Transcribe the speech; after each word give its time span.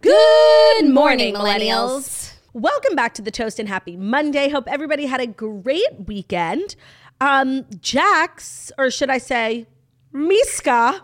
Good 0.00 0.88
morning, 0.90 1.34
millennials. 1.34 2.34
Welcome 2.52 2.94
back 2.94 3.14
to 3.14 3.22
the 3.22 3.30
Toast 3.30 3.58
and 3.58 3.68
Happy 3.68 3.96
Monday. 3.96 4.48
Hope 4.48 4.68
everybody 4.68 5.06
had 5.06 5.20
a 5.20 5.26
great 5.26 6.06
weekend. 6.06 6.76
Um, 7.20 7.66
Jax, 7.80 8.70
or 8.78 8.90
should 8.90 9.10
I 9.10 9.18
say, 9.18 9.66
Miska. 10.12 11.02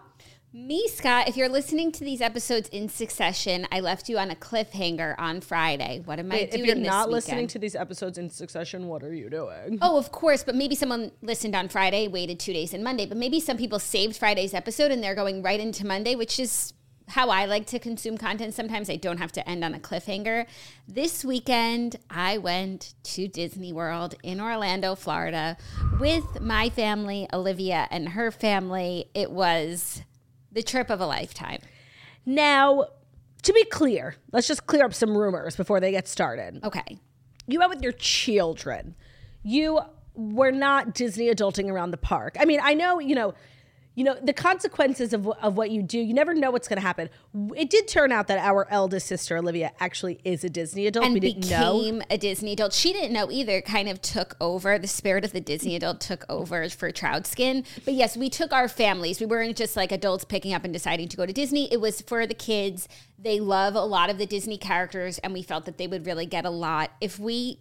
Miska, 0.53 1.25
if 1.27 1.37
you're 1.37 1.49
listening 1.49 1.91
to 1.91 2.05
these 2.05 2.21
episodes 2.21 2.69
in 2.69 2.89
succession, 2.89 3.67
I 3.72 3.81
left 3.81 4.08
you 4.08 4.19
on 4.19 4.31
a 4.31 4.37
cliffhanger 4.37 5.16
on 5.19 5.40
Friday. 5.40 6.01
What 6.04 6.21
am 6.21 6.30
I 6.30 6.37
Wait, 6.37 6.51
doing 6.53 6.60
if 6.60 6.66
you're 6.69 6.76
not 6.76 7.08
weekend? 7.08 7.12
listening 7.12 7.46
to 7.48 7.58
these 7.58 7.74
episodes 7.74 8.19
in 8.19 8.30
succession, 8.30 8.87
what 8.87 9.03
are 9.03 9.12
you 9.12 9.28
doing? 9.28 9.80
Oh, 9.82 9.98
of 9.98 10.12
course, 10.12 10.44
but 10.44 10.54
maybe 10.54 10.76
someone 10.76 11.10
listened 11.22 11.56
on 11.56 11.69
Friday, 11.69 12.06
waited 12.06 12.38
two 12.38 12.53
days 12.53 12.72
and 12.72 12.85
Monday, 12.85 13.04
but 13.06 13.16
maybe 13.16 13.40
some 13.40 13.56
people 13.56 13.80
saved 13.80 14.16
Friday's 14.16 14.54
episode 14.54 14.92
and 14.92 15.03
they're 15.03 15.16
going 15.16 15.42
right 15.42 15.58
into 15.58 15.85
Monday, 15.85 16.14
which 16.14 16.38
is 16.38 16.73
how 17.09 17.29
I 17.29 17.45
like 17.45 17.66
to 17.66 17.79
consume 17.79 18.16
content. 18.16 18.55
Sometimes 18.55 18.89
I 18.89 18.97
don't 18.97 19.19
have 19.19 19.33
to 19.33 19.49
end 19.49 19.65
on 19.65 19.75
a 19.75 19.79
cliffhanger. 19.79 20.47
This 20.89 21.25
weekend, 21.25 21.97
I 22.11 22.39
went 22.39 22.95
to 23.05 23.29
Disney 23.29 23.73
World 23.73 24.15
in 24.23 24.41
Orlando, 24.41 24.95
Florida 24.95 25.57
with 26.01 26.41
my 26.41 26.71
family, 26.71 27.29
Olivia 27.33 27.87
and 27.91 28.11
her 28.11 28.31
family. 28.31 29.11
It 29.15 29.31
was 29.31 30.03
the 30.51 30.62
trip 30.62 30.89
of 30.89 31.01
a 31.01 31.07
lifetime. 31.07 31.61
Now, 32.25 32.87
to 33.43 33.53
be 33.53 33.65
clear, 33.65 34.17
let's 34.33 34.48
just 34.48 34.67
clear 34.67 34.84
up 34.84 34.95
some 34.95 35.17
rumors 35.17 35.57
before 35.57 35.81
they 35.81 35.91
get 35.91 36.09
started. 36.09 36.65
Okay. 36.65 36.98
You 37.47 37.59
went 37.59 37.71
with 37.71 37.83
your 37.83 37.93
children. 37.93 38.95
You 39.43 39.81
were 40.15 40.53
not 40.53 40.95
Disney 40.95 41.29
adulting 41.29 41.71
around 41.71 41.91
the 41.91 41.98
park. 41.98 42.37
I 42.41 42.47
mean, 42.47 42.61
I 42.62 42.73
know, 42.73 42.98
you 42.98 43.15
know, 43.15 43.34
you 43.95 44.03
know 44.03 44.16
the 44.21 44.33
consequences 44.33 45.12
of, 45.12 45.29
of 45.29 45.57
what 45.57 45.71
you 45.71 45.83
do. 45.83 45.98
You 45.98 46.15
never 46.15 46.34
know 46.34 46.51
what's 46.51 46.66
going 46.66 46.79
to 46.79 46.87
happen. 46.87 47.09
It 47.57 47.71
did 47.71 47.87
turn 47.87 48.11
out 48.11 48.27
that 48.27 48.39
our 48.39 48.67
eldest 48.70 49.07
sister 49.07 49.37
Olivia 49.37 49.73
actually 49.79 50.20
is 50.25 50.43
a 50.43 50.48
Disney 50.51 50.87
adult. 50.87 51.07
and 51.07 51.15
we 51.15 51.20
didn't 51.20 51.48
know. 51.48 51.78
became 51.78 52.03
a 52.11 52.19
Disney 52.19 52.53
adult. 52.55 52.72
She 52.72 52.92
didn't 52.92 53.12
know 53.12 53.31
either. 53.31 53.61
Kind 53.62 53.89
of 53.89 54.03
took 54.03 54.37
over. 54.41 54.78
The 54.78 54.89
spirit 54.89 55.25
of 55.25 55.33
the 55.33 55.41
Disney 55.41 55.77
adult 55.77 56.00
took 56.00 56.25
over 56.28 56.69
for 56.70 56.91
Troudskin. 56.91 57.65
But 57.84 57.95
yes, 57.95 58.17
we 58.17 58.28
took 58.28 58.53
our 58.53 58.69
families. 58.69 59.20
We 59.20 59.27
weren't 59.27 59.56
just 59.56 59.77
like 59.77 59.92
adults 59.92 60.25
picking 60.25 60.53
up 60.53 60.65
and 60.65 60.72
deciding 60.72 61.09
to 61.09 61.17
go 61.17 61.25
to 61.25 61.33
Disney. 61.33 61.72
It 61.72 61.81
was 61.81 62.00
for 62.00 62.27
the 62.27 62.34
kids. 62.34 62.89
They 63.19 63.39
love 63.39 63.75
a 63.75 63.81
lot 63.84 64.11
of 64.11 64.19
the 64.19 64.27
Disney 64.27 64.59
characters, 64.59 65.19
and 65.19 65.33
we 65.33 65.42
felt 65.42 65.65
that 65.67 65.78
they 65.78 65.87
would 65.87 66.05
really 66.05 66.27
get 66.27 66.45
a 66.45 66.50
lot 66.50 66.91
if 67.00 67.19
we 67.19 67.61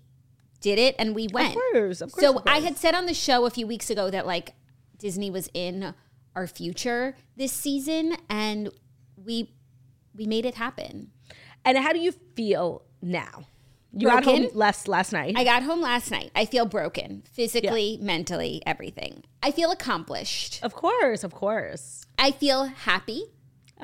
did 0.61 0.79
it 0.79 0.95
and 0.97 1.13
we 1.13 1.27
went. 1.31 1.55
Of 1.55 1.61
course, 1.71 2.01
of 2.01 2.11
course, 2.11 2.25
So 2.25 2.37
of 2.37 2.43
I 2.47 2.59
had 2.59 2.77
said 2.77 2.95
on 2.95 3.05
the 3.05 3.13
show 3.13 3.45
a 3.45 3.49
few 3.51 3.67
weeks 3.67 3.89
ago 3.89 4.09
that 4.09 4.25
like 4.25 4.53
Disney 4.97 5.29
was 5.29 5.49
in 5.53 5.93
our 6.35 6.47
future 6.47 7.15
this 7.35 7.51
season, 7.51 8.17
and 8.29 8.69
we 9.15 9.51
we 10.15 10.25
made 10.25 10.45
it 10.45 10.55
happen. 10.55 11.11
And 11.65 11.77
how 11.77 11.93
do 11.93 11.99
you 11.99 12.11
feel 12.11 12.83
now? 13.01 13.45
You 13.95 14.07
got 14.07 14.23
Broken? 14.23 14.43
home 14.45 14.51
last 14.55 14.87
last 14.87 15.13
night. 15.13 15.35
I 15.37 15.43
got 15.43 15.61
home 15.63 15.81
last 15.81 16.09
night. 16.09 16.31
I 16.35 16.45
feel 16.45 16.65
broken 16.65 17.23
physically, 17.31 17.99
mentally, 18.01 18.61
everything. 18.65 19.23
I 19.43 19.51
feel 19.51 19.69
accomplished. 19.71 20.59
of 20.63 20.73
course, 20.73 21.23
of 21.23 21.33
course. 21.33 22.05
I 22.17 22.31
feel 22.31 22.65
happy. 22.65 23.25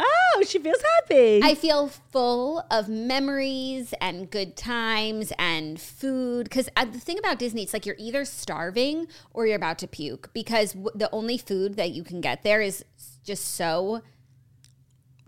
Oh, 0.02 0.44
she 0.48 0.58
feels 0.60 0.82
happy. 1.02 1.42
I 1.44 1.54
feel 1.56 1.90
full 1.90 2.64
of 2.72 2.88
memories 2.88 3.94
and 4.00 4.30
good 4.32 4.56
times 4.56 5.34
and 5.38 5.80
food. 5.80 6.46
Because 6.46 6.70
uh, 6.78 6.86
the 6.86 7.00
thing 7.00 7.20
about 7.20 7.38
Disney, 7.40 7.64
it's 7.64 7.74
like 7.74 7.86
you're 7.86 7.96
either 8.00 8.24
starving 8.26 9.08
or 9.34 9.46
you're 9.46 9.58
about 9.58 9.78
to 9.80 9.88
puke 9.88 10.32
because 10.34 10.72
w- 10.74 10.92
the 10.96 11.10
only 11.12 11.38
food 11.38 11.76
that 11.76 11.92
you 11.92 12.04
can 12.04 12.22
get 12.22 12.44
there 12.44 12.62
is 12.62 12.86
just 13.24 13.56
so 13.56 14.02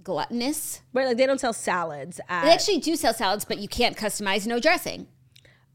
gluttonous. 0.03 0.81
right, 0.93 1.05
like 1.07 1.17
they 1.17 1.25
don't 1.25 1.39
sell 1.39 1.53
salads. 1.53 2.19
At, 2.29 2.45
They 2.45 2.51
actually 2.51 2.79
do 2.79 2.95
sell 2.95 3.13
salads, 3.13 3.45
but 3.45 3.57
you 3.59 3.67
can't 3.67 3.95
customize 3.97 4.47
no 4.47 4.59
dressing. 4.59 5.07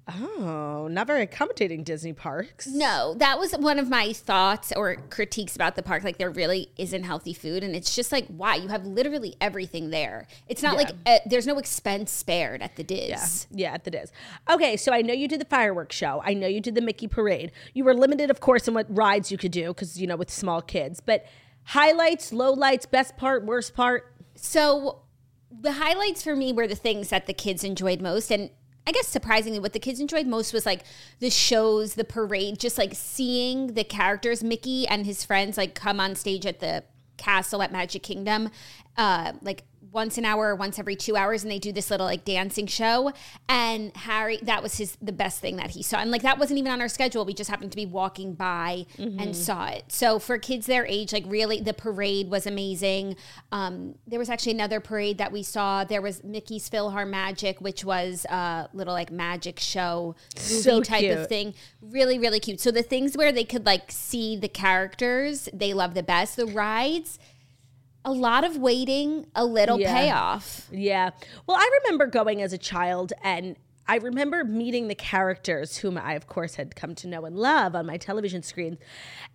Oh, 0.08 0.88
not 0.90 1.06
very 1.06 1.22
accommodating 1.22 1.82
Disney 1.82 2.12
parks. 2.12 2.66
No, 2.66 3.14
that 3.18 3.38
was 3.38 3.52
one 3.52 3.78
of 3.78 3.88
my 3.88 4.12
thoughts 4.12 4.72
or 4.76 4.96
critiques 5.10 5.56
about 5.56 5.74
the 5.74 5.82
park. 5.82 6.04
Like, 6.04 6.18
there 6.18 6.30
really 6.30 6.70
isn't 6.76 7.02
healthy 7.02 7.32
food. 7.32 7.64
And 7.64 7.74
it's 7.74 7.94
just 7.94 8.12
like, 8.12 8.26
why? 8.28 8.54
You 8.56 8.68
have 8.68 8.86
literally 8.86 9.34
everything 9.40 9.90
there. 9.90 10.26
It's 10.48 10.62
not 10.62 10.76
like 10.76 10.90
uh, 11.06 11.18
there's 11.26 11.46
no 11.46 11.58
expense 11.58 12.12
spared 12.12 12.62
at 12.62 12.76
the 12.76 12.84
Diz. 12.84 13.46
Yeah, 13.50 13.72
at 13.72 13.84
the 13.84 13.90
Diz. 13.90 14.12
Okay, 14.48 14.76
so 14.76 14.92
I 14.92 15.02
know 15.02 15.12
you 15.12 15.26
did 15.26 15.40
the 15.40 15.46
fireworks 15.46 15.96
show. 15.96 16.22
I 16.24 16.34
know 16.34 16.46
you 16.46 16.60
did 16.60 16.74
the 16.76 16.82
Mickey 16.82 17.08
parade. 17.08 17.50
You 17.74 17.84
were 17.84 17.94
limited, 17.94 18.30
of 18.30 18.40
course, 18.40 18.68
in 18.68 18.74
what 18.74 18.86
rides 18.88 19.32
you 19.32 19.38
could 19.38 19.52
do 19.52 19.68
because 19.68 20.00
you 20.00 20.06
know 20.06 20.16
with 20.16 20.30
small 20.30 20.62
kids. 20.62 21.00
But 21.00 21.26
highlights, 21.64 22.30
lowlights, 22.30 22.88
best 22.88 23.16
part, 23.16 23.44
worst 23.44 23.74
part. 23.74 24.12
So, 24.36 25.02
the 25.50 25.72
highlights 25.72 26.22
for 26.22 26.36
me 26.36 26.52
were 26.52 26.66
the 26.66 26.76
things 26.76 27.08
that 27.08 27.26
the 27.26 27.32
kids 27.34 27.64
enjoyed 27.64 28.00
most. 28.00 28.30
And 28.30 28.50
I 28.86 28.92
guess 28.92 29.08
surprisingly, 29.08 29.58
what 29.58 29.72
the 29.72 29.80
kids 29.80 29.98
enjoyed 29.98 30.26
most 30.26 30.52
was 30.52 30.64
like 30.64 30.82
the 31.18 31.30
shows, 31.30 31.94
the 31.94 32.04
parade, 32.04 32.60
just 32.60 32.78
like 32.78 32.94
seeing 32.94 33.74
the 33.74 33.82
characters, 33.82 34.44
Mickey 34.44 34.86
and 34.86 35.04
his 35.04 35.24
friends, 35.24 35.56
like 35.56 35.74
come 35.74 35.98
on 35.98 36.14
stage 36.14 36.46
at 36.46 36.60
the 36.60 36.84
castle 37.16 37.62
at 37.62 37.72
Magic 37.72 38.02
Kingdom, 38.02 38.50
uh, 38.96 39.32
like 39.42 39.64
once 39.96 40.16
an 40.18 40.24
hour 40.24 40.48
or 40.50 40.54
once 40.54 40.78
every 40.78 40.94
two 40.94 41.16
hours, 41.16 41.42
and 41.42 41.50
they 41.50 41.58
do 41.58 41.72
this 41.72 41.90
little 41.90 42.06
like 42.06 42.24
dancing 42.24 42.66
show. 42.66 43.12
And 43.48 43.96
Harry, 43.96 44.38
that 44.42 44.62
was 44.62 44.76
his 44.76 44.96
the 45.02 45.10
best 45.10 45.40
thing 45.40 45.56
that 45.56 45.70
he 45.70 45.82
saw, 45.82 45.98
and 45.98 46.10
like 46.12 46.22
that 46.22 46.38
wasn't 46.38 46.58
even 46.60 46.70
on 46.70 46.80
our 46.80 46.88
schedule. 46.88 47.24
We 47.24 47.34
just 47.34 47.50
happened 47.50 47.72
to 47.72 47.76
be 47.76 47.86
walking 47.86 48.34
by 48.34 48.86
and 48.98 49.34
saw 49.34 49.66
it. 49.68 49.86
So 49.88 50.18
for 50.18 50.38
kids 50.38 50.66
their 50.66 50.86
age, 50.86 51.12
like 51.12 51.24
really, 51.26 51.60
the 51.60 51.74
parade 51.74 52.30
was 52.30 52.46
amazing. 52.46 53.16
Um, 53.50 53.96
there 54.06 54.18
was 54.18 54.28
actually 54.28 54.52
another 54.52 54.78
parade 54.80 55.18
that 55.18 55.32
we 55.32 55.42
saw. 55.42 55.82
There 55.84 56.02
was 56.02 56.22
Mickey's 56.22 56.68
PhilharMagic, 56.68 57.60
which 57.62 57.84
was 57.84 58.26
a 58.26 58.68
little 58.74 58.92
like 58.92 59.10
magic 59.10 59.58
show 59.58 60.14
movie 60.36 60.60
So 60.60 60.82
type 60.82 61.00
cute. 61.00 61.16
of 61.16 61.26
thing. 61.26 61.54
Really, 61.80 62.18
really 62.18 62.38
cute. 62.38 62.60
So 62.60 62.70
the 62.70 62.82
things 62.82 63.16
where 63.16 63.32
they 63.32 63.44
could 63.44 63.64
like 63.64 63.90
see 63.90 64.36
the 64.36 64.48
characters, 64.48 65.48
they 65.54 65.72
love 65.72 65.94
the 65.94 66.02
best. 66.02 66.36
The 66.36 66.46
rides, 66.46 67.18
a 68.06 68.12
lot 68.12 68.44
of 68.44 68.56
waiting, 68.56 69.26
a 69.34 69.44
little 69.44 69.78
Yeah. 69.80 69.92
payoff. 69.92 70.68
Yeah. 70.70 71.10
Well, 71.46 71.56
I 71.58 71.68
remember 71.82 72.06
going 72.06 72.40
as 72.40 72.52
a 72.52 72.58
child 72.58 73.12
and 73.22 73.56
I 73.88 73.96
remember 73.96 74.44
meeting 74.44 74.88
the 74.88 74.94
characters 74.94 75.76
whom 75.78 75.96
I, 75.96 76.14
of 76.14 76.26
course, 76.26 76.56
had 76.56 76.74
come 76.74 76.94
to 76.96 77.06
know 77.08 77.24
and 77.24 77.36
love 77.36 77.74
on 77.76 77.86
my 77.86 77.96
television 77.96 78.42
screen 78.42 78.78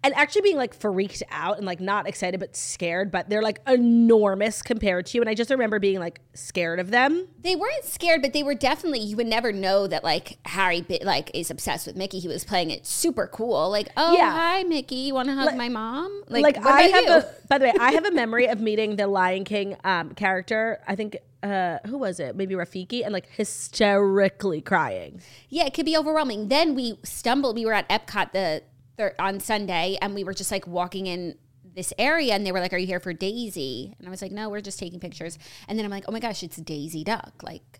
and 0.03 0.13
actually 0.15 0.41
being 0.41 0.57
like 0.57 0.73
freaked 0.73 1.23
out 1.31 1.57
and 1.57 1.65
like 1.65 1.79
not 1.79 2.07
excited 2.07 2.39
but 2.39 2.55
scared, 2.55 3.11
but 3.11 3.29
they're 3.29 3.41
like 3.41 3.59
enormous 3.67 4.61
compared 4.61 5.05
to 5.07 5.17
you. 5.17 5.21
And 5.21 5.29
I 5.29 5.35
just 5.35 5.49
remember 5.49 5.79
being 5.79 5.99
like 5.99 6.19
scared 6.33 6.79
of 6.79 6.91
them. 6.91 7.27
They 7.41 7.55
weren't 7.55 7.85
scared, 7.85 8.21
but 8.21 8.33
they 8.33 8.43
were 8.43 8.55
definitely. 8.55 8.99
You 8.99 9.15
would 9.17 9.27
never 9.27 9.51
know 9.51 9.87
that 9.87 10.03
like 10.03 10.37
Harry 10.45 10.85
like 11.01 11.31
is 11.33 11.49
obsessed 11.49 11.87
with 11.87 11.95
Mickey. 11.95 12.19
He 12.19 12.27
was 12.27 12.43
playing 12.43 12.71
it 12.71 12.85
super 12.85 13.27
cool. 13.27 13.69
Like, 13.69 13.89
oh 13.95 14.15
Yeah. 14.17 14.31
hi 14.31 14.63
Mickey, 14.63 14.95
you 14.95 15.13
want 15.13 15.29
to 15.29 15.35
hug 15.35 15.55
my 15.55 15.69
mom? 15.69 16.23
Like, 16.27 16.57
what 16.57 16.65
I 16.65 16.81
have 16.83 17.03
you? 17.03 17.11
a, 17.11 17.25
by 17.47 17.57
the 17.57 17.65
way, 17.65 17.73
I 17.79 17.91
have 17.93 18.05
a 18.05 18.11
memory 18.11 18.47
of 18.47 18.59
meeting 18.59 18.95
the 18.95 19.07
Lion 19.07 19.43
King 19.43 19.77
um, 19.83 20.13
character. 20.13 20.79
I 20.87 20.95
think, 20.95 21.17
uh, 21.43 21.79
who 21.87 21.97
was 21.97 22.19
it? 22.19 22.35
Maybe 22.35 22.53
Rafiki 22.55 23.03
and 23.03 23.13
like 23.13 23.27
hysterically 23.27 24.61
crying. 24.61 25.21
Yeah, 25.49 25.65
it 25.65 25.73
could 25.73 25.85
be 25.85 25.97
overwhelming. 25.97 26.49
Then 26.49 26.75
we 26.75 26.99
stumbled. 27.03 27.55
We 27.55 27.65
were 27.65 27.73
at 27.73 27.87
Epcot 27.89 28.31
the 28.31 28.63
thir- 28.97 29.15
on 29.19 29.39
Sunday, 29.39 29.97
and 30.01 30.13
we 30.13 30.23
were 30.23 30.33
just 30.33 30.51
like 30.51 30.67
walking 30.67 31.07
in 31.07 31.35
this 31.73 31.93
area, 31.97 32.33
and 32.33 32.45
they 32.45 32.51
were 32.51 32.59
like, 32.59 32.73
"Are 32.73 32.77
you 32.77 32.85
here 32.87 32.99
for 32.99 33.13
Daisy?" 33.13 33.95
And 33.97 34.07
I 34.07 34.11
was 34.11 34.21
like, 34.21 34.31
"No, 34.31 34.49
we're 34.49 34.61
just 34.61 34.77
taking 34.77 34.99
pictures." 34.99 35.39
And 35.67 35.77
then 35.79 35.85
I'm 35.85 35.91
like, 35.91 36.03
"Oh 36.07 36.11
my 36.11 36.19
gosh, 36.19 36.43
it's 36.43 36.57
Daisy 36.57 37.03
Duck, 37.03 37.33
like 37.43 37.79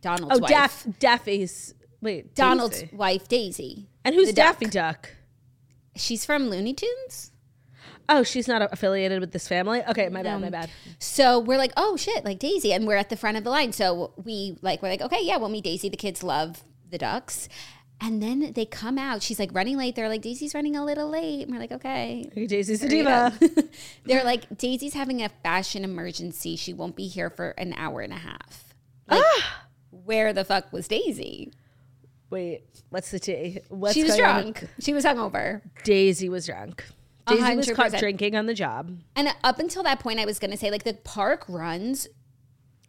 Donald's 0.00 0.36
Oh, 0.36 0.40
wife, 0.40 0.50
Daff, 0.50 0.86
Daffy's. 1.00 1.74
Wait, 2.00 2.34
Donald's 2.34 2.82
Daisy. 2.82 2.96
wife, 2.96 3.28
Daisy." 3.28 3.88
And 4.04 4.14
who's 4.14 4.28
the 4.28 4.32
duck. 4.32 4.58
Daffy 4.60 4.66
Duck? 4.70 5.10
She's 5.96 6.24
from 6.24 6.48
Looney 6.48 6.72
Tunes. 6.72 7.31
Oh, 8.14 8.22
she's 8.22 8.46
not 8.46 8.62
affiliated 8.72 9.20
with 9.20 9.32
this 9.32 9.48
family. 9.48 9.82
Okay, 9.88 10.08
my 10.10 10.22
bad, 10.22 10.40
my 10.40 10.50
bad. 10.50 10.70
So 10.98 11.38
we're 11.38 11.58
like, 11.58 11.72
oh 11.76 11.96
shit, 11.96 12.24
like 12.24 12.38
Daisy, 12.38 12.72
and 12.72 12.86
we're 12.86 12.96
at 12.96 13.08
the 13.08 13.16
front 13.16 13.38
of 13.38 13.44
the 13.44 13.50
line. 13.50 13.72
So 13.72 14.12
we 14.22 14.58
like, 14.60 14.82
we're 14.82 14.90
like, 14.90 15.00
okay, 15.00 15.20
yeah, 15.22 15.38
we'll 15.38 15.48
meet 15.48 15.64
Daisy. 15.64 15.88
The 15.88 15.96
kids 15.96 16.22
love 16.22 16.62
the 16.90 16.98
ducks, 16.98 17.48
and 18.02 18.22
then 18.22 18.52
they 18.52 18.66
come 18.66 18.98
out. 18.98 19.22
She's 19.22 19.38
like 19.38 19.54
running 19.54 19.76
late. 19.76 19.94
They're 19.94 20.08
like, 20.08 20.22
Daisy's 20.22 20.54
running 20.54 20.76
a 20.76 20.84
little 20.84 21.08
late. 21.08 21.44
And 21.44 21.52
we're 21.52 21.60
like, 21.60 21.72
okay. 21.72 22.28
Hey, 22.34 22.46
Daisy's 22.46 22.82
a 22.82 22.88
diva. 22.88 23.32
They're 24.04 24.24
like, 24.24 24.58
Daisy's 24.58 24.92
having 24.92 25.22
a 25.22 25.28
fashion 25.28 25.84
emergency. 25.84 26.56
She 26.56 26.74
won't 26.74 26.96
be 26.96 27.06
here 27.06 27.30
for 27.30 27.50
an 27.50 27.72
hour 27.74 28.00
and 28.00 28.12
a 28.12 28.16
half. 28.16 28.74
Like, 29.08 29.22
ah! 29.24 29.66
where 29.90 30.32
the 30.32 30.44
fuck 30.44 30.72
was 30.72 30.88
Daisy? 30.88 31.52
Wait, 32.28 32.64
what's 32.90 33.12
the 33.12 33.20
tea? 33.20 33.60
What's 33.68 33.94
she 33.94 34.02
was 34.02 34.16
going 34.16 34.24
on? 34.24 34.42
drunk. 34.42 34.68
She 34.80 34.92
was 34.92 35.04
hungover. 35.04 35.62
Daisy 35.84 36.28
was 36.28 36.46
drunk. 36.46 36.84
Daisy 37.26 37.56
was 37.56 37.70
caught 37.72 37.92
drinking 37.92 38.36
on 38.36 38.46
the 38.46 38.54
job. 38.54 38.98
And 39.16 39.28
up 39.44 39.58
until 39.58 39.82
that 39.84 40.00
point, 40.00 40.18
I 40.18 40.24
was 40.24 40.38
going 40.38 40.50
to 40.50 40.56
say, 40.56 40.70
like, 40.70 40.82
the 40.84 40.94
park 40.94 41.44
runs 41.48 42.08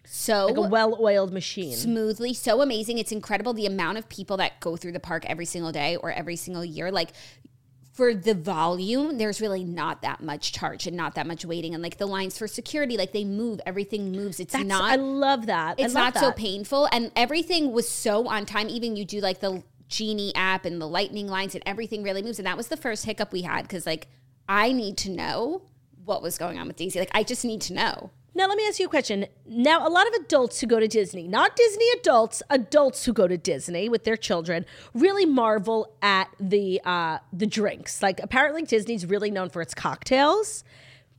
so 0.05 0.47
Like 0.47 0.57
a 0.57 0.61
well-oiled 0.61 1.31
machine. 1.31 1.75
smoothly, 1.75 2.33
so 2.33 2.61
amazing. 2.61 2.97
It's 2.97 3.11
incredible 3.11 3.53
the 3.53 3.65
amount 3.65 3.97
of 3.97 4.09
people 4.09 4.37
that 4.37 4.59
go 4.59 4.75
through 4.75 4.91
the 4.91 4.99
park 4.99 5.25
every 5.27 5.45
single 5.45 5.71
day 5.71 5.95
or 5.95 6.11
every 6.11 6.35
single 6.35 6.65
year. 6.65 6.91
Like 6.91 7.09
for 7.93 8.13
the 8.13 8.33
volume, 8.33 9.17
there's 9.17 9.39
really 9.39 9.63
not 9.63 10.01
that 10.01 10.21
much 10.21 10.51
charge 10.51 10.87
and 10.87 10.97
not 10.97 11.15
that 11.15 11.25
much 11.25 11.45
waiting. 11.45 11.73
And 11.73 11.81
like 11.81 11.97
the 11.97 12.05
lines 12.05 12.37
for 12.37 12.47
security, 12.47 12.97
like 12.97 13.13
they 13.13 13.23
move, 13.23 13.61
everything 13.65 14.11
moves. 14.11 14.39
It's 14.39 14.51
That's- 14.53 14.67
not 14.67 14.91
I 14.91 14.95
love 14.95 15.45
that. 15.45 15.79
It's 15.79 15.93
love 15.93 16.15
not 16.15 16.17
so 16.21 16.31
painful 16.31 16.89
and 16.91 17.11
everything 17.15 17.71
was 17.71 17.87
so 17.87 18.27
on 18.27 18.45
time 18.45 18.67
even 18.69 18.95
you 18.95 19.05
do 19.05 19.19
like 19.21 19.39
the 19.39 19.63
genie 19.87 20.33
app 20.35 20.65
and 20.65 20.81
the 20.81 20.87
lightning 20.87 21.27
lanes 21.27 21.53
and 21.55 21.63
everything 21.67 22.03
really 22.03 22.23
moves 22.23 22.39
and 22.39 22.47
that 22.47 22.57
was 22.57 22.67
the 22.67 22.77
first 22.77 23.05
hiccup 23.05 23.31
we 23.31 23.43
had 23.43 23.61
because 23.61 23.85
like 23.85 24.07
i 24.61 24.71
need 24.71 24.95
to 24.97 25.09
know 25.09 25.61
what 26.05 26.21
was 26.21 26.37
going 26.37 26.57
on 26.59 26.67
with 26.67 26.77
daisy 26.77 26.99
like 26.99 27.11
i 27.13 27.23
just 27.23 27.43
need 27.43 27.61
to 27.61 27.73
know 27.73 27.95
Now, 28.35 28.47
let 28.47 28.57
me 28.57 28.65
ask 28.67 28.79
you 28.79 28.87
a 28.87 28.89
question. 28.89 29.27
Now, 29.45 29.77
a 29.87 29.91
lot 29.97 30.05
of 30.09 30.13
adults 30.23 30.59
who 30.59 30.65
go 30.65 30.79
to 30.79 30.87
Disney, 30.87 31.25
not 31.27 31.55
Disney 31.55 31.85
adults, 31.99 32.41
adults 32.49 33.05
who 33.05 33.13
go 33.13 33.27
to 33.27 33.37
Disney 33.37 33.89
with 33.93 34.03
their 34.05 34.17
children, 34.17 34.65
really 35.05 35.27
marvel 35.27 35.79
at 36.01 36.29
the 36.39 36.81
uh, 36.83 37.19
the 37.41 37.45
drinks. 37.45 38.01
Like, 38.01 38.19
apparently, 38.27 38.63
Disney's 38.63 39.05
really 39.05 39.29
known 39.29 39.49
for 39.49 39.61
its 39.61 39.75
cocktails. 39.75 40.63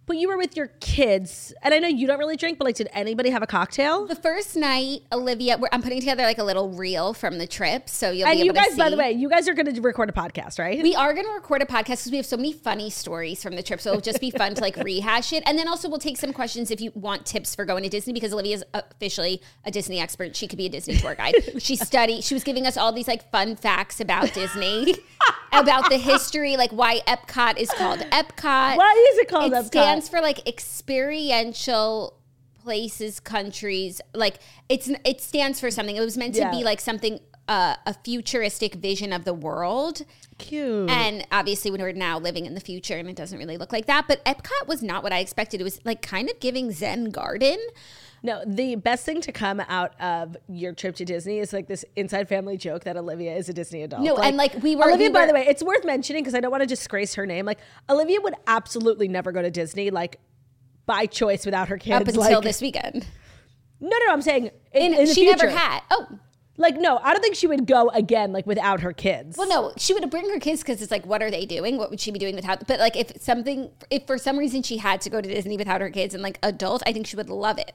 But 0.06 0.17
you 0.19 0.29
were 0.29 0.37
with 0.37 0.56
your 0.56 0.69
kids, 0.81 1.53
and 1.62 1.73
I 1.73 1.79
know 1.79 1.89
you 1.89 2.06
don't 2.06 2.19
really 2.19 2.37
drink, 2.37 2.59
but 2.59 2.65
like, 2.65 2.77
did 2.77 2.89
anybody 2.93 3.31
have 3.31 3.43
a 3.43 3.47
cocktail? 3.47 4.06
the 4.06 4.15
first 4.15 4.56
night 4.56 5.03
olivia 5.12 5.56
we're, 5.56 5.69
i'm 5.73 5.83
putting 5.83 6.01
together 6.01 6.23
like 6.25 6.39
a 6.39 6.45
little 6.45 6.71
reel 6.71 7.15
from 7.15 7.39
the 7.39 7.47
trip 7.47 7.89
so 7.89 8.11
you'll 8.11 8.27
be 8.27 8.31
able 8.31 8.31
to. 8.31 8.31
And 8.31 8.37
be 8.37 8.45
you 8.45 8.51
able 8.51 8.55
guys, 8.55 8.71
to 8.73 8.77
by 8.77 8.91
the 8.91 8.97
way, 8.97 9.12
you 9.12 9.29
guys 9.29 9.49
are 9.49 9.55
going 9.55 9.73
to 9.73 9.81
record 9.81 10.09
a 10.09 10.12
podcast, 10.12 10.59
right? 10.59 10.83
We 10.83 10.95
are 10.95 11.12
going 11.15 11.27
to 11.27 11.33
record 11.33 11.62
a 11.62 11.67
podcast 11.67 11.87
because 11.87 12.11
we 12.11 12.17
have 12.17 12.27
so 12.27 12.37
many 12.37 12.53
funny 12.53 12.91
stories 12.91 13.43
from 13.43 13.56
the 13.56 13.62
trip. 13.62 13.81
So 13.81 13.91
it'll 13.91 14.01
just 14.01 14.21
be 14.21 14.31
fun 14.31 14.55
to 14.55 14.61
like 14.61 14.77
rehash 14.85 15.33
it. 15.33 15.43
And 15.47 15.59
then 15.59 15.69
also 15.69 15.89
we'll 15.89 15.99
take 15.99 16.17
some 16.17 16.33
questions 16.33 16.71
if 16.71 16.81
you 16.81 16.93
want 16.95 17.25
tips 17.27 17.55
for 17.55 17.65
going 17.65 17.83
to 17.85 17.89
Disney 17.89 18.12
because 18.12 18.33
Olivia 18.33 18.57
is 18.57 18.65
officially 18.75 19.41
a 19.65 19.71
Disney 19.71 20.00
expert. 20.00 20.37
She 20.37 20.47
could 20.49 20.59
be 20.59 20.67
a 20.67 20.71
Disney 20.71 20.97
tour 20.97 21.15
guide. 21.15 21.35
She 21.65 21.77
studied, 21.77 22.25
she 22.25 22.35
was 22.35 22.45
giving 22.45 22.67
us 22.67 22.77
all 22.77 22.93
these 22.93 23.09
like 23.09 23.31
fun 23.31 23.57
facts 23.57 24.00
about 24.00 24.35
Disney, 24.35 24.95
about 25.53 25.89
the 25.89 25.97
history, 25.97 26.57
like 26.57 26.73
why 26.73 27.00
Epcot 27.07 27.59
is 27.59 27.71
called 27.71 28.00
Epcot. 28.00 28.77
Why 28.77 29.11
is 29.12 29.19
it 29.19 29.29
called 29.29 29.53
It 29.53 29.57
Epcot? 29.57 29.71
Stands 29.94 30.08
for 30.08 30.20
like 30.20 30.46
experiential 30.46 32.19
places, 32.62 33.20
countries. 33.20 34.00
Like 34.14 34.37
it's 34.69 34.91
it 35.05 35.20
stands 35.20 35.61
for 35.61 35.70
something. 35.70 35.96
It 35.96 36.00
was 36.00 36.17
meant 36.17 36.35
to 36.37 36.50
be 36.50 36.64
like 36.64 36.81
something 36.81 37.20
uh, 37.49 37.76
a 37.87 37.94
futuristic 37.94 38.75
vision 38.75 39.12
of 39.12 39.25
the 39.25 39.35
world. 39.35 40.05
Cute. 40.38 40.91
And 40.91 41.26
obviously, 41.31 41.70
when 41.70 41.81
we're 41.81 41.93
now 41.93 42.19
living 42.19 42.46
in 42.46 42.55
the 42.55 42.61
future, 42.61 42.96
and 42.96 43.08
it 43.08 43.17
doesn't 43.17 43.38
really 43.38 43.56
look 43.56 43.73
like 43.73 43.87
that. 43.87 44.06
But 44.08 44.25
Epcot 44.25 44.67
was 44.67 44.82
not 44.82 45.02
what 45.02 45.12
I 45.12 45.19
expected. 45.19 45.61
It 45.61 45.64
was 45.64 45.81
like 45.85 46.02
kind 46.02 46.29
of 46.29 46.40
giving 46.40 46.73
Zen 46.73 47.11
Garden. 47.11 47.58
No, 48.25 48.43
the 48.47 48.75
best 48.76 49.05
thing 49.05 49.21
to 49.21 49.32
come 49.32 49.61
out 49.69 49.93
of 50.00 50.37
your 50.49 50.73
trip 50.73 50.97
to 50.97 51.05
Disney 51.05 51.41
is 51.41 51.53
like 51.53 51.69
this 51.69 51.85
inside 51.94 52.26
family 52.26 52.56
joke 52.56 52.85
that 52.85 52.97
Olivia 52.97 53.37
is 53.37 53.50
a 53.50 53.53
Disney 53.53 53.82
adult. 53.82 54.03
No, 54.03 54.17
and, 54.17 54.38
like, 54.38 54.55
we 54.62 54.75
were- 54.75 54.85
Olivia. 54.88 55.09
we 55.09 55.12
by 55.12 55.26
the 55.26 55.35
way, 55.35 55.44
it's 55.47 55.62
worth 55.62 55.85
mentioning 55.85 56.23
because 56.23 56.35
I 56.35 56.41
don't 56.41 56.50
want 56.50 56.62
to 56.62 56.67
disgrace 56.67 57.15
her 57.17 57.26
name. 57.26 57.44
Like 57.44 57.59
Olivia 57.91 58.23
would 58.23 58.35
absolutely 58.47 59.09
never 59.09 59.31
go 59.31 59.43
to 59.43 59.50
Disney, 59.50 59.91
like 59.91 60.21
by 60.87 61.05
choice 61.05 61.44
without 61.44 61.69
her 61.69 61.76
kids. 61.76 62.00
Up 62.00 62.09
until 62.09 62.23
like, 62.23 62.43
this 62.43 62.62
weekend, 62.62 63.06
No, 63.79 63.88
no, 63.91 64.06
no, 64.06 64.12
I'm 64.15 64.23
saying 64.23 64.50
in, 64.73 64.94
in 64.94 65.05
the 65.05 65.15
she 65.15 65.26
never 65.26 65.50
had. 65.50 65.81
Oh, 65.91 66.06
Like, 66.56 66.76
no, 66.79 66.99
I 67.03 67.12
don't 67.12 67.21
think 67.21 67.35
she 67.37 67.47
would 67.47 67.67
go 67.67 67.91
again, 67.91 68.32
like 68.32 68.47
without 68.47 68.81
her 68.81 68.94
kids. 68.94 69.37
well, 69.37 69.49
no, 69.49 69.73
she 69.76 69.93
would 69.93 70.09
bring 70.09 70.31
her 70.31 70.38
kids 70.38 70.62
because 70.62 70.81
it's 70.81 70.91
like, 70.91 71.05
what 71.05 71.23
are 71.23 71.31
they 71.31 71.44
doing? 71.44 71.76
What 71.76 71.91
would 71.91 72.00
she 72.00 72.11
be 72.11 72.19
doing 72.19 72.35
without? 72.37 72.67
But 72.67 72.81
like, 72.81 72.97
if 72.97 73.21
something, 73.21 73.71
if 73.91 74.06
for 74.06 74.17
some 74.17 74.38
reason 74.38 74.62
she 74.62 74.79
had 74.79 75.03
to 75.03 75.11
go 75.11 75.21
to 75.21 75.29
Disney 75.29 75.59
without 75.59 75.82
her 75.82 75.91
kids 75.91 76.15
and 76.15 76.23
like 76.23 76.38
adult, 76.43 76.82
I 76.87 76.93
think 76.94 77.06
she 77.06 77.17
would 77.17 77.29
love 77.29 77.59
it. 77.59 77.75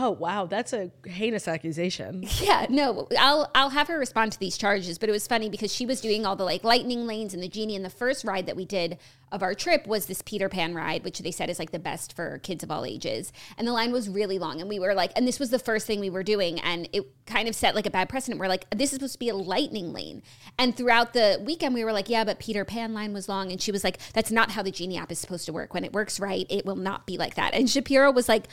Oh 0.00 0.10
wow, 0.10 0.46
that's 0.46 0.72
a 0.72 0.90
heinous 1.06 1.48
accusation. 1.48 2.24
Yeah, 2.40 2.66
no, 2.70 3.08
I'll 3.18 3.50
I'll 3.54 3.70
have 3.70 3.88
her 3.88 3.98
respond 3.98 4.32
to 4.32 4.38
these 4.38 4.56
charges. 4.56 4.96
But 4.96 5.08
it 5.08 5.12
was 5.12 5.26
funny 5.26 5.48
because 5.50 5.74
she 5.74 5.84
was 5.86 6.00
doing 6.00 6.24
all 6.24 6.36
the 6.36 6.44
like 6.44 6.62
lightning 6.62 7.06
lanes 7.06 7.34
and 7.34 7.42
the 7.42 7.48
genie. 7.48 7.74
And 7.74 7.84
the 7.84 7.90
first 7.90 8.24
ride 8.24 8.46
that 8.46 8.54
we 8.54 8.64
did 8.64 8.96
of 9.32 9.42
our 9.42 9.54
trip 9.54 9.86
was 9.86 10.06
this 10.06 10.22
Peter 10.22 10.48
Pan 10.48 10.74
ride, 10.74 11.04
which 11.04 11.18
they 11.18 11.30
said 11.30 11.50
is 11.50 11.58
like 11.58 11.70
the 11.70 11.78
best 11.78 12.14
for 12.16 12.38
kids 12.38 12.62
of 12.64 12.70
all 12.70 12.84
ages. 12.84 13.32
And 13.56 13.66
the 13.66 13.72
line 13.72 13.92
was 13.92 14.08
really 14.08 14.38
long, 14.38 14.60
and 14.60 14.68
we 14.68 14.78
were 14.78 14.94
like, 14.94 15.12
and 15.16 15.26
this 15.26 15.38
was 15.38 15.50
the 15.50 15.58
first 15.58 15.86
thing 15.86 16.00
we 16.00 16.10
were 16.10 16.22
doing, 16.22 16.58
and 16.60 16.88
it 16.92 17.04
kind 17.26 17.48
of 17.48 17.54
set 17.54 17.74
like 17.74 17.86
a 17.86 17.90
bad 17.90 18.08
precedent. 18.08 18.40
We're 18.40 18.48
like, 18.48 18.68
this 18.70 18.90
is 18.90 18.96
supposed 18.96 19.12
to 19.14 19.18
be 19.18 19.28
a 19.28 19.36
lightning 19.36 19.92
lane. 19.92 20.22
And 20.58 20.76
throughout 20.76 21.12
the 21.12 21.42
weekend, 21.44 21.74
we 21.74 21.84
were 21.84 21.92
like, 21.92 22.08
yeah, 22.08 22.24
but 22.24 22.38
Peter 22.38 22.64
Pan 22.64 22.94
line 22.94 23.12
was 23.12 23.28
long, 23.28 23.52
and 23.52 23.60
she 23.60 23.70
was 23.72 23.84
like, 23.84 23.98
that's 24.12 24.30
not 24.30 24.52
how 24.52 24.62
the 24.62 24.70
genie 24.70 24.96
app 24.98 25.12
is 25.12 25.18
supposed 25.18 25.46
to 25.46 25.52
work. 25.52 25.74
When 25.74 25.84
it 25.84 25.92
works 25.92 26.18
right, 26.18 26.46
it 26.48 26.64
will 26.64 26.76
not 26.76 27.06
be 27.06 27.18
like 27.18 27.34
that. 27.34 27.54
And 27.54 27.68
Shapiro 27.68 28.10
was 28.12 28.28
like, 28.28 28.44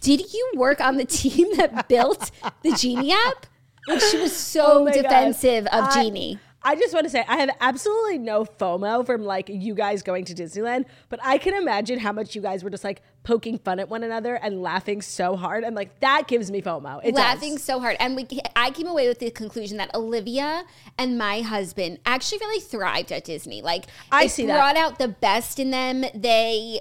did 0.00 0.32
you 0.32 0.52
work 0.56 0.80
on 0.80 0.96
the 0.96 1.04
team 1.04 1.56
that 1.56 1.88
built 1.88 2.30
the 2.62 2.72
genie 2.72 3.12
app? 3.12 3.46
Like 3.86 4.00
she 4.02 4.18
was 4.18 4.36
so 4.36 4.64
Oh 4.80 4.84
my 4.84 4.92
God. 4.92 5.02
defensive 5.02 5.66
of 5.68 5.84
I- 5.84 6.02
Genie. 6.02 6.38
I 6.62 6.74
just 6.74 6.92
want 6.92 7.04
to 7.04 7.10
say 7.10 7.24
I 7.28 7.36
have 7.36 7.50
absolutely 7.60 8.18
no 8.18 8.44
FOMO 8.44 9.06
from 9.06 9.22
like 9.24 9.48
you 9.48 9.74
guys 9.74 10.02
going 10.02 10.24
to 10.24 10.34
Disneyland, 10.34 10.86
but 11.08 11.20
I 11.22 11.38
can 11.38 11.54
imagine 11.54 12.00
how 12.00 12.12
much 12.12 12.34
you 12.34 12.42
guys 12.42 12.64
were 12.64 12.70
just 12.70 12.82
like 12.84 13.00
poking 13.22 13.58
fun 13.58 13.78
at 13.78 13.88
one 13.88 14.02
another 14.02 14.34
and 14.34 14.60
laughing 14.60 15.00
so 15.00 15.36
hard, 15.36 15.62
and 15.62 15.76
like 15.76 16.00
that 16.00 16.26
gives 16.26 16.50
me 16.50 16.60
FOMO. 16.60 17.00
It 17.04 17.12
does. 17.12 17.18
laughing 17.20 17.58
so 17.58 17.78
hard. 17.78 17.96
And 18.00 18.16
we, 18.16 18.26
I 18.56 18.70
came 18.70 18.88
away 18.88 19.06
with 19.06 19.20
the 19.20 19.30
conclusion 19.30 19.76
that 19.76 19.94
Olivia 19.94 20.64
and 20.98 21.16
my 21.16 21.42
husband 21.42 22.00
actually 22.04 22.38
really 22.38 22.60
thrived 22.60 23.12
at 23.12 23.24
Disney. 23.24 23.62
Like 23.62 23.84
I 24.10 24.26
see 24.26 24.46
that. 24.46 24.56
brought 24.56 24.76
out 24.76 24.98
the 24.98 25.08
best 25.08 25.60
in 25.60 25.70
them. 25.70 26.04
They 26.14 26.80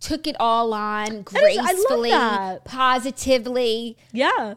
took 0.00 0.26
it 0.26 0.36
all 0.38 0.74
on 0.74 1.06
is- 1.06 1.10
I 1.10 1.12
love 1.16 1.24
gracefully, 1.24 2.12
positively. 2.64 3.96
Yeah. 4.12 4.54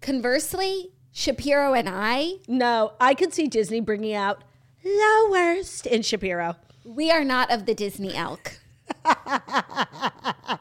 Conversely, 0.00 0.90
Shapiro 1.12 1.74
and 1.74 1.88
I, 1.88 2.34
No, 2.48 2.92
I 3.00 3.14
could 3.14 3.32
see 3.34 3.46
Disney 3.46 3.80
bringing 3.80 4.14
out 4.14 4.42
the 4.82 5.28
worst 5.30 5.86
in 5.86 6.02
Shapiro. 6.02 6.56
we 6.84 7.10
are 7.10 7.22
not 7.24 7.50
of 7.50 7.66
the 7.66 7.74
Disney 7.74 8.14
elk. 8.14 8.58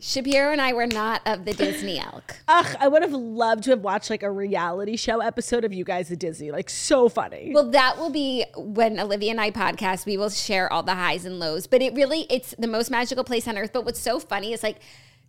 Shapiro 0.00 0.52
and 0.52 0.60
I 0.60 0.72
were 0.74 0.86
not 0.86 1.22
of 1.24 1.44
the 1.46 1.52
Disney 1.54 1.98
elk. 1.98 2.36
Ugh, 2.46 2.76
I 2.78 2.88
would 2.88 3.02
have 3.02 3.12
loved 3.12 3.64
to 3.64 3.70
have 3.70 3.80
watched 3.80 4.10
like 4.10 4.22
a 4.22 4.30
reality 4.30 4.96
show 4.96 5.20
episode 5.20 5.64
of 5.64 5.72
you 5.72 5.82
guys 5.84 6.12
at 6.12 6.18
Disney. 6.18 6.50
Like 6.50 6.68
so 6.68 7.08
funny. 7.08 7.52
Well, 7.54 7.70
that 7.70 7.96
will 7.96 8.10
be 8.10 8.44
when 8.56 9.00
Olivia 9.00 9.30
and 9.30 9.40
I 9.40 9.50
podcast. 9.50 10.04
We 10.04 10.16
will 10.18 10.28
share 10.30 10.70
all 10.70 10.82
the 10.82 10.94
highs 10.94 11.24
and 11.24 11.38
lows. 11.38 11.66
But 11.66 11.80
it 11.80 11.94
really, 11.94 12.26
it's 12.28 12.54
the 12.58 12.66
most 12.66 12.90
magical 12.90 13.24
place 13.24 13.48
on 13.48 13.56
earth. 13.56 13.72
But 13.72 13.84
what's 13.86 14.00
so 14.00 14.18
funny 14.20 14.52
is 14.52 14.62
like 14.62 14.76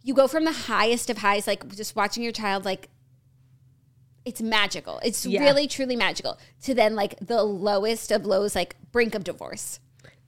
you 0.03 0.13
go 0.13 0.27
from 0.27 0.43
the 0.43 0.51
highest 0.51 1.09
of 1.09 1.19
highs, 1.19 1.47
like 1.47 1.67
just 1.75 1.95
watching 1.95 2.21
your 2.21 2.33
child, 2.33 2.65
like 2.65 2.89
it's 4.25 4.41
magical. 4.41 4.99
It's 5.03 5.25
Yeah. 5.25 5.41
really, 5.41 5.67
truly 5.67 5.95
magical. 5.95 6.37
To 6.63 6.73
then 6.73 6.95
like 6.95 7.15
the 7.19 7.43
lowest 7.43 8.11
of 8.11 8.25
lows, 8.25 8.55
like 8.55 8.75
brink 8.91 9.15
of 9.15 9.23
divorce. 9.23 9.79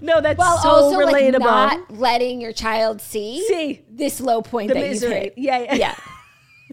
no, 0.00 0.20
that's 0.20 0.38
While 0.38 0.58
so 0.58 0.68
also 0.70 0.98
like 1.00 1.14
relatable. 1.14 1.40
not 1.40 1.90
letting 1.90 2.40
your 2.40 2.52
child 2.52 3.00
see, 3.02 3.44
See. 3.46 3.82
this 3.90 4.20
low 4.20 4.40
point 4.42 4.68
the 4.68 4.74
that 4.74 4.80
misery. 4.80 5.10
you've 5.14 5.22
hit. 5.24 5.34
Yeah, 5.36 5.58
yeah. 5.74 5.74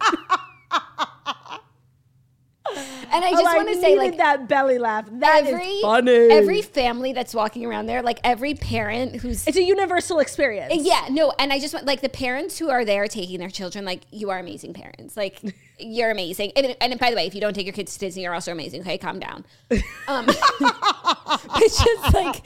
Yeah. 0.02 0.14
and 3.12 3.24
I 3.26 3.30
Oh, 3.30 3.32
just 3.32 3.46
I 3.48 3.58
want 3.58 3.70
to 3.70 3.80
say, 3.82 3.96
like, 3.98 4.18
that 4.18 4.48
belly 4.48 4.78
laugh. 4.78 5.06
That 5.12 5.44
is 5.46 5.50
every 5.54 5.82
funny. 5.82 6.12
every 6.32 6.62
family 6.62 7.14
that's 7.14 7.34
walking 7.34 7.66
around 7.66 7.86
there, 7.88 8.02
like 8.02 8.20
every 8.24 8.54
parent 8.56 9.16
who's 9.18 9.48
it's 9.48 9.58
a 9.58 9.64
universal 9.64 10.20
experience. 10.20 10.74
yeah, 10.78 11.08
no, 11.10 11.34
and 11.40 11.52
I 11.54 11.60
just 11.60 11.74
want 11.74 11.86
like 11.86 12.02
the 12.02 12.10
parents 12.10 12.58
who 12.58 12.70
are 12.70 12.86
there 12.86 13.08
taking 13.08 13.40
their 13.40 13.50
children, 13.50 13.86
like 13.86 14.02
you 14.12 14.30
are 14.30 14.40
amazing 14.40 14.74
parents, 14.74 15.16
like 15.18 15.42
you're 15.80 16.12
amazing. 16.12 16.52
And, 16.56 16.76
and 16.82 17.00
by 17.00 17.10
the 17.10 17.16
way, 17.16 17.26
if 17.28 17.36
you 17.36 17.42
don't 17.42 17.54
take 17.54 17.66
your 17.66 17.74
kids 17.74 17.94
to 17.94 18.00
Disney, 18.00 18.24
you're 18.24 18.34
also 18.34 18.52
amazing. 18.52 18.82
Okay, 18.82 18.98
calm 18.98 19.20
down. 19.20 19.46
Um, 20.08 20.26
it's 21.58 21.84
just 21.84 22.14
like 22.14 22.42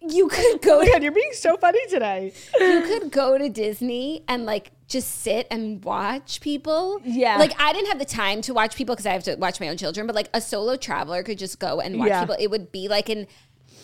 you 0.00 0.28
could 0.28 0.62
go 0.62 0.80
Oh 0.80 0.84
my 0.84 0.90
to 0.98 1.02
you're 1.02 1.12
being 1.12 1.32
so 1.32 1.56
funny 1.56 1.78
today. 1.88 2.32
you 2.58 2.82
could 2.82 3.10
go 3.10 3.36
to 3.38 3.48
Disney 3.48 4.22
and 4.28 4.44
like 4.46 4.70
just 4.88 5.20
sit 5.22 5.46
and 5.50 5.84
watch 5.84 6.40
people. 6.40 7.00
Yeah. 7.04 7.36
Like 7.36 7.52
I 7.60 7.72
didn't 7.72 7.88
have 7.88 7.98
the 7.98 8.04
time 8.06 8.40
to 8.42 8.54
watch 8.54 8.74
people 8.74 8.94
because 8.94 9.06
I 9.06 9.12
have 9.12 9.22
to 9.24 9.36
watch 9.36 9.60
my 9.60 9.68
own 9.68 9.76
children, 9.76 10.06
but 10.06 10.16
like 10.16 10.30
a 10.34 10.40
solo 10.40 10.76
traveler 10.76 11.22
could 11.22 11.38
just 11.38 11.58
go 11.60 11.80
and 11.80 11.98
watch 11.98 12.08
Yeah. 12.08 12.20
people. 12.20 12.36
It 12.40 12.48
would 12.50 12.72
be 12.72 12.88
like 12.88 13.08
an 13.10 13.26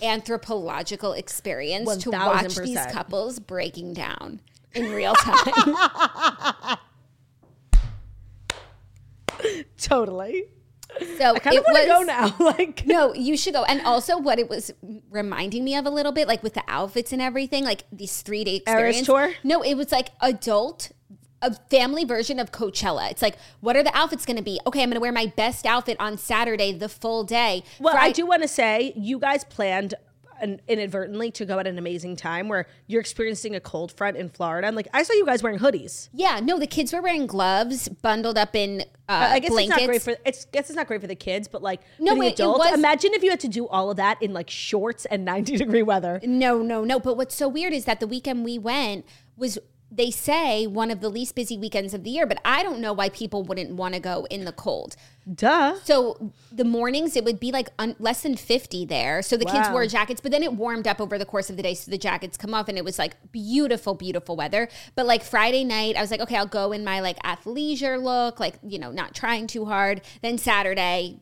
anthropological 0.02 1.12
experience 1.12 1.96
to 1.99 2.11
watch 2.11 2.56
these 2.56 2.84
couples 2.87 3.38
breaking 3.38 3.92
down 3.94 4.40
in 4.75 4.90
real 4.92 5.14
time. 5.14 6.76
Totally. 9.78 10.44
So 11.19 11.35
I 11.35 11.39
kind 11.39 11.57
of 11.59 11.65
it 11.67 11.73
want 11.73 11.77
to 11.79 11.87
go 11.87 12.03
now. 12.03 12.37
Like, 12.45 12.87
No, 12.87 13.15
you 13.15 13.37
should 13.37 13.55
go. 13.55 13.65
And 13.65 13.81
also, 13.83 14.19
what 14.19 14.39
it 14.39 14.49
was 14.49 14.73
reminding 15.11 15.65
me 15.65 15.77
of 15.77 15.87
a 15.87 15.91
little 15.91 16.13
bit, 16.13 16.29
like 16.29 16.43
with 16.43 16.55
the 16.55 16.63
outfits 16.69 17.13
and 17.13 17.23
everything, 17.23 17.65
like 17.65 17.85
these 17.93 18.23
three 18.23 18.45
day 18.45 18.63
Eras 18.67 18.97
experience. 18.97 19.07
tour? 19.07 19.35
No, 19.43 19.63
it 19.63 19.75
was 19.75 19.93
like 19.93 20.11
adult, 20.21 20.93
a 21.43 21.55
family 21.71 22.05
version 22.05 22.39
of 22.39 22.53
Coachella. 22.53 23.11
It's 23.11 23.23
like, 23.23 23.37
what 23.61 23.77
are 23.77 23.83
the 23.83 23.95
outfits 23.97 24.25
going 24.25 24.37
to 24.37 24.43
be? 24.43 24.61
Okay, 24.67 24.83
I'm 24.83 24.89
going 24.89 24.95
to 24.97 25.01
wear 25.01 25.13
my 25.13 25.27
best 25.37 25.67
outfit 25.67 25.97
on 26.01 26.17
Saturday, 26.19 26.73
the 26.73 26.89
full 26.89 27.25
day. 27.25 27.65
well, 27.79 27.97
I 27.97 28.13
do 28.13 28.27
want 28.27 28.43
to 28.43 28.49
say 28.49 28.93
you 28.97 29.19
guys 29.19 29.45
planned 29.45 29.95
an, 30.41 30.61
inadvertently 30.69 31.31
to 31.33 31.45
go 31.45 31.59
at 31.59 31.67
an 31.67 31.79
amazing 31.79 32.17
time 32.17 32.49
where 32.49 32.67
you're 32.87 33.00
experiencing 33.00 33.55
a 33.55 33.61
cold 33.61 33.93
front 33.93 34.17
in 34.17 34.29
Florida. 34.29 34.67
And 34.67 34.76
like 34.76 34.88
I 34.93 35.03
saw 35.03 35.12
you 35.14 35.25
guys 35.26 35.43
wearing 35.43 35.59
hoodies. 35.59 36.09
Yeah, 36.12 36.41
no, 36.43 36.59
the 36.59 36.67
kids 36.67 36.93
were 36.93 37.00
wearing 37.03 37.26
gloves, 37.26 37.88
bundled 37.88 38.37
up 38.38 38.55
in 38.55 38.83
uh, 39.09 39.12
I 39.33 39.38
guess 39.38 39.50
blankets. 39.50 39.76
it's 39.76 39.81
not 39.81 39.87
great 39.87 40.03
for 40.03 40.17
it's 40.26 40.45
guess 40.47 40.71
it's 40.71 40.76
not 40.76 40.87
great 40.87 41.00
for 41.00 41.07
the 41.07 41.14
kids, 41.14 41.47
but 41.49 41.62
like 41.62 41.81
No, 41.99 42.14
for 42.14 42.23
the 42.23 42.26
it- 42.29 42.41
it 42.41 42.47
was- 42.47 42.73
Imagine 42.75 43.12
if 43.14 43.23
you 43.23 43.31
had 43.31 43.41
to 43.41 43.49
do 43.49 43.67
all 43.69 43.91
of 43.91 43.97
that 43.99 44.23
in 44.23 44.33
like 44.33 44.49
shorts 44.50 45.05
and 45.07 45.25
90 45.25 45.57
degree 45.57 45.83
weather. 45.83 46.21
No, 46.25 46.59
no, 46.62 46.85
no. 46.85 46.99
But 47.00 47.17
what's 47.17 47.35
so 47.35 47.49
weird 47.49 47.73
is 47.73 47.85
that 47.85 48.00
the 48.00 48.07
weekend 48.07 48.45
we 48.45 48.59
went 48.59 49.05
was 49.37 49.59
they 49.97 50.11
say 50.11 50.67
one 50.67 50.91
of 50.91 51.01
the 51.01 51.09
least 51.09 51.35
busy 51.35 51.57
weekends 51.57 51.95
of 51.95 52.03
the 52.03 52.11
year, 52.11 52.27
but 52.27 52.41
I 52.45 52.63
don't 52.63 52.81
know 52.81 52.93
why 52.93 53.09
people 53.09 53.45
wouldn't 53.45 53.71
want 53.71 53.95
to 53.95 54.01
go 54.01 54.27
in 54.29 54.45
the 54.45 54.53
cold. 54.53 54.97
Duh. 55.33 55.77
So 55.85 56.33
the 56.53 56.65
mornings 56.65 57.17
it 57.17 57.25
would 57.25 57.39
be 57.39 57.53
like 57.53 57.69
un- 57.79 57.97
less 57.99 58.23
than 58.23 58.37
50 58.37 58.85
there. 58.87 59.23
So 59.23 59.37
the 59.37 59.45
kids 59.45 59.71
wore 59.71 59.87
jackets, 59.87 60.21
but 60.21 60.33
then 60.33 60.43
it 60.43 60.53
warmed 60.53 60.87
up 60.87 61.01
over 61.01 61.17
the 61.17 61.25
course 61.25 61.49
of 61.49 61.57
the 61.57 61.63
day 61.63 61.75
so 61.75 61.91
the 61.91 61.99
jackets 61.99 62.37
come 62.37 62.53
off 62.53 62.69
and 62.69 62.77
it 62.77 62.85
was 62.85 62.99
like 62.99 63.17
beautiful 63.33 63.95
beautiful 63.95 64.37
weather. 64.37 64.69
But 64.95 65.07
like 65.07 65.23
Friday 65.23 65.65
night 65.65 65.97
I 65.97 66.01
was 66.01 66.11
like 66.11 66.21
okay, 66.21 66.37
I'll 66.37 66.47
go 66.47 66.73
in 66.73 66.85
my 66.85 67.01
like 67.01 67.19
athleisure 67.23 68.03
look, 68.03 68.41
like, 68.41 68.57
you 68.63 68.79
know, 68.79 68.91
not 68.91 69.15
trying 69.15 69.47
too 69.47 69.65
hard. 69.65 70.03
Then 70.23 70.39
Saturday 70.39 71.21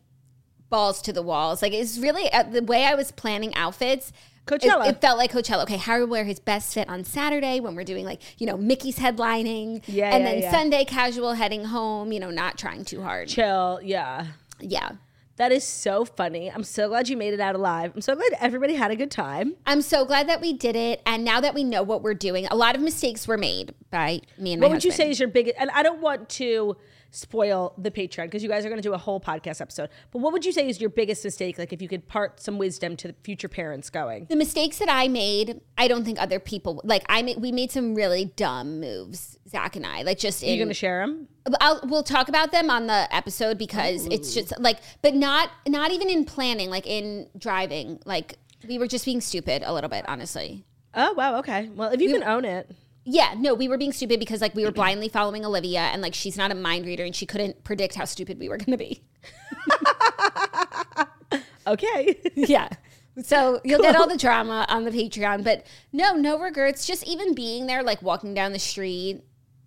balls 0.72 1.02
to 1.02 1.12
the 1.12 1.22
walls. 1.22 1.62
Like 1.62 1.72
it's 1.72 1.98
really 1.98 2.32
uh, 2.32 2.44
the 2.44 2.62
way 2.62 2.84
I 2.86 2.96
was 2.96 3.12
planning 3.12 3.54
outfits. 3.54 4.12
Coachella. 4.46 4.86
It, 4.86 4.96
it 4.96 5.00
felt 5.00 5.18
like 5.18 5.32
Coachella. 5.32 5.62
Okay, 5.62 5.76
Harry 5.76 6.00
will 6.00 6.10
wear 6.10 6.24
his 6.24 6.40
best 6.40 6.74
fit 6.74 6.88
on 6.88 7.04
Saturday 7.04 7.60
when 7.60 7.74
we're 7.74 7.84
doing 7.84 8.04
like, 8.04 8.20
you 8.40 8.46
know, 8.46 8.56
Mickey's 8.56 8.98
headlining. 8.98 9.82
Yeah, 9.86 10.14
And 10.14 10.24
yeah, 10.24 10.30
then 10.30 10.42
yeah. 10.42 10.50
Sunday 10.50 10.84
casual 10.84 11.34
heading 11.34 11.64
home, 11.64 12.12
you 12.12 12.20
know, 12.20 12.30
not 12.30 12.58
trying 12.58 12.84
too 12.84 13.02
hard. 13.02 13.28
Chill. 13.28 13.80
Yeah. 13.82 14.26
Yeah. 14.60 14.92
That 15.36 15.50
is 15.50 15.64
so 15.64 16.04
funny. 16.04 16.52
I'm 16.52 16.62
so 16.62 16.88
glad 16.88 17.08
you 17.08 17.16
made 17.16 17.32
it 17.32 17.40
out 17.40 17.54
alive. 17.54 17.92
I'm 17.94 18.02
so 18.02 18.14
glad 18.14 18.32
everybody 18.38 18.74
had 18.74 18.90
a 18.90 18.96
good 18.96 19.10
time. 19.10 19.54
I'm 19.64 19.80
so 19.80 20.04
glad 20.04 20.28
that 20.28 20.40
we 20.40 20.52
did 20.52 20.76
it. 20.76 21.00
And 21.06 21.24
now 21.24 21.40
that 21.40 21.54
we 21.54 21.64
know 21.64 21.82
what 21.82 22.02
we're 22.02 22.14
doing, 22.14 22.46
a 22.46 22.54
lot 22.54 22.76
of 22.76 22.82
mistakes 22.82 23.26
were 23.26 23.38
made 23.38 23.74
by 23.90 24.20
me 24.38 24.52
and 24.52 24.60
my 24.60 24.66
What 24.66 24.74
would 24.74 24.84
you 24.84 24.90
say 24.92 25.10
is 25.10 25.18
your 25.18 25.28
biggest? 25.28 25.56
And 25.58 25.70
I 25.70 25.82
don't 25.82 26.00
want 26.02 26.28
to 26.30 26.76
spoil 27.12 27.74
the 27.76 27.90
Patreon 27.90 28.24
because 28.24 28.42
you 28.42 28.48
guys 28.48 28.64
are 28.64 28.68
going 28.68 28.80
to 28.80 28.88
do 28.88 28.94
a 28.94 28.98
whole 28.98 29.20
podcast 29.20 29.60
episode. 29.60 29.90
But 30.10 30.18
what 30.18 30.32
would 30.32 30.44
you 30.44 30.50
say 30.50 30.68
is 30.68 30.80
your 30.80 30.90
biggest 30.90 31.22
mistake? 31.24 31.58
Like 31.58 31.72
if 31.72 31.80
you 31.80 31.88
could 31.88 32.08
part 32.08 32.40
some 32.40 32.58
wisdom 32.58 32.96
to 32.96 33.08
the 33.08 33.14
future 33.22 33.48
parents 33.48 33.90
going. 33.90 34.26
the 34.28 34.36
mistakes 34.36 34.78
that 34.78 34.88
I 34.90 35.08
made, 35.08 35.60
I 35.78 35.88
don't 35.88 36.04
think 36.04 36.20
other 36.20 36.40
people 36.40 36.80
like. 36.84 37.04
I 37.08 37.22
made, 37.22 37.40
we 37.40 37.52
made 37.52 37.70
some 37.70 37.94
really 37.94 38.24
dumb 38.24 38.80
moves, 38.80 39.38
Zach 39.48 39.76
and 39.76 39.86
I. 39.86 40.02
Like 40.02 40.18
just 40.18 40.42
Are 40.42 40.46
you 40.46 40.56
going 40.56 40.68
to 40.68 40.74
share 40.74 41.06
them? 41.06 41.28
I'll, 41.60 41.80
we'll 41.84 42.02
talk 42.02 42.28
about 42.28 42.50
them 42.50 42.70
on 42.70 42.86
the 42.86 43.14
episode 43.14 43.58
because 43.58 44.06
it's 44.06 44.32
just 44.34 44.58
like, 44.58 44.78
but 45.02 45.14
not 45.14 45.50
not 45.68 45.90
even 45.90 46.08
in 46.08 46.24
planning, 46.24 46.70
like 46.70 46.86
in 46.86 47.28
driving. 47.36 48.00
Like 48.06 48.38
we 48.66 48.78
were 48.78 48.86
just 48.86 49.04
being 49.04 49.20
stupid 49.20 49.62
a 49.64 49.72
little 49.72 49.90
bit, 49.90 50.04
honestly. 50.08 50.64
Oh 50.94 51.12
wow. 51.12 51.38
Okay. 51.40 51.68
Well, 51.74 51.92
if 51.92 52.00
you 52.00 52.10
can 52.10 52.22
own 52.22 52.44
it. 52.44 52.70
Yeah, 53.04 53.34
no, 53.36 53.52
we 53.54 53.66
were 53.68 53.78
being 53.78 53.92
stupid 53.92 54.20
because 54.20 54.40
like 54.40 54.54
we 54.54 54.64
were 54.64 54.70
blindly 54.70 55.08
following 55.08 55.44
Olivia, 55.44 55.80
and 55.80 56.00
like 56.02 56.14
she's 56.14 56.36
not 56.36 56.52
a 56.52 56.54
mind 56.54 56.86
reader, 56.86 57.04
and 57.04 57.14
she 57.16 57.26
couldn't 57.26 57.64
predict 57.64 57.94
how 57.96 58.04
stupid 58.04 58.38
we 58.38 58.48
were 58.48 58.56
going 58.58 58.70
to 58.72 58.76
be. 58.76 59.02
Okay. 61.66 62.20
yeah. 62.34 62.68
So 63.22 63.60
you'll 63.64 63.80
get 63.82 63.94
all 63.94 64.08
the 64.08 64.16
drama 64.16 64.66
on 64.68 64.84
the 64.84 64.90
Patreon, 64.90 65.44
but 65.44 65.64
no, 65.92 66.14
no 66.14 66.38
regrets. 66.38 66.86
Just 66.86 67.06
even 67.06 67.34
being 67.34 67.66
there, 67.66 67.82
like 67.84 68.02
walking 68.02 68.34
down 68.34 68.52
the 68.52 68.58
street, 68.58 69.22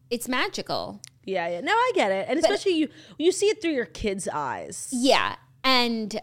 it's 0.09 0.27
magical. 0.27 0.99
yeah. 1.23 1.47
Yeah. 1.47 1.61
No, 1.61 1.71
I 1.71 1.91
get 1.95 2.11
it. 2.11 2.25
And 2.27 2.37
especially 2.37 2.73
you, 2.73 2.89
you 3.17 3.31
see 3.31 3.45
it 3.47 3.61
through 3.61 3.71
your 3.71 3.85
kids' 3.85 4.27
eyes. 4.27 4.89
Yeah. 4.91 5.35
And 5.63 6.19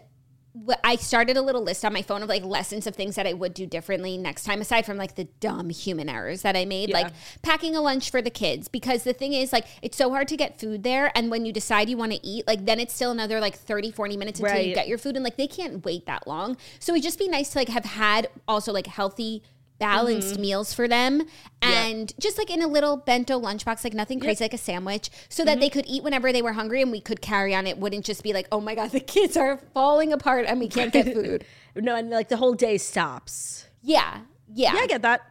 I 0.83 0.97
started 0.97 1.35
a 1.35 1.41
little 1.41 1.63
list 1.63 1.83
on 1.83 1.93
my 1.93 2.03
phone 2.03 2.21
of 2.21 2.29
like 2.29 2.43
lessons 2.43 2.85
of 2.85 2.95
things 2.95 3.15
that 3.15 3.25
I 3.25 3.33
would 3.33 3.55
do 3.55 3.65
differently 3.65 4.17
next 4.17 4.43
time, 4.43 4.61
aside 4.61 4.85
from 4.85 4.97
like 4.97 5.15
the 5.15 5.23
dumb 5.39 5.69
human 5.71 6.09
errors 6.09 6.43
that 6.43 6.55
I 6.55 6.65
made, 6.65 6.89
Yeah. 6.89 6.97
like 6.99 7.13
packing 7.41 7.75
a 7.75 7.81
lunch 7.81 8.11
for 8.11 8.21
the 8.21 8.29
kids. 8.29 8.67
Because 8.67 9.03
the 9.03 9.13
thing 9.13 9.33
is, 9.33 9.51
like, 9.51 9.65
it's 9.81 9.97
so 9.97 10.11
hard 10.11 10.27
to 10.27 10.37
get 10.37 10.59
food 10.59 10.83
there. 10.83 11.11
And 11.17 11.31
when 11.31 11.45
you 11.45 11.51
decide 11.53 11.89
you 11.89 11.97
want 11.97 12.11
to 12.11 12.23
eat, 12.25 12.45
like, 12.45 12.65
then 12.65 12.79
it's 12.79 12.93
still 12.93 13.09
another 13.11 13.39
like 13.39 13.55
30, 13.55 13.91
40 13.91 14.15
minutes 14.15 14.39
until 14.39 14.61
you 14.61 14.75
get 14.75 14.87
your 14.87 14.99
food. 14.99 15.15
And 15.15 15.23
like, 15.23 15.37
they 15.37 15.47
can't 15.47 15.83
wait 15.83 16.05
that 16.05 16.27
long. 16.27 16.55
So 16.79 16.93
it'd 16.93 17.03
just 17.03 17.17
be 17.17 17.27
nice 17.27 17.49
to 17.51 17.57
like 17.57 17.69
have 17.69 17.85
had 17.85 18.27
also 18.47 18.71
like 18.71 18.85
healthy, 18.87 19.41
balanced 19.79 20.33
Mm-hmm. 20.33 20.41
meals 20.41 20.73
for 20.73 20.87
them 20.87 21.23
and 21.61 22.13
just 22.19 22.37
like 22.37 22.49
in 22.49 22.61
a 22.61 22.67
little 22.67 22.95
bento 22.97 23.39
lunchbox 23.39 23.83
like 23.83 23.93
nothing 23.93 24.19
crazy 24.19 24.43
like 24.43 24.53
a 24.53 24.57
sandwich 24.57 25.09
so 25.29 25.41
Mm-hmm. 25.43 25.47
that 25.47 25.59
they 25.59 25.69
could 25.69 25.85
eat 25.87 26.03
whenever 26.03 26.31
they 26.31 26.41
were 26.41 26.53
hungry 26.53 26.81
and 26.81 26.91
we 26.91 27.01
could 27.01 27.21
carry 27.21 27.53
on 27.55 27.67
it 27.67 27.77
wouldn't 27.77 28.05
just 28.05 28.23
be 28.23 28.31
like 28.33 28.47
oh 28.51 28.61
my 28.61 28.75
god 28.75 28.91
the 28.91 28.99
kids 28.99 29.35
are 29.35 29.57
falling 29.73 30.13
apart 30.13 30.45
and 30.47 30.59
we 30.59 30.67
can't 30.67 30.93
get 30.93 31.11
food 31.13 31.45
No, 31.75 31.95
and 31.95 32.09
like 32.11 32.29
the 32.29 32.37
whole 32.37 32.53
day 32.53 32.77
stops. 32.77 33.65
yeah 33.81 34.19
yeah, 34.53 34.73
Yeah, 34.75 34.81
I 34.81 34.87
get 34.87 35.01
that. 35.01 35.21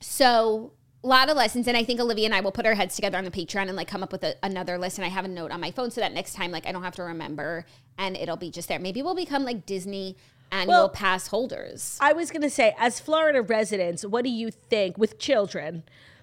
so 0.00 0.72
a 1.04 1.06
lot 1.06 1.28
of 1.28 1.36
lessons 1.36 1.68
and 1.68 1.76
i 1.76 1.84
think 1.84 2.00
olivia 2.00 2.24
and 2.24 2.34
i 2.34 2.40
will 2.40 2.50
put 2.52 2.66
our 2.66 2.74
heads 2.74 2.96
together 2.96 3.16
on 3.18 3.24
the 3.24 3.30
patreon 3.30 3.68
and 3.68 3.76
like 3.76 3.86
come 3.88 4.02
up 4.02 4.10
with 4.10 4.24
a, 4.24 4.34
another 4.42 4.76
list 4.78 4.98
and 4.98 5.04
i 5.04 5.08
have 5.08 5.24
a 5.24 5.28
note 5.28 5.50
on 5.50 5.60
my 5.60 5.70
phone 5.70 5.90
so 5.90 6.00
that 6.00 6.12
next 6.12 6.34
time 6.34 6.50
like 6.50 6.66
i 6.66 6.72
don't 6.72 6.82
have 6.82 6.96
to 6.96 7.02
remember 7.02 7.64
and 7.98 8.16
it'll 8.16 8.36
be 8.36 8.50
just 8.50 8.68
there 8.68 8.78
maybe 8.78 9.02
we'll 9.02 9.14
become 9.14 9.44
like 9.44 9.64
disney 9.66 10.16
annual 10.52 10.68
Well- 10.74 10.88
pass 10.88 11.28
holders 11.28 11.98
I 12.00 12.12
was 12.12 12.30
gonna 12.30 12.50
say, 12.50 12.74
as 12.78 13.00
Florida 13.00 13.42
residents, 13.42 14.04
what 14.04 14.24
do 14.24 14.30
you 14.30 14.50
think 14.50 14.96
with 14.98 15.18
children? 15.18 15.82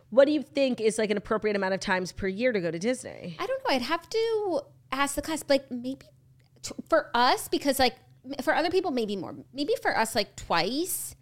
What 0.09 0.25
do 0.25 0.31
you 0.31 0.43
think 0.43 0.79
is 0.79 0.97
like 0.97 1.09
an 1.09 1.17
appropriate 1.17 1.55
amount 1.55 1.73
of 1.73 1.79
times 1.79 2.11
per 2.11 2.27
year 2.27 2.51
to 2.51 2.61
go 2.61 2.69
to 2.69 2.77
Disney? 2.79 3.35
I 3.39 3.45
don't 3.47 3.61
know. 3.67 3.75
I'd 3.75 3.81
have 3.81 4.07
to 4.09 4.61
ask 4.91 5.15
the 5.15 5.21
class, 5.23 5.41
but 5.41 5.49
like 5.49 5.71
maybe 5.71 5.97
t- 6.61 6.75
for 6.87 7.09
us, 7.15 7.47
because 7.47 7.79
like 7.79 7.95
for 8.43 8.53
other 8.53 8.69
people, 8.69 8.91
maybe 8.91 9.15
more. 9.15 9.35
Maybe 9.53 9.73
for 9.81 9.97
us, 9.97 10.13
like 10.15 10.35
twice. 10.35 11.15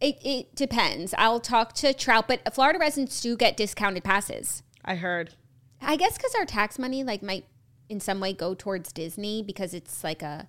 It, 0.00 0.18
it 0.24 0.54
depends. 0.54 1.14
I'll 1.18 1.40
talk 1.40 1.72
to 1.74 1.92
Trout, 1.94 2.28
but 2.28 2.54
Florida 2.54 2.78
residents 2.78 3.20
do 3.20 3.36
get 3.36 3.56
discounted 3.56 4.04
passes. 4.04 4.62
I 4.84 4.96
heard. 4.96 5.34
I 5.80 5.96
guess 5.96 6.16
because 6.16 6.34
our 6.34 6.44
tax 6.44 6.78
money 6.78 7.02
like 7.04 7.22
might 7.22 7.46
in 7.88 8.00
some 8.00 8.20
way 8.20 8.32
go 8.32 8.54
towards 8.54 8.92
Disney 8.92 9.42
because 9.42 9.74
it's 9.74 10.04
like 10.04 10.22
a 10.22 10.46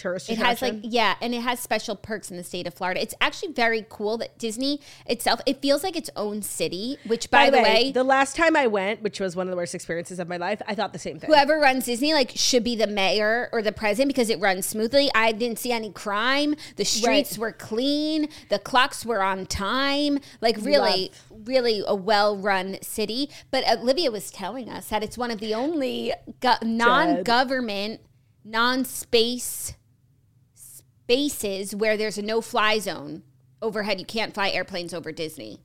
Tourist 0.00 0.30
it 0.30 0.38
has 0.38 0.62
like 0.62 0.76
yeah, 0.82 1.16
and 1.20 1.34
it 1.34 1.42
has 1.42 1.60
special 1.60 1.94
perks 1.94 2.30
in 2.30 2.38
the 2.38 2.42
state 2.42 2.66
of 2.66 2.72
Florida. 2.72 3.02
It's 3.02 3.14
actually 3.20 3.52
very 3.52 3.84
cool 3.88 4.16
that 4.18 4.38
Disney 4.38 4.80
itself 5.06 5.40
it 5.44 5.60
feels 5.60 5.82
like 5.82 5.94
its 5.94 6.08
own 6.16 6.40
city. 6.40 6.96
Which 7.06 7.30
by, 7.30 7.50
the 7.50 7.58
way, 7.58 7.92
the 7.92 8.02
last 8.02 8.34
time 8.34 8.56
I 8.56 8.66
went, 8.66 9.02
which 9.02 9.20
was 9.20 9.36
one 9.36 9.46
of 9.46 9.50
the 9.50 9.56
worst 9.56 9.74
experiences 9.74 10.18
of 10.18 10.26
my 10.26 10.38
life, 10.38 10.62
I 10.66 10.74
thought 10.74 10.94
the 10.94 10.98
same 10.98 11.18
thing. 11.18 11.28
whoever 11.28 11.58
runs 11.58 11.84
Disney 11.84 12.14
like 12.14 12.32
should 12.34 12.64
be 12.64 12.76
the 12.76 12.86
mayor 12.86 13.50
or 13.52 13.60
the 13.60 13.72
president 13.72 14.08
because 14.08 14.30
it 14.30 14.40
runs 14.40 14.64
smoothly. 14.64 15.10
I 15.14 15.32
didn't 15.32 15.58
see 15.58 15.70
any 15.70 15.90
crime. 15.92 16.54
The 16.76 16.84
streets 16.84 17.36
were 17.36 17.52
clean. 17.52 18.28
The 18.48 18.58
clocks 18.58 19.04
were 19.04 19.22
on 19.22 19.44
time. 19.44 20.18
Like 20.40 20.56
really, 20.62 21.12
really 21.44 21.82
a 21.86 21.94
well-run 21.94 22.78
city. 22.80 23.28
But 23.50 23.68
Olivia 23.68 24.10
was 24.10 24.30
telling 24.30 24.70
us 24.70 24.88
that 24.88 25.02
it's 25.02 25.18
one 25.18 25.30
of 25.30 25.40
the 25.40 25.54
only 25.54 26.14
go- 26.40 26.56
non-government, 26.62 28.00
non-space 28.44 29.74
spaces 31.10 31.74
where 31.74 31.96
there's 31.96 32.18
a 32.18 32.22
no-fly 32.22 32.78
zone 32.78 33.22
overhead. 33.60 33.98
You 33.98 34.06
can't 34.06 34.32
fly 34.32 34.50
airplanes 34.50 34.94
over 34.94 35.10
Disney. 35.10 35.60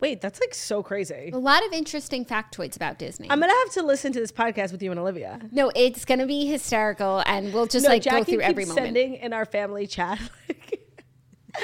Wait, 0.00 0.22
that's 0.22 0.40
like 0.40 0.54
so 0.54 0.82
crazy. 0.82 1.30
A 1.30 1.36
lot 1.36 1.62
of 1.66 1.74
interesting 1.74 2.24
factoids 2.24 2.74
about 2.74 2.98
Disney. 2.98 3.30
I'm 3.30 3.38
gonna 3.38 3.52
have 3.52 3.72
to 3.74 3.82
listen 3.82 4.14
to 4.14 4.20
this 4.20 4.32
podcast 4.32 4.72
with 4.72 4.82
you 4.82 4.90
and 4.92 4.98
Olivia. 4.98 5.40
No, 5.52 5.70
it's 5.76 6.06
gonna 6.06 6.26
be 6.26 6.46
hysterical, 6.46 7.22
and 7.26 7.52
we'll 7.52 7.66
just 7.66 7.84
No, 7.84 7.90
like 7.90 8.00
Jackie 8.00 8.18
go 8.18 8.24
through 8.24 8.40
every 8.40 8.64
moment. 8.64 8.86
sending 8.86 9.14
in 9.16 9.34
our 9.34 9.44
family 9.44 9.86
chat. 9.86 10.18
like, 10.48 10.79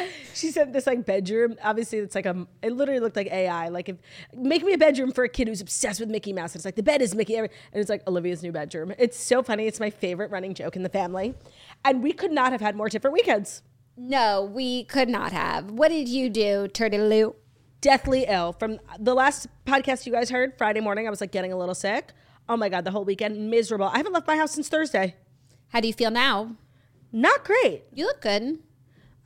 she 0.35 0.51
sent 0.51 0.73
this 0.73 0.87
like 0.87 1.05
bedroom. 1.07 1.57
Obviously, 1.63 1.99
it's 1.99 2.15
like 2.15 2.27
a. 2.27 2.47
It 2.63 2.73
literally 2.73 3.01
looked 3.01 3.17
like 3.17 3.29
AI. 3.29 3.69
Like 3.69 3.89
if 3.89 3.97
make 4.35 4.65
me 4.65 4.73
a 4.73 4.79
bedroom 4.79 5.13
for 5.13 5.25
a 5.25 5.29
kid 5.29 5.49
who's 5.49 5.61
obsessed 5.61 6.01
with 6.01 6.09
Mickey 6.09 6.33
Mouse. 6.33 6.53
And 6.53 6.61
It's 6.61 6.65
like 6.65 6.77
the 6.77 6.83
bed 6.83 7.03
is 7.03 7.15
Mickey, 7.15 7.37
and 7.37 7.49
it's 7.73 7.91
like 7.91 8.07
Olivia's 8.07 8.43
new 8.43 8.53
bedroom. 8.53 8.93
It's 8.99 9.19
so 9.19 9.43
funny. 9.43 9.67
It's 9.67 9.81
my 9.81 9.91
favorite 9.91 10.31
running 10.31 10.55
joke 10.55 10.77
in 10.77 10.83
the 10.83 10.89
family, 10.89 11.35
and 11.85 12.03
we 12.03 12.13
could 12.13 12.33
not 12.33 12.53
have 12.53 12.61
had 12.61 12.77
more 12.77 12.89
different 12.89 13.15
weekends. 13.15 13.63
No, 13.97 14.43
we 14.43 14.85
could 14.85 15.09
not 15.09 15.33
have. 15.33 15.71
What 15.71 15.89
did 15.89 16.09
you 16.09 16.29
do, 16.29 16.69
Turtleloo? 16.69 17.35
Deathly 17.81 18.25
ill 18.29 18.53
from 18.53 18.79
the 18.99 19.15
last 19.15 19.47
podcast 19.65 20.07
you 20.07 20.13
guys 20.13 20.31
heard 20.31 20.57
Friday 20.59 20.81
morning. 20.81 21.07
I 21.07 21.11
was 21.11 21.21
like 21.21 21.31
getting 21.31 21.53
a 21.53 21.57
little 21.57 21.75
sick. 21.75 22.13
Oh 22.49 22.57
my 22.57 22.69
god, 22.69 22.85
the 22.85 22.91
whole 22.91 23.05
weekend 23.05 23.51
miserable. 23.51 23.87
I 23.87 23.99
haven't 23.99 24.13
left 24.13 24.27
my 24.27 24.37
house 24.37 24.53
since 24.53 24.69
Thursday. 24.69 25.15
How 25.69 25.81
do 25.81 25.89
you 25.89 25.95
feel 25.95 26.11
now? 26.11 26.57
Not 27.13 27.45
great. 27.45 27.85
You 27.93 28.07
look 28.07 28.21
good. 28.21 28.59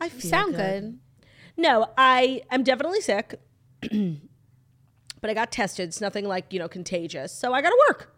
I 0.01 0.09
feel 0.09 0.31
sound 0.31 0.55
good. 0.55 0.99
No, 1.57 1.89
I 1.99 2.43
am 2.51 2.63
definitely 2.63 3.01
sick, 3.01 3.39
but 3.83 5.31
I 5.31 5.35
got 5.35 5.53
tested. 5.53 5.89
It's 5.89 6.01
nothing 6.01 6.27
like, 6.27 6.53
you 6.53 6.59
know, 6.59 6.69
contagious. 6.69 7.33
So 7.33 7.53
I 7.53 7.61
got 7.61 7.71
to 7.71 7.85
work. 7.89 8.15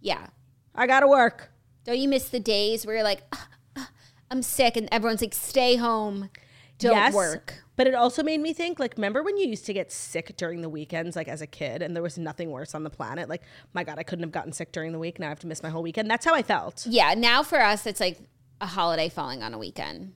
Yeah. 0.00 0.28
I 0.74 0.86
got 0.86 1.00
to 1.00 1.08
work. 1.08 1.50
Don't 1.84 1.98
you 1.98 2.08
miss 2.08 2.28
the 2.28 2.38
days 2.40 2.86
where 2.86 2.94
you're 2.96 3.04
like, 3.04 3.22
"Ah, 3.32 3.48
ah, 3.76 3.90
I'm 4.30 4.42
sick, 4.42 4.76
and 4.76 4.88
everyone's 4.92 5.20
like, 5.22 5.34
stay 5.34 5.76
home, 5.76 6.30
don't 6.78 6.94
Yes, 6.94 7.14
work. 7.14 7.64
But 7.76 7.86
it 7.86 7.94
also 7.94 8.22
made 8.22 8.40
me 8.40 8.52
think 8.52 8.78
like, 8.78 8.94
remember 8.96 9.22
when 9.22 9.36
you 9.36 9.46
used 9.48 9.66
to 9.66 9.72
get 9.72 9.90
sick 9.90 10.36
during 10.36 10.62
the 10.62 10.68
weekends, 10.68 11.16
like 11.16 11.28
as 11.28 11.40
a 11.40 11.46
kid, 11.46 11.82
and 11.82 11.94
there 11.96 12.02
was 12.02 12.18
nothing 12.18 12.50
worse 12.50 12.74
on 12.74 12.84
the 12.84 12.90
planet? 12.90 13.28
Like, 13.28 13.42
my 13.72 13.84
God, 13.84 13.98
I 13.98 14.02
couldn't 14.02 14.22
have 14.24 14.32
gotten 14.32 14.52
sick 14.52 14.72
during 14.72 14.92
the 14.92 14.98
week. 14.98 15.18
Now 15.18 15.26
I 15.26 15.28
have 15.30 15.40
to 15.40 15.46
miss 15.46 15.62
my 15.62 15.70
whole 15.70 15.82
weekend. 15.82 16.10
That's 16.10 16.24
how 16.24 16.34
I 16.34 16.42
felt. 16.42 16.86
Yeah. 16.86 17.14
Now 17.14 17.42
for 17.42 17.60
us, 17.60 17.86
it's 17.86 18.00
like 18.00 18.18
a 18.60 18.66
holiday 18.66 19.08
falling 19.08 19.42
on 19.42 19.54
a 19.54 19.58
weekend. 19.58 20.12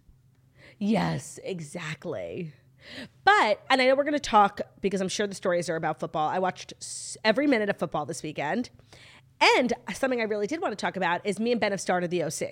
Yes, 0.82 1.38
exactly. 1.44 2.52
But, 3.24 3.60
and 3.70 3.80
I 3.80 3.86
know 3.86 3.94
we're 3.94 4.02
going 4.02 4.14
to 4.14 4.18
talk 4.18 4.60
because 4.80 5.00
I'm 5.00 5.08
sure 5.08 5.28
the 5.28 5.34
stories 5.34 5.68
are 5.68 5.76
about 5.76 6.00
football. 6.00 6.28
I 6.28 6.40
watched 6.40 6.74
every 7.24 7.46
minute 7.46 7.68
of 7.68 7.78
football 7.78 8.04
this 8.04 8.20
weekend. 8.20 8.70
And 9.56 9.72
uh, 9.86 9.92
something 9.92 10.20
I 10.20 10.24
really 10.24 10.48
did 10.48 10.60
want 10.60 10.72
to 10.72 10.76
talk 10.76 10.96
about 10.96 11.24
is 11.24 11.38
me 11.38 11.52
and 11.52 11.60
Ben 11.60 11.70
have 11.70 11.80
started 11.80 12.10
the 12.10 12.24
OC. 12.24 12.42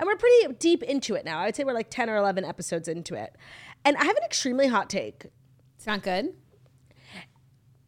And 0.00 0.06
we're 0.06 0.16
pretty 0.16 0.54
deep 0.58 0.82
into 0.82 1.14
it 1.14 1.24
now. 1.24 1.38
I 1.38 1.46
would 1.46 1.54
say 1.54 1.62
we're 1.62 1.72
like 1.72 1.90
10 1.90 2.10
or 2.10 2.16
11 2.16 2.44
episodes 2.44 2.88
into 2.88 3.14
it. 3.14 3.36
And 3.84 3.96
I 3.96 4.04
have 4.04 4.16
an 4.16 4.24
extremely 4.24 4.66
hot 4.66 4.90
take. 4.90 5.26
It's 5.76 5.86
not 5.86 6.02
good. 6.02 6.34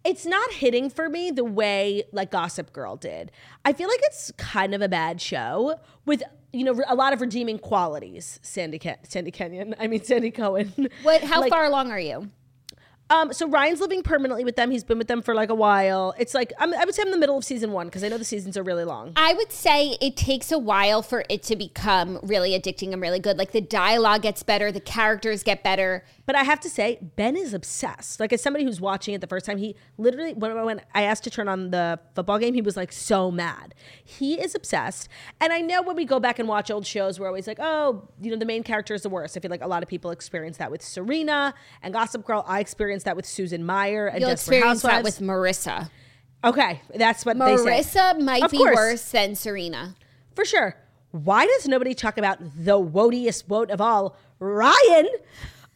It's 0.04 0.26
not 0.26 0.52
hitting 0.52 0.90
for 0.90 1.08
me 1.08 1.32
the 1.32 1.44
way 1.44 2.04
like 2.12 2.30
Gossip 2.30 2.72
Girl 2.72 2.94
did. 2.94 3.32
I 3.64 3.72
feel 3.72 3.88
like 3.88 4.00
it's 4.04 4.30
kind 4.36 4.74
of 4.74 4.80
a 4.80 4.88
bad 4.88 5.20
show 5.20 5.80
with 6.04 6.22
you 6.52 6.64
know 6.64 6.82
a 6.88 6.94
lot 6.94 7.12
of 7.12 7.20
redeeming 7.20 7.58
qualities. 7.58 8.38
Sandy 8.42 8.78
Ken- 8.78 8.98
Sandy 9.04 9.30
Kenyon, 9.30 9.74
I 9.80 9.86
mean 9.86 10.02
Sandy 10.02 10.30
Cohen. 10.30 10.88
What? 11.02 11.22
How 11.22 11.40
Like, 11.40 11.50
far 11.50 11.64
along 11.64 11.90
are 11.90 12.00
you? 12.00 12.30
Um, 13.12 13.30
so 13.30 13.46
Ryan's 13.46 13.80
living 13.80 14.02
permanently 14.02 14.42
with 14.42 14.56
them. 14.56 14.70
He's 14.70 14.84
been 14.84 14.96
with 14.96 15.06
them 15.06 15.20
for 15.20 15.34
like 15.34 15.50
a 15.50 15.54
while. 15.54 16.14
It's 16.18 16.32
like 16.32 16.50
I'm, 16.58 16.72
I 16.72 16.86
would 16.86 16.94
say 16.94 17.02
I'm 17.02 17.08
in 17.08 17.12
the 17.12 17.18
middle 17.18 17.36
of 17.36 17.44
season 17.44 17.70
one 17.72 17.86
because 17.88 18.02
I 18.02 18.08
know 18.08 18.16
the 18.16 18.24
seasons 18.24 18.56
are 18.56 18.62
really 18.62 18.84
long. 18.84 19.12
I 19.16 19.34
would 19.34 19.52
say 19.52 19.98
it 20.00 20.16
takes 20.16 20.50
a 20.50 20.58
while 20.58 21.02
for 21.02 21.22
it 21.28 21.42
to 21.44 21.56
become 21.56 22.18
really 22.22 22.58
addicting 22.58 22.94
and 22.94 23.02
really 23.02 23.18
good. 23.18 23.36
Like 23.36 23.52
the 23.52 23.60
dialogue 23.60 24.22
gets 24.22 24.42
better, 24.42 24.72
the 24.72 24.80
characters 24.80 25.42
get 25.42 25.62
better. 25.62 26.06
But 26.24 26.36
I 26.36 26.44
have 26.44 26.58
to 26.60 26.70
say, 26.70 27.00
Ben 27.16 27.36
is 27.36 27.52
obsessed. 27.52 28.18
Like 28.18 28.32
as 28.32 28.40
somebody 28.40 28.64
who's 28.64 28.80
watching 28.80 29.12
it 29.12 29.20
the 29.20 29.26
first 29.26 29.44
time, 29.44 29.58
he 29.58 29.76
literally 29.98 30.32
when, 30.32 30.54
when 30.64 30.80
I 30.94 31.02
asked 31.02 31.24
to 31.24 31.30
turn 31.30 31.48
on 31.48 31.70
the 31.70 32.00
football 32.14 32.38
game, 32.38 32.54
he 32.54 32.62
was 32.62 32.78
like 32.78 32.92
so 32.92 33.30
mad. 33.30 33.74
He 34.02 34.40
is 34.40 34.54
obsessed. 34.54 35.10
And 35.38 35.52
I 35.52 35.60
know 35.60 35.82
when 35.82 35.96
we 35.96 36.06
go 36.06 36.18
back 36.18 36.38
and 36.38 36.48
watch 36.48 36.70
old 36.70 36.86
shows, 36.86 37.20
we're 37.20 37.26
always 37.26 37.46
like, 37.46 37.58
oh, 37.60 38.08
you 38.22 38.30
know, 38.30 38.38
the 38.38 38.46
main 38.46 38.62
character 38.62 38.94
is 38.94 39.02
the 39.02 39.10
worst. 39.10 39.36
I 39.36 39.40
feel 39.40 39.50
like 39.50 39.62
a 39.62 39.66
lot 39.68 39.82
of 39.82 39.88
people 39.90 40.12
experience 40.12 40.56
that 40.56 40.70
with 40.70 40.80
Serena 40.80 41.52
and 41.82 41.92
Gossip 41.92 42.24
Girl. 42.24 42.42
I 42.46 42.60
experienced 42.60 43.01
that 43.04 43.16
with 43.16 43.26
Susan 43.26 43.64
Mayer 43.66 44.06
and 44.06 44.20
You'll 44.20 44.30
Desperate 44.30 44.56
experience 44.56 44.82
that 44.82 45.02
with 45.04 45.18
Marissa. 45.20 45.90
okay, 46.44 46.80
that's 46.94 47.24
what 47.26 47.38
they 47.38 47.56
say 47.56 47.64
Marissa 47.82 48.20
might 48.20 48.42
Of 48.42 48.50
be 48.50 48.58
course. 48.58 48.74
worse 48.76 49.10
than 49.10 49.34
Serena. 49.34 49.94
for 50.34 50.44
sure. 50.44 50.76
Why 51.12 51.44
does 51.46 51.68
nobody 51.68 51.94
talk 51.94 52.16
about 52.16 52.38
the 52.40 52.80
woatiest 52.80 53.46
woat 53.48 53.70
of 53.70 53.80
all, 53.82 54.16
Ryan? 54.38 55.08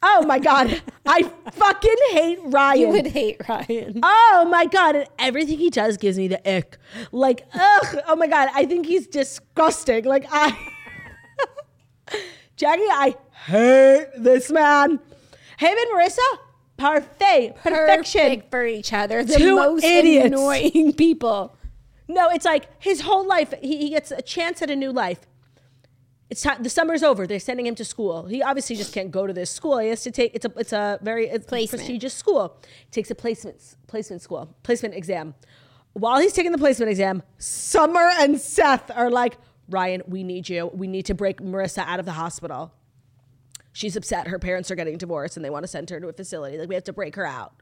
Oh 0.02 0.24
my 0.26 0.38
god, 0.38 0.82
I 1.06 1.22
fucking 1.52 1.96
hate 2.12 2.38
Ryan. 2.44 2.80
You 2.80 2.88
would 2.88 3.06
hate 3.08 3.40
Ryan. 3.48 4.00
Oh 4.02 4.46
my 4.50 4.64
god, 4.66 4.96
and 4.96 5.06
everything 5.18 5.58
he 5.58 5.68
does 5.70 5.96
gives 5.98 6.16
me 6.16 6.28
the 6.28 6.40
ick. 6.56 6.78
Like, 7.12 7.46
ugh, 7.54 7.96
oh 8.06 8.16
my 8.16 8.26
god, 8.28 8.48
I 8.54 8.64
think 8.66 8.86
he's 8.86 9.06
disgusting. 9.06 10.04
Like 10.04 10.26
I 10.30 10.56
Jackie, 12.56 12.82
I 12.82 13.14
hate 13.46 14.06
this 14.16 14.50
man. 14.50 14.92
Him 15.58 15.76
and 15.78 15.90
Marissa, 15.94 16.18
parfait, 16.76 17.54
perfection. 17.62 18.20
Perfect 18.20 18.50
for 18.50 18.66
each 18.66 18.92
other. 18.92 19.24
The 19.24 19.34
Two 19.36 19.56
most 19.56 19.84
idiots. 19.84 20.26
annoying 20.26 20.92
people. 20.96 21.56
No, 22.08 22.30
it's 22.30 22.44
like 22.44 22.68
his 22.82 23.00
whole 23.02 23.26
life, 23.26 23.52
he, 23.60 23.78
he 23.78 23.88
gets 23.90 24.10
a 24.10 24.22
chance 24.22 24.62
at 24.62 24.70
a 24.70 24.76
new 24.76 24.92
life. 24.92 25.20
It's 26.28 26.40
time. 26.42 26.62
The 26.62 26.70
summer's 26.70 27.04
over. 27.04 27.24
They're 27.26 27.38
sending 27.38 27.66
him 27.66 27.76
to 27.76 27.84
school. 27.84 28.26
He 28.26 28.42
obviously 28.42 28.74
just 28.74 28.92
can't 28.92 29.12
go 29.12 29.28
to 29.28 29.32
this 29.32 29.48
school. 29.48 29.78
He 29.78 29.88
has 29.90 30.02
to 30.02 30.10
take. 30.10 30.34
It's 30.34 30.44
a. 30.44 30.52
It's 30.56 30.72
a 30.72 30.98
very 31.00 31.28
it's 31.28 31.46
Placement. 31.46 31.80
prestigious 31.82 32.14
school. 32.14 32.56
He 32.84 32.90
takes 32.90 33.12
a 33.12 33.14
placement 33.14 33.76
placement 33.86 34.22
school 34.22 34.52
placement 34.64 34.94
exam. 34.96 35.34
While 35.92 36.18
he's 36.20 36.32
taking 36.32 36.50
the 36.50 36.58
placement 36.58 36.90
exam, 36.90 37.22
Summer 37.38 38.10
and 38.18 38.40
Seth 38.40 38.90
are 38.90 39.08
like, 39.08 39.38
Ryan, 39.68 40.02
we 40.08 40.24
need 40.24 40.48
you. 40.48 40.66
We 40.74 40.88
need 40.88 41.06
to 41.06 41.14
break 41.14 41.40
Marissa 41.40 41.86
out 41.86 42.00
of 42.00 42.06
the 42.06 42.12
hospital. 42.12 42.72
She's 43.76 43.94
upset. 43.94 44.28
Her 44.28 44.38
parents 44.38 44.70
are 44.70 44.74
getting 44.74 44.96
divorced, 44.96 45.36
and 45.36 45.44
they 45.44 45.50
want 45.50 45.64
to 45.64 45.68
send 45.68 45.90
her 45.90 46.00
to 46.00 46.08
a 46.08 46.12
facility. 46.14 46.56
Like 46.56 46.66
we 46.70 46.74
have 46.74 46.84
to 46.84 46.94
break 46.94 47.14
her 47.16 47.26
out. 47.26 47.52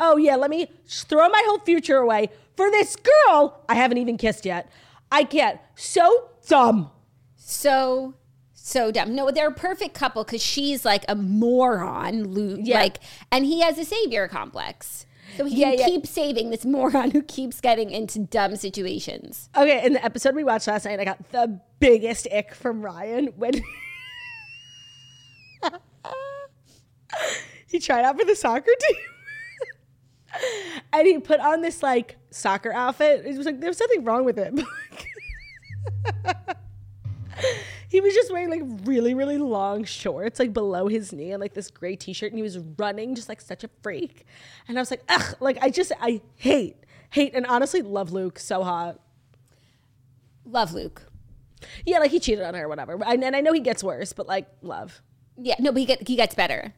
Oh 0.00 0.16
yeah, 0.16 0.36
let 0.36 0.48
me 0.48 0.66
throw 0.86 1.28
my 1.28 1.42
whole 1.46 1.58
future 1.58 1.98
away 1.98 2.30
for 2.56 2.70
this 2.70 2.96
girl 2.96 3.62
I 3.68 3.74
haven't 3.74 3.98
even 3.98 4.16
kissed 4.16 4.46
yet. 4.46 4.70
I 5.10 5.24
can't. 5.24 5.60
So 5.74 6.30
dumb. 6.48 6.90
So 7.36 8.14
so 8.54 8.90
dumb. 8.90 9.14
No, 9.14 9.30
they're 9.30 9.48
a 9.48 9.52
perfect 9.54 9.94
couple 9.94 10.24
because 10.24 10.42
she's 10.42 10.86
like 10.86 11.04
a 11.06 11.16
moron, 11.16 12.32
Yeah. 12.64 12.78
like, 12.78 12.98
and 13.30 13.44
he 13.44 13.60
has 13.60 13.76
a 13.76 13.84
savior 13.84 14.26
complex. 14.26 15.04
So 15.36 15.44
he 15.44 15.56
Yeah, 15.56 15.70
can 15.72 15.78
yeah. 15.80 15.86
keep 15.86 16.06
saving 16.06 16.48
this 16.48 16.64
moron 16.64 17.10
who 17.10 17.22
keeps 17.22 17.60
getting 17.60 17.90
into 17.90 18.20
dumb 18.20 18.56
situations. 18.56 19.50
Okay, 19.54 19.84
in 19.84 19.92
the 19.92 20.02
episode 20.04 20.34
we 20.34 20.44
watched 20.44 20.66
last 20.66 20.86
night, 20.86 20.98
I 20.98 21.04
got 21.04 21.30
the 21.32 21.60
biggest 21.78 22.26
ick 22.32 22.54
from 22.54 22.80
Ryan 22.82 23.26
when 23.36 23.52
he 27.66 27.78
tried 27.78 28.04
out 28.04 28.18
for 28.18 28.24
the 28.24 28.36
soccer 28.36 28.72
team. 28.80 28.96
and 30.92 31.06
he 31.06 31.18
put 31.18 31.40
on 31.40 31.62
this 31.62 31.82
like 31.82 32.16
soccer 32.30 32.72
outfit. 32.72 33.24
It 33.24 33.36
was 33.36 33.46
like 33.46 33.60
there 33.60 33.70
was 33.70 33.78
something 33.78 34.04
wrong 34.04 34.24
with 34.24 34.38
it. 34.38 34.52
he 37.88 38.00
was 38.00 38.14
just 38.14 38.32
wearing 38.32 38.50
like 38.50 38.62
really, 38.84 39.14
really 39.14 39.38
long 39.38 39.84
shorts, 39.84 40.38
like 40.38 40.52
below 40.52 40.88
his 40.88 41.12
knee, 41.12 41.32
and 41.32 41.40
like 41.40 41.54
this 41.54 41.70
gray 41.70 41.96
t-shirt, 41.96 42.32
and 42.32 42.38
he 42.38 42.42
was 42.42 42.58
running 42.78 43.14
just 43.14 43.28
like 43.28 43.40
such 43.40 43.64
a 43.64 43.70
freak. 43.82 44.26
And 44.68 44.78
I 44.78 44.80
was 44.80 44.90
like, 44.90 45.02
ugh, 45.08 45.36
like 45.40 45.58
I 45.60 45.70
just 45.70 45.92
I 46.00 46.20
hate, 46.36 46.76
hate, 47.10 47.34
and 47.34 47.46
honestly 47.46 47.82
love 47.82 48.12
Luke 48.12 48.38
so 48.38 48.62
hot. 48.62 49.00
Love 50.44 50.72
Luke. 50.72 51.02
Yeah, 51.86 51.98
like 51.98 52.10
he 52.10 52.18
cheated 52.18 52.44
on 52.44 52.54
her 52.54 52.64
or 52.64 52.68
whatever. 52.68 52.98
And, 53.04 53.22
and 53.22 53.36
I 53.36 53.40
know 53.40 53.52
he 53.52 53.60
gets 53.60 53.84
worse, 53.84 54.12
but 54.12 54.26
like 54.26 54.48
love. 54.62 55.00
Yeah, 55.36 55.54
no, 55.58 55.72
but 55.72 55.80
he 55.80 55.86
get 55.86 56.06
he 56.08 56.16
gets 56.16 56.34
better. 56.34 56.74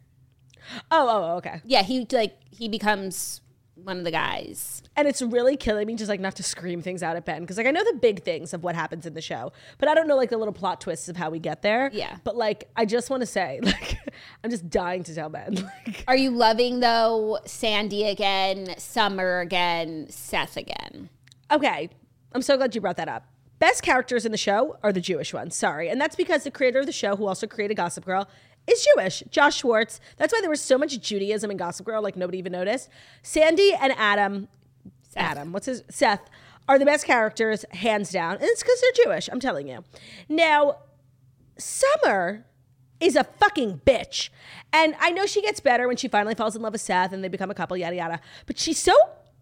Oh, 0.91 1.07
oh, 1.09 1.33
oh, 1.33 1.37
okay. 1.37 1.61
Yeah, 1.65 1.83
he 1.83 2.07
like 2.13 2.37
he 2.51 2.69
becomes 2.69 3.41
one 3.75 3.99
of 3.99 4.05
the 4.05 4.11
guys. 4.11 4.83
And 4.97 5.09
it's 5.09 5.21
really 5.21 5.57
killing 5.57 5.87
me 5.89 5.97
just 5.97 6.09
like 6.09 6.21
not 6.21 6.37
to 6.37 6.43
scream 6.45 6.81
things 6.81 7.03
out 7.03 7.17
at 7.17 7.25
Ben 7.25 7.41
because 7.41 7.57
like 7.59 7.67
I 7.67 7.73
know 7.73 7.83
the 7.85 7.99
big 7.99 8.23
things 8.23 8.55
of 8.55 8.63
what 8.63 8.75
happens 8.77 9.05
in 9.05 9.15
the 9.15 9.21
show, 9.21 9.53
but 9.79 9.89
I 9.89 9.95
don't 9.95 10.07
know 10.07 10.17
like 10.17 10.31
the 10.31 10.39
little 10.39 10.55
plot 10.55 10.81
twists 10.81 11.09
of 11.09 11.17
how 11.17 11.29
we 11.31 11.41
get 11.41 11.63
there. 11.63 11.91
Yeah. 11.93 12.17
But 12.23 12.37
like 12.37 12.69
I 12.77 12.85
just 12.85 13.11
want 13.11 13.21
to 13.23 13.27
say 13.27 13.59
like 13.65 13.99
I'm 14.45 14.51
just 14.51 14.71
dying 14.71 15.03
to 15.05 15.15
tell 15.15 15.29
Ben. 15.29 15.57
Like, 15.87 16.05
Are 16.07 16.17
you 16.17 16.31
loving 16.31 16.81
though 16.81 17.41
Sandy 17.47 18.05
again, 18.05 18.75
Summer 18.79 19.41
again, 19.41 20.07
Seth 20.09 20.57
again? 20.57 21.11
okay, 21.51 21.91
I'm 22.33 22.43
so 22.43 22.57
glad 22.57 22.75
you 22.75 22.81
brought 22.81 22.97
that 22.97 23.09
up. 23.09 23.27
Best 23.59 23.83
characters 23.83 24.27
in 24.27 24.33
the 24.33 24.39
show 24.39 24.79
are 24.83 24.93
the 24.93 25.01
Jewish 25.01 25.33
ones. 25.33 25.55
Sorry, 25.55 25.89
and 25.89 26.01
that's 26.01 26.17
because 26.17 26.45
the 26.45 26.51
creator 26.51 26.81
of 26.81 26.87
the 26.87 26.93
show, 26.93 27.17
who 27.17 27.27
also 27.27 27.47
created 27.47 27.77
Gossip 27.77 28.05
Girl, 28.05 28.29
is 28.67 28.87
Jewish. 28.95 29.23
Josh 29.31 29.57
Schwartz. 29.59 30.01
That's 30.17 30.33
why 30.33 30.41
there 30.41 30.51
was 30.51 30.61
so 30.61 30.79
much 30.79 30.99
Judaism 31.01 31.51
in 31.51 31.57
Gossip 31.57 31.87
Girl, 31.87 32.03
like 32.03 32.17
nobody 32.17 32.39
even 32.39 32.53
noticed. 32.53 32.89
Sandy 33.23 33.73
and 33.75 33.93
Adam, 33.97 34.49
Adam, 35.17 35.53
what's 35.53 35.67
his 35.67 35.85
Seth, 35.89 36.29
are 36.69 36.79
the 36.79 36.85
best 36.85 37.07
characters, 37.07 37.65
hands 37.73 38.11
down. 38.11 38.35
And 38.37 38.45
it's 38.45 38.63
because 38.63 38.81
they're 38.81 39.05
Jewish. 39.05 39.29
I'm 39.31 39.41
telling 39.41 39.69
you. 39.69 39.85
Now, 40.29 40.79
Summer 41.59 42.47
is 43.01 43.17
a 43.17 43.25
fucking 43.25 43.83
bitch. 43.85 44.31
And 44.73 44.95
I 44.99 45.11
know 45.11 45.27
she 45.27 45.43
gets 45.43 45.61
better 45.61 45.87
when 45.87 45.97
she 45.97 46.09
finally 46.09 46.35
falls 46.35 46.57
in 46.57 46.63
love 46.63 46.73
with 46.73 46.81
Seth 46.81 47.13
and 47.13 47.23
they 47.23 47.29
become 47.29 47.51
a 47.51 47.55
couple, 47.55 47.77
yada, 47.77 47.97
yada. 47.97 48.21
But 48.47 48.59
she's 48.59 48.79
so 48.79 48.95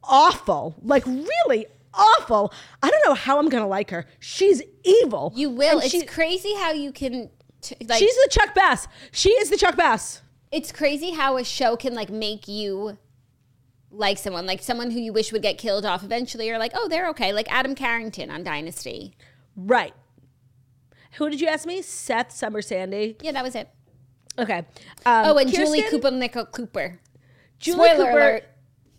awful, 0.05 0.75
like 0.83 1.07
really 1.07 1.66
awful. 1.94 2.52
I 2.83 2.90
don't 2.90 3.05
know 3.07 3.14
how 3.14 3.38
I'm 3.38 3.48
to 3.50 3.66
like 3.66 3.90
her. 3.90 4.07
She's 4.18 4.62
evil. 4.85 5.33
You 5.37 5.50
will. 5.50 5.76
And 5.78 5.83
it's 5.85 5.90
she- 5.92 6.05
crazy 6.07 6.55
how 6.57 6.72
you 6.72 6.92
can 6.92 7.31
t- 7.61 7.76
like 7.88 7.98
she's 7.98 8.14
the 8.14 8.28
Chuck 8.31 8.55
Bass. 8.55 8.88
She 9.12 9.31
is 9.31 9.50
the 9.50 9.57
Chuck 9.57 9.76
Bass. 9.76 10.22
it's 10.50 10.70
crazy 10.72 11.11
how 11.12 11.37
a 11.37 11.44
show 11.44 11.76
can 11.76 11.94
like 11.94 12.11
make 12.11 12.46
you 12.48 12.98
like 13.90 14.16
someone 14.18 14.46
like 14.46 14.62
someone 14.62 14.90
who 14.90 14.98
you 15.00 15.12
wish 15.12 15.33
would 15.33 15.42
get 15.42 15.59
killed 15.59 15.85
off 15.85 16.02
eventually 16.02 16.46
you're 16.46 16.59
like 16.59 16.72
oh 16.74 16.88
they're 16.88 17.09
okay 17.11 17.33
like 17.35 17.46
adam 17.52 17.74
carrington 17.74 18.31
on 18.31 18.42
dynasty 18.42 19.14
Right. 19.55 19.92
Who 21.18 21.28
did 21.28 21.42
you 21.42 21.46
ask 21.48 21.66
me? 21.66 21.83
Seth, 21.83 22.33
Summer, 22.33 22.62
Sandy. 22.62 23.16
yeah 23.20 23.33
that 23.33 23.44
was 23.44 23.55
it 23.55 23.68
Okay. 24.38 24.59
Um, 25.05 25.26
oh 25.26 25.37
and 25.37 25.50
julie 25.52 25.83
Kirsten- 25.83 26.00
cooper 26.00 26.11
Nichol 26.16 26.46
cooper 26.46 27.00
Julie 27.59 27.85
Spoiler 27.90 28.05
Cooper. 28.07 28.18
alert. 28.18 28.44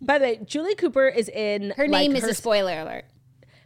By 0.05 0.17
the 0.19 0.25
way, 0.25 0.39
Julie 0.45 0.75
Cooper 0.75 1.07
is 1.07 1.29
in 1.29 1.71
her 1.71 1.87
like, 1.87 1.91
name 1.91 2.15
is 2.15 2.23
her- 2.23 2.29
a 2.29 2.33
spoiler 2.33 2.79
alert 2.79 3.05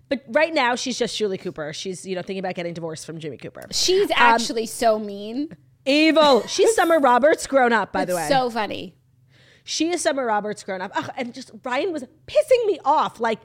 But 0.10 0.24
right 0.30 0.54
now, 0.54 0.76
she's 0.76 0.98
just 0.98 1.18
Julie 1.18 1.38
Cooper. 1.38 1.74
She's 1.74 2.06
you 2.06 2.16
know 2.16 2.22
thinking 2.22 2.40
about 2.40 2.56
getting 2.56 2.74
divorced 2.74 3.06
from 3.06 3.20
Jimmy 3.20 3.38
Cooper. 3.38 3.64
she's 3.72 4.10
um, 4.12 4.18
actually 4.18 4.66
so 4.66 5.00
mean 5.00 5.56
Evil. 5.86 6.46
She's 6.48 6.76
Summer 6.76 7.00
Roberts 7.00 7.48
grown 7.48 7.72
up. 7.72 7.94
By 7.94 8.04
the 8.06 8.16
way, 8.16 8.28
so 8.28 8.50
funny 8.50 8.98
she 9.68 9.90
is 9.90 10.02
Summer 10.02 10.26
Roberts 10.26 10.64
grown 10.64 10.82
up. 10.82 10.92
Ugh, 10.96 11.12
and 11.18 11.34
just 11.34 11.52
Ryan 11.64 11.92
was 11.92 12.04
pissing 12.26 12.66
me 12.66 12.80
off. 12.86 13.20
Like 13.20 13.40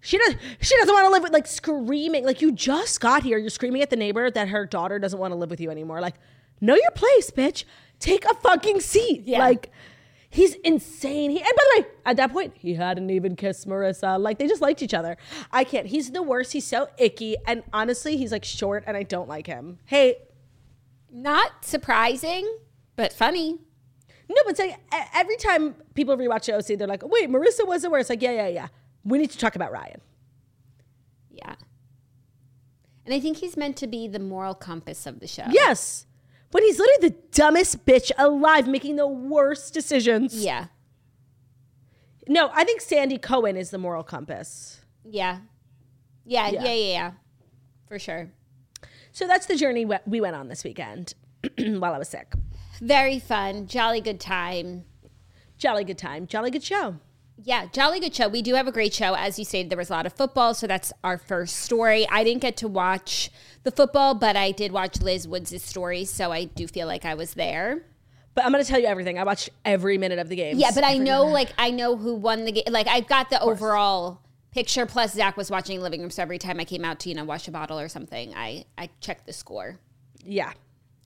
she 0.00 0.18
does. 0.18 0.34
She 0.60 0.76
doesn't 0.76 0.92
want 0.92 1.06
to 1.06 1.10
live 1.10 1.22
with 1.22 1.32
like 1.32 1.46
screaming. 1.46 2.24
Like 2.24 2.42
you 2.42 2.50
just 2.50 3.00
got 3.00 3.22
here. 3.22 3.38
You're 3.38 3.50
screaming 3.50 3.80
at 3.80 3.90
the 3.90 3.96
neighbor 3.96 4.30
that 4.30 4.48
her 4.48 4.66
daughter 4.66 4.98
doesn't 4.98 5.18
want 5.18 5.30
to 5.32 5.36
live 5.36 5.50
with 5.50 5.60
you 5.60 5.70
anymore. 5.70 6.00
Like 6.00 6.16
know 6.60 6.74
your 6.74 6.90
place, 6.90 7.30
bitch. 7.30 7.64
Take 8.00 8.24
a 8.24 8.34
fucking 8.34 8.80
seat. 8.80 9.22
Yeah. 9.24 9.38
Like. 9.38 9.70
He's 10.34 10.54
insane. 10.64 11.30
He, 11.30 11.38
and 11.38 11.46
by 11.56 11.62
the 11.76 11.80
way, 11.80 11.86
at 12.06 12.16
that 12.16 12.32
point, 12.32 12.54
he 12.58 12.74
hadn't 12.74 13.08
even 13.08 13.36
kissed 13.36 13.68
Marissa. 13.68 14.18
Like 14.20 14.38
they 14.38 14.48
just 14.48 14.60
liked 14.60 14.82
each 14.82 14.92
other. 14.92 15.16
I 15.52 15.62
can't. 15.62 15.86
He's 15.86 16.10
the 16.10 16.22
worst. 16.22 16.52
He's 16.52 16.66
so 16.66 16.88
icky. 16.98 17.36
And 17.46 17.62
honestly, 17.72 18.16
he's 18.16 18.32
like 18.32 18.44
short, 18.44 18.82
and 18.88 18.96
I 18.96 19.04
don't 19.04 19.28
like 19.28 19.46
him. 19.46 19.78
Hey, 19.84 20.16
Not 21.08 21.64
surprising, 21.64 22.52
but 22.96 23.12
funny. 23.12 23.60
No, 24.28 24.36
but 24.44 24.58
like 24.58 24.76
every 25.14 25.36
time 25.36 25.76
people 25.94 26.16
rewatch 26.16 26.46
the 26.46 26.56
OC, 26.56 26.78
they're 26.78 26.88
like, 26.88 27.06
wait, 27.06 27.30
Marissa 27.30 27.64
was 27.64 27.82
the 27.82 27.90
worst. 27.90 28.10
Like, 28.10 28.20
yeah, 28.22 28.32
yeah, 28.32 28.48
yeah. 28.48 28.68
We 29.04 29.18
need 29.18 29.30
to 29.30 29.38
talk 29.38 29.54
about 29.54 29.70
Ryan. 29.70 30.00
Yeah. 31.30 31.54
And 33.04 33.14
I 33.14 33.20
think 33.20 33.36
he's 33.36 33.56
meant 33.56 33.76
to 33.76 33.86
be 33.86 34.08
the 34.08 34.18
moral 34.18 34.54
compass 34.54 35.06
of 35.06 35.20
the 35.20 35.28
show. 35.28 35.44
Yes. 35.50 36.06
But 36.54 36.62
he's 36.62 36.78
literally 36.78 37.08
the 37.10 37.16
dumbest 37.32 37.84
bitch 37.84 38.12
alive, 38.16 38.68
making 38.68 38.94
the 38.94 39.08
worst 39.08 39.74
decisions. 39.74 40.36
Yeah. 40.36 40.66
No, 42.28 42.48
I 42.54 42.62
think 42.62 42.80
Sandy 42.80 43.18
Cohen 43.18 43.56
is 43.56 43.70
the 43.70 43.78
moral 43.78 44.04
compass. 44.04 44.80
Yeah. 45.04 45.40
Yeah. 46.24 46.48
Yeah. 46.50 46.54
Yeah. 46.62 46.72
Yeah. 46.72 46.92
Yeah. 46.92 47.10
For 47.88 47.98
sure. 47.98 48.30
So 49.10 49.26
that's 49.26 49.46
the 49.46 49.56
journey 49.56 49.84
we- 49.84 49.98
we 50.06 50.20
went 50.20 50.36
on 50.36 50.46
this 50.46 50.62
weekend 50.62 51.14
while 51.58 51.92
I 51.92 51.98
was 51.98 52.08
sick. 52.08 52.32
Very 52.80 53.18
fun. 53.18 53.66
Jolly 53.66 54.00
good 54.00 54.20
time. 54.20 54.84
Jolly 55.58 55.82
good 55.82 55.98
time, 55.98 56.26
jolly 56.28 56.50
good 56.52 56.62
show. 56.64 57.00
Yeah, 57.46 57.66
jolly 57.72 58.00
good 58.00 58.14
show. 58.14 58.26
We 58.28 58.40
do 58.40 58.54
have 58.54 58.66
a 58.66 58.72
great 58.72 58.94
show. 58.94 59.14
As 59.14 59.38
you 59.38 59.44
stated, 59.44 59.70
there 59.70 59.76
was 59.76 59.90
a 59.90 59.92
lot 59.92 60.06
of 60.06 60.14
football, 60.14 60.54
so 60.54 60.66
that's 60.66 60.94
our 61.04 61.18
first 61.18 61.56
story. 61.56 62.08
I 62.10 62.24
didn't 62.24 62.40
get 62.40 62.56
to 62.58 62.68
watch 62.68 63.30
the 63.64 63.70
football, 63.70 64.14
but 64.14 64.34
I 64.34 64.50
did 64.50 64.72
watch 64.72 65.02
Liz 65.02 65.28
Woods' 65.28 65.62
story, 65.62 66.06
so 66.06 66.32
I 66.32 66.44
do 66.44 66.66
feel 66.66 66.86
like 66.86 67.04
I 67.04 67.12
was 67.14 67.34
there. 67.34 67.82
But 68.34 68.46
I'm 68.46 68.52
going 68.52 68.64
to 68.64 68.68
tell 68.70 68.80
you 68.80 68.86
everything. 68.86 69.18
I 69.18 69.24
watched 69.24 69.50
every 69.64 69.98
minute 69.98 70.18
of 70.18 70.30
the 70.30 70.36
game. 70.36 70.58
Yeah, 70.58 70.70
but 70.74 70.84
I 70.84 70.96
know, 70.96 71.26
like, 71.26 71.52
I 71.58 71.70
know 71.70 71.96
who 71.96 72.14
won 72.14 72.46
the 72.46 72.52
game. 72.52 72.64
Like, 72.70 72.86
I've 72.88 73.06
got 73.06 73.28
the 73.28 73.40
overall 73.42 74.22
picture. 74.50 74.86
Plus, 74.86 75.12
Zach 75.12 75.36
was 75.36 75.50
watching 75.50 75.80
living 75.82 76.00
room, 76.00 76.10
so 76.10 76.22
every 76.22 76.38
time 76.38 76.58
I 76.60 76.64
came 76.64 76.82
out 76.84 76.98
to, 77.00 77.10
you 77.10 77.14
know, 77.14 77.24
wash 77.24 77.46
a 77.46 77.50
bottle 77.50 77.78
or 77.78 77.88
something, 77.90 78.32
I 78.34 78.64
I 78.78 78.88
checked 79.00 79.26
the 79.26 79.34
score, 79.34 79.78
Yeah. 80.24 80.52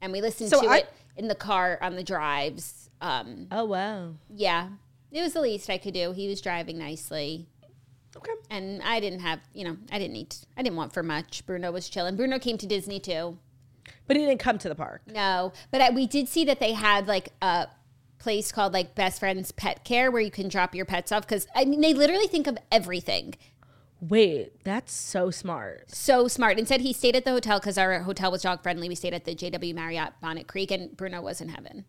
and 0.01 0.13
we 0.13 0.21
listened 0.21 0.51
So 0.51 0.63
to 0.63 0.69
I- 0.69 0.77
it 0.79 0.93
in 1.17 1.27
the 1.27 1.35
car 1.35 1.79
on 1.83 1.97
the 1.97 2.05
drives. 2.05 2.91
Um, 3.01 3.49
Oh, 3.51 3.65
wow. 3.65 4.15
yeah, 4.35 4.69
it 5.13 5.23
was 5.23 5.33
the 5.33 5.41
least 5.41 5.71
I 5.71 5.79
could 5.79 5.95
do. 5.95 6.13
He 6.13 6.29
was 6.29 6.41
driving 6.41 6.79
nicely. 6.79 7.49
Okay. 8.17 8.33
and 8.51 8.83
I 8.83 9.01
didn't 9.01 9.21
have, 9.21 9.39
you 9.53 9.65
know, 9.65 9.77
I 9.93 9.99
didn't 9.99 10.15
need, 10.15 10.35
I 10.57 10.63
didn't 10.63 10.77
want 10.77 10.93
for 10.93 11.03
much. 11.03 11.45
Bruno 11.47 11.71
was 11.71 11.89
chilling. 11.89 12.17
Bruno 12.17 12.39
came 12.39 12.59
to 12.59 12.67
Disney 12.67 12.99
too. 12.99 13.39
But 14.07 14.17
he 14.17 14.25
didn't 14.25 14.41
come 14.41 14.59
to 14.59 14.69
the 14.69 14.75
park. 14.75 15.03
No, 15.07 15.53
but 15.71 15.81
I, 15.81 15.91
we 15.91 16.07
did 16.07 16.27
see 16.29 16.45
that 16.47 16.59
they 16.59 16.73
had 16.73 17.07
like 17.07 17.29
a 17.43 17.69
place 18.19 18.51
called 18.51 18.73
like 18.73 18.95
Best 18.95 19.21
Friends 19.21 19.53
Pet 19.53 19.85
Care 19.85 20.11
where 20.11 20.23
you 20.23 20.31
can 20.31 20.49
drop 20.49 20.75
your 20.75 20.85
pets 20.85 21.13
off 21.13 21.23
because 21.23 21.47
I 21.55 21.65
mean 21.65 21.81
they 21.81 21.95
literally 21.95 22.27
think 22.27 22.47
of 22.47 22.59
everything. 22.73 23.35
Wait, 24.01 24.63
that's 24.63 24.93
so 24.93 25.31
smart. 25.31 25.91
So 25.91 26.29
smart. 26.29 26.59
Instead, 26.59 26.83
he 26.83 26.93
stayed 26.93 27.17
at 27.17 27.25
the 27.25 27.33
hotel 27.33 27.59
because 27.59 27.77
our 27.77 28.01
hotel 28.01 28.31
was 28.31 28.43
dog 28.43 28.63
friendly. 28.63 28.89
We 28.89 28.95
stayed 28.95 29.13
at 29.15 29.25
the 29.25 29.35
JW 29.35 29.75
Marriott 29.75 30.13
Bonnet 30.21 30.47
Creek, 30.47 30.71
and 30.71 30.97
Bruno 30.97 31.21
was 31.21 31.41
in 31.41 31.49
heaven. 31.49 31.85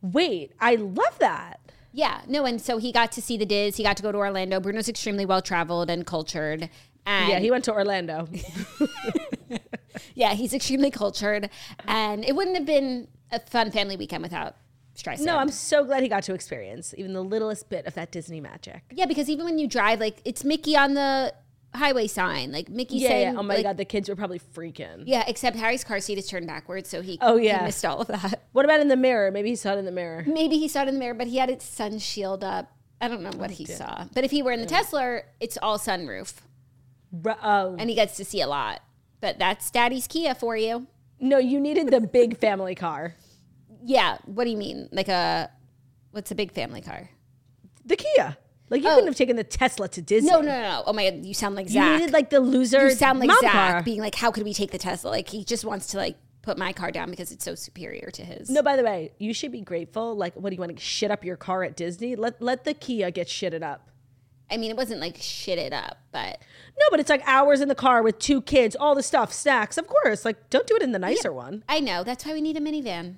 Wait, 0.00 0.52
I 0.60 0.76
love 0.76 1.18
that. 1.18 1.67
Yeah, 1.98 2.20
no, 2.28 2.46
and 2.46 2.62
so 2.62 2.78
he 2.78 2.92
got 2.92 3.10
to 3.12 3.20
see 3.20 3.36
the 3.36 3.44
Diz. 3.44 3.76
He 3.76 3.82
got 3.82 3.96
to 3.96 4.04
go 4.04 4.12
to 4.12 4.18
Orlando. 4.18 4.60
Bruno's 4.60 4.88
extremely 4.88 5.26
well 5.26 5.42
traveled 5.42 5.90
and 5.90 6.06
cultured. 6.06 6.70
And 7.04 7.28
Yeah, 7.28 7.40
he 7.40 7.50
went 7.50 7.64
to 7.64 7.72
Orlando. 7.72 8.28
Yeah, 10.14 10.34
he's 10.34 10.54
extremely 10.54 10.92
cultured, 10.92 11.50
and 11.86 12.24
it 12.24 12.36
wouldn't 12.36 12.56
have 12.56 12.66
been 12.66 13.08
a 13.32 13.40
fun 13.40 13.72
family 13.72 13.96
weekend 13.96 14.22
without 14.22 14.54
Streisand. 14.96 15.24
no, 15.24 15.36
I'm 15.36 15.48
so 15.50 15.84
glad 15.84 16.04
he 16.04 16.08
got 16.08 16.22
to 16.24 16.34
experience 16.34 16.94
even 16.96 17.14
the 17.14 17.22
littlest 17.22 17.68
bit 17.68 17.84
of 17.86 17.94
that 17.94 18.12
Disney 18.12 18.40
magic. 18.40 18.82
yeah, 18.92 19.06
because 19.06 19.28
even 19.28 19.44
when 19.44 19.58
you 19.58 19.66
drive, 19.66 19.98
like 19.98 20.20
it's 20.24 20.44
Mickey 20.44 20.76
on 20.76 20.94
the 20.94 21.34
highway 21.74 22.06
sign, 22.06 22.50
like 22.52 22.68
Mickey 22.68 22.96
Yeah, 22.96 23.08
saying, 23.08 23.34
yeah. 23.34 23.38
Oh 23.40 23.42
my 23.42 23.56
like- 23.56 23.62
god, 23.64 23.76
the 23.76 23.84
kids 23.84 24.08
were 24.08 24.16
probably 24.16 24.38
freaking. 24.40 25.04
yeah. 25.06 25.24
Except 25.26 25.56
Harry's 25.56 25.84
car 25.84 26.00
seat 26.00 26.18
is 26.18 26.26
turned 26.26 26.46
backwards, 26.46 26.88
so 26.88 27.02
he 27.02 27.18
Oh, 27.20 27.36
he 27.36 27.46
yeah. 27.46 27.64
missed 27.64 27.84
all 27.84 28.00
of 28.00 28.06
that. 28.08 28.42
What 28.52 28.64
about 28.64 28.80
in 28.80 28.88
the 28.88 28.96
mirror? 28.96 29.30
Maybe 29.30 29.50
he 29.50 29.56
saw 29.56 29.74
it 29.74 29.78
in 29.78 29.84
the 29.84 29.92
mirror. 29.92 30.24
Maybe 30.26 30.58
he 30.58 30.66
saw 30.68 30.82
it 30.82 30.88
in 30.88 30.94
the 30.94 31.00
mirror, 31.00 31.14
but 31.14 31.26
he 31.26 31.36
had 31.38 31.50
its 31.50 31.64
sun 31.64 31.98
shield 31.98 32.42
up. 32.42 32.72
I 33.00 33.06
don't 33.08 33.22
know 33.22 33.30
what 33.36 33.52
he 33.52 33.64
saw, 33.64 34.06
but 34.14 34.24
if 34.24 34.30
he 34.32 34.42
were 34.42 34.50
in 34.50 34.60
the 34.60 34.66
Tesla, 34.66 35.20
it's 35.38 35.56
all 35.62 35.78
sunroof, 35.78 36.34
Oh 37.42 37.76
and 37.78 37.88
he 37.88 37.94
gets 37.94 38.16
to 38.16 38.24
see 38.24 38.40
a 38.40 38.46
lot. 38.48 38.80
But 39.20 39.38
that's 39.38 39.70
Daddy's 39.70 40.06
Kia 40.06 40.34
for 40.34 40.56
you. 40.56 40.86
no, 41.20 41.38
you 41.38 41.60
needed 41.60 41.90
the 41.90 42.00
big 42.00 42.38
family 42.38 42.74
car, 42.74 43.14
Yeah. 43.84 44.18
What 44.24 44.44
do 44.44 44.50
you 44.50 44.56
mean? 44.56 44.88
Like 44.90 45.08
a 45.08 45.50
what's 46.10 46.30
a 46.30 46.34
big 46.34 46.52
family 46.52 46.80
car? 46.80 47.10
the 47.84 47.96
Kia. 47.96 48.36
Like 48.70 48.82
you 48.82 48.88
Oh. 48.88 48.94
couldn't 48.94 49.08
have 49.08 49.16
taken 49.16 49.36
the 49.36 49.44
Tesla 49.44 49.88
to 49.88 50.02
Disney. 50.02 50.30
No, 50.30 50.40
no, 50.40 50.46
no, 50.48 50.60
no. 50.60 50.82
Oh 50.86 50.92
my 50.92 51.10
god, 51.10 51.24
you 51.24 51.34
sound 51.34 51.54
like 51.54 51.68
Zach. 51.68 51.84
You 51.92 51.98
needed 51.98 52.12
like 52.12 52.30
the 52.30 52.40
loser. 52.40 52.88
you 52.88 52.94
sound 52.94 53.18
like 53.20 53.30
Zach 53.40 53.52
car. 53.52 53.82
being 53.82 54.00
like, 54.00 54.14
"How 54.14 54.30
could 54.30 54.44
we 54.44 54.52
take 54.54 54.70
the 54.70 54.78
Tesla?" 54.78 55.08
Like 55.10 55.28
he 55.28 55.44
just 55.44 55.64
wants 55.64 55.86
to 55.88 55.96
like 55.96 56.16
put 56.42 56.56
my 56.58 56.72
car 56.72 56.90
down 56.90 57.10
because 57.10 57.30
it's 57.32 57.44
so 57.44 57.54
superior 57.54 58.10
to 58.12 58.24
his. 58.24 58.48
No, 58.50 58.62
by 58.62 58.76
the 58.76 58.82
way, 58.82 59.12
you 59.18 59.32
should 59.34 59.52
be 59.52 59.60
grateful. 59.60 60.14
Like, 60.16 60.34
what 60.34 60.50
do 60.50 60.54
you 60.56 60.60
want 60.60 60.74
to 60.76 60.82
shit 60.82 61.10
up 61.10 61.24
your 61.24 61.36
car 61.36 61.62
at 61.64 61.76
Disney? 61.76 62.16
Let 62.16 62.40
let 62.42 62.64
the 62.64 62.74
Kia 62.74 63.10
get 63.10 63.26
shitted 63.28 63.62
up. 63.62 63.90
I 64.50 64.56
mean, 64.56 64.70
it 64.70 64.76
wasn't 64.78 65.00
like 65.00 65.18
shit 65.20 65.58
it 65.58 65.74
up, 65.74 65.98
but 66.10 66.38
No, 66.78 66.86
but 66.90 67.00
it's 67.00 67.10
like 67.10 67.22
hours 67.26 67.60
in 67.60 67.68
the 67.68 67.74
car 67.74 68.02
with 68.02 68.18
two 68.18 68.40
kids, 68.40 68.74
all 68.76 68.94
the 68.94 69.02
stuff, 69.02 69.30
snacks. 69.32 69.76
Of 69.76 69.86
course, 69.86 70.24
like 70.24 70.48
don't 70.50 70.66
do 70.66 70.74
it 70.76 70.82
in 70.82 70.92
the 70.92 70.98
nicer 70.98 71.32
one. 71.32 71.64
I 71.68 71.80
know 71.80 72.02
that's 72.02 72.24
why 72.24 72.32
we 72.32 72.40
need 72.40 72.56
a 72.56 72.60
minivan. 72.60 73.16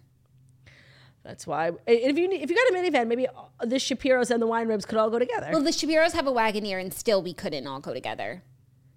That's 1.22 1.46
why. 1.46 1.70
If 1.86 2.16
you 2.16 2.28
need- 2.28 2.42
if 2.42 2.50
you 2.50 2.56
got 2.56 2.68
a 2.70 2.72
minivan, 2.74 3.06
maybe 3.06 3.26
the 3.60 3.76
Shapiros 3.76 4.30
and 4.30 4.40
the 4.42 4.46
Weinrebs 4.46 4.86
could 4.86 4.98
all 4.98 5.10
go 5.10 5.18
together. 5.18 5.50
Well, 5.52 5.62
the 5.62 5.70
Shapiros 5.70 6.12
have 6.12 6.26
a 6.26 6.32
Wagoneer, 6.32 6.80
and 6.80 6.92
still 6.94 7.22
we 7.22 7.34
couldn't 7.34 7.66
all 7.66 7.80
go 7.80 7.92
together. 7.92 8.42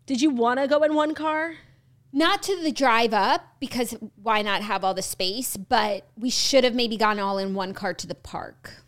Did 0.05 0.21
you 0.21 0.29
want 0.29 0.59
to 0.59 0.67
go 0.67 0.83
in 0.83 0.95
one 0.95 1.13
car? 1.15 1.55
Not 2.13 2.43
to 2.43 2.61
the 2.61 2.71
drive 2.71 3.13
up 3.13 3.41
because 3.59 3.95
why 4.21 4.41
not 4.41 4.61
have 4.61 4.83
all 4.83 4.93
the 4.93 5.01
space? 5.01 5.57
But 5.57 6.07
we 6.17 6.29
should 6.29 6.63
have 6.63 6.75
maybe 6.75 6.95
gone 6.95 7.19
all 7.19 7.37
in 7.37 7.53
one 7.55 7.73
car 7.73 7.93
to 7.93 8.07
the 8.07 8.15
park. 8.15 8.83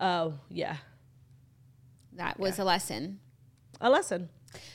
Oh 0.00 0.34
yeah, 0.50 0.76
That 2.14 2.38
was 2.38 2.58
a 2.58 2.64
lesson. 2.64 3.20
a 3.80 3.88
lesson. 3.90 4.28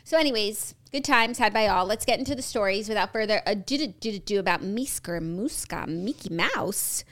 So, 0.03 0.17
anyways, 0.17 0.75
good 0.91 1.03
times 1.03 1.37
had 1.39 1.53
by 1.53 1.67
all. 1.67 1.85
Let's 1.85 2.05
get 2.05 2.19
into 2.19 2.35
the 2.35 2.41
stories 2.41 2.87
without 2.87 3.11
further 3.11 3.41
ado. 3.45 3.87
Do 3.87 4.19
do 4.19 4.39
about 4.39 4.61
Meeska 4.61 5.19
Mooska 5.21 5.87
Mickey 5.87 6.33
Mouse. 6.33 7.03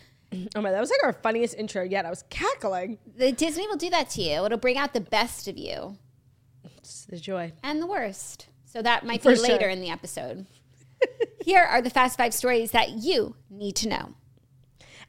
Oh 0.55 0.61
my, 0.61 0.71
that 0.71 0.79
was 0.79 0.89
like 0.89 1.03
our 1.03 1.13
funniest 1.13 1.55
intro 1.55 1.83
yet. 1.83 2.05
I 2.05 2.09
was 2.09 2.23
cackling. 2.29 2.97
The 3.17 3.31
Disney 3.31 3.67
will 3.67 3.75
do 3.77 3.89
that 3.89 4.09
to 4.11 4.21
you. 4.21 4.45
It'll 4.45 4.57
bring 4.57 4.77
out 4.77 4.93
the 4.93 5.01
best 5.01 5.47
of 5.47 5.57
you 5.57 5.97
It's 6.77 7.05
the 7.05 7.17
joy. 7.19 7.51
and 7.63 7.81
the 7.81 7.87
worst. 7.87 8.47
So 8.65 8.81
that 8.81 9.05
might 9.05 9.21
For 9.21 9.31
be 9.31 9.35
sure. 9.35 9.47
later 9.47 9.67
in 9.67 9.81
the 9.81 9.89
episode. 9.89 10.45
Here 11.43 11.63
are 11.63 11.81
the 11.81 11.89
fast 11.89 12.17
five 12.17 12.33
stories 12.33 12.71
that 12.71 12.91
you 12.91 13.35
need 13.49 13.75
to 13.77 13.89
know. 13.89 14.13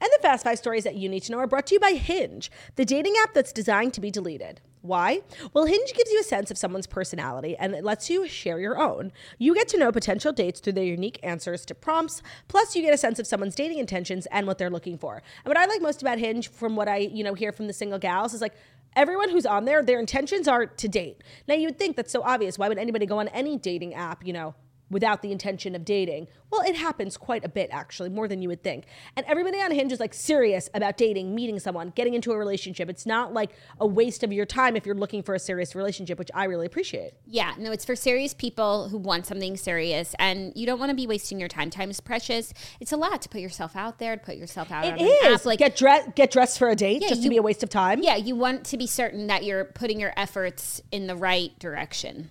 And 0.01 0.11
the 0.17 0.23
fast 0.23 0.43
five 0.43 0.59
stories 0.59 0.83
that 0.83 0.97
you 0.97 1.09
need 1.09 1.21
to 1.25 1.33
know 1.33 1.39
are 1.39 1.47
brought 1.47 1.67
to 1.69 1.75
you 1.75 1.81
by 1.81 1.93
Hinge, 1.93 2.51
the 2.75 2.85
dating 2.85 3.15
app 3.23 3.35
that's 3.35 3.53
designed 3.53 3.95
to 3.95 4.01
be 4.01 4.11
deleted. 4.11 4.61
Why? 4.83 5.21
Well, 5.55 5.67
Hinge 5.67 5.95
gives 5.95 6.11
you 6.11 6.21
a 6.21 6.25
sense 6.25 6.51
of 6.51 6.59
someone's 6.59 6.89
personality 6.89 7.57
and 7.57 7.75
it 7.75 7.85
lets 7.85 8.11
you 8.11 8.27
share 8.27 8.59
your 8.59 8.79
own. 8.79 9.13
You 9.39 9.55
get 9.55 9.69
to 9.69 9.79
know 9.79 9.93
potential 9.93 10.33
dates 10.33 10.59
through 10.59 10.73
their 10.73 10.85
unique 10.85 11.21
answers 11.23 11.65
to 11.67 11.75
prompts, 11.75 12.21
plus 12.49 12.75
you 12.75 12.83
get 12.83 12.93
a 12.93 12.99
sense 12.99 13.21
of 13.21 13.27
someone's 13.27 13.55
dating 13.55 13.79
intentions 13.79 14.27
and 14.27 14.47
what 14.47 14.59
they're 14.59 14.71
looking 14.71 14.99
for. 14.99 15.23
And 15.45 15.51
what 15.51 15.57
I 15.57 15.67
like 15.67 15.81
most 15.81 16.03
about 16.03 16.19
Hinge 16.19 16.49
from 16.49 16.75
what 16.75 16.89
I, 16.89 16.97
you 16.97 17.23
know, 17.23 17.35
hear 17.35 17.53
from 17.53 17.69
the 17.69 17.73
single 17.73 18.01
gals 18.01 18.35
is 18.35 18.41
like 18.41 18.55
everyone 18.97 19.31
who's 19.31 19.47
on 19.47 19.67
there, 19.67 19.85
their 19.85 20.01
intentions 20.01 20.49
are 20.49 20.67
to 20.67 20.89
date. 20.89 21.23
Now 21.47 21.55
you 21.55 21.69
would 21.69 21.79
think 21.79 21.97
that's 21.97 22.13
so 22.13 22.23
obvious. 22.23 22.59
Why 22.59 22.69
would 22.69 22.79
anybody 22.79 23.07
go 23.07 23.21
on 23.21 23.29
any 23.29 23.57
dating 23.57 23.95
app, 23.95 24.27
you 24.27 24.33
know, 24.33 24.55
without 24.93 25.23
the 25.23 25.33
intention 25.33 25.75
of 25.75 25.85
dating. 25.85 26.29
Well, 26.51 26.61
it 26.63 26.77
happens 26.77 27.17
quite 27.17 27.45
a 27.45 27.49
bit, 27.49 27.71
actually, 27.73 28.11
more 28.11 28.29
than 28.29 28.43
you 28.43 28.49
would 28.49 28.63
think. 28.63 28.85
And 29.17 29.27
everybody 29.27 29.61
on 29.61 29.71
Hinge 29.73 29.91
is 29.91 29.99
like 30.01 30.15
serious 30.15 30.69
about 30.75 30.97
dating, 30.97 31.35
meeting 31.35 31.59
someone, 31.59 31.91
getting 31.97 32.15
into 32.15 32.31
a 32.33 32.39
relationship. 32.39 32.89
It's 32.91 33.07
not 33.07 33.33
like 33.33 33.51
a 33.81 33.87
waste 33.87 34.23
of 34.23 34.33
your 34.33 34.47
time 34.47 34.77
if 34.77 34.87
you're 34.87 34.95
looking 34.95 35.23
for 35.23 35.35
a 35.35 35.39
serious 35.39 35.75
relationship, 35.75 36.19
which 36.19 36.31
I 36.35 36.45
really 36.45 36.67
appreciate. 36.67 37.15
Yeah, 37.27 37.55
no, 37.59 37.73
it's 37.73 37.85
for 37.85 37.97
serious 37.97 38.35
people 38.35 38.89
who 38.91 38.99
want 38.99 39.27
something 39.27 39.57
serious, 39.57 40.15
and 40.19 40.53
you 40.55 40.67
don't 40.67 40.79
want 40.79 40.91
to 40.91 40.97
be 40.97 41.07
wasting 41.07 41.41
your 41.41 41.49
time. 41.49 41.71
Time 41.71 41.91
is 41.91 42.01
precious. 42.01 42.53
It's 42.81 42.93
a 42.93 42.97
lot 42.97 43.23
to 43.23 43.29
put 43.29 43.41
yourself 43.41 43.75
out 43.75 43.99
there, 43.99 44.17
to 44.17 44.23
put 44.23 44.37
yourself 44.37 44.71
out 44.71 44.85
It 44.85 44.93
on 45.25 45.33
is. 45.33 45.47
Like, 45.47 45.59
get 45.59 45.75
dressed, 45.75 46.15
get 46.15 46.31
dressed 46.31 46.59
for 46.59 46.69
a 46.69 46.77
date, 46.77 47.01
Yeah, 47.03 47.09
just 47.09 47.21
you- 47.23 47.29
to 47.29 47.31
be 47.31 47.37
a 47.39 47.43
waste 47.43 47.63
of 47.63 47.71
time. 47.71 48.03
yeah, 48.03 48.17
you 48.17 48.37
want 48.37 48.65
to 48.67 48.77
be 48.77 48.87
certain 48.87 49.27
that 49.29 49.43
you're 49.45 49.65
putting 49.65 49.99
your 49.99 50.13
efforts 50.19 50.83
in 50.91 51.07
the 51.07 51.17
right 51.17 51.59
direction. 51.59 52.31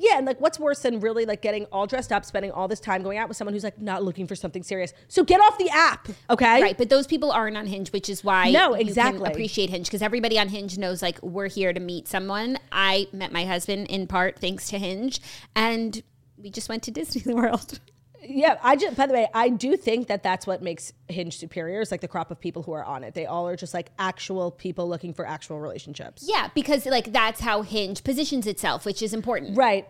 Yeah, 0.00 0.16
and 0.16 0.26
like, 0.26 0.40
what's 0.40 0.60
worse 0.60 0.80
than 0.80 1.00
really 1.00 1.26
like 1.26 1.42
getting 1.42 1.64
all 1.66 1.86
dressed 1.86 2.12
up, 2.12 2.24
spending 2.24 2.52
all 2.52 2.68
this 2.68 2.78
time 2.78 3.02
going 3.02 3.18
out 3.18 3.28
with 3.28 3.36
someone 3.36 3.52
who's 3.52 3.64
like 3.64 3.80
not 3.80 4.04
looking 4.04 4.28
for 4.28 4.36
something 4.36 4.62
serious? 4.62 4.94
So 5.08 5.24
get 5.24 5.40
off 5.40 5.58
the 5.58 5.68
app, 5.70 6.08
okay? 6.30 6.62
Right, 6.62 6.78
but 6.78 6.88
those 6.88 7.06
people 7.06 7.32
aren't 7.32 7.56
on 7.56 7.66
Hinge, 7.66 7.90
which 7.90 8.08
is 8.08 8.22
why 8.22 8.50
No, 8.50 8.74
exactly. 8.74 9.28
appreciate 9.28 9.70
Hinge 9.70 9.86
because 9.86 10.00
everybody 10.00 10.38
on 10.38 10.48
Hinge 10.48 10.78
knows 10.78 11.02
like 11.02 11.20
we're 11.22 11.48
here 11.48 11.72
to 11.72 11.80
meet 11.80 12.06
someone. 12.06 12.58
I 12.70 13.08
met 13.12 13.32
my 13.32 13.44
husband 13.44 13.88
in 13.88 14.06
part 14.06 14.38
thanks 14.38 14.68
to 14.70 14.78
Hinge, 14.78 15.20
and 15.56 16.00
we 16.36 16.50
just 16.50 16.68
went 16.68 16.84
to 16.84 16.90
Disney 16.98 17.34
World. 17.34 17.80
Yeah, 18.22 18.58
I 18.62 18.76
just. 18.76 18.96
By 18.96 19.06
the 19.06 19.12
way, 19.12 19.28
I 19.32 19.48
do 19.48 19.76
think 19.76 20.08
that 20.08 20.22
that's 20.22 20.46
what 20.46 20.62
makes 20.62 20.92
Hinge 21.08 21.36
superior. 21.36 21.80
Is 21.80 21.90
like 21.90 22.00
the 22.00 22.08
crop 22.08 22.30
of 22.30 22.40
people 22.40 22.62
who 22.62 22.72
are 22.72 22.84
on 22.84 23.04
it. 23.04 23.14
They 23.14 23.26
all 23.26 23.46
are 23.48 23.56
just 23.56 23.74
like 23.74 23.90
actual 23.98 24.50
people 24.50 24.88
looking 24.88 25.14
for 25.14 25.26
actual 25.26 25.60
relationships. 25.60 26.24
Yeah, 26.26 26.48
because 26.54 26.86
like 26.86 27.12
that's 27.12 27.40
how 27.40 27.62
Hinge 27.62 28.02
positions 28.02 28.46
itself, 28.46 28.84
which 28.84 29.02
is 29.02 29.14
important. 29.14 29.56
Right. 29.56 29.86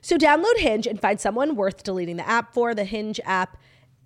So 0.00 0.16
download 0.18 0.56
Hinge 0.56 0.86
and 0.86 1.00
find 1.00 1.20
someone 1.20 1.54
worth 1.54 1.84
deleting 1.84 2.16
the 2.16 2.28
app 2.28 2.52
for. 2.52 2.74
The 2.74 2.84
Hinge 2.84 3.20
app 3.24 3.56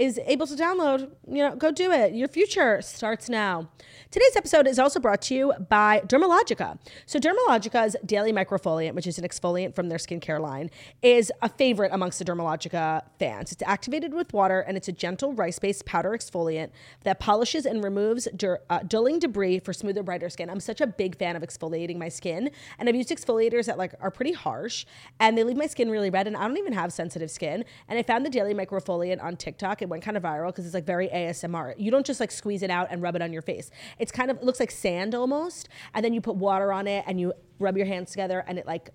is 0.03 0.19
able 0.27 0.49
to 0.49 0.55
download, 0.55 1.09
you 1.29 1.45
know, 1.45 1.55
go 1.55 1.71
do 1.71 1.93
it. 1.93 2.12
Your 2.12 2.27
future 2.27 2.83
starts 2.83 3.29
now. 3.29 3.69
Today's 4.11 4.35
episode 4.35 4.67
is 4.67 4.81
also 4.81 4.99
brought 4.99 5.23
to 5.23 5.35
you 5.35 5.53
by 5.69 6.01
Dermalogica. 6.01 6.77
So, 7.07 7.21
Dermalogica's 7.21 7.95
Daily 8.05 8.33
Microfoliant, 8.33 8.95
which 8.95 9.07
is 9.07 9.17
an 9.19 9.25
exfoliant 9.25 9.77
from 9.77 9.88
their 9.88 9.99
skincare 9.99 10.41
line, 10.41 10.71
is 11.03 11.31
a 11.41 11.49
favorite 11.49 11.93
amongst 11.95 12.19
the 12.19 12.25
Dermalogica 12.25 13.03
fans. 13.21 13.53
It's 13.53 13.62
activated 13.62 14.12
with 14.12 14.33
water 14.33 14.61
and 14.61 14.77
it's 14.77 14.88
a 14.88 14.93
gentle 14.93 15.35
rice 15.35 15.61
based 15.61 15.87
powder 15.87 16.11
exfoliant 16.11 16.71
that 17.05 17.21
polishes 17.21 17.65
and 17.65 17.85
removes 17.85 18.27
dur- 18.35 18.61
uh, 18.71 18.81
dulling 18.81 19.21
debris 19.21 19.61
for 19.61 19.73
smoother, 19.73 20.03
brighter 20.03 20.29
skin. 20.29 20.51
I'm 20.51 20.59
such 20.59 20.81
a 20.81 20.87
big 20.88 21.17
fan 21.17 21.37
of 21.37 21.43
exfoliating 21.43 21.97
my 21.97 22.09
skin, 22.09 22.51
and 22.81 22.88
I've 22.88 22.97
used 22.97 23.11
exfoliators 23.11 23.67
that 23.67 23.79
like 23.79 23.95
are 24.01 24.11
pretty 24.11 24.33
harsh 24.33 24.85
and 25.21 25.38
they 25.38 25.45
leave 25.45 25.57
my 25.57 25.69
skin 25.69 25.88
really 25.91 26.11
red, 26.11 26.27
and 26.27 26.37
I 26.37 26.49
don't 26.49 26.59
even 26.59 26.73
have 26.73 26.93
sensitive 26.93 27.31
skin. 27.31 27.65
And 27.88 28.01
I 28.01 28.03
found 28.03 28.27
the 28.27 28.31
Daily 28.31 28.53
Microfoliant 28.53 29.23
on 29.23 29.37
TikTok. 29.37 29.81
It 29.81 29.91
went 29.92 30.02
kind 30.02 30.16
of 30.16 30.22
viral 30.22 30.48
because 30.48 30.66
it's 30.66 30.74
like 30.74 30.85
very 30.85 31.09
ASMR. 31.09 31.74
You 31.78 31.90
don't 31.90 32.05
just 32.05 32.18
like 32.18 32.31
squeeze 32.31 32.62
it 32.62 32.70
out 32.70 32.88
and 32.90 33.00
rub 33.00 33.14
it 33.14 33.22
on 33.22 33.33
your 33.33 33.42
face. 33.42 33.70
It's 33.98 34.11
kind 34.11 34.31
of 34.31 34.38
it 34.38 34.42
looks 34.42 34.59
like 34.59 34.70
sand 34.70 35.14
almost, 35.14 35.68
and 35.94 36.05
then 36.05 36.12
you 36.12 36.20
put 36.20 36.37
water 36.37 36.72
on 36.72 36.87
it 36.88 37.05
and 37.07 37.20
you 37.20 37.33
rub 37.59 37.76
your 37.76 37.87
hands 37.87 38.11
together, 38.11 38.44
and 38.46 38.59
it 38.59 38.66
like 38.66 38.90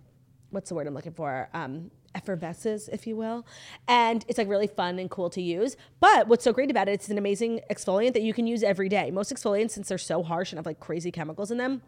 what's 0.50 0.70
the 0.70 0.76
word 0.76 0.88
I'm 0.88 0.94
looking 0.94 1.14
for? 1.14 1.50
Um, 1.54 1.92
effervesces, 2.16 2.90
if 2.92 3.06
you 3.06 3.16
will. 3.16 3.46
And 3.88 4.26
it's 4.28 4.38
like 4.38 4.48
really 4.48 4.68
fun 4.68 5.00
and 5.00 5.10
cool 5.10 5.30
to 5.32 5.42
use. 5.42 5.78
But 6.00 6.28
what's 6.28 6.44
so 6.44 6.52
great 6.52 6.72
about 6.72 6.88
it, 6.90 6.94
it's 6.94 7.10
an 7.10 7.18
amazing 7.18 7.62
exfoliant 7.70 8.14
that 8.14 8.24
you 8.24 8.34
can 8.34 8.48
use 8.48 8.64
every 8.64 8.90
day. 8.90 9.12
Most 9.12 9.34
exfoliants, 9.34 9.72
since 9.72 9.90
they're 9.90 9.98
so 9.98 10.24
harsh 10.24 10.52
and 10.52 10.58
have 10.58 10.66
like 10.66 10.80
crazy 10.80 11.12
chemicals 11.12 11.52
in 11.52 11.58
them, 11.58 11.82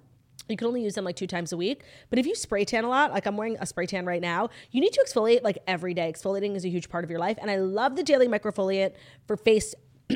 you 0.49 0.57
can 0.57 0.67
only 0.67 0.83
use 0.83 0.95
them 0.95 1.05
like 1.05 1.15
two 1.15 1.27
times 1.27 1.51
a 1.51 1.57
week. 1.57 1.83
But 2.09 2.19
if 2.19 2.25
you 2.25 2.35
spray 2.35 2.65
tan 2.65 2.83
a 2.83 2.89
lot, 2.89 3.11
like 3.11 3.25
I'm 3.25 3.37
wearing 3.37 3.57
a 3.59 3.65
spray 3.65 3.85
tan 3.85 4.05
right 4.05 4.21
now, 4.21 4.49
you 4.71 4.81
need 4.81 4.93
to 4.93 5.05
exfoliate 5.05 5.43
like 5.43 5.59
every 5.67 5.93
day. 5.93 6.11
Exfoliating 6.11 6.55
is 6.55 6.65
a 6.65 6.69
huge 6.69 6.89
part 6.89 7.03
of 7.03 7.09
your 7.09 7.19
life. 7.19 7.37
And 7.41 7.49
I 7.49 7.57
love 7.57 7.95
the 7.95 8.03
daily 8.03 8.27
microfoliant 8.27 8.93
for 9.27 9.37
face 9.37 9.75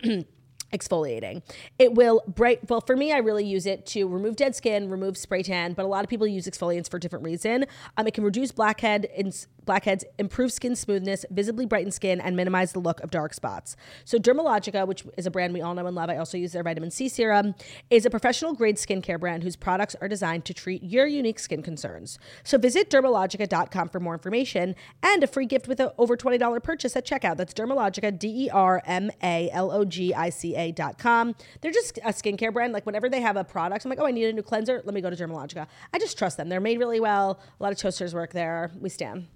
exfoliating. 0.74 1.44
It 1.78 1.94
will 1.94 2.24
bright 2.28 2.68
well 2.70 2.82
for 2.82 2.98
me 2.98 3.14
I 3.14 3.18
really 3.18 3.46
use 3.46 3.66
it 3.66 3.86
to 3.88 4.08
remove 4.08 4.36
dead 4.36 4.56
skin, 4.56 4.90
remove 4.90 5.18
spray 5.18 5.44
tan, 5.44 5.74
but 5.74 5.86
a 5.86 5.88
lot 5.88 6.04
of 6.04 6.10
people 6.10 6.26
use 6.26 6.48
exfoliants 6.48 6.90
for 6.90 6.98
different 6.98 7.24
reason. 7.24 7.66
Um, 7.96 8.08
it 8.08 8.14
can 8.14 8.24
reduce 8.24 8.52
blackhead 8.52 9.08
in 9.16 9.32
blackheads, 9.66 10.06
improve 10.20 10.52
skin 10.52 10.76
smoothness, 10.76 11.26
visibly 11.32 11.66
brighten 11.66 11.92
skin 11.92 12.22
and 12.22 12.36
minimize 12.36 12.74
the 12.74 12.80
look 12.80 13.00
of 13.02 13.10
dark 13.10 13.34
spots. 13.34 13.76
So 14.06 14.18
Dermalogica, 14.18 14.88
which 14.88 15.06
is 15.18 15.26
a 15.26 15.32
brand 15.32 15.54
we 15.54 15.62
all 15.62 15.74
know 15.74 15.88
and 15.88 15.96
love, 15.96 16.10
I 16.10 16.18
also 16.18 16.38
use 16.38 16.52
their 16.52 16.64
vitamin 16.64 16.92
C 16.92 17.10
serum, 17.10 17.56
is 17.90 18.06
a 18.06 18.10
professional 18.10 18.54
grade 18.54 18.76
skincare 18.78 19.20
brand 19.20 19.44
whose 19.44 19.56
products 19.56 19.96
are 20.02 20.08
designed 20.08 20.46
to 20.46 20.54
treat 20.54 20.84
your 20.84 21.08
unique 21.08 21.40
skin 21.40 21.64
concerns. 21.64 22.20
So 22.44 22.58
visit 22.58 22.90
dermalogica.com 22.90 23.90
for 23.90 24.00
more 24.00 24.14
information 24.14 24.76
and 25.02 25.24
a 25.24 25.28
free 25.28 25.46
gift 25.46 25.68
with 25.68 25.80
an 25.80 25.90
over 25.98 26.16
$20 26.16 26.62
purchase 26.62 26.96
at 26.96 27.06
checkout. 27.06 27.38
That's 27.38 27.54
Dermalogica 27.54 28.18
D 28.20 28.46
E 28.46 28.50
R 28.50 28.82
M 28.86 29.12
A 29.24 29.50
L 29.52 29.72
O 29.72 29.86
G 29.86 30.14
I 30.14 30.30
C 30.30 30.56
A 30.56 30.74
dermalogica.com. 30.74 31.36
They're 31.62 31.72
just 31.72 31.98
a 32.00 32.10
skincare 32.10 32.54
brand. 32.54 32.74
Like 32.74 32.86
whenever 32.86 33.10
they 33.10 33.22
have 33.22 33.38
a 33.38 33.44
product, 33.44 33.86
I'm 33.86 33.90
like, 33.90 34.00
oh, 34.00 34.06
I 34.06 34.12
need 34.12 34.26
a 34.26 34.34
new 34.34 34.44
cleanser. 34.44 34.82
Let 34.84 34.94
me 34.94 35.02
go 35.02 35.10
to 35.10 35.16
Dermalogica. 35.16 35.68
I 35.94 36.00
just 36.00 36.18
trust 36.18 36.38
them. 36.38 36.50
They're 36.50 36.60
made 36.60 36.80
really 36.80 37.00
well. 37.00 37.40
A 37.60 37.64
lot 37.64 37.72
of 37.72 37.78
toasters 37.78 38.14
work 38.14 38.34
there. 38.34 38.72
We 38.80 38.90
stand. 38.90 39.28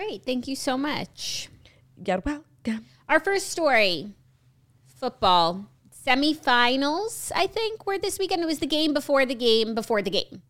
Great. 0.00 0.24
Thank 0.24 0.48
you 0.48 0.56
so 0.56 0.78
much. 0.78 1.50
Get 2.02 2.24
welcome. 2.24 2.86
Our 3.06 3.20
first 3.20 3.50
story 3.50 4.14
football 4.86 5.66
semifinals, 6.06 7.30
I 7.36 7.46
think, 7.46 7.84
were 7.84 7.98
this 7.98 8.18
weekend. 8.18 8.40
It 8.40 8.46
was 8.46 8.60
the 8.60 8.66
game 8.66 8.94
before 8.94 9.26
the 9.26 9.34
game 9.34 9.74
before 9.74 10.00
the 10.00 10.08
game. 10.08 10.40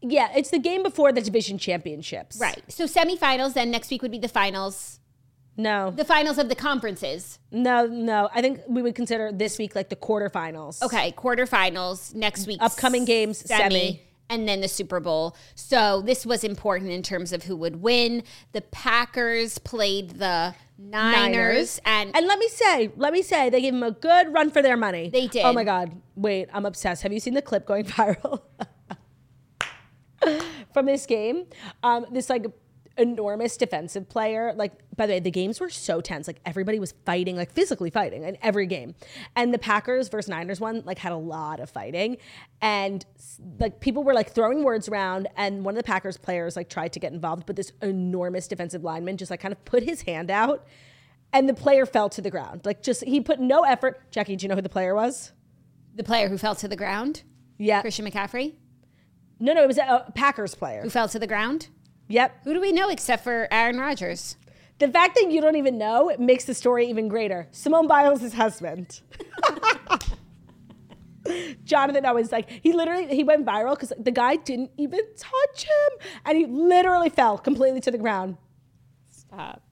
Yeah, 0.00 0.30
it's 0.34 0.48
the 0.48 0.58
game 0.58 0.82
before 0.82 1.12
the 1.12 1.20
division 1.20 1.58
championships. 1.58 2.38
Right. 2.40 2.62
So 2.68 2.84
semifinals, 2.84 3.52
then 3.52 3.70
next 3.70 3.90
week 3.90 4.00
would 4.00 4.12
be 4.12 4.18
the 4.18 4.28
finals. 4.28 5.00
No. 5.58 5.90
The 5.90 6.06
finals 6.06 6.38
of 6.38 6.48
the 6.48 6.54
conferences. 6.54 7.38
No, 7.50 7.84
no. 7.84 8.30
I 8.34 8.40
think 8.40 8.60
we 8.66 8.80
would 8.80 8.94
consider 8.94 9.30
this 9.30 9.58
week 9.58 9.74
like 9.74 9.90
the 9.90 9.96
quarterfinals. 9.96 10.80
Okay, 10.80 11.12
quarterfinals 11.12 12.14
next 12.14 12.46
week. 12.46 12.62
Upcoming 12.62 13.04
games, 13.04 13.46
semi. 13.46 14.00
And 14.30 14.48
then 14.48 14.62
the 14.62 14.68
Super 14.68 15.00
Bowl. 15.00 15.36
So 15.54 16.00
this 16.00 16.24
was 16.24 16.42
important 16.44 16.90
in 16.90 17.02
terms 17.02 17.32
of 17.34 17.42
who 17.42 17.56
would 17.56 17.82
win. 17.82 18.22
The 18.52 18.62
Packers 18.62 19.58
played 19.58 20.12
the 20.12 20.54
Niners, 20.78 21.20
Niners. 21.20 21.80
and 21.84 22.16
And 22.16 22.26
let 22.26 22.38
me 22.38 22.48
say, 22.48 22.90
let 22.96 23.12
me 23.12 23.20
say, 23.20 23.50
they 23.50 23.60
gave 23.60 23.74
them 23.74 23.82
a 23.82 23.90
good 23.90 24.32
run 24.32 24.50
for 24.50 24.62
their 24.62 24.78
money. 24.78 25.10
They 25.10 25.26
did. 25.26 25.44
Oh 25.44 25.52
my 25.52 25.64
God. 25.64 26.00
Wait, 26.16 26.48
I'm 26.54 26.64
obsessed. 26.64 27.02
Have 27.02 27.12
you 27.12 27.20
seen 27.20 27.34
the 27.34 27.42
clip 27.42 27.66
going 27.66 27.84
viral 27.96 28.40
from 30.72 30.86
this 30.86 31.04
game? 31.04 31.46
Um, 31.82 32.06
this 32.10 32.30
like 32.30 32.46
enormous 33.00 33.56
defensive 33.56 34.08
player. 34.08 34.52
Like, 34.54 34.72
by 34.96 35.06
the 35.06 35.14
way, 35.14 35.20
the 35.20 35.30
games 35.30 35.58
were 35.60 35.70
so 35.70 36.00
tense. 36.00 36.26
Like 36.26 36.40
everybody 36.44 36.78
was 36.78 36.92
fighting, 37.06 37.36
like 37.36 37.50
physically 37.52 37.90
fighting 37.90 38.22
in 38.24 38.36
every 38.42 38.66
game. 38.66 38.94
And 39.34 39.52
the 39.54 39.58
Packers 39.58 40.08
versus 40.08 40.28
Niners 40.28 40.60
one, 40.60 40.82
like 40.84 40.98
had 40.98 41.12
a 41.12 41.16
lot 41.16 41.58
of 41.60 41.70
fighting. 41.70 42.18
And 42.60 43.04
like 43.58 43.80
people 43.80 44.04
were 44.04 44.14
like 44.14 44.30
throwing 44.32 44.62
words 44.64 44.88
around. 44.88 45.28
And 45.36 45.64
one 45.64 45.74
of 45.74 45.78
the 45.78 45.84
Packers 45.86 46.16
players 46.16 46.56
like 46.56 46.68
tried 46.68 46.92
to 46.92 47.00
get 47.00 47.12
involved, 47.12 47.46
but 47.46 47.56
this 47.56 47.72
enormous 47.82 48.46
defensive 48.46 48.84
lineman 48.84 49.16
just 49.16 49.30
like 49.30 49.40
kind 49.40 49.52
of 49.52 49.64
put 49.64 49.82
his 49.82 50.02
hand 50.02 50.30
out 50.30 50.66
and 51.32 51.48
the 51.48 51.54
player 51.54 51.86
fell 51.86 52.08
to 52.10 52.20
the 52.20 52.30
ground. 52.30 52.62
Like 52.64 52.82
just 52.82 53.04
he 53.04 53.20
put 53.20 53.40
no 53.40 53.62
effort. 53.62 54.02
Jackie, 54.10 54.36
do 54.36 54.44
you 54.44 54.48
know 54.48 54.56
who 54.56 54.62
the 54.62 54.68
player 54.68 54.94
was? 54.94 55.32
the 55.94 56.04
player 56.04 56.28
who 56.28 56.38
fell 56.38 56.54
to 56.54 56.68
the 56.68 56.76
ground, 56.76 57.24
Yeah. 57.58 57.80
Christian 57.82 58.06
McCaffrey, 58.06 58.54
No, 59.40 59.52
no, 59.52 59.62
it 59.64 59.66
was 59.66 59.76
a 59.76 60.10
Packers 60.14 60.54
player. 60.54 60.82
who 60.82 60.88
fell 60.88 61.08
to 61.08 61.18
the 61.18 61.26
ground. 61.26 61.68
Yep. 62.10 62.42
Who 62.42 62.54
do 62.54 62.60
we 62.60 62.72
know 62.72 62.88
except 62.88 63.22
for 63.22 63.46
Aaron 63.52 63.78
Rodgers? 63.78 64.36
The 64.80 64.88
fact 64.88 65.14
that 65.14 65.30
you 65.30 65.40
don't 65.40 65.54
even 65.54 65.78
know 65.78 66.10
makes 66.18 66.44
the 66.44 66.54
story 66.54 66.88
even 66.88 67.06
greater. 67.06 67.46
Simone 67.52 67.86
Biles' 67.86 68.32
husband. 68.32 69.00
Jonathan 71.64 72.04
Owens, 72.04 72.32
like 72.32 72.50
he 72.50 72.72
literally 72.72 73.06
he 73.14 73.22
went 73.22 73.46
viral 73.46 73.74
because 73.74 73.92
the 73.96 74.10
guy 74.10 74.34
didn't 74.36 74.72
even 74.76 75.00
touch 75.16 75.64
him, 75.64 76.08
and 76.24 76.36
he 76.36 76.46
literally 76.46 77.10
fell 77.10 77.38
completely 77.38 77.80
to 77.82 77.92
the 77.92 77.98
ground. 77.98 78.38
Stop. 79.10 79.62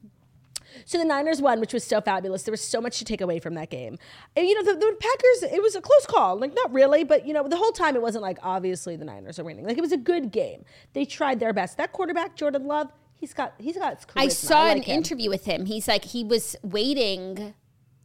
So 0.89 0.97
the 0.97 1.05
Niners 1.05 1.43
won, 1.43 1.61
which 1.61 1.75
was 1.75 1.85
so 1.85 2.01
fabulous. 2.01 2.45
There 2.45 2.51
was 2.51 2.63
so 2.63 2.81
much 2.81 2.99
to 2.99 3.05
take 3.05 3.21
away 3.21 3.41
from 3.41 3.53
that 3.57 3.69
game. 3.69 3.99
And, 4.35 4.49
you 4.49 4.55
know, 4.55 4.73
the, 4.73 4.79
the 4.79 4.97
Packers, 4.99 5.53
it 5.53 5.61
was 5.61 5.77
a 5.77 5.83
close 5.83 6.07
call. 6.07 6.39
Like, 6.39 6.55
not 6.55 6.73
really, 6.73 7.05
but, 7.05 7.27
you 7.27 7.35
know, 7.35 7.47
the 7.47 7.59
whole 7.59 7.73
time 7.73 7.95
it 7.95 8.01
wasn't 8.01 8.23
like, 8.23 8.39
obviously 8.43 8.97
the 8.97 9.05
Niners 9.05 9.39
are 9.39 9.45
winning. 9.45 9.67
Like, 9.67 9.77
it 9.77 9.83
was 9.83 9.93
a 9.93 9.99
good 9.99 10.33
game. 10.33 10.65
They 10.95 11.05
tried 11.05 11.41
their 11.41 11.53
best. 11.53 11.77
That 11.77 11.93
quarterback, 11.93 12.37
Jordan 12.37 12.67
Love, 12.67 12.91
he's 13.15 13.35
got, 13.35 13.53
he's 13.59 13.77
got 13.77 14.01
charisma. 14.01 14.13
I 14.17 14.29
saw 14.29 14.63
like 14.63 14.79
an 14.79 14.83
him. 14.85 14.97
interview 14.97 15.29
with 15.29 15.45
him. 15.45 15.67
He's 15.67 15.89
like 15.89 16.07
he 16.07 16.25
was 16.25 16.57
waiting. 16.63 17.53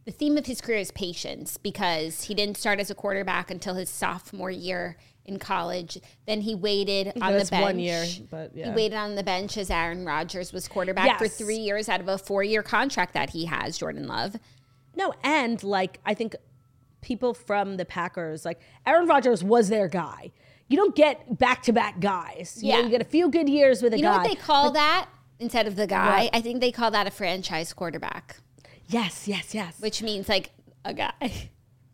The 0.04 0.12
theme 0.12 0.36
of 0.36 0.44
his 0.44 0.60
career 0.60 0.76
is 0.76 0.90
patience 0.90 1.56
because 1.56 2.24
he 2.24 2.34
didn't 2.34 2.58
start 2.58 2.80
as 2.80 2.90
a 2.90 2.94
quarterback 2.94 3.50
until 3.50 3.76
his 3.76 3.88
sophomore 3.88 4.50
year 4.50 4.98
in 5.26 5.38
college. 5.38 5.98
Then 6.26 6.40
he 6.42 6.54
waited 6.54 7.12
on 7.20 7.32
the 7.32 7.44
bench. 7.44 7.62
one 7.62 7.78
year, 7.78 8.04
but 8.30 8.54
yeah. 8.54 8.70
He 8.70 8.74
waited 8.76 8.96
on 8.96 9.14
the 9.14 9.22
bench 9.22 9.56
as 9.56 9.70
Aaron 9.70 10.04
Rodgers 10.04 10.52
was 10.52 10.68
quarterback 10.68 11.18
for 11.18 11.28
three 11.28 11.56
years 11.56 11.88
out 11.88 12.00
of 12.00 12.08
a 12.08 12.18
four-year 12.18 12.62
contract 12.62 13.14
that 13.14 13.30
he 13.30 13.46
has. 13.46 13.78
Jordan 13.78 14.06
Love. 14.06 14.36
No, 14.96 15.12
and 15.22 15.62
like 15.64 15.98
I 16.04 16.14
think 16.14 16.36
people 17.00 17.34
from 17.34 17.76
the 17.76 17.84
Packers, 17.84 18.44
like 18.44 18.60
Aaron 18.86 19.06
Rodgers 19.06 19.42
was 19.42 19.68
their 19.68 19.88
guy. 19.88 20.30
You 20.68 20.76
don't 20.78 20.94
get 20.96 21.38
back 21.38 21.62
to 21.64 21.72
back 21.72 22.00
guys. 22.00 22.58
You 22.62 22.72
know, 22.72 22.78
Yeah. 22.78 22.84
you 22.84 22.90
get 22.90 23.02
a 23.02 23.04
few 23.06 23.28
good 23.30 23.48
years 23.48 23.82
with 23.82 23.92
a 23.92 23.96
You 23.98 24.02
guy. 24.04 24.10
know 24.12 24.18
what 24.22 24.28
they 24.28 24.34
call 24.34 24.70
that 24.72 25.08
instead 25.38 25.66
of 25.66 25.76
the 25.76 25.86
guy? 25.86 26.24
What? 26.24 26.36
I 26.36 26.40
think 26.40 26.60
they 26.60 26.72
call 26.72 26.90
that 26.92 27.06
a 27.06 27.10
franchise 27.10 27.72
quarterback, 27.72 28.36
yes, 28.88 29.28
yes, 29.28 29.54
yes. 29.54 29.78
which 29.80 30.00
means 30.02 30.28
like 30.28 30.52
a 30.84 30.94
guy. 30.94 31.12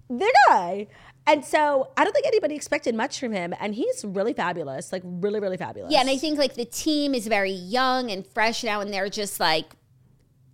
their 0.09 0.31
guy. 0.49 0.87
And 1.27 1.45
so 1.45 1.91
I 1.97 2.05
don't 2.05 2.13
think 2.13 2.27
anybody 2.27 2.55
expected 2.55 2.95
much 2.95 3.21
from 3.21 3.33
him, 3.33 3.55
and 3.61 3.75
he's 3.75 4.05
really 4.05 4.33
fabulous, 4.33 4.91
like 4.93 5.03
really, 5.05 5.39
really 5.39 5.57
fabulous. 5.57 5.93
Yeah, 5.93 6.01
and 6.01 6.11
I 6.11 6.17
think 6.17 6.39
like 6.39 6.55
the 6.55 6.65
team 6.65 7.15
is 7.15 7.27
very 7.27 7.53
young 7.53 8.11
and 8.11 8.27
fresh 8.27 8.65
now, 8.65 8.81
and 8.81 8.93
they're 8.93 9.09
just 9.11 9.39
like 9.39 9.67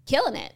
killing 0.06 0.36
it. 0.36 0.54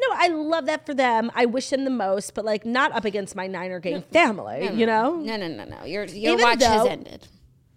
no, 0.00 0.06
I 0.12 0.28
love 0.28 0.66
that 0.66 0.86
for 0.86 0.94
them. 0.94 1.30
I 1.34 1.46
wish 1.46 1.70
them 1.70 1.84
the 1.84 1.90
most, 1.90 2.34
but 2.34 2.44
like 2.44 2.64
not 2.64 2.92
up 2.92 3.04
against 3.04 3.34
my 3.34 3.46
Niner 3.46 3.80
game 3.80 4.02
family. 4.12 4.70
you 4.72 4.86
know, 4.86 5.16
No, 5.16 5.36
no, 5.36 5.48
no, 5.48 5.64
no. 5.64 5.84
Your 5.84 6.04
your 6.04 6.34
Even 6.34 6.42
watch 6.42 6.62
has 6.62 6.86
ended. 6.86 7.26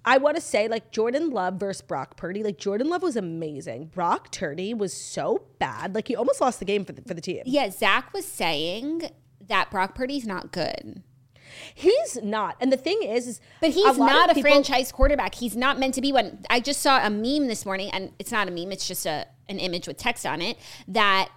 I 0.06 0.20
want 0.20 0.38
to 0.38 0.42
say 0.42 0.70
like 0.70 0.92
Jordan 0.92 1.32
Love 1.32 1.56
versus 1.56 1.82
Brock 1.82 2.16
Purdy. 2.16 2.42
Like 2.42 2.58
Jordan 2.58 2.90
Love 2.90 3.02
was 3.02 3.18
amazing. 3.18 3.88
Brock 3.88 4.32
Purdy 4.32 4.74
was 4.74 4.94
so 4.94 5.44
bad. 5.60 5.94
Like 5.96 6.08
he 6.08 6.16
almost 6.16 6.40
lost 6.40 6.60
the 6.60 6.66
game 6.66 6.86
for 6.86 6.94
the, 6.94 7.02
for 7.02 7.14
the 7.14 7.20
team. 7.20 7.44
Yeah, 7.46 7.70
Zach 7.70 8.14
was 8.14 8.26
saying 8.26 9.10
that 9.48 9.70
Brock 9.70 9.96
Purdy's 9.96 10.26
not 10.26 10.54
good. 10.54 11.04
He's 11.80 12.18
not. 12.24 12.56
And 12.60 12.72
the 12.74 12.78
thing 12.78 13.04
is, 13.04 13.28
is 13.28 13.42
But 13.62 13.70
he's 13.70 13.86
of 13.86 14.00
not 14.00 14.32
a 14.32 14.34
people- 14.34 14.50
franchise 14.50 14.92
quarterback. 14.92 15.36
He's 15.36 15.56
not 15.56 15.78
meant 15.78 15.94
to 15.94 16.02
be 16.02 16.12
one. 16.12 16.40
I 16.50 16.60
just 16.60 16.82
saw 16.82 17.06
a 17.06 17.10
meme 17.12 17.48
this 17.48 17.66
morning, 17.68 17.92
and 17.92 18.12
it's 18.18 18.32
not 18.32 18.48
a 18.48 18.52
meme, 18.52 18.72
it's 18.72 18.88
just 18.88 19.06
a 19.06 19.28
an 19.50 19.60
image 19.60 19.88
with 19.88 19.96
text 19.98 20.26
on 20.26 20.42
it 20.42 20.58
that 20.88 21.30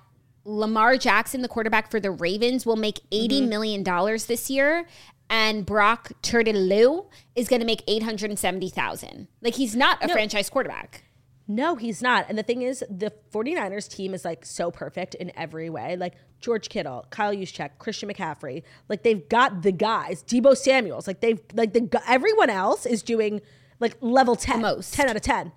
Lamar 0.45 0.97
Jackson, 0.97 1.43
the 1.43 1.49
quarterback 1.49 1.91
for 1.91 2.01
the 2.01 2.11
Ravens, 2.11 2.65
will 2.65 2.77
make 2.77 3.01
eighty 3.13 3.41
Mm-hmm. 3.41 3.49
million 3.51 3.83
dollars 3.83 4.25
this 4.27 4.49
year. 4.51 4.87
And 5.29 5.65
Brock 5.65 6.11
Turtelou 6.23 7.07
is 7.37 7.47
going 7.49 7.61
to 7.61 7.67
make 7.67 7.85
eight 7.87 8.03
hundred 8.03 8.31
and 8.31 8.39
seventy 8.39 8.69
thousand. 8.71 9.29
Like 9.43 9.55
he's 9.57 9.77
not 9.77 10.03
a 10.03 10.09
franchise 10.09 10.49
quarterback. 10.51 11.05
No, 11.51 11.75
he's 11.75 12.01
not. 12.01 12.27
And 12.29 12.39
the 12.39 12.45
thing 12.45 12.63
is, 12.63 12.85
the 12.89 13.13
49ers 13.35 13.89
team 13.89 14.15
is 14.15 14.25
like 14.25 14.47
so 14.47 14.71
perfect 14.71 15.17
in 15.17 15.33
every 15.37 15.69
way. 15.69 15.97
Like 15.97 16.15
George 16.41 16.69
Kittle, 16.69 17.07
Kyle 17.11 17.35
Juszczyk, 17.35 17.71
Christian 17.81 18.09
McCaffrey. 18.09 18.63
Like 18.89 19.03
they've 19.03 19.29
got 19.29 19.63
the 19.63 19.73
guys. 19.73 20.23
Deebo 20.23 20.57
Samuels. 20.57 21.09
Like 21.09 21.19
they've 21.19 21.41
like 21.55 21.73
the 21.73 22.01
everyone 22.07 22.51
else 22.51 22.87
is 22.87 23.03
doing 23.03 23.41
like 23.81 23.97
level 24.01 24.37
10. 24.37 24.61
most. 24.61 24.95
10 24.95 25.09
out 25.09 25.17
of 25.17 25.23
10. 25.23 25.51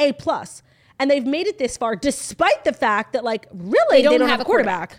A 0.00 0.12
plus. 0.14 0.64
And 0.98 1.08
they've 1.08 1.24
made 1.24 1.46
it 1.46 1.58
this 1.58 1.76
far 1.76 1.94
despite 1.94 2.64
the 2.64 2.72
fact 2.72 3.12
that 3.12 3.22
like 3.22 3.46
really 3.52 4.02
they 4.02 4.18
don't, 4.18 4.28
have, 4.28 4.40
a 4.40 4.44
quarterback. 4.44 4.98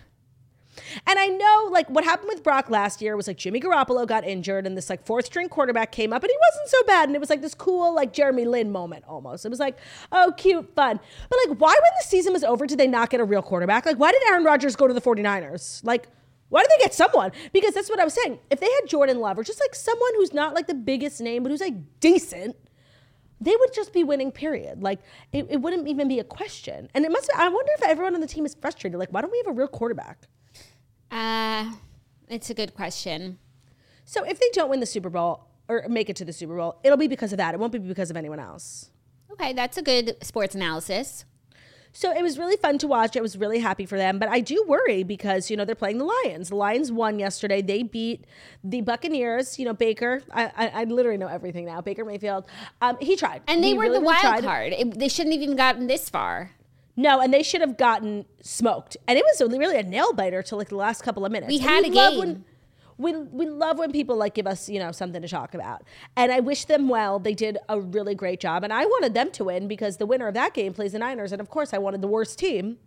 And 1.07 1.19
I 1.19 1.27
know 1.27 1.69
like 1.71 1.89
what 1.89 2.03
happened 2.03 2.29
with 2.29 2.43
Brock 2.43 2.69
last 2.69 3.01
year 3.01 3.15
was 3.15 3.27
like 3.27 3.37
Jimmy 3.37 3.59
Garoppolo 3.59 4.07
got 4.07 4.25
injured 4.25 4.65
and 4.65 4.77
this 4.77 4.89
like 4.89 5.05
fourth 5.05 5.25
string 5.25 5.49
quarterback 5.49 5.91
came 5.91 6.13
up 6.13 6.23
and 6.23 6.29
he 6.29 6.37
wasn't 6.51 6.69
so 6.69 6.83
bad 6.85 7.09
and 7.09 7.15
it 7.15 7.19
was 7.19 7.29
like 7.29 7.41
this 7.41 7.53
cool 7.53 7.93
like 7.93 8.13
Jeremy 8.13 8.45
Lin 8.45 8.71
moment 8.71 9.05
almost. 9.07 9.45
It 9.45 9.49
was 9.49 9.59
like, 9.59 9.77
oh 10.11 10.33
cute, 10.37 10.73
fun. 10.75 10.99
But 11.29 11.39
like 11.47 11.59
why 11.59 11.73
when 11.73 11.91
the 11.99 12.07
season 12.07 12.33
was 12.33 12.43
over 12.43 12.65
did 12.65 12.77
they 12.77 12.87
not 12.87 13.09
get 13.09 13.19
a 13.19 13.25
real 13.25 13.41
quarterback? 13.41 13.85
Like 13.85 13.97
why 13.97 14.11
did 14.11 14.21
Aaron 14.27 14.43
Rodgers 14.43 14.75
go 14.75 14.87
to 14.87 14.93
the 14.93 15.01
49ers? 15.01 15.83
Like 15.83 16.07
why 16.49 16.61
did 16.61 16.71
they 16.71 16.83
get 16.83 16.93
someone? 16.93 17.31
Because 17.53 17.73
that's 17.73 17.89
what 17.89 17.99
I 17.99 18.03
was 18.03 18.13
saying. 18.13 18.39
If 18.49 18.59
they 18.59 18.69
had 18.69 18.87
Jordan 18.87 19.19
Love 19.19 19.37
or 19.37 19.43
just 19.43 19.59
like 19.59 19.75
someone 19.75 20.11
who's 20.15 20.33
not 20.33 20.55
like 20.55 20.67
the 20.67 20.73
biggest 20.73 21.21
name 21.21 21.43
but 21.43 21.51
who's 21.51 21.61
like 21.61 21.75
decent, 21.99 22.55
they 23.41 23.55
would 23.55 23.73
just 23.73 23.93
be 23.93 24.03
winning, 24.03 24.31
period. 24.31 24.83
Like 24.83 24.99
it, 25.31 25.47
it 25.49 25.57
wouldn't 25.61 25.87
even 25.87 26.07
be 26.07 26.19
a 26.19 26.23
question. 26.23 26.89
And 26.93 27.05
it 27.05 27.11
must 27.11 27.27
be, 27.27 27.33
I 27.37 27.47
wonder 27.47 27.71
if 27.77 27.83
everyone 27.83 28.15
on 28.15 28.21
the 28.21 28.27
team 28.27 28.45
is 28.45 28.55
frustrated. 28.55 28.99
Like, 28.99 29.09
why 29.09 29.21
don't 29.21 29.31
we 29.31 29.37
have 29.45 29.47
a 29.47 29.57
real 29.57 29.67
quarterback? 29.67 30.27
Uh, 31.11 31.73
it's 32.27 32.49
a 32.49 32.53
good 32.53 32.73
question. 32.73 33.39
So 34.05 34.23
if 34.23 34.39
they 34.39 34.49
don't 34.53 34.69
win 34.69 34.79
the 34.79 34.85
Super 34.85 35.09
Bowl 35.09 35.45
or 35.67 35.85
make 35.87 36.09
it 36.09 36.15
to 36.17 36.25
the 36.25 36.33
Super 36.33 36.55
Bowl, 36.55 36.79
it'll 36.83 36.97
be 36.97 37.07
because 37.07 37.31
of 37.31 37.37
that. 37.37 37.53
It 37.53 37.59
won't 37.59 37.71
be 37.73 37.79
because 37.79 38.09
of 38.09 38.17
anyone 38.17 38.39
else. 38.39 38.89
Okay, 39.31 39.53
that's 39.53 39.77
a 39.77 39.81
good 39.81 40.17
sports 40.23 40.55
analysis. 40.55 41.25
So 41.91 42.11
it 42.15 42.21
was 42.21 42.37
really 42.37 42.55
fun 42.55 42.77
to 42.79 42.87
watch. 42.87 43.17
I 43.17 43.21
was 43.21 43.35
really 43.37 43.59
happy 43.59 43.85
for 43.85 43.97
them, 43.97 44.19
but 44.19 44.29
I 44.29 44.41
do 44.41 44.63
worry 44.67 45.03
because 45.03 45.49
you 45.49 45.57
know 45.57 45.65
they're 45.65 45.75
playing 45.75 45.97
the 45.97 46.05
Lions. 46.05 46.49
The 46.49 46.55
Lions 46.55 46.91
won 46.91 47.17
yesterday. 47.17 47.61
They 47.61 47.81
beat 47.83 48.25
the 48.63 48.81
Buccaneers. 48.81 49.57
You 49.57 49.65
know 49.65 49.73
Baker. 49.73 50.21
I 50.31 50.51
I, 50.55 50.67
I 50.67 50.83
literally 50.83 51.17
know 51.17 51.27
everything 51.27 51.65
now. 51.65 51.81
Baker 51.81 52.05
Mayfield. 52.05 52.45
Um, 52.81 52.97
he 53.01 53.15
tried, 53.15 53.41
And 53.47 53.63
they 53.63 53.69
He 53.69 53.73
were 53.73 53.83
really, 53.83 53.99
the 53.99 54.05
wild 54.05 54.43
card. 54.43 54.73
It, 54.73 54.99
they 54.99 55.07
shouldn't 55.07 55.33
have 55.33 55.41
even 55.41 55.55
gotten 55.55 55.87
this 55.87 56.09
far. 56.09 56.51
No, 56.95 57.21
and 57.21 57.33
they 57.33 57.43
should 57.43 57.61
have 57.61 57.77
gotten 57.77 58.25
smoked. 58.41 58.97
And 59.07 59.17
it 59.17 59.23
was 59.23 59.41
really 59.51 59.77
a 59.77 59.83
nail 59.83 60.13
biter 60.13 60.43
till 60.43 60.57
like 60.57 60.69
the 60.69 60.75
last 60.75 61.01
couple 61.01 61.25
of 61.25 61.31
minutes. 61.31 61.49
We 61.49 61.59
had 61.59 61.85
a 61.85 61.89
love 61.89 62.11
game. 62.11 62.19
When, 62.19 62.45
we, 62.97 63.13
we 63.15 63.45
love 63.45 63.79
when 63.79 63.93
people 63.93 64.17
like 64.17 64.33
give 64.33 64.45
us 64.45 64.67
you 64.67 64.77
know 64.77 64.91
something 64.91 65.21
to 65.21 65.27
talk 65.29 65.53
about 65.53 65.83
and 66.17 66.33
i 66.33 66.41
wish 66.41 66.65
them 66.65 66.89
well 66.89 67.17
they 67.17 67.33
did 67.33 67.57
a 67.69 67.79
really 67.79 68.13
great 68.13 68.41
job 68.41 68.61
and 68.61 68.73
i 68.73 68.83
wanted 68.83 69.13
them 69.13 69.31
to 69.31 69.45
win 69.45 69.69
because 69.69 69.95
the 69.95 70.05
winner 70.05 70.27
of 70.27 70.33
that 70.33 70.53
game 70.53 70.73
plays 70.73 70.91
the 70.91 70.99
niners 70.99 71.31
and 71.31 71.39
of 71.39 71.49
course 71.49 71.73
i 71.73 71.77
wanted 71.77 72.01
the 72.01 72.09
worst 72.09 72.37
team 72.37 72.77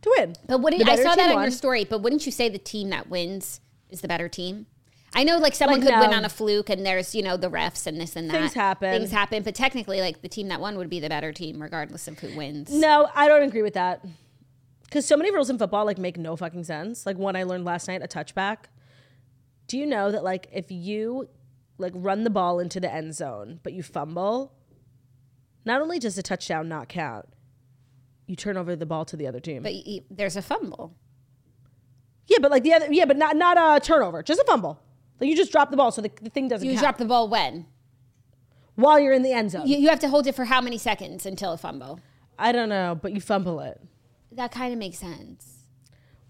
to 0.00 0.14
win 0.16 0.34
But 0.46 0.58
wouldn't 0.60 0.88
I 0.88 0.96
saw 0.96 1.14
that 1.14 1.34
on 1.34 1.42
your 1.42 1.50
story? 1.50 1.84
But 1.84 2.02
wouldn't 2.02 2.26
you 2.26 2.32
say 2.32 2.48
the 2.48 2.58
team 2.58 2.90
that 2.90 3.08
wins 3.08 3.60
is 3.90 4.00
the 4.00 4.08
better 4.08 4.28
team? 4.28 4.66
I 5.14 5.24
know, 5.24 5.36
like 5.38 5.54
someone 5.54 5.80
Like, 5.80 5.90
could 5.90 6.00
win 6.00 6.14
on 6.14 6.24
a 6.24 6.28
fluke, 6.30 6.70
and 6.70 6.86
there's 6.86 7.14
you 7.14 7.22
know 7.22 7.36
the 7.36 7.50
refs 7.50 7.86
and 7.86 8.00
this 8.00 8.16
and 8.16 8.30
that. 8.30 8.32
Things 8.40 8.54
happen. 8.54 8.90
Things 8.98 9.10
happen. 9.10 9.42
But 9.42 9.54
technically, 9.54 10.00
like 10.00 10.22
the 10.22 10.28
team 10.28 10.48
that 10.48 10.60
won 10.60 10.76
would 10.78 10.88
be 10.88 11.00
the 11.00 11.08
better 11.10 11.32
team, 11.32 11.60
regardless 11.60 12.08
of 12.08 12.18
who 12.18 12.34
wins. 12.36 12.70
no 12.72 13.08
i 13.14 13.28
don't 13.28 13.42
agree 13.42 13.62
with 13.62 13.74
that 13.74 14.04
because 14.84 15.04
so 15.06 15.16
many 15.16 15.30
rules 15.30 15.48
in 15.50 15.58
football 15.58 15.84
like 15.84 15.98
make 15.98 16.16
no 16.18 16.34
fucking 16.36 16.64
sense 16.64 17.04
like 17.06 17.16
one 17.16 17.34
i 17.36 17.42
learned 17.44 17.64
last 17.64 17.88
night 17.88 18.02
a 18.02 18.08
touchback 18.08 18.64
do 19.66 19.78
you 19.78 19.86
know 19.86 20.10
that 20.10 20.22
like 20.24 20.48
if 20.52 20.70
you 20.70 21.28
like 21.78 21.92
run 21.96 22.24
the 22.24 22.30
ball 22.30 22.58
into 22.58 22.78
the 22.80 22.92
end 22.92 23.14
zone 23.14 23.58
but 23.62 23.72
you 23.72 23.82
fumble 23.82 24.52
not 25.64 25.80
only 25.80 25.98
does 25.98 26.14
the 26.16 26.22
touchdown 26.22 26.68
not 26.68 26.88
count 26.88 27.26
you 28.26 28.36
turn 28.36 28.56
over 28.56 28.76
the 28.76 28.86
ball 28.86 29.04
to 29.06 29.16
the 29.16 29.26
other 29.26 29.40
team 29.40 29.62
But 29.62 29.72
y- 29.86 30.00
there's 30.10 30.36
a 30.36 30.42
fumble. 30.42 30.94
yeah 32.26 32.38
but 32.40 32.50
like 32.50 32.62
the 32.62 32.74
other 32.74 32.86
yeah 32.92 33.04
but 33.06 33.16
not 33.16 33.36
not 33.36 33.56
a 33.58 33.80
turnover 33.84 34.22
just 34.22 34.40
a 34.40 34.44
fumble 34.44 34.78
like 35.22 35.30
you 35.30 35.36
just 35.36 35.52
drop 35.52 35.70
the 35.70 35.76
ball 35.76 35.90
so 35.90 36.02
the, 36.02 36.10
the 36.20 36.28
thing 36.28 36.48
doesn't 36.48 36.66
You 36.68 36.74
count 36.74 36.82
drop 36.82 36.98
the 36.98 37.04
ball 37.06 37.28
when 37.28 37.64
while 38.74 38.98
you're 38.98 39.12
in 39.12 39.22
the 39.22 39.32
end 39.32 39.50
zone 39.52 39.66
you, 39.66 39.78
you 39.78 39.88
have 39.88 40.00
to 40.00 40.08
hold 40.08 40.26
it 40.26 40.34
for 40.34 40.44
how 40.46 40.60
many 40.60 40.76
seconds 40.76 41.24
until 41.24 41.52
a 41.52 41.56
fumble. 41.56 42.00
i 42.38 42.52
don't 42.52 42.68
know 42.68 42.98
but 43.00 43.12
you 43.12 43.20
fumble 43.20 43.60
it 43.60 43.80
That 44.32 44.50
kind 44.52 44.72
of 44.72 44.78
makes 44.78 44.98
sense. 44.98 45.64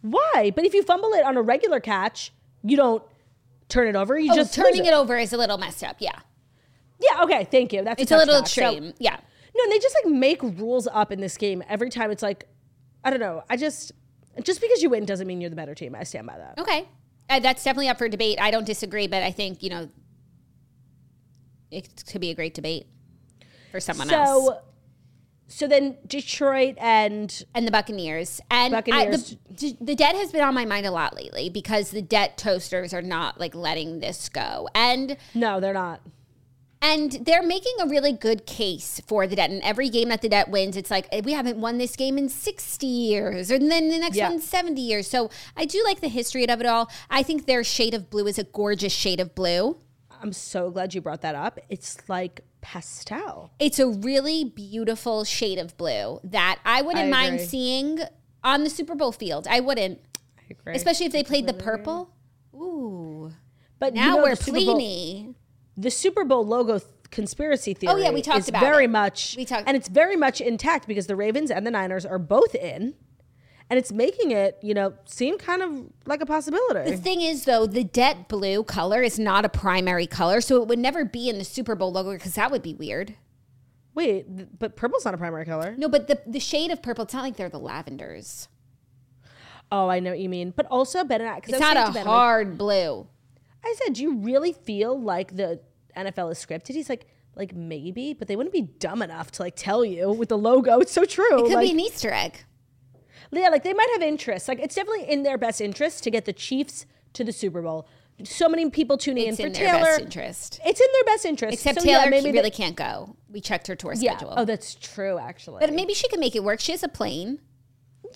why 0.02 0.52
but 0.54 0.64
if 0.64 0.74
you 0.74 0.82
fumble 0.82 1.12
it 1.14 1.24
on 1.24 1.36
a 1.36 1.42
regular 1.42 1.80
catch 1.80 2.32
you 2.62 2.76
don't 2.76 3.02
turn 3.68 3.88
it 3.88 3.96
over 3.96 4.18
you 4.18 4.30
Oh, 4.32 4.36
just 4.36 4.54
turning 4.54 4.84
it 4.84 4.92
over 4.92 5.16
is 5.16 5.32
a 5.32 5.36
little 5.38 5.56
messed 5.58 5.82
up. 5.82 5.96
Yeah, 5.98 6.18
yeah 7.00 7.22
okay 7.24 7.48
thank 7.50 7.72
you 7.72 7.82
that's 7.82 8.02
it's 8.02 8.12
a 8.12 8.16
little 8.16 8.42
touchback. 8.42 8.48
So- 8.48 8.62
extreme. 8.72 8.92
yeah. 8.98 9.16
No, 9.54 9.62
and 9.64 9.70
they 9.72 9.78
just 9.80 9.94
like 10.02 10.14
make 10.14 10.42
rules 10.42 10.88
up 10.90 11.12
in 11.12 11.20
this 11.20 11.36
game 11.36 11.62
every 11.68 11.90
time. 11.90 12.10
It's 12.10 12.22
like, 12.22 12.48
I 13.04 13.10
don't 13.10 13.20
know. 13.20 13.42
I 13.50 13.58
just, 13.58 13.92
just 14.42 14.62
because 14.62 14.82
you 14.82 14.88
win 14.88 15.04
doesn't 15.04 15.26
mean 15.26 15.42
you're 15.42 15.50
the 15.50 15.56
better 15.56 15.74
team. 15.74 15.94
I 15.94 16.04
stand 16.04 16.26
by 16.26 16.38
that. 16.38 16.58
Okay. 16.58 16.88
Uh, 17.28 17.40
that's 17.40 17.64
definitely 17.64 17.88
up 17.88 17.98
for 17.98 18.08
debate. 18.08 18.38
I 18.40 18.50
don't 18.50 18.66
disagree, 18.66 19.06
but 19.06 19.22
I 19.22 19.30
think, 19.30 19.62
you 19.62 19.70
know, 19.70 19.88
it 21.70 22.04
could 22.10 22.20
be 22.20 22.30
a 22.30 22.34
great 22.34 22.54
debate 22.54 22.86
for 23.70 23.80
someone 23.80 24.10
else. 24.10 24.28
So, 24.28 24.58
so 25.48 25.66
then 25.66 25.96
Detroit 26.06 26.76
and 26.78 27.44
And 27.54 27.66
the 27.66 27.70
Buccaneers. 27.70 28.40
And 28.50 28.72
Buccaneers. 28.72 29.36
I, 29.50 29.54
the, 29.54 29.76
the 29.80 29.94
debt 29.94 30.14
has 30.14 30.32
been 30.32 30.42
on 30.42 30.54
my 30.54 30.64
mind 30.66 30.86
a 30.86 30.90
lot 30.90 31.14
lately 31.16 31.48
because 31.48 31.90
the 31.90 32.02
debt 32.02 32.36
toasters 32.36 32.92
are 32.92 33.02
not 33.02 33.40
like 33.40 33.54
letting 33.54 34.00
this 34.00 34.28
go. 34.28 34.68
And 34.74 35.16
no, 35.34 35.60
they're 35.60 35.72
not. 35.72 36.02
And 36.82 37.12
they're 37.24 37.42
making 37.42 37.72
a 37.80 37.86
really 37.86 38.12
good 38.12 38.44
case 38.44 39.00
for 39.06 39.26
the 39.26 39.36
debt. 39.36 39.48
And 39.50 39.62
every 39.62 39.88
game 39.88 40.08
that 40.10 40.20
the 40.20 40.28
debt 40.28 40.50
wins, 40.50 40.76
it's 40.76 40.90
like 40.90 41.08
we 41.24 41.32
haven't 41.32 41.58
won 41.58 41.78
this 41.78 41.96
game 41.96 42.18
in 42.18 42.28
60 42.28 42.86
years, 42.86 43.50
and 43.50 43.70
then 43.70 43.88
the 43.88 43.98
next 43.98 44.16
Yeah. 44.16 44.28
one 44.28 44.40
70 44.40 44.80
years. 44.80 45.06
So 45.08 45.30
I 45.56 45.64
do 45.64 45.82
like 45.84 46.00
the 46.00 46.08
history 46.08 46.46
of 46.46 46.60
it 46.60 46.66
all. 46.66 46.90
I 47.08 47.22
think 47.22 47.46
their 47.46 47.64
shade 47.64 47.94
of 47.94 48.10
blue 48.10 48.26
is 48.26 48.38
a 48.38 48.44
gorgeous 48.44 48.92
shade 48.92 49.20
of 49.20 49.34
blue. 49.34 49.78
I'm 50.20 50.32
so 50.32 50.70
glad 50.70 50.92
you 50.94 51.00
brought 51.00 51.22
that 51.22 51.34
up. 51.34 51.58
It's 51.68 52.08
like 52.08 52.42
pastel. 52.60 53.50
It's 53.58 53.78
a 53.78 53.88
really 53.88 54.44
beautiful 54.44 55.24
shade 55.24 55.58
of 55.58 55.76
blue 55.76 56.20
that 56.24 56.58
I 56.64 56.82
wouldn't 56.82 57.06
I 57.06 57.10
mind 57.10 57.34
agree. 57.34 57.46
seeing 57.46 58.00
on 58.44 58.62
the 58.64 58.70
Super 58.70 58.94
Bowl 58.94 59.10
field. 59.12 59.46
I 59.48 59.60
wouldn't, 59.60 60.00
I 60.38 60.42
agree. 60.50 60.74
especially 60.74 61.06
if 61.06 61.12
they 61.12 61.24
played 61.24 61.46
the 61.46 61.52
purple. 61.54 62.10
Ooh, 62.54 63.32
but 63.80 63.94
now 63.94 64.10
you 64.10 64.16
know, 64.18 64.22
we're 64.22 64.36
Pliny. 64.36 65.31
The 65.82 65.90
Super 65.90 66.24
Bowl 66.24 66.46
logo 66.46 66.78
th- 66.78 66.90
conspiracy 67.10 67.74
theory. 67.74 67.92
Oh, 67.92 67.96
yeah, 67.96 68.10
we 68.10 68.22
talked 68.22 68.40
is 68.40 68.48
about 68.48 68.60
very 68.62 68.84
it. 68.84 68.90
much. 68.90 69.34
We 69.36 69.44
talked- 69.44 69.64
and 69.68 69.76
it's 69.76 69.88
very 69.88 70.16
much 70.16 70.40
intact 70.40 70.86
because 70.86 71.06
the 71.06 71.16
Ravens 71.16 71.50
and 71.50 71.66
the 71.66 71.70
Niners 71.70 72.06
are 72.06 72.18
both 72.18 72.54
in, 72.54 72.94
and 73.68 73.78
it's 73.78 73.92
making 73.92 74.30
it, 74.30 74.58
you 74.62 74.74
know, 74.74 74.94
seem 75.04 75.38
kind 75.38 75.62
of 75.62 75.70
like 76.06 76.20
a 76.20 76.26
possibility. 76.26 76.90
The 76.90 76.96
thing 76.96 77.20
is, 77.20 77.44
though, 77.44 77.66
the 77.66 77.84
debt 77.84 78.28
blue 78.28 78.64
color 78.64 79.02
is 79.02 79.18
not 79.18 79.44
a 79.44 79.48
primary 79.48 80.06
color, 80.06 80.40
so 80.40 80.62
it 80.62 80.68
would 80.68 80.78
never 80.78 81.04
be 81.04 81.28
in 81.28 81.38
the 81.38 81.44
Super 81.44 81.74
Bowl 81.74 81.92
logo 81.92 82.12
because 82.12 82.34
that 82.34 82.50
would 82.50 82.62
be 82.62 82.74
weird. 82.74 83.14
Wait, 83.94 84.34
th- 84.36 84.48
but 84.58 84.74
purple's 84.76 85.04
not 85.04 85.12
a 85.12 85.18
primary 85.18 85.44
color. 85.44 85.74
No, 85.76 85.88
but 85.88 86.06
the 86.08 86.18
the 86.26 86.40
shade 86.40 86.70
of 86.70 86.82
purple, 86.82 87.04
it's 87.04 87.12
not 87.12 87.22
like 87.24 87.36
they're 87.36 87.50
the 87.50 87.58
lavenders. 87.60 88.48
Oh, 89.70 89.88
I 89.88 90.00
know 90.00 90.10
what 90.10 90.18
you 90.18 90.28
mean. 90.28 90.52
But 90.56 90.66
also, 90.66 91.02
Ben 91.04 91.20
and 91.20 91.30
I, 91.30 91.36
because 91.36 91.52
It's 91.54 91.60
not 91.60 91.76
a 91.76 92.00
hard 92.04 92.58
blue. 92.58 93.06
I 93.64 93.74
said, 93.84 93.94
do 93.94 94.02
you 94.02 94.16
really 94.18 94.52
feel 94.52 94.98
like 95.00 95.36
the 95.36 95.60
NFL 95.96 96.32
is 96.32 96.38
scripted? 96.44 96.74
He's 96.74 96.88
like, 96.88 97.06
like 97.36 97.54
maybe, 97.54 98.12
but 98.14 98.28
they 98.28 98.36
wouldn't 98.36 98.52
be 98.52 98.62
dumb 98.62 99.02
enough 99.02 99.30
to 99.32 99.42
like 99.42 99.54
tell 99.56 99.84
you 99.84 100.10
with 100.12 100.28
the 100.28 100.38
logo. 100.38 100.78
It's 100.80 100.92
so 100.92 101.04
true. 101.04 101.38
It 101.38 101.42
could 101.44 101.52
like, 101.54 101.66
be 101.66 101.72
an 101.72 101.80
Easter 101.80 102.10
egg. 102.12 102.40
yeah, 103.30 103.48
like 103.48 103.62
they 103.62 103.72
might 103.72 103.88
have 103.94 104.02
interest. 104.02 104.48
Like 104.48 104.58
it's 104.60 104.74
definitely 104.74 105.10
in 105.10 105.22
their 105.22 105.38
best 105.38 105.60
interest 105.60 106.02
to 106.04 106.10
get 106.10 106.24
the 106.26 106.32
Chiefs 106.32 106.86
to 107.14 107.24
the 107.24 107.32
Super 107.32 107.62
Bowl. 107.62 107.88
So 108.24 108.48
many 108.48 108.68
people 108.70 108.98
tuning 108.98 109.28
It's 109.28 109.38
in 109.40 109.46
in 109.46 109.52
for 109.54 109.58
their 109.58 109.68
Taylor. 109.72 109.84
best 109.84 110.00
interest. 110.02 110.60
It's 110.66 110.80
in 110.80 110.86
their 110.92 111.04
best 111.04 111.24
interest. 111.24 111.54
Except 111.54 111.80
So, 111.80 111.88
yeah, 111.88 112.00
Taylor 112.00 112.10
maybe 112.10 112.30
really 112.30 112.42
they- 112.42 112.50
can't 112.50 112.76
go. 112.76 113.16
We 113.30 113.40
checked 113.40 113.66
her 113.68 113.74
tour 113.74 113.94
yeah. 113.96 114.16
schedule. 114.16 114.34
Oh, 114.36 114.44
that's 114.44 114.74
true. 114.74 115.18
Actually, 115.18 115.60
but 115.60 115.72
maybe 115.72 115.94
she 115.94 116.06
can 116.08 116.20
make 116.20 116.36
it 116.36 116.44
work. 116.44 116.60
She 116.60 116.72
has 116.72 116.82
a 116.82 116.88
plane. 116.88 117.40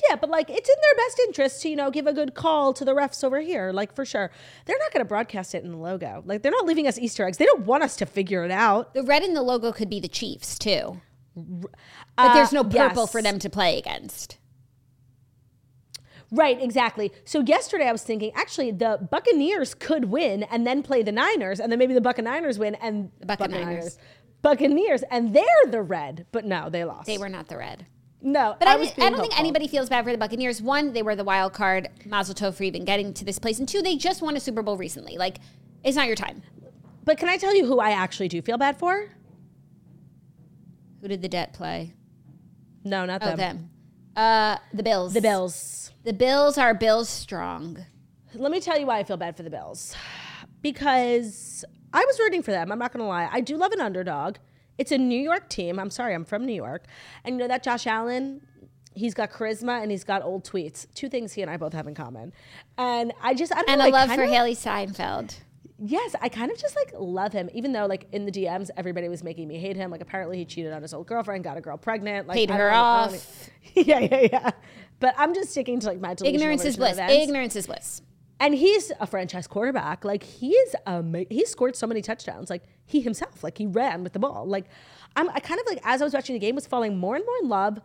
Yeah, 0.09 0.17
but 0.17 0.31
like 0.31 0.51
it's 0.51 0.69
in 0.69 0.77
their 0.83 1.05
best 1.05 1.21
interest 1.27 1.63
to, 1.63 1.69
you 1.69 1.77
know, 1.77 1.91
give 1.91 2.07
a 2.07 2.13
good 2.13 2.35
call 2.35 2.73
to 2.75 2.85
the 2.85 2.93
refs 2.95 3.25
over 3.25 3.41
here. 3.41 3.73
Like 3.73 3.95
for 3.95 4.05
sure. 4.05 4.31
They're 4.65 4.79
not 4.79 4.93
gonna 4.93 5.05
broadcast 5.05 5.55
it 5.55 5.65
in 5.65 5.71
the 5.73 5.79
logo. 5.79 6.23
Like 6.27 6.43
they're 6.43 6.53
not 6.53 6.67
leaving 6.67 6.87
us 6.87 6.99
Easter 6.99 7.27
eggs. 7.27 7.39
They 7.39 7.47
don't 7.47 7.67
want 7.67 7.83
us 7.83 7.97
to 7.97 8.07
figure 8.07 8.45
it 8.45 8.51
out. 8.51 8.95
The 8.95 9.03
red 9.03 9.23
in 9.23 9.35
the 9.35 9.43
logo 9.43 9.73
could 9.73 9.91
be 9.91 10.01
the 10.01 10.09
Chiefs 10.09 10.59
too. 10.59 11.01
But 11.35 11.71
Uh, 12.19 12.35
there's 12.35 12.53
no 12.53 12.65
purple 12.65 13.03
yes. 13.03 13.13
for 13.13 13.21
them 13.23 13.39
to 13.39 13.51
play 13.51 13.79
against. 13.79 14.39
Right, 16.33 16.61
exactly. 16.61 17.13
So 17.25 17.41
yesterday 17.41 17.87
I 17.89 17.93
was 17.93 18.03
thinking 18.03 18.33
actually 18.35 18.73
the 18.73 19.07
Buccaneers 19.11 19.75
could 19.75 20.07
win 20.07 20.43
and 20.45 20.67
then 20.67 20.83
play 20.83 21.03
the 21.03 21.13
Niners, 21.13 21.61
and 21.61 21.71
then 21.71 21.79
maybe 21.79 21.95
the 21.95 22.01
Buccaneers 22.01 22.59
win 22.59 22.75
and 22.77 23.11
the 23.21 23.27
Buccaneers. 23.27 23.99
Buccaneers, 24.43 25.03
and 25.11 25.35
they're 25.35 25.67
the 25.69 25.83
red. 25.83 26.27
But 26.33 26.45
no, 26.45 26.69
they 26.69 26.85
lost. 26.85 27.07
They 27.07 27.19
were 27.19 27.29
not 27.29 27.49
the 27.49 27.59
red. 27.59 27.87
No, 28.27 28.57
But 28.59 28.67
I, 28.67 28.75
was 28.75 28.91
I, 28.99 29.09
don't 29.09 29.21
think 29.21 29.39
anybody 29.39 29.69
feels 29.69 29.89
bad 29.89 30.05
for 30.05 30.11
the 30.11 30.19
Buccaneers. 30.19 30.61
One, 30.61 30.93
they 30.93 31.03
were 31.03 31.15
the 31.15 31.23
wild 31.23 31.53
card. 31.53 31.89
Mazel 32.05 32.35
tov 32.35 32.57
for 32.57 32.65
even 32.65 32.85
getting 32.85 33.15
to 33.15 33.25
this 33.25 33.39
place. 33.39 33.61
And 33.61 33.69
two, 33.69 33.83
they 33.83 33.97
just 33.97 34.21
won 34.21 34.37
a 34.37 34.41
Super 34.41 34.63
Bowl 34.63 34.77
recently. 34.77 35.17
Like, 35.17 35.39
it's 35.85 35.97
not 35.97 36.09
your 36.09 36.17
time. 36.17 36.43
But 37.05 37.19
can 37.19 37.29
I 37.29 37.37
tell 37.37 37.55
you 37.55 37.65
who 37.67 37.79
I 37.79 37.91
actually 37.91 38.27
do 38.27 38.43
feel 38.43 38.59
bad 38.59 38.79
for? 38.81 39.11
Who 41.01 41.07
did 41.07 41.23
the 41.23 41.29
debt 41.29 41.53
play? 41.53 41.95
No, 42.83 43.07
not 43.07 43.23
Oh, 43.23 43.27
them. 43.27 43.37
them. 43.37 43.71
Uh, 44.17 44.57
the 44.75 44.83
Bills. 44.83 45.15
The 45.15 45.21
Bills. 45.21 45.93
The 46.03 46.13
Bills 46.13 46.59
are 46.59 46.75
Bills 46.75 47.09
strong. 47.09 47.79
Let 48.35 48.51
me 48.51 48.61
tell 48.61 48.77
you 48.77 48.87
why 48.87 48.99
I 48.99 49.05
feel 49.05 49.17
bad 49.17 49.37
for 49.37 49.43
the 49.43 49.51
Bills. 49.51 49.95
Because 50.63 51.65
I 51.93 52.05
was 52.05 52.19
rooting 52.19 52.43
for 52.43 52.51
them. 52.51 52.73
I'm 52.73 52.79
not 52.79 52.93
going 52.93 53.05
to 53.05 53.07
lie. 53.09 53.29
I 53.31 53.41
do 53.41 53.57
love 53.57 53.71
an 53.71 53.81
underdog. 53.81 54.37
It's 54.79 54.93
a 54.93 54.99
New 54.99 55.21
York 55.21 55.49
team. 55.49 55.79
I'm 55.79 55.91
sorry, 55.91 56.15
I'm 56.15 56.25
from 56.25 56.45
New 56.47 56.55
York. 56.55 56.85
And 57.25 57.35
you 57.35 57.39
know 57.39 57.49
that 57.49 57.63
Josh 57.63 57.87
Allen, 57.87 58.41
he's 58.95 59.15
got 59.15 59.31
charisma 59.31 59.83
and 59.83 59.91
he's 59.91 60.05
got 60.05 60.23
old 60.23 60.45
tweets. 60.45 60.87
Two 60.95 61.09
things 61.09 61.33
he 61.33 61.43
and 61.43 61.51
I 61.51 61.57
both 61.57 61.73
have 61.73 61.87
in 61.87 61.95
common. 61.95 62.33
And 62.79 63.13
I 63.23 63.35
just, 63.35 63.53
I 63.53 63.57
don't 63.63 63.71
And 63.71 63.79
know. 63.81 63.89
a 63.89 63.91
love 63.91 64.11
for 64.11 64.23
Hailee 64.27 64.57
Steinfeld. 64.57 65.35
Yes, 65.79 66.15
I 66.23 66.31
kind 66.31 66.51
of 66.51 66.57
just 66.57 66.75
like 66.75 66.93
love 66.99 67.35
him, 67.35 67.51
even 67.53 67.73
though 67.73 67.85
like 67.85 68.07
in 68.13 68.25
the 68.25 68.33
DMs 68.33 68.71
everybody 68.79 69.09
was 69.11 69.23
making 69.23 69.47
me 69.47 69.59
hate 69.59 69.77
him. 69.77 69.91
Like 69.91 70.01
apparently 70.01 70.39
he 70.39 70.47
cheated 70.47 70.73
on 70.73 70.81
his 70.81 70.95
old 70.95 71.07
girlfriend, 71.07 71.45
got 71.45 71.59
a 71.59 71.61
girl 71.61 71.77
pregnant, 71.77 72.27
like 72.27 72.37
Paid 72.37 72.51
her 72.51 72.71
know- 72.71 72.77
off. 72.77 73.51
yeah, 73.75 73.99
yeah, 74.01 74.29
yeah. 74.33 74.51
But 75.01 75.15
I'm 75.19 75.35
just 75.35 75.51
sticking 75.51 75.79
to 75.81 75.87
like 75.89 76.01
my 76.01 76.15
Ignorance 76.25 76.65
is 76.65 76.79
bliss. 76.79 76.93
events. 76.95 77.13
Ignorance 77.15 77.57
is 77.57 77.67
bliss. 77.67 78.01
And 78.41 78.55
he's 78.55 78.91
a 79.01 79.07
franchise 79.07 79.47
quarterback. 79.47 80.03
Like 80.05 80.23
he 80.23 80.51
is 80.53 80.75
ama- 80.87 81.25
he 81.29 81.45
scored 81.45 81.77
so 81.77 81.87
many 81.87 82.01
touchdowns. 82.01 82.49
Like 82.49 82.63
he 82.87 83.01
himself, 83.01 83.43
like 83.43 83.59
he 83.59 83.67
ran 83.67 84.03
with 84.03 84.13
the 84.13 84.19
ball. 84.19 84.47
Like 84.47 84.67
I'm 85.15 85.29
I 85.31 85.41
kind 85.41 85.61
of 85.61 85.67
like 85.67 85.81
as 85.85 86.01
I 86.01 86.05
was 86.05 86.15
watching 86.15 86.35
the 86.35 86.41
game 86.41 86.55
was 86.55 86.67
falling 86.67 86.97
more 86.97 87.17
and 87.17 87.25
more 87.25 87.35
in 87.43 87.49
love 87.49 87.81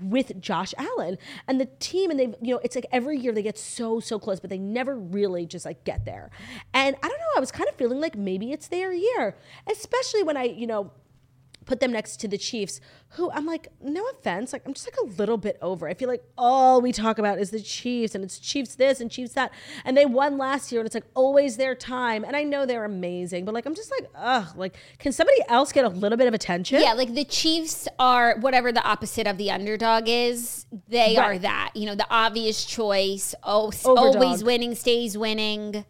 with 0.00 0.40
Josh 0.40 0.74
Allen 0.76 1.16
and 1.48 1.60
the 1.60 1.66
team 1.80 2.10
and 2.10 2.20
they've 2.20 2.34
you 2.42 2.54
know 2.54 2.60
it's 2.62 2.74
like 2.74 2.86
every 2.92 3.18
year 3.18 3.32
they 3.32 3.42
get 3.42 3.56
so 3.58 3.98
so 3.98 4.18
close 4.18 4.40
but 4.40 4.50
they 4.50 4.58
never 4.58 4.94
really 4.96 5.46
just 5.46 5.64
like 5.64 5.84
get 5.84 6.04
there. 6.04 6.30
And 6.72 6.96
I 7.02 7.08
don't 7.08 7.18
know, 7.18 7.36
I 7.36 7.40
was 7.40 7.50
kind 7.50 7.68
of 7.68 7.74
feeling 7.76 8.00
like 8.00 8.16
maybe 8.16 8.52
it's 8.52 8.68
their 8.68 8.92
year, 8.92 9.36
especially 9.70 10.22
when 10.22 10.36
I, 10.36 10.44
you 10.44 10.66
know, 10.66 10.92
put 11.66 11.80
them 11.80 11.92
next 11.92 12.18
to 12.20 12.28
the 12.28 12.38
Chiefs, 12.38 12.80
who 13.10 13.30
I'm 13.32 13.44
like, 13.44 13.68
no 13.82 14.06
offense, 14.08 14.52
like 14.52 14.62
I'm 14.64 14.72
just 14.72 14.86
like 14.86 14.96
a 14.98 15.16
little 15.18 15.36
bit 15.36 15.58
over. 15.60 15.88
I 15.88 15.94
feel 15.94 16.08
like 16.08 16.24
all 16.38 16.80
we 16.80 16.92
talk 16.92 17.18
about 17.18 17.38
is 17.38 17.50
the 17.50 17.60
Chiefs 17.60 18.14
and 18.14 18.24
it's 18.24 18.38
Chiefs 18.38 18.76
this 18.76 19.00
and 19.00 19.10
Chiefs 19.10 19.34
that. 19.34 19.52
And 19.84 19.96
they 19.96 20.06
won 20.06 20.38
last 20.38 20.72
year 20.72 20.80
and 20.80 20.86
it's 20.86 20.94
like 20.94 21.06
always 21.14 21.56
their 21.56 21.74
time. 21.74 22.24
And 22.24 22.36
I 22.36 22.44
know 22.44 22.64
they're 22.64 22.84
amazing, 22.84 23.44
but 23.44 23.52
like 23.52 23.66
I'm 23.66 23.74
just 23.74 23.90
like, 23.90 24.08
ugh, 24.14 24.56
like 24.56 24.76
can 24.98 25.12
somebody 25.12 25.42
else 25.48 25.72
get 25.72 25.84
a 25.84 25.88
little 25.88 26.16
bit 26.16 26.28
of 26.28 26.34
attention? 26.34 26.80
Yeah, 26.80 26.94
like 26.94 27.14
the 27.14 27.24
Chiefs 27.24 27.88
are 27.98 28.38
whatever 28.38 28.72
the 28.72 28.82
opposite 28.82 29.26
of 29.26 29.36
the 29.36 29.50
underdog 29.50 30.04
is. 30.06 30.66
They 30.88 31.16
are 31.16 31.36
that. 31.38 31.72
You 31.74 31.86
know, 31.86 31.94
the 31.96 32.06
obvious 32.08 32.64
choice. 32.64 33.34
Oh, 33.42 33.72
always 33.84 34.44
winning, 34.44 34.74
stays 34.74 35.18
winning. 35.18 35.84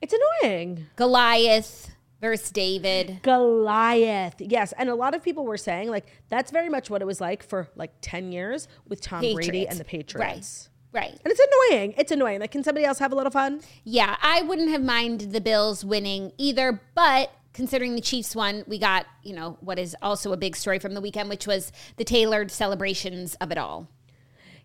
It's 0.00 0.14
annoying. 0.42 0.86
Goliath 0.96 1.90
versus 2.20 2.50
David. 2.50 3.20
Goliath. 3.22 4.40
Yes. 4.40 4.72
And 4.76 4.88
a 4.88 4.94
lot 4.94 5.14
of 5.14 5.22
people 5.22 5.44
were 5.44 5.56
saying 5.56 5.88
like 5.88 6.06
that's 6.28 6.50
very 6.50 6.68
much 6.68 6.90
what 6.90 7.02
it 7.02 7.06
was 7.06 7.20
like 7.20 7.42
for 7.42 7.68
like 7.76 7.92
10 8.00 8.32
years 8.32 8.68
with 8.86 9.00
Tom 9.00 9.20
Brady 9.20 9.66
and 9.66 9.78
the 9.78 9.84
Patriots. 9.84 10.68
Right. 10.70 10.74
Right. 10.90 11.10
And 11.10 11.20
it's 11.26 11.40
annoying. 11.70 11.94
It's 11.98 12.10
annoying. 12.10 12.40
Like, 12.40 12.50
can 12.50 12.64
somebody 12.64 12.86
else 12.86 12.98
have 12.98 13.12
a 13.12 13.14
little 13.14 13.30
fun? 13.30 13.60
Yeah, 13.84 14.16
I 14.22 14.40
wouldn't 14.40 14.70
have 14.70 14.82
minded 14.82 15.32
the 15.32 15.40
Bills 15.40 15.84
winning 15.84 16.32
either, 16.38 16.80
but 16.94 17.30
considering 17.52 17.94
the 17.94 18.00
Chiefs 18.00 18.34
won, 18.34 18.64
we 18.66 18.78
got, 18.78 19.04
you 19.22 19.34
know, 19.34 19.58
what 19.60 19.78
is 19.78 19.94
also 20.00 20.32
a 20.32 20.36
big 20.36 20.56
story 20.56 20.78
from 20.78 20.94
the 20.94 21.00
weekend, 21.02 21.28
which 21.28 21.46
was 21.46 21.72
the 21.98 22.04
tailored 22.04 22.50
celebrations 22.50 23.34
of 23.34 23.52
it 23.52 23.58
all. 23.58 23.88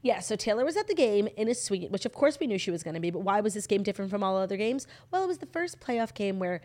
Yeah, 0.01 0.19
so 0.19 0.35
Taylor 0.35 0.65
was 0.65 0.77
at 0.77 0.87
the 0.87 0.93
game 0.93 1.27
in 1.37 1.47
a 1.47 1.55
suite, 1.55 1.89
which 1.89 2.05
of 2.05 2.13
course 2.13 2.37
we 2.39 2.45
knew 2.45 2.57
she 2.57 2.71
was 2.71 2.83
going 2.83 2.93
to 2.93 2.99
be, 2.99 3.09
but 3.09 3.21
why 3.21 3.39
was 3.39 3.53
this 3.53 3.67
game 3.67 3.83
different 3.83 4.11
from 4.11 4.21
all 4.21 4.37
other 4.37 4.57
games? 4.57 4.85
Well, 5.11 5.23
it 5.23 5.27
was 5.27 5.37
the 5.37 5.45
first 5.45 5.79
playoff 5.79 6.13
game 6.13 6.39
where 6.39 6.61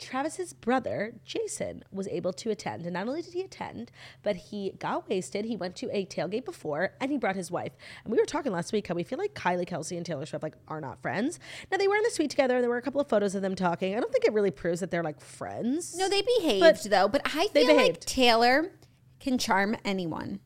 Travis's 0.00 0.52
brother, 0.52 1.14
Jason, 1.24 1.84
was 1.92 2.08
able 2.08 2.32
to 2.34 2.50
attend. 2.50 2.84
And 2.84 2.94
not 2.94 3.06
only 3.06 3.22
did 3.22 3.34
he 3.34 3.42
attend, 3.42 3.92
but 4.22 4.36
he 4.36 4.72
got 4.78 5.08
wasted. 5.08 5.44
He 5.44 5.56
went 5.56 5.76
to 5.76 5.88
a 5.96 6.06
tailgate 6.06 6.44
before 6.44 6.94
and 7.00 7.10
he 7.10 7.18
brought 7.18 7.36
his 7.36 7.50
wife. 7.50 7.72
And 8.04 8.12
we 8.12 8.18
were 8.18 8.26
talking 8.26 8.52
last 8.52 8.72
week 8.72 8.86
how 8.86 8.94
we 8.94 9.02
feel 9.02 9.18
like 9.18 9.34
Kylie 9.34 9.68
Kelce 9.68 9.96
and 9.96 10.04
Taylor 10.04 10.26
Swift 10.26 10.42
like 10.42 10.56
are 10.68 10.80
not 10.80 11.00
friends. 11.02 11.38
Now 11.70 11.78
they 11.78 11.88
were 11.88 11.96
in 11.96 12.02
the 12.02 12.10
suite 12.10 12.30
together. 12.30 12.56
And 12.56 12.62
there 12.62 12.70
were 12.70 12.78
a 12.78 12.82
couple 12.82 13.00
of 13.00 13.08
photos 13.08 13.34
of 13.34 13.42
them 13.42 13.54
talking. 13.54 13.96
I 13.96 14.00
don't 14.00 14.12
think 14.12 14.24
it 14.24 14.32
really 14.32 14.50
proves 14.50 14.80
that 14.80 14.90
they're 14.90 15.04
like 15.04 15.20
friends. 15.20 15.96
No, 15.96 16.08
they 16.08 16.22
behaved 16.22 16.60
But 16.60 16.90
though, 16.90 17.08
but 17.08 17.22
I 17.24 17.48
feel 17.48 17.76
like. 17.76 18.00
Taylor 18.00 18.72
can 19.20 19.38
charm 19.38 19.76
anyone. 19.84 20.40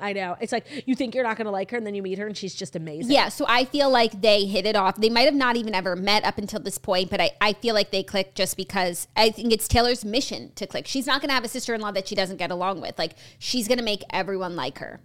I 0.00 0.12
know. 0.12 0.36
It's 0.40 0.52
like 0.52 0.66
you 0.86 0.94
think 0.94 1.14
you're 1.14 1.24
not 1.24 1.36
going 1.36 1.44
to 1.46 1.50
like 1.50 1.70
her 1.70 1.76
and 1.76 1.86
then 1.86 1.94
you 1.94 2.02
meet 2.02 2.18
her 2.18 2.26
and 2.26 2.36
she's 2.36 2.54
just 2.54 2.76
amazing. 2.76 3.12
Yeah, 3.12 3.28
so 3.28 3.44
I 3.48 3.64
feel 3.64 3.90
like 3.90 4.20
they 4.20 4.46
hit 4.46 4.66
it 4.66 4.76
off. 4.76 4.96
They 4.96 5.10
might 5.10 5.26
have 5.26 5.34
not 5.34 5.56
even 5.56 5.74
ever 5.74 5.96
met 5.96 6.24
up 6.24 6.38
until 6.38 6.60
this 6.60 6.78
point, 6.78 7.10
but 7.10 7.20
I, 7.20 7.30
I 7.40 7.52
feel 7.54 7.74
like 7.74 7.90
they 7.90 8.02
clicked 8.02 8.34
just 8.34 8.56
because 8.56 9.08
I 9.16 9.30
think 9.30 9.52
it's 9.52 9.68
Taylor's 9.68 10.04
mission 10.04 10.52
to 10.54 10.66
click. 10.66 10.86
She's 10.86 11.06
not 11.06 11.20
going 11.20 11.28
to 11.28 11.34
have 11.34 11.44
a 11.44 11.48
sister 11.48 11.74
in 11.74 11.80
law 11.80 11.90
that 11.92 12.08
she 12.08 12.14
doesn't 12.14 12.38
get 12.38 12.50
along 12.50 12.80
with. 12.80 12.98
Like, 12.98 13.14
she's 13.38 13.68
going 13.68 13.78
to 13.78 13.84
make 13.84 14.02
everyone 14.10 14.56
like 14.56 14.78
her. 14.78 15.00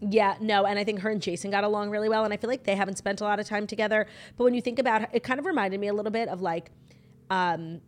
Yeah, 0.00 0.36
no, 0.40 0.66
and 0.66 0.78
I 0.78 0.84
think 0.84 1.00
her 1.00 1.10
and 1.10 1.22
Jason 1.22 1.50
got 1.52 1.62
along 1.62 1.90
really 1.90 2.08
well, 2.08 2.24
and 2.24 2.34
I 2.34 2.36
feel 2.36 2.50
like 2.50 2.64
they 2.64 2.74
haven't 2.74 2.98
spent 2.98 3.20
a 3.20 3.24
lot 3.24 3.38
of 3.38 3.46
time 3.46 3.68
together. 3.68 4.08
But 4.36 4.44
when 4.44 4.54
you 4.54 4.60
think 4.60 4.80
about 4.80 5.02
it, 5.02 5.10
it 5.12 5.22
kind 5.22 5.38
of 5.38 5.46
reminded 5.46 5.78
me 5.78 5.86
a 5.86 5.94
little 5.94 6.10
bit 6.10 6.28
of 6.28 6.40
like, 6.40 6.72
um, 7.30 7.80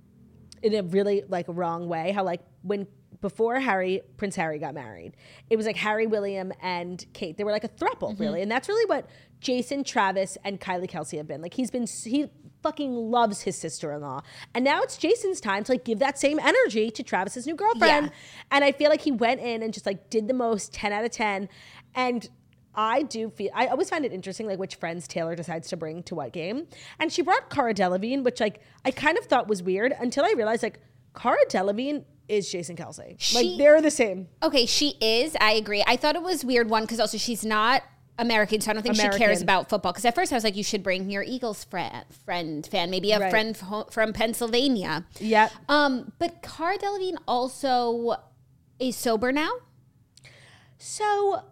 in 0.63 0.75
a 0.75 0.83
really 0.83 1.25
like 1.29 1.47
wrong 1.49 1.89
way, 1.89 2.13
how 2.13 2.25
like 2.25 2.41
when 2.63 2.87
before 3.21 3.61
Harry 3.61 4.03
Prince 4.17 4.37
Harry 4.37 4.59
got 4.59 4.75
married, 4.75 5.17
it 5.51 5.57
was 5.57 5.67
like 5.67 5.77
Harry, 5.77 6.07
William, 6.07 6.53
and 6.61 7.05
Kate. 7.13 7.37
They 7.37 7.45
were 7.45 7.53
like 7.53 7.65
a 7.65 7.69
throuple, 7.69 8.13
mm-hmm. 8.13 8.23
really, 8.23 8.43
and 8.43 8.51
that's 8.51 8.69
really 8.69 8.85
what 8.87 9.09
Jason, 9.41 9.85
Travis, 9.85 10.39
and 10.45 10.61
Kylie 10.61 10.91
Kelce 10.91 11.17
have 11.17 11.27
been. 11.27 11.43
Like 11.43 11.55
he's 11.55 11.71
been 11.71 11.87
he 11.87 12.29
fucking 12.63 12.95
loves 12.95 13.43
his 13.43 13.57
sister-in-law, 13.57 14.23
and 14.55 14.65
now 14.65 14.83
it's 14.83 14.97
Jason's 14.97 15.41
time 15.41 15.65
to 15.65 15.73
like 15.73 15.85
give 15.85 15.99
that 15.99 16.19
same 16.19 16.39
energy 16.39 16.91
to 16.91 17.03
Travis's 17.03 17.47
new 17.47 17.55
girlfriend. 17.55 18.07
Yeah. 18.07 18.13
And 18.51 18.65
I 18.65 18.73
feel 18.73 18.91
like 18.91 19.03
he 19.03 19.13
went 19.13 19.41
in 19.41 19.63
and 19.63 19.73
just 19.73 19.87
like 19.87 20.11
did 20.11 20.29
the 20.29 20.35
most 20.35 20.73
10 20.73 20.93
out 20.93 21.05
of 21.05 21.11
10. 21.11 21.49
And 21.95 22.29
I 22.75 23.03
do 23.03 23.31
feel 23.31 23.51
I 23.55 23.69
always 23.69 23.89
find 23.89 24.05
it 24.05 24.13
interesting 24.13 24.47
like 24.47 24.59
which 24.59 24.77
friends 24.77 25.07
Taylor 25.07 25.37
decides 25.37 25.69
to 25.69 25.77
bring 25.77 26.03
to 26.05 26.15
what 26.15 26.33
game. 26.33 26.67
And 26.99 27.13
she 27.13 27.23
brought 27.23 27.51
Cara 27.51 27.75
Delevingne, 27.75 28.25
which 28.25 28.41
like 28.41 28.61
I 28.85 28.91
kind 28.91 29.17
of 29.19 29.25
thought 29.27 29.49
was 29.49 29.63
weird 29.63 29.95
until 29.99 30.25
I 30.25 30.33
realized 30.37 30.63
like 30.63 30.81
Cara 31.15 31.39
Delevingne 31.49 32.05
is 32.29 32.51
Jason 32.51 32.77
Kelce. 32.77 33.17
She- 33.19 33.37
like 33.37 33.59
they're 33.59 33.81
the 33.83 33.91
same. 33.91 34.29
Okay, 34.43 34.67
she 34.67 34.97
is. 35.01 35.37
I 35.41 35.53
agree. 35.53 35.85
I 35.87 35.97
thought 35.97 36.17
it 36.17 36.23
was 36.23 36.45
weird 36.45 36.71
one 36.71 36.83
because 36.83 37.01
also 37.01 37.19
she's 37.19 37.45
not 37.45 37.83
American, 38.19 38.61
so 38.61 38.71
I 38.71 38.75
don't 38.75 38.83
think 38.83 38.95
she 38.97 39.09
cares 39.19 39.43
about 39.43 39.69
football. 39.69 39.93
Because 39.93 40.05
at 40.05 40.15
first 40.15 40.33
I 40.33 40.37
was 40.37 40.45
like, 40.45 40.57
you 40.57 40.63
should 40.65 40.83
bring 40.83 41.11
your 41.11 41.23
Eagles 41.25 41.65
friend, 41.65 42.05
friend 42.25 42.65
fan, 42.67 42.89
maybe 42.91 43.11
a 43.13 43.19
Right. 43.19 43.31
friend 43.31 43.57
fro- 43.57 43.87
from 43.91 44.13
Pennsylvania. 44.13 45.05
Yep. 45.19 45.51
Um, 45.69 46.13
but 46.19 46.41
Cara 46.43 46.79
Delevingne 46.79 47.17
also 47.27 48.15
is 48.79 48.97
sober 48.97 49.33
now. 49.33 49.51
So 50.79 51.43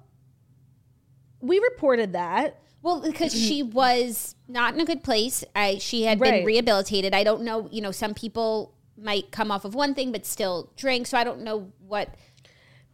we 1.41 1.59
reported 1.59 2.12
that. 2.12 2.59
Well, 2.83 3.01
because 3.01 3.33
she 3.33 3.62
was 3.62 4.35
not 4.49 4.75
in 4.75 4.81
a 4.81 4.85
good 4.85 5.05
place. 5.05 5.45
I 5.55 5.79
she 5.79 6.03
had 6.05 6.18
been 6.18 6.45
rehabilitated. 6.45 7.14
I 7.14 7.23
don't 7.25 7.43
know. 7.43 7.68
You 7.70 7.81
know, 7.81 7.93
some 7.93 8.12
people 8.12 8.75
might 9.03 9.30
come 9.30 9.50
off 9.50 9.64
of 9.64 9.74
one 9.74 9.94
thing 9.94 10.12
but 10.12 10.24
still 10.24 10.70
drink. 10.76 11.07
So 11.07 11.18
I 11.18 11.24
don't 11.24 11.40
know 11.42 11.72
what. 11.86 12.14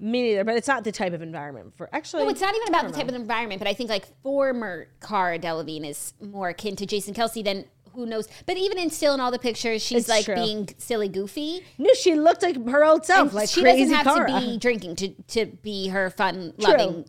Me 0.00 0.22
neither, 0.22 0.44
but 0.44 0.56
it's 0.56 0.68
not 0.68 0.84
the 0.84 0.92
type 0.92 1.12
of 1.12 1.22
environment 1.22 1.72
for 1.76 1.88
actually. 1.92 2.22
No, 2.22 2.28
it's 2.30 2.40
not 2.40 2.54
even 2.54 2.68
about 2.68 2.86
the 2.86 2.92
type 2.92 3.08
of 3.08 3.14
environment. 3.14 3.58
But 3.58 3.66
I 3.68 3.74
think 3.74 3.90
like 3.90 4.06
former 4.22 4.86
Cara 5.00 5.38
Delevingne 5.40 5.86
is 5.88 6.14
more 6.20 6.50
akin 6.50 6.76
to 6.76 6.86
Jason 6.86 7.14
Kelce 7.14 7.42
than 7.44 7.64
who 7.94 8.06
knows. 8.06 8.28
But 8.46 8.56
even 8.56 8.78
in 8.78 8.90
still 8.90 9.12
in 9.14 9.18
all 9.20 9.32
the 9.32 9.40
pictures, 9.40 9.82
she's 9.82 10.02
It's 10.02 10.08
like 10.08 10.24
true. 10.24 10.36
being 10.36 10.68
silly, 10.78 11.08
goofy. 11.08 11.64
No, 11.78 11.92
she 11.94 12.14
looked 12.14 12.42
like 12.44 12.64
her 12.68 12.84
old 12.84 13.04
self, 13.06 13.28
And 13.30 13.34
like 13.34 13.48
she 13.48 13.62
doesn't 13.64 13.90
have 13.90 14.04
Cara. 14.04 14.28
to 14.30 14.40
be 14.40 14.56
drinking 14.66 14.94
to 14.96 15.08
to 15.08 15.46
be 15.46 15.88
her 15.88 16.10
fun 16.10 16.54
loving 16.58 17.04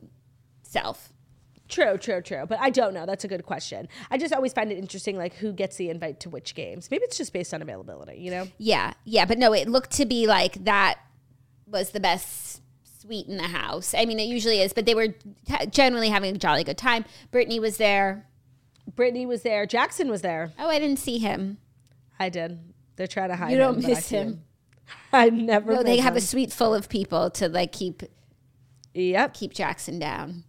self. 0.64 1.14
True, 1.70 1.98
true, 1.98 2.22
true. 2.22 2.46
But 2.48 2.60
I 2.60 2.72
don't 2.72 2.94
know. 2.94 3.06
That's 3.06 3.24
a 3.24 3.28
good 3.28 3.46
question. 3.46 3.88
I 4.10 4.18
just 4.18 4.34
always 4.34 4.54
find 4.54 4.72
it 4.72 4.78
interesting, 4.80 5.16
like 5.18 5.36
who 5.36 5.54
gets 5.54 5.78
the 5.78 5.90
invite 5.90 6.20
to 6.22 6.30
which 6.30 6.56
games. 6.56 6.90
Maybe 6.90 7.04
it's 7.04 7.18
just 7.18 7.32
based 7.32 7.54
on 7.54 7.62
availability, 7.62 8.20
you 8.20 8.32
know? 8.32 8.48
Yeah, 8.58 8.94
yeah, 9.06 9.26
but 9.26 9.38
no, 9.38 9.54
it 9.54 9.68
looked 9.70 9.92
to 9.92 10.06
be 10.06 10.26
like 10.28 10.64
that 10.66 10.96
was 11.68 11.92
the 11.92 12.00
best 12.00 12.62
suite 13.02 13.28
in 13.28 13.38
the 13.38 13.44
house. 13.44 13.94
I 13.96 14.06
mean, 14.06 14.20
it 14.20 14.24
usually 14.24 14.62
is, 14.62 14.74
but 14.74 14.86
they 14.88 14.96
were 14.96 15.10
t- 15.10 15.66
generally 15.70 16.10
having 16.10 16.36
a 16.36 16.40
jolly 16.40 16.64
good 16.64 16.78
time. 16.78 17.06
Brittany 17.32 17.60
was 17.60 17.78
there. 17.78 18.26
Brittany 18.96 19.28
was 19.28 19.44
there. 19.44 19.68
Jackson 19.68 20.10
was 20.10 20.22
there. 20.24 20.52
Oh, 20.58 20.68
I 20.68 20.80
didn't 20.80 20.98
see 21.00 21.20
him. 21.20 21.60
I 22.20 22.30
did. 22.30 22.60
They're 22.96 23.08
trying 23.08 23.30
to 23.30 23.36
hide 23.36 23.52
You 23.52 23.58
don't 23.60 23.86
I 23.86 23.88
miss 23.90 24.10
him. 24.10 24.44
I 25.14 25.30
never. 25.30 25.76
No, 25.76 25.84
they 25.84 25.98
have 25.98 26.16
a 26.16 26.22
suite 26.22 26.52
full 26.52 26.74
of 26.74 26.90
people 26.90 27.30
to 27.32 27.48
like 27.48 27.72
keep 27.72 28.02
Yep. 28.96 29.36
keep 29.36 29.54
Jackson 29.54 30.00
down. 30.00 30.44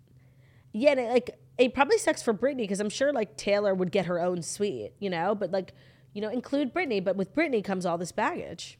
Yeah, 0.72 0.92
and 0.92 1.00
it, 1.00 1.10
like 1.10 1.38
it 1.58 1.74
probably 1.74 1.98
sucks 1.98 2.22
for 2.22 2.32
Brittany 2.32 2.64
because 2.64 2.80
I'm 2.80 2.90
sure 2.90 3.12
like 3.12 3.36
Taylor 3.36 3.74
would 3.74 3.90
get 3.90 4.06
her 4.06 4.20
own 4.20 4.42
suite, 4.42 4.92
you 4.98 5.10
know. 5.10 5.34
But 5.34 5.50
like, 5.50 5.72
you 6.12 6.20
know, 6.20 6.28
include 6.28 6.72
Brittany. 6.72 7.00
But 7.00 7.16
with 7.16 7.34
Brittany 7.34 7.62
comes 7.62 7.86
all 7.86 7.98
this 7.98 8.12
baggage 8.12 8.78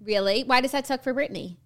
Really? 0.00 0.44
Why 0.44 0.60
does 0.60 0.72
that 0.72 0.86
suck 0.86 1.02
for 1.02 1.12
Brittany? 1.12 1.58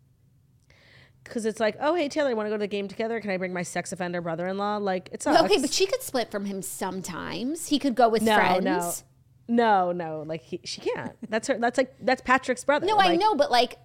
because 1.25 1.47
it's 1.47 1.59
like, 1.59 1.77
oh 1.81 1.95
hey 1.95 2.09
Taylor, 2.09 2.35
want 2.37 2.47
to 2.47 2.51
go 2.51 2.57
to 2.57 2.61
the 2.61 2.67
game 2.67 2.87
together? 2.87 3.21
Can 3.21 3.31
I 3.31 3.39
bring 3.39 3.53
my 3.53 3.63
sex 3.63 3.93
offender 3.93 4.21
brother-in-law? 4.21 4.77
Like 4.77 5.09
it's 5.11 5.25
sucks. 5.25 5.43
Okay, 5.43 5.61
but 5.61 5.73
she 5.73 5.87
could 5.87 6.03
split 6.03 6.31
from 6.31 6.45
him 6.45 6.63
sometimes. 6.63 7.69
He 7.69 7.79
could 7.79 7.95
go 7.95 8.09
with 8.09 8.23
no, 8.23 8.37
friends. 8.37 9.05
no, 9.49 9.93
no, 9.93 9.93
no. 9.93 10.25
Like 10.27 10.43
he, 10.43 10.61
she 10.65 10.81
can't. 10.81 11.17
That's 11.29 11.49
her. 11.49 11.59
That's 11.59 11.79
like 11.79 11.95
that's 12.01 12.23
Patrick's 12.23 12.65
brother. 12.65 12.87
No, 12.87 12.99
I 12.99 13.17
know, 13.17 13.35
but 13.35 13.51
like 13.51 13.79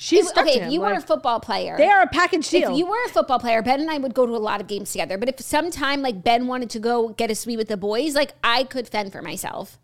She's 0.00 0.30
okay, 0.38 0.60
if 0.60 0.72
you 0.72 0.80
were 0.80 0.92
a 0.92 1.00
football 1.00 1.40
player, 1.40 1.76
they 1.76 1.88
are 1.88 2.02
a 2.02 2.06
package 2.06 2.48
deal. 2.48 2.70
if 2.70 2.78
you 2.78 2.86
were 2.86 3.04
a 3.06 3.08
football 3.08 3.40
player, 3.40 3.62
Ben 3.62 3.80
and 3.80 3.90
I 3.90 3.98
would 3.98 4.14
go 4.14 4.26
to 4.26 4.36
a 4.36 4.38
lot 4.38 4.60
of 4.60 4.68
games 4.68 4.92
together. 4.92 5.18
But 5.18 5.28
if 5.28 5.40
sometime 5.40 6.02
like 6.02 6.22
Ben 6.22 6.46
wanted 6.46 6.70
to 6.70 6.78
go 6.78 7.08
get 7.08 7.32
a 7.32 7.34
suite 7.34 7.58
with 7.58 7.66
the 7.66 7.76
boys, 7.76 8.14
like 8.14 8.34
I 8.44 8.62
could 8.62 8.86
fend 8.86 9.10
for 9.10 9.22
myself. 9.22 9.76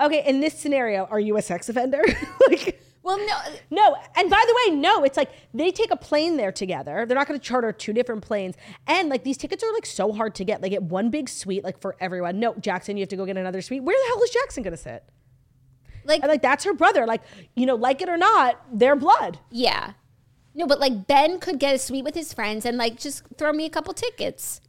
okay, 0.00 0.24
in 0.26 0.40
this 0.40 0.58
scenario, 0.58 1.04
are 1.10 1.20
you 1.20 1.36
a 1.36 1.42
sex 1.42 1.68
offender? 1.68 2.02
like, 2.48 2.80
Well, 3.02 3.18
no, 3.18 3.36
no. 3.70 3.96
And 4.16 4.30
by 4.30 4.42
the 4.46 4.70
way, 4.70 4.76
no. 4.76 5.04
It's 5.04 5.18
like 5.18 5.30
they 5.52 5.70
take 5.70 5.90
a 5.90 5.96
plane 5.96 6.38
there 6.38 6.50
together. 6.52 7.04
They're 7.06 7.16
not 7.16 7.28
going 7.28 7.38
to 7.38 7.46
charter 7.46 7.70
two 7.70 7.92
different 7.92 8.22
planes. 8.22 8.54
And 8.86 9.10
like 9.10 9.22
these 9.22 9.36
tickets 9.36 9.62
are 9.62 9.72
like 9.74 9.84
so 9.84 10.12
hard 10.12 10.34
to 10.36 10.44
get. 10.44 10.62
They 10.62 10.70
get 10.70 10.82
one 10.82 11.10
big 11.10 11.28
suite 11.28 11.62
like 11.62 11.78
for 11.78 11.94
everyone. 12.00 12.40
No, 12.40 12.54
Jackson, 12.54 12.96
you 12.96 13.02
have 13.02 13.10
to 13.10 13.16
go 13.16 13.26
get 13.26 13.36
another 13.36 13.60
suite. 13.60 13.82
Where 13.82 13.96
the 13.96 14.08
hell 14.14 14.22
is 14.22 14.30
Jackson 14.30 14.62
going 14.62 14.72
to 14.72 14.78
sit? 14.78 15.04
Like 16.08 16.22
And 16.22 16.30
like 16.30 16.42
that's 16.42 16.64
her 16.64 16.72
brother. 16.74 17.06
Like 17.06 17.22
you 17.54 17.66
know, 17.66 17.76
like 17.76 18.02
it 18.02 18.08
or 18.08 18.16
not, 18.16 18.60
they're 18.72 18.96
blood. 18.96 19.38
yeah, 19.50 19.92
no, 20.54 20.66
but 20.66 20.80
like 20.80 21.06
Ben 21.06 21.38
could 21.38 21.60
get 21.60 21.74
a 21.74 21.78
suite 21.78 22.04
with 22.04 22.14
his 22.16 22.32
friends 22.32 22.64
and 22.66 22.76
like 22.76 22.98
just 22.98 23.22
throw 23.36 23.52
me 23.52 23.64
a 23.64 23.70
couple 23.70 23.94
tickets. 23.94 24.60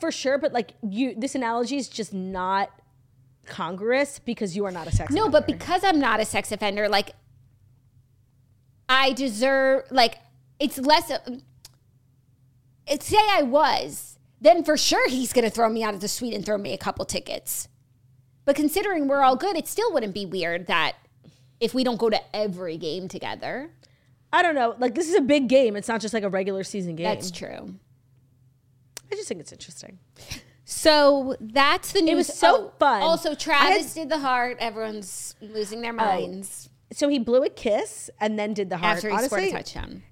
for 0.00 0.10
sure. 0.10 0.38
But 0.38 0.52
like 0.52 0.72
you, 0.82 1.14
this 1.16 1.34
analogy 1.34 1.76
is 1.76 1.88
just 1.88 2.14
not 2.14 2.70
congruous 3.46 4.18
because 4.18 4.56
you 4.56 4.64
are 4.64 4.70
not 4.70 4.86
a 4.86 4.92
sex. 4.92 5.12
No, 5.12 5.28
but 5.28 5.46
because 5.46 5.84
I'm 5.84 5.98
not 5.98 6.20
a 6.20 6.24
sex 6.24 6.52
offender, 6.52 6.88
like 6.88 7.12
I 8.88 9.12
deserve 9.12 9.84
like 9.90 10.18
it's 10.58 10.78
less. 10.78 11.10
It, 12.88 13.02
say 13.02 13.16
I 13.18 13.42
was, 13.42 14.18
then 14.40 14.62
for 14.64 14.76
sure 14.76 15.08
he's 15.08 15.32
gonna 15.32 15.50
throw 15.50 15.68
me 15.68 15.82
out 15.82 15.94
of 15.94 16.00
the 16.00 16.08
suite 16.08 16.34
and 16.34 16.44
throw 16.46 16.56
me 16.56 16.72
a 16.72 16.78
couple 16.78 17.04
tickets. 17.04 17.68
But 18.46 18.56
considering 18.56 19.08
we're 19.08 19.22
all 19.22 19.36
good, 19.36 19.56
it 19.56 19.68
still 19.68 19.92
wouldn't 19.92 20.14
be 20.14 20.24
weird 20.24 20.68
that 20.68 20.94
if 21.60 21.74
we 21.74 21.84
don't 21.84 21.98
go 21.98 22.08
to 22.08 22.20
every 22.34 22.78
game 22.78 23.08
together. 23.08 23.70
I 24.32 24.42
don't 24.42 24.54
know. 24.54 24.74
Like 24.78 24.94
this 24.94 25.08
is 25.08 25.16
a 25.16 25.20
big 25.20 25.48
game. 25.48 25.76
It's 25.76 25.88
not 25.88 26.00
just 26.00 26.14
like 26.14 26.22
a 26.22 26.28
regular 26.30 26.64
season 26.64 26.96
game. 26.96 27.04
That's 27.04 27.30
true. 27.30 27.74
I 29.10 29.14
just 29.14 29.28
think 29.28 29.40
it's 29.40 29.52
interesting. 29.52 29.98
So 30.64 31.36
that's 31.40 31.92
the 31.92 32.02
news. 32.02 32.12
It 32.12 32.16
was 32.16 32.26
so 32.26 32.56
oh, 32.56 32.72
fun. 32.78 33.02
Also, 33.02 33.28
I 33.28 33.32
had- 33.32 33.38
Travis 33.38 33.94
did 33.94 34.08
the 34.08 34.18
heart. 34.18 34.56
Everyone's 34.60 35.34
losing 35.40 35.80
their 35.80 35.92
oh. 35.92 35.96
minds 35.96 36.68
So 36.92 37.08
he 37.08 37.18
blew 37.18 37.44
a 37.44 37.48
kiss 37.48 38.10
and 38.20 38.38
then 38.38 38.52
did 38.52 38.70
the 38.70 38.76
heart. 38.76 38.96
after 38.96 39.08
he 39.08 39.14
Honestly, 39.14 39.48
scored 39.48 39.60
a 39.60 39.62
touchdown. 39.62 40.02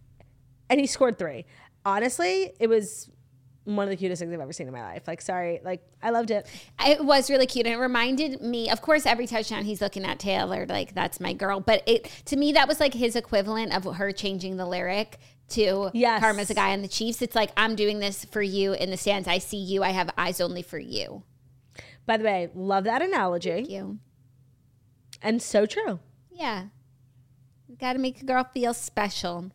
and 0.71 0.81
he 0.81 0.87
scored 0.87 1.19
three. 1.19 1.45
Honestly, 1.85 2.53
it 2.61 2.69
was 2.69 3.11
one 3.65 3.85
of 3.85 3.91
the 3.91 3.97
cutest 3.97 4.21
things 4.21 4.33
I've 4.33 4.41
ever 4.41 4.53
seen 4.53 4.67
in 4.67 4.73
my 4.73 4.83
life. 4.83 5.05
Like, 5.07 5.21
sorry, 5.23 5.61
like 5.65 5.83
I 6.03 6.11
loved 6.11 6.31
it. 6.31 6.47
It 6.85 7.05
was 7.05 7.31
really 7.31 7.47
cute. 7.47 7.67
And 7.67 7.75
it 7.75 7.79
reminded 7.79 8.43
me, 8.43 8.71
of 8.71 8.83
course, 8.83 9.07
every 9.07 9.27
touchdown 9.27 9.65
he's 9.65 9.81
looking 9.81 10.05
at 10.05 10.19
Taylor, 10.19 10.67
like, 10.67 10.95
that's 10.95 11.19
my 11.21 11.33
girl. 11.33 11.61
But 11.61 11.83
it 11.87 12.11
to 12.27 12.37
me, 12.37 12.53
that 12.53 12.69
was 12.69 12.81
like 12.81 12.95
his 12.95 13.17
equivalent 13.17 13.75
of 13.75 13.97
her 13.97 14.13
changing 14.13 14.57
the 14.57 14.67
lyric 14.67 15.19
to 15.51 15.91
Yes. 15.95 16.21
Karma's 16.21 16.51
a 16.51 16.55
guy 16.55 16.73
on 16.73 16.83
the 16.83 16.89
Chiefs. 16.89 17.23
It's 17.23 17.35
like, 17.35 17.51
I'm 17.57 17.75
doing 17.75 17.99
this 18.01 18.25
for 18.25 18.43
you 18.43 18.73
in 18.73 18.91
the 18.91 18.97
stands. 18.97 19.29
I 19.29 19.39
see 19.39 19.59
you. 19.59 19.83
I 19.83 19.91
have 19.91 20.11
eyes 20.17 20.41
only 20.41 20.63
for 20.63 20.79
you. 20.79 21.23
By 22.07 22.17
the 22.19 22.25
way, 22.25 22.51
love 22.55 22.85
that 22.85 23.01
analogy 23.03 23.51
Thank 23.51 23.71
You. 23.71 23.99
and 25.23 25.41
so 25.41 25.65
true. 25.67 26.01
Yeah. 26.31 26.65
Got 27.79 27.95
to 27.95 27.99
make 27.99 28.21
a 28.21 28.25
girl 28.27 28.45
feel 28.53 28.75
special. 28.75 29.51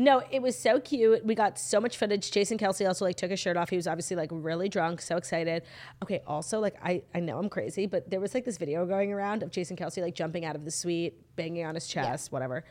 No, 0.00 0.22
it 0.30 0.40
was 0.40 0.56
so 0.58 0.80
cute. 0.80 1.26
We 1.26 1.34
got 1.34 1.58
so 1.58 1.78
much 1.78 1.98
footage. 1.98 2.30
Jason 2.30 2.56
Kelce 2.56 2.86
also 2.88 3.04
like 3.04 3.16
took 3.16 3.30
his 3.30 3.38
shirt 3.38 3.58
off. 3.58 3.68
He 3.68 3.76
was 3.76 3.86
obviously 3.86 4.16
like 4.16 4.30
really 4.32 4.66
drunk, 4.70 5.02
so 5.02 5.18
excited. 5.18 5.62
Okay, 6.02 6.22
also 6.26 6.58
like 6.58 6.74
I 6.82 7.02
I 7.14 7.20
know 7.20 7.38
I'm 7.38 7.50
crazy, 7.50 7.84
but 7.86 8.08
there 8.08 8.18
was 8.18 8.32
like 8.32 8.46
this 8.46 8.56
video 8.56 8.86
going 8.86 9.12
around 9.12 9.42
of 9.42 9.50
Jason 9.50 9.76
Kelce 9.76 10.00
like 10.00 10.14
jumping 10.14 10.46
out 10.46 10.56
of 10.56 10.64
the 10.64 10.70
suite, 10.70 11.36
banging 11.36 11.66
on 11.66 11.74
his 11.74 11.86
chest, 11.86 12.32
whatever. 12.32 12.64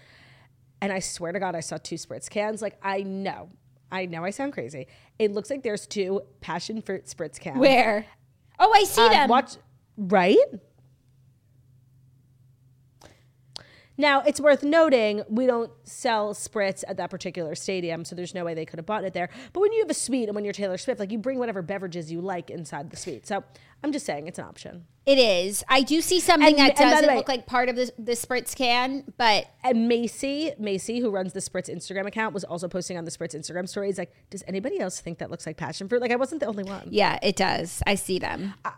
And 0.82 0.92
I 0.92 1.00
swear 1.00 1.32
to 1.32 1.40
God, 1.40 1.54
I 1.56 1.60
saw 1.60 1.78
two 1.78 1.96
spritz 1.98 2.28
cans. 2.32 2.64
Like 2.64 2.80
I 2.82 3.04
know, 3.04 3.52
I 3.92 4.08
know 4.08 4.24
I 4.26 4.32
sound 4.32 4.54
crazy. 4.54 4.88
It 5.20 5.32
looks 5.32 5.52
like 5.52 5.62
there's 5.62 5.86
two 5.86 6.22
passion 6.42 6.82
fruit 6.82 7.06
spritz 7.06 7.40
cans. 7.40 7.60
Where? 7.60 8.08
Oh, 8.58 8.74
I 8.76 8.86
see 8.86 9.02
Uh, 9.06 9.10
them. 9.10 9.30
Watch 9.30 9.58
right. 9.98 10.36
Now 14.00 14.22
it's 14.22 14.40
worth 14.40 14.64
noting 14.64 15.24
we 15.30 15.46
don't 15.46 15.70
sell 15.84 16.34
spritz 16.34 16.84
at 16.88 16.96
that 16.98 17.10
particular 17.10 17.54
stadium, 17.54 18.06
so 18.06 18.16
there's 18.16 18.34
no 18.34 18.46
way 18.46 18.54
they 18.54 18.66
could 18.66 18.80
have 18.80 18.86
bought 18.86 19.04
it 19.04 19.14
there. 19.14 19.30
But 19.54 19.60
when 19.60 19.74
you 19.74 19.82
have 19.82 19.90
a 19.90 19.94
suite 19.94 20.30
and 20.30 20.36
when 20.36 20.46
you're 20.46 20.54
Taylor 20.54 20.78
Swift, 20.78 21.00
like 21.02 21.12
you 21.12 21.18
bring 21.20 21.38
whatever 21.38 21.62
beverages 21.62 22.10
you 22.12 22.22
like 22.22 22.50
inside 22.50 22.90
the 22.92 22.98
suite. 22.98 23.28
So 23.28 23.44
I'm 23.84 23.92
just 23.92 24.06
saying 24.06 24.28
it's 24.28 24.40
an 24.40 24.46
option. 24.46 24.86
It 25.06 25.18
is. 25.18 25.64
I 25.68 25.82
do 25.82 26.00
see 26.02 26.20
something 26.22 26.48
And- 26.60 26.70
that 26.70 26.78
doesn't 26.78 27.10
way- 27.10 27.16
look 27.18 27.28
like 27.28 27.46
part 27.46 27.68
of 27.68 27.76
the, 27.76 27.92
the 28.00 28.14
spritz 28.14 28.56
can, 28.56 29.04
but 29.18 29.48
And 29.66 29.90
Macy, 29.90 30.54
Macy, 30.58 31.00
who 31.00 31.10
runs 31.12 31.34
the 31.34 31.40
Spritz 31.42 31.70
Instagram 31.70 32.06
account, 32.08 32.34
was 32.34 32.46
also 32.46 32.68
posting 32.70 32.98
on 32.98 33.04
the 33.04 33.12
Spritz 33.12 33.36
Instagram 33.36 33.68
stories 33.68 33.98
like, 33.98 34.14
does 34.30 34.44
anybody 34.48 34.80
else 34.80 35.02
think 35.02 35.18
that 35.18 35.30
looks 35.30 35.46
like 35.46 35.58
passion 35.58 35.90
fruit? 35.90 36.02
Like 36.02 36.12
I 36.12 36.16
wasn't 36.16 36.40
the 36.40 36.48
only 36.48 36.64
one. 36.64 36.88
yeah, 36.90 37.20
it 37.22 37.36
does. 37.36 37.84
I 37.86 37.96
see 37.96 38.18
them. 38.18 38.54
I 38.64 38.72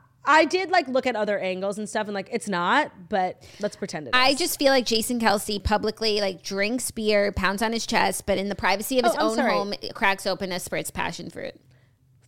did 0.45 0.69
like 0.69 0.88
look 0.88 1.05
at 1.07 1.15
other 1.15 1.39
angles 1.39 1.78
and 1.78 1.88
stuff, 1.89 2.07
and 2.07 2.13
like 2.13 2.30
it's 2.32 2.47
not, 2.47 2.91
but 3.09 3.43
let's 3.59 3.76
pretend 3.76 4.07
it 4.07 4.15
is. 4.15 4.19
I 4.19 4.34
just 4.36 4.59
feel 4.59 4.72
like 4.72 4.86
Jason 4.86 5.19
Kelce 5.19 5.63
publicly 5.63 6.22
like 6.22 6.43
drinks 6.43 6.91
beer, 6.91 7.32
pounds 7.32 7.61
on 7.61 7.74
his 7.74 7.86
chest, 7.86 8.26
but 8.26 8.38
in 8.38 8.49
the 8.49 8.55
privacy 8.55 8.99
of 8.99 9.05
his 9.05 9.15
Oh, 9.17 9.32
own 9.32 9.38
home, 9.38 9.74
cracks 9.93 10.28
open 10.28 10.51
a 10.51 10.55
spritz 10.55 10.93
passion 10.93 11.30
fruit. 11.30 11.55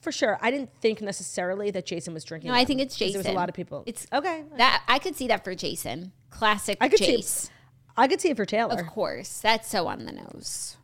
For 0.01 0.11
sure. 0.11 0.37
I 0.41 0.51
didn't 0.51 0.69
think 0.81 1.01
necessarily 1.01 1.71
that 1.71 1.85
Jason 1.85 2.13
was 2.13 2.25
drinking. 2.25 2.51
No, 2.51 2.57
I 2.57 2.65
think 2.65 2.81
it's 2.81 2.97
Jason. 2.97 3.21
There 3.21 3.29
was 3.29 3.33
a 3.33 3.39
lot 3.39 3.47
of 3.47 3.55
people. 3.55 3.83
It's 3.85 4.05
okay. 4.11 4.43
That 4.57 4.83
I 4.87 4.99
could 4.99 5.15
see 5.15 5.27
that 5.27 5.45
for 5.45 5.55
Jason. 5.55 6.11
Classic 6.29 6.77
I 6.81 6.89
could 6.89 6.99
see. 6.99 7.17
Jace. 7.19 7.49
I 7.95 8.07
could 8.09 8.19
see 8.19 8.29
it 8.29 8.35
for 8.35 8.45
Taylor. 8.45 8.73
Of 8.81 8.87
course. 8.87 9.39
That's 9.39 9.69
so 9.69 9.87
on 9.87 10.03
the 10.05 10.11
nose. 10.11 10.75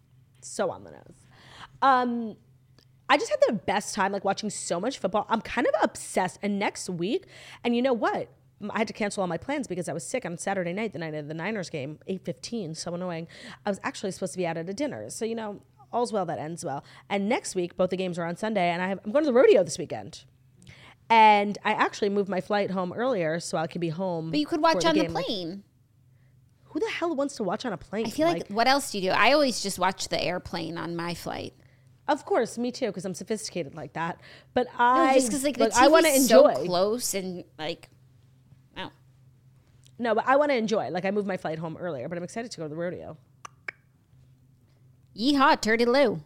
So 0.41 0.71
on 0.71 0.85
the 0.85 0.91
nose. 0.91 1.15
Um, 1.81 2.37
I 3.09 3.17
just 3.17 3.31
had 3.31 3.39
the 3.47 3.53
best 3.53 3.95
time 3.95 4.11
like 4.11 4.23
watching 4.23 4.49
so 4.49 4.79
much 4.79 4.99
football. 4.99 5.25
I'm 5.29 5.41
kind 5.41 5.67
of 5.67 5.73
obsessed. 5.81 6.39
And 6.41 6.59
next 6.59 6.89
week, 6.89 7.25
and 7.63 7.75
you 7.75 7.81
know 7.81 7.93
what? 7.93 8.29
I 8.69 8.77
had 8.77 8.87
to 8.87 8.93
cancel 8.93 9.21
all 9.21 9.27
my 9.27 9.37
plans 9.37 9.67
because 9.67 9.87
I 9.87 9.93
was 9.93 10.05
sick 10.05 10.25
on 10.25 10.37
Saturday 10.37 10.73
night, 10.73 10.93
the 10.93 10.99
night 10.99 11.13
of 11.15 11.27
the 11.27 11.33
Niners 11.33 11.69
game, 11.69 11.99
8:15. 12.07 12.75
So 12.75 12.93
annoying. 12.93 13.27
I 13.65 13.69
was 13.69 13.79
actually 13.83 14.11
supposed 14.11 14.33
to 14.33 14.37
be 14.37 14.45
out 14.45 14.57
at 14.57 14.69
a 14.69 14.73
dinner. 14.73 15.09
So 15.09 15.25
you 15.25 15.35
know, 15.35 15.61
all's 15.91 16.13
well 16.13 16.25
that 16.25 16.39
ends 16.39 16.63
well. 16.63 16.83
And 17.09 17.27
next 17.27 17.55
week, 17.55 17.77
both 17.77 17.89
the 17.89 17.97
games 17.97 18.19
are 18.19 18.25
on 18.25 18.35
Sunday, 18.35 18.69
and 18.69 18.81
I 18.81 18.89
have, 18.89 18.99
I'm 19.03 19.11
going 19.11 19.23
to 19.23 19.31
the 19.31 19.33
rodeo 19.33 19.63
this 19.63 19.77
weekend. 19.77 20.25
And 21.09 21.57
I 21.65 21.71
actually 21.71 22.09
moved 22.09 22.29
my 22.29 22.41
flight 22.41 22.69
home 22.69 22.93
earlier 22.93 23.39
so 23.39 23.57
I 23.57 23.65
could 23.65 23.81
be 23.81 23.89
home. 23.89 24.29
But 24.29 24.39
you 24.39 24.45
could 24.45 24.61
watch 24.61 24.85
on 24.85 24.95
the 24.95 25.01
game. 25.01 25.13
Like, 25.13 25.25
plane. 25.25 25.63
who 26.69 26.79
the 26.79 26.89
hell 26.89 27.15
wants 27.15 27.35
to 27.37 27.43
watch 27.43 27.65
on 27.65 27.73
a 27.73 27.77
plane? 27.77 28.05
I 28.05 28.09
feel 28.09 28.27
like, 28.27 28.47
what 28.47 28.67
else 28.67 28.91
do 28.91 28.99
you 28.99 29.09
do? 29.09 29.15
I 29.15 29.33
always 29.33 29.61
just 29.61 29.79
watch 29.79 30.07
the 30.09 30.21
airplane 30.21 30.77
on 30.77 30.95
my 30.95 31.13
flight. 31.13 31.53
Of 32.11 32.25
course, 32.25 32.57
me 32.57 32.71
too, 32.71 32.87
because 32.87 33.05
I'm 33.05 33.13
sophisticated 33.13 33.75
like 33.75 33.93
that. 33.93 34.19
But 34.53 34.67
No, 34.77 34.83
I 34.85 35.13
just 35.13 35.27
because 35.27 35.43
like 35.43 35.57
the 35.57 35.65
look, 35.65 35.73
I 35.75 35.87
want 35.87 36.05
to 36.05 36.11
TV's 36.11 36.27
so 36.27 36.47
enjoy. 36.47 36.65
close 36.65 37.13
and 37.13 37.43
like, 37.57 37.89
oh, 38.77 38.89
No, 39.97 40.15
but 40.15 40.25
I 40.27 40.35
want 40.35 40.51
to 40.51 40.57
enjoy. 40.57 40.89
Like 40.89 41.05
I 41.05 41.11
moved 41.11 41.27
my 41.27 41.37
flight 41.37 41.59
home 41.59 41.77
earlier, 41.79 42.09
but 42.09 42.17
I'm 42.17 42.23
excited 42.23 42.51
to 42.51 42.57
go 42.57 42.63
to 42.63 42.69
the 42.69 42.75
rodeo. 42.75 43.17
yeehaw, 45.15 45.61
turdy 45.61 45.85
loo. 45.85 46.21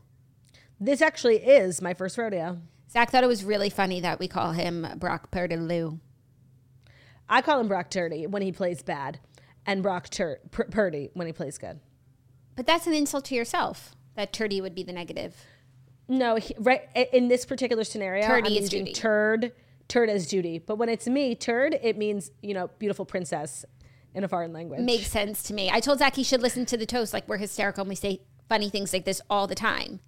This 0.79 1.01
actually 1.01 1.37
is 1.37 1.81
my 1.81 1.93
first 1.93 2.17
rodeo. 2.17 2.59
Zach 2.91 3.09
thought 3.11 3.23
it 3.23 3.27
was 3.27 3.43
really 3.43 3.69
funny 3.69 3.99
that 4.01 4.19
we 4.19 4.27
call 4.27 4.51
him 4.51 4.87
Brock 4.97 5.31
Purdy 5.31 5.55
Lou. 5.57 5.99
I 7.27 7.41
call 7.41 7.59
him 7.59 7.67
Brock 7.67 7.89
Turdy 7.89 8.27
when 8.27 8.41
he 8.43 8.51
plays 8.51 8.83
bad, 8.83 9.19
and 9.65 9.81
Brock 9.81 10.09
Tur- 10.09 10.39
Pur- 10.51 10.65
Purdy 10.69 11.09
when 11.13 11.25
he 11.25 11.33
plays 11.33 11.57
good. 11.57 11.79
But 12.55 12.67
that's 12.67 12.85
an 12.85 12.93
insult 12.93 13.25
to 13.25 13.35
yourself. 13.35 13.95
That 14.15 14.31
turdy 14.33 14.61
would 14.61 14.75
be 14.75 14.83
the 14.83 14.93
negative. 14.93 15.35
No, 16.07 16.35
he, 16.35 16.53
right 16.59 16.81
in 17.13 17.27
this 17.29 17.45
particular 17.45 17.83
scenario, 17.83 18.25
Turdy 18.27 18.39
I'm 18.39 18.45
is 18.47 18.61
using 18.63 18.79
Judy. 18.85 18.93
turd. 18.93 19.51
Turd 19.89 20.09
as 20.09 20.27
Judy, 20.27 20.59
but 20.59 20.77
when 20.77 20.87
it's 20.89 21.07
me, 21.07 21.35
turd, 21.35 21.77
it 21.81 21.97
means 21.97 22.31
you 22.41 22.53
know 22.53 22.69
beautiful 22.79 23.05
princess 23.05 23.65
in 24.15 24.23
a 24.23 24.27
foreign 24.27 24.53
language. 24.53 24.79
Makes 24.79 25.07
sense 25.11 25.43
to 25.43 25.53
me. 25.53 25.69
I 25.71 25.79
told 25.81 25.99
Zach 25.99 26.15
he 26.15 26.23
should 26.23 26.41
listen 26.41 26.65
to 26.67 26.77
the 26.77 26.85
toast. 26.85 27.13
Like 27.13 27.27
we're 27.27 27.37
hysterical 27.37 27.81
and 27.81 27.89
we 27.89 27.95
say 27.95 28.21
funny 28.49 28.69
things 28.69 28.93
like 28.93 29.05
this 29.05 29.21
all 29.29 29.45
the 29.47 29.55
time. 29.55 29.99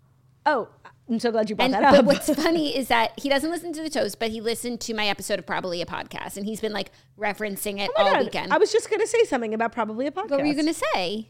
oh, 0.45 0.69
I'm 1.09 1.19
so 1.19 1.29
glad 1.31 1.49
you 1.51 1.55
brought 1.55 1.65
And 1.65 1.73
that 1.75 1.91
but 1.91 1.99
up. 1.99 2.05
what's 2.05 2.33
funny 2.33 2.75
is 2.77 2.87
that 2.87 3.11
he 3.19 3.29
doesn't 3.29 3.51
listen 3.51 3.73
to 3.73 3.83
the 3.83 3.89
toast, 3.91 4.17
but 4.17 4.31
he 4.31 4.41
listened 4.41 4.81
to 4.81 4.93
my 4.95 5.07
episode 5.07 5.37
of 5.37 5.45
Probably 5.45 5.81
a 5.81 5.85
Podcast, 5.85 6.35
and 6.37 6.45
he's 6.47 6.59
been 6.61 6.73
like 6.73 6.89
referencing 7.19 7.79
it 7.79 7.91
Oh 7.95 8.03
all 8.05 8.13
God, 8.13 8.23
weekend. 8.23 8.51
I 8.53 8.57
was 8.57 8.71
just 8.71 8.89
going 8.89 9.01
to 9.01 9.07
say 9.07 9.23
something 9.25 9.53
about 9.53 9.71
probably 9.71 10.07
a 10.07 10.11
podcast. 10.11 10.31
what 10.31 10.39
were 10.39 10.45
you 10.45 10.55
gonna 10.55 10.73
say? 10.73 11.29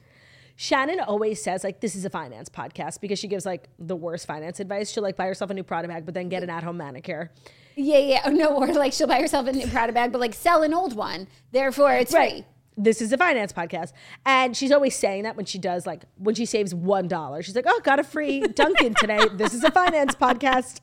Shannon 0.55 0.99
always 1.01 1.41
says 1.43 1.63
like 1.63 1.81
this 1.81 1.95
is 1.95 2.05
a 2.05 2.09
finance 2.09 2.47
podcast 2.49 3.01
because 3.01 3.19
she 3.19 3.27
gives 3.27 3.45
like 3.45 3.67
the 3.77 3.95
worst 3.95 4.25
finance 4.25 4.59
advice. 4.59 4.89
She'll 4.89 5.03
like 5.03 5.17
buy 5.17 5.25
herself 5.27 5.51
a 5.51 5.53
new 5.53 5.63
Prada 5.63 5.87
bag, 5.87 6.05
but 6.05 6.13
then 6.13 6.29
get 6.29 6.43
an 6.43 6.49
at-home 6.49 6.77
manicure. 6.77 7.31
Yeah, 7.75 7.97
yeah. 7.97 8.21
Oh, 8.25 8.29
no, 8.29 8.55
or 8.55 8.67
like 8.73 8.93
she'll 8.93 9.07
buy 9.07 9.19
herself 9.19 9.47
a 9.47 9.51
new 9.51 9.67
Prada 9.67 9.91
bag, 9.91 10.11
but 10.13 10.21
like 10.21 10.33
sell 10.33 10.63
an 10.63 10.73
old 10.73 10.95
one. 10.95 11.27
Therefore, 11.51 11.93
it's 11.93 12.11
free. 12.13 12.45
This 12.77 13.01
is 13.01 13.13
a 13.13 13.17
finance 13.17 13.53
podcast, 13.53 13.93
and 14.25 14.55
she's 14.55 14.71
always 14.71 14.95
saying 14.97 15.23
that 15.23 15.37
when 15.37 15.45
she 15.45 15.57
does 15.57 15.85
like 15.85 16.03
when 16.17 16.35
she 16.35 16.45
saves 16.45 16.73
one 16.75 17.07
dollar, 17.07 17.41
she's 17.41 17.55
like, 17.55 17.65
"Oh, 17.67 17.79
got 17.83 17.99
a 17.99 18.03
free 18.03 18.41
Dunkin' 18.41 18.95
today. 18.95 19.19
This 19.33 19.53
is 19.53 19.63
a 19.63 19.71
finance 19.71 20.13
podcast," 20.21 20.81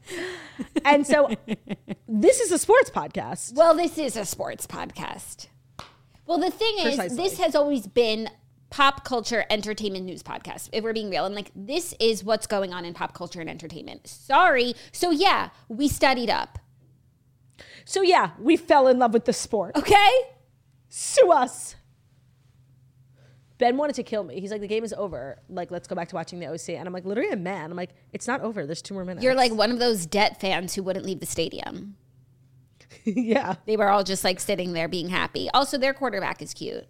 and 0.87 1.07
so 1.07 1.35
this 2.09 2.41
is 2.41 2.51
a 2.51 2.59
sports 2.59 2.89
podcast. 2.91 3.55
Well, 3.55 3.75
this 3.75 3.99
is 3.99 4.17
a 4.17 4.25
sports 4.25 4.67
podcast. 4.67 5.49
Well, 6.25 6.39
the 6.39 6.51
thing 6.51 6.77
is, 6.79 6.83
Precisely. 6.97 7.17
this 7.17 7.39
has 7.39 7.55
always 7.55 7.87
been 7.87 8.31
pop 8.73 9.05
culture 9.05 9.45
entertainment 9.51 10.07
news 10.07 10.23
podcast, 10.23 10.71
if 10.73 10.83
we're 10.83 10.95
being 10.95 11.11
real. 11.11 11.27
And 11.27 11.35
like, 11.35 11.51
this 11.55 11.95
is 12.01 12.25
what's 12.25 12.47
going 12.47 12.73
on 12.73 12.85
in 12.85 12.95
pop 12.95 13.15
culture 13.15 13.41
and 13.41 13.49
entertainment. 13.49 14.09
Sorry. 14.09 14.75
So, 14.91 15.11
yeah, 15.11 15.51
we 15.69 15.87
studied 15.89 16.31
up. 16.31 16.59
So 17.85 18.03
yeah, 18.03 18.31
we 18.39 18.57
fell 18.57 18.89
in 18.89 18.99
love 18.99 19.13
with 19.13 19.27
the 19.27 19.33
sport. 19.33 19.77
Okay. 19.77 20.11
Sue 20.89 21.31
us. 21.31 21.77
Ben 23.59 23.77
wanted 23.77 23.95
to 23.97 24.03
kill 24.03 24.25
me. 24.25 24.41
He's 24.41 24.51
like, 24.51 24.61
the 24.61 24.67
game 24.67 24.83
is 24.83 24.93
over. 24.95 25.39
Like, 25.49 25.71
let's 25.71 25.87
go 25.87 25.95
back 25.95 26.09
to 26.09 26.17
watching 26.17 26.41
the 26.41 26.47
OC. 26.47 26.71
And 26.71 26.87
I'm 26.87 26.93
like, 26.93 27.05
literally, 27.05 27.31
a 27.31 27.37
man. 27.37 27.71
I'm 27.71 27.77
like, 27.77 27.91
it's 28.13 28.27
not 28.27 28.41
over. 28.41 28.67
There's 28.67 28.83
two 28.83 28.95
more 28.95 29.05
minutes. 29.05 29.23
You're 29.23 29.35
like 29.35 29.53
one 29.53 29.71
of 29.71 29.79
those 29.79 30.07
debt 30.07 30.41
fans 30.41 30.75
who 30.75 30.83
wouldn't 30.83 31.05
leave 31.05 31.21
the 31.21 31.27
stadium. 31.27 31.97
yeah. 33.05 33.57
They 33.67 33.77
were 33.77 33.89
all 33.89 34.03
just 34.03 34.25
like 34.25 34.41
sitting 34.41 34.73
there 34.73 34.89
being 34.89 35.11
happy. 35.11 35.49
Also, 35.55 35.79
their 35.79 35.95
quarterback 35.95 36.43
is 36.43 36.55
cute. 36.55 36.87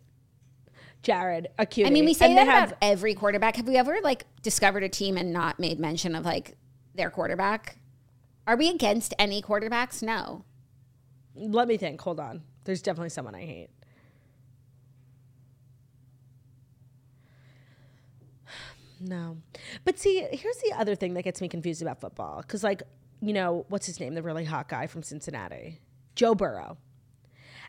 Jared. 1.02 1.48
I 1.58 1.66
mean, 1.90 2.04
we 2.04 2.14
say 2.14 2.26
And 2.26 2.38
that 2.38 2.44
they 2.44 2.50
have- 2.50 2.68
about 2.70 2.78
every 2.82 3.14
quarterback. 3.14 3.56
Have 3.56 3.66
we 3.66 3.76
ever 3.76 4.00
like 4.02 4.24
discovered 4.42 4.82
a 4.84 4.88
team 4.88 5.16
and 5.16 5.32
not 5.32 5.58
made 5.58 5.80
mention 5.80 6.14
of 6.14 6.24
like 6.24 6.56
their 6.94 7.10
quarterback? 7.10 7.78
Are 8.46 8.56
we 8.56 8.68
against 8.70 9.12
any 9.18 9.42
quarterbacks? 9.42 10.02
No. 10.02 10.44
Let 11.34 11.66
me 11.68 11.76
think. 11.76 12.00
Hold 12.00 12.20
on. 12.20 12.42
There's 12.64 12.82
definitely 12.82 13.08
someone 13.10 13.34
I 13.34 13.40
hate. 13.44 13.70
No. 19.00 19.38
But 19.84 19.98
see, 19.98 20.20
here's 20.30 20.58
the 20.58 20.72
other 20.78 20.94
thing 20.94 21.14
that 21.14 21.22
gets 21.22 21.40
me 21.40 21.48
confused 21.48 21.82
about 21.82 22.00
football. 22.00 22.40
Because, 22.42 22.62
like, 22.62 22.82
you 23.20 23.32
know, 23.32 23.66
what's 23.68 23.86
his 23.86 23.98
name? 23.98 24.14
The 24.14 24.22
really 24.22 24.44
hot 24.44 24.68
guy 24.68 24.86
from 24.86 25.02
Cincinnati, 25.02 25.80
Joe 26.14 26.34
Burrow. 26.36 26.78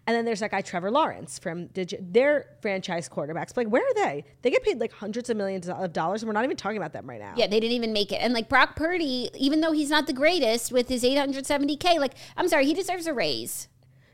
And 0.05 0.13
then 0.17 0.25
there's 0.25 0.41
that 0.41 0.51
guy, 0.51 0.59
Trevor 0.59 0.91
Lawrence, 0.91 1.39
from 1.39 1.69
their 1.73 2.45
franchise 2.61 3.07
quarterbacks. 3.07 3.55
Like, 3.55 3.67
where 3.67 3.81
are 3.81 3.93
they? 3.93 4.25
They 4.41 4.51
get 4.51 4.61
paid 4.61 4.79
like 4.79 4.91
hundreds 4.91 5.29
of 5.29 5.37
millions 5.37 5.69
of 5.69 5.93
dollars, 5.93 6.21
and 6.21 6.27
we're 6.27 6.33
not 6.33 6.43
even 6.43 6.57
talking 6.57 6.75
about 6.77 6.91
them 6.91 7.09
right 7.09 7.21
now. 7.21 7.35
Yeah, 7.37 7.47
they 7.47 7.61
didn't 7.61 7.75
even 7.75 7.93
make 7.93 8.11
it. 8.11 8.15
And 8.17 8.33
like 8.33 8.49
Brock 8.49 8.75
Purdy, 8.75 9.29
even 9.33 9.61
though 9.61 9.71
he's 9.71 9.89
not 9.89 10.05
the 10.07 10.11
greatest 10.13 10.73
with 10.73 10.89
his 10.89 11.03
870K, 11.05 11.99
like, 11.99 12.15
I'm 12.35 12.49
sorry, 12.49 12.65
he 12.65 12.73
deserves 12.73 13.07
a 13.07 13.13
raise. 13.13 13.69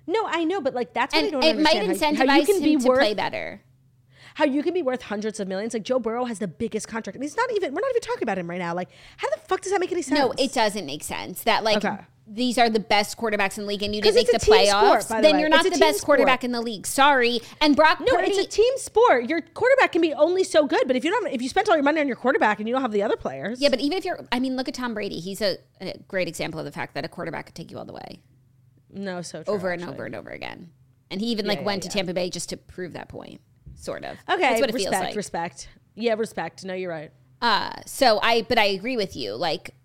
No, 0.06 0.28
I 0.28 0.44
know, 0.44 0.62
but 0.62 0.76
like 0.76 0.94
that's 0.94 1.14
what 1.16 1.22
I 1.22 1.24
And 1.24 1.32
don't 1.34 1.44
it 1.44 1.60
might 1.60 1.78
incentivize 1.78 2.18
how, 2.18 2.28
how 2.28 2.36
you 2.38 2.46
can 2.46 2.56
him 2.58 2.64
be 2.64 2.76
to 2.78 2.88
worth 2.88 3.00
play 3.00 3.14
better. 3.16 3.62
how 4.36 4.46
you 4.46 4.62
can 4.64 4.74
be 4.74 4.82
worth 4.84 5.02
hundreds 5.02 5.40
of 5.40 5.48
millions. 5.48 5.74
Like 5.74 5.84
Joe 5.84 6.00
Burrow 6.00 6.26
has 6.26 6.38
the 6.38 6.48
biggest 6.48 6.88
contract, 6.88 7.16
and 7.16 7.24
he's 7.24 7.36
not 7.36 7.52
even. 7.54 7.74
We're 7.74 7.82
not 7.82 7.90
even 7.90 8.02
talking 8.02 8.24
about 8.24 8.38
him 8.38 8.48
right 8.50 8.60
now. 8.60 8.76
Like, 8.76 8.90
how 9.18 9.28
the 9.30 9.40
fuck 9.48 9.62
does 9.62 9.72
that 9.72 9.80
make 9.80 9.92
any 9.92 10.02
sense? 10.04 10.20
No, 10.20 10.34
it 10.38 10.54
doesn't 10.54 10.86
make 10.86 11.04
sense 11.04 11.44
that 11.44 11.64
like 11.64 11.78
Okay. 11.84 11.98
These 12.32 12.58
are 12.58 12.70
the 12.70 12.80
best 12.80 13.18
quarterbacks 13.18 13.58
in 13.58 13.64
the 13.64 13.68
league 13.70 13.82
and 13.84 13.96
you 13.96 14.02
didn't 14.02 14.16
make 14.16 14.32
the 14.32 14.38
team 14.40 14.66
sport, 14.68 15.00
playoffs. 15.00 15.08
the 15.08 15.22
then 15.22 15.36
way. 15.36 15.40
you're 15.40 15.50
not 15.50 15.64
the 15.64 15.78
best 15.80 16.04
quarterback 16.04 16.44
in 16.44 16.52
the 16.52 16.62
league. 16.62 16.86
Sorry. 16.86 17.42
And 17.60 17.76
Brock 17.76 18.00
No, 18.00 18.16
Purdy 18.16 18.32
it's 18.32 18.40
a 18.40 18.48
team 18.48 18.72
sport. 18.78 19.30
Your 19.30 19.42
quarterback 19.42 19.92
can 19.94 20.02
be 20.02 20.14
only 20.14 20.44
so 20.44 20.68
good, 20.68 20.84
but 20.88 20.96
if 20.96 21.04
you 21.04 21.12
don't, 21.12 21.28
if 21.34 21.42
you 21.42 21.50
spent 21.50 21.68
all 21.70 21.76
your 21.76 21.84
money 21.84 22.00
on 22.00 22.08
your 22.08 22.16
quarterback 22.16 22.60
and 22.60 22.68
you 22.68 22.74
don't 22.74 22.82
have 22.84 22.92
the 22.92 23.04
other 23.04 23.18
players, 23.18 23.60
Yeah, 23.60 23.70
but 23.70 23.80
even 23.80 23.98
if 23.98 24.06
you're, 24.06 24.20
I 24.32 24.40
mean, 24.40 24.56
look 24.56 24.68
at 24.68 24.74
Tom 24.76 24.94
Brady. 24.94 25.20
He's 25.20 25.42
a, 25.42 25.58
a 25.82 25.98
great 26.08 26.28
example 26.28 26.60
of 26.60 26.66
the 26.66 26.72
fact 26.72 26.94
that 26.94 27.04
a 27.04 27.08
quarterback 27.10 27.48
could 27.48 27.56
take 27.56 27.72
you 27.72 27.78
all 27.78 27.86
the 27.86 27.94
way 27.94 28.22
no, 28.92 29.22
so 29.22 29.44
true, 29.44 29.54
over 29.54 29.72
and 29.72 29.84
over 29.84 30.06
and 30.06 30.16
over 30.16 30.30
again. 30.30 30.72
And 31.12 31.22
he 31.22 31.28
even 31.28 31.46
like 31.48 31.60
yeah, 31.60 31.66
went 31.66 31.84
yeah. 31.84 31.90
to 31.90 31.98
Tampa 31.98 32.14
Bay 32.14 32.30
just 32.30 32.50
to 32.50 32.58
prove 32.58 32.94
that 32.94 33.10
point, 33.10 33.42
sort 33.76 34.04
of. 34.04 34.18
Okay, 34.30 34.42
That's 34.42 34.62
what 34.62 34.70
it 34.70 34.74
respect, 34.74 34.94
feels 34.96 35.06
like. 35.06 35.16
respect. 35.16 35.70
Yeah, 35.96 36.14
respect. 36.16 36.64
No, 36.64 36.74
you're 36.74 36.92
right. 36.92 37.12
Uh, 37.42 37.72
so 37.86 38.20
I, 38.22 38.44
but 38.44 38.58
I 38.58 38.66
agree 38.66 38.98
with 38.98 39.16
you. 39.16 39.34
Like, 39.36 39.76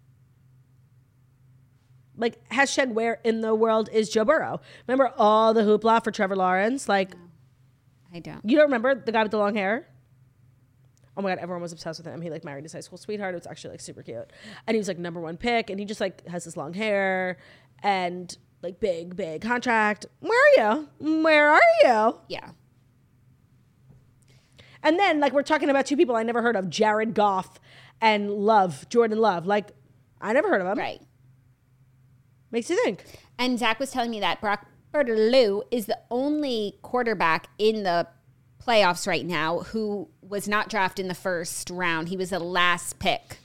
Like 2.17 2.49
hashtag 2.49 2.93
where 2.93 3.21
in 3.25 3.41
the 3.41 3.55
world 3.55 3.89
is 3.93 4.09
Joe 4.09 4.25
Burrow? 4.25 4.61
Remember 4.87 5.13
all 5.19 5.53
the 5.53 5.63
hoopla 5.63 6.03
for 6.05 6.11
Trevor 6.11 6.37
Lawrence? 6.37 6.89
Like 6.89 7.15
I 8.13 8.21
don't. 8.21 8.41
you 8.45 8.57
don't 8.57 8.67
remember 8.67 8.95
the 8.95 9.13
guy 9.13 9.23
with 9.23 9.33
the 9.33 9.39
long 9.39 9.55
hair? 9.55 9.89
Oh 11.17 11.23
my 11.23 11.31
god, 11.31 11.39
everyone 11.39 11.63
was 11.63 11.73
obsessed 11.73 11.99
with 12.01 12.07
him. 12.07 12.21
He 12.21 12.31
like 12.31 12.45
married 12.45 12.65
his 12.65 12.73
high 12.73 12.81
school 12.81 12.99
sweetheart. 12.99 13.35
It 13.35 13.39
was 13.39 13.47
actually 13.47 13.71
like 13.73 13.81
super 13.81 14.03
cute. 14.03 14.33
And 14.67 14.75
he 14.75 14.79
was 14.79 14.89
like 14.89 14.99
number 14.99 15.21
one 15.21 15.37
pick 15.37 15.71
and 15.71 15.79
he 15.79 15.85
just 15.87 16.01
like 16.01 16.27
has 16.27 16.45
this 16.45 16.57
long 16.57 16.75
hair 16.75 17.39
and 17.83 18.37
like 18.63 18.81
big, 18.81 19.15
big 19.15 19.43
contract. 19.43 20.07
Where 20.21 20.33
are 20.33 20.89
you? 21.01 21.23
Where 21.23 21.51
are 21.51 21.61
you? 21.83 22.19
Yeah. 22.29 22.51
And 24.83 24.99
then 24.99 25.21
like 25.21 25.33
we're 25.33 25.43
talking 25.43 25.71
about 25.71 25.87
two 25.87 25.97
people 25.97 26.15
I 26.17 26.23
never 26.23 26.43
heard 26.43 26.57
of, 26.57 26.69
Jared 26.69 27.15
Goff 27.15 27.59
and 28.01 28.31
Love, 28.31 28.89
Jordan 28.89 29.19
Love. 29.19 29.47
Like 29.47 29.71
I 30.21 30.33
never 30.33 30.49
heard 30.49 30.61
of 30.61 30.67
him. 30.67 30.79
Right. 30.79 31.01
Makes 32.55 32.71
you 32.71 32.83
think. 32.85 33.05
And 33.37 33.59
Zach 33.59 33.81
was 33.81 33.91
telling 33.91 34.13
me 34.13 34.21
that 34.21 34.41
Brock 34.41 34.65
Purdy 34.93 35.13
is 35.73 35.87
the 35.87 35.99
only 36.09 36.79
quarterback 36.83 37.49
in 37.59 37.83
the 37.83 38.07
playoffs 38.65 39.09
right 39.09 39.27
now 39.27 39.59
who 39.59 40.09
was 40.23 40.47
not 40.47 40.71
drafted 40.71 41.03
in 41.03 41.09
the 41.09 41.17
first 41.17 41.69
round. 41.69 42.11
He 42.11 42.17
was 42.17 42.31
the 42.31 42.39
last 42.39 43.01
pick. 43.01 43.39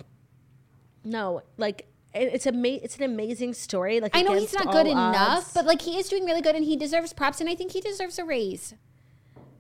No, 1.03 1.41
like 1.57 1.87
it's 2.13 2.45
a 2.45 2.51
ma- 2.51 2.67
it's 2.83 2.97
an 2.97 3.03
amazing 3.03 3.55
story. 3.55 3.99
Like 3.99 4.15
I 4.15 4.21
know 4.21 4.35
he's 4.35 4.53
not 4.53 4.71
good 4.71 4.85
enough, 4.85 5.37
odds. 5.39 5.53
but 5.55 5.65
like 5.65 5.81
he 5.81 5.97
is 5.97 6.07
doing 6.07 6.25
really 6.25 6.41
good 6.43 6.55
and 6.55 6.63
he 6.63 6.75
deserves 6.75 7.11
props 7.11 7.41
and 7.41 7.49
I 7.49 7.55
think 7.55 7.71
he 7.71 7.81
deserves 7.81 8.19
a 8.19 8.23
raise. 8.25 8.75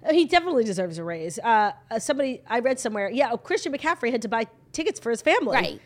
Uh, 0.07 0.13
He 0.13 0.25
definitely 0.25 0.63
deserves 0.63 0.99
a 0.99 1.03
raise. 1.03 1.39
Uh, 1.39 1.71
uh, 1.89 1.97
somebody 1.97 2.43
I 2.47 2.59
read 2.59 2.79
somewhere, 2.79 3.09
yeah, 3.09 3.29
oh, 3.31 3.37
Christian 3.37 3.73
McCaffrey 3.73 4.11
had 4.11 4.21
to 4.21 4.27
buy 4.29 4.45
tickets 4.73 4.99
for 4.99 5.09
his 5.09 5.23
family. 5.23 5.55
Right. 5.55 5.81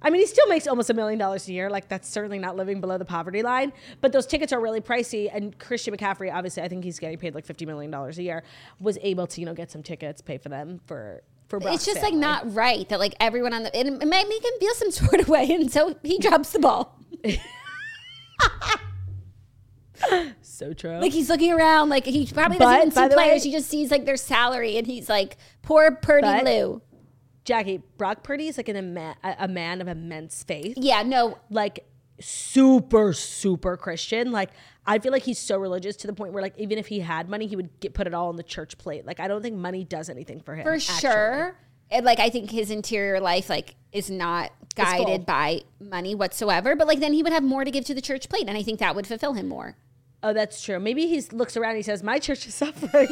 I 0.00 0.10
mean, 0.10 0.20
he 0.20 0.26
still 0.26 0.46
makes 0.46 0.66
almost 0.68 0.90
a 0.90 0.94
million 0.94 1.18
dollars 1.18 1.48
a 1.48 1.52
year. 1.52 1.68
Like 1.70 1.88
that's 1.88 2.08
certainly 2.08 2.38
not 2.38 2.56
living 2.56 2.80
below 2.80 2.98
the 2.98 3.04
poverty 3.04 3.42
line. 3.42 3.72
But 4.00 4.12
those 4.12 4.26
tickets 4.26 4.52
are 4.52 4.60
really 4.60 4.80
pricey. 4.80 5.28
And 5.32 5.58
Christian 5.58 5.94
McCaffrey, 5.96 6.32
obviously, 6.32 6.62
I 6.62 6.68
think 6.68 6.84
he's 6.84 6.98
getting 6.98 7.18
paid 7.18 7.34
like 7.34 7.44
fifty 7.44 7.66
million 7.66 7.90
dollars 7.90 8.18
a 8.18 8.22
year, 8.22 8.44
was 8.78 8.96
able 9.02 9.26
to 9.26 9.40
you 9.40 9.46
know 9.46 9.54
get 9.54 9.70
some 9.70 9.82
tickets, 9.82 10.20
pay 10.22 10.38
for 10.38 10.50
them 10.50 10.80
for 10.86 11.22
for. 11.48 11.58
Brock's 11.58 11.76
it's 11.76 11.86
just 11.86 12.02
like 12.02 12.14
not 12.14 12.54
right 12.54 12.88
that 12.88 13.00
like 13.00 13.14
everyone 13.18 13.52
on 13.52 13.64
the 13.64 13.76
it, 13.78 13.86
it 13.86 14.06
might 14.08 14.28
make 14.28 14.44
him 14.44 14.52
feel 14.60 14.74
some 14.74 14.90
sort 15.08 15.20
of 15.20 15.28
way 15.28 15.50
and 15.50 15.70
so 15.72 15.96
he 16.04 16.18
drops 16.18 16.50
the 16.50 16.60
ball. 16.60 16.96
so 20.42 20.72
true. 20.72 20.98
Like 20.98 21.12
he's 21.12 21.28
looking 21.28 21.52
around, 21.52 21.88
like 21.88 22.04
he 22.04 22.26
probably 22.26 22.58
doesn't 22.58 22.76
even 22.78 22.90
see 22.92 23.00
the 23.02 23.08
way- 23.08 23.14
players. 23.14 23.42
he 23.42 23.50
just 23.52 23.68
sees 23.68 23.90
like 23.90 24.04
their 24.04 24.16
salary, 24.16 24.76
and 24.76 24.86
he's 24.86 25.08
like, 25.08 25.36
"Poor 25.62 25.90
Purdy 25.90 26.22
But- 26.26 26.44
Lou." 26.44 26.82
Jackie 27.48 27.80
Brock 27.96 28.22
Purdy 28.22 28.46
is 28.48 28.58
like 28.58 28.68
an 28.68 28.76
ima- 28.76 29.16
a 29.24 29.48
man 29.48 29.80
of 29.80 29.88
immense 29.88 30.42
faith. 30.44 30.74
Yeah, 30.76 31.02
no, 31.02 31.38
like 31.50 31.86
super 32.20 33.12
super 33.12 33.76
christian 33.76 34.32
like 34.32 34.50
i 34.88 34.98
feel 34.98 35.12
like 35.12 35.22
he's 35.22 35.38
so 35.38 35.56
religious 35.56 35.94
to 35.94 36.08
the 36.08 36.12
point 36.12 36.32
where 36.32 36.42
like 36.42 36.52
even 36.58 36.76
if 36.76 36.88
he 36.88 36.98
had 36.98 37.28
money 37.28 37.46
he 37.46 37.54
would 37.54 37.70
get 37.78 37.94
put 37.94 38.08
it 38.08 38.12
all 38.12 38.28
on 38.28 38.34
the 38.34 38.42
church 38.42 38.76
plate 38.76 39.06
like 39.06 39.20
i 39.20 39.28
don't 39.28 39.40
think 39.40 39.54
money 39.54 39.84
does 39.84 40.10
anything 40.10 40.40
for 40.40 40.56
him 40.56 40.64
for 40.64 40.74
actually. 40.74 40.98
sure. 40.98 41.56
And 41.92 42.04
like 42.04 42.18
I 42.18 42.28
think 42.28 42.50
his 42.50 42.72
interior 42.72 43.20
life 43.20 43.48
like 43.48 43.76
is 43.92 44.10
not 44.10 44.50
guided 44.74 45.24
by 45.24 45.62
money 45.80 46.14
whatsoever. 46.16 46.74
But 46.76 46.86
like 46.88 46.98
then 47.00 47.12
he 47.12 47.22
would 47.22 47.32
have 47.32 47.44
more 47.44 47.64
to 47.64 47.70
give 47.70 47.84
to 47.86 47.94
the 47.94 48.02
church 48.02 48.28
plate, 48.28 48.44
and 48.46 48.58
I 48.58 48.62
think 48.62 48.78
that 48.80 48.94
would 48.94 49.06
fulfill 49.06 49.32
him 49.34 49.48
more. 49.48 49.76
oh 50.22 50.32
that's 50.32 50.60
true 50.60 50.80
maybe 50.80 51.06
he 51.06 51.20
looks 51.32 51.56
around 51.56 51.70
and 51.70 51.76
he 51.78 51.82
says 51.84 52.02
my 52.02 52.18
church 52.18 52.46
is 52.48 52.54
suffering 52.54 53.08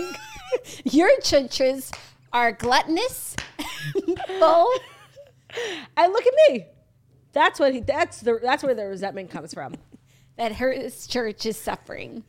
Your 0.85 1.11
churches 1.21 1.93
are 2.37 2.53
gluttonous, 2.53 3.35
full. 4.39 4.71
and 5.97 6.13
look 6.13 6.27
at 6.27 6.35
me 6.51 6.67
that's 7.33 7.59
what 7.59 7.73
he 7.73 7.81
that's 7.81 8.21
the 8.21 8.39
that's 8.43 8.63
where 8.63 8.75
the 8.75 8.85
resentment 8.85 9.31
comes 9.31 9.55
from 9.55 9.75
That 10.37 10.53
his 10.53 11.07
church 11.07 11.47
is 11.47 11.57
suffering. 11.57 12.25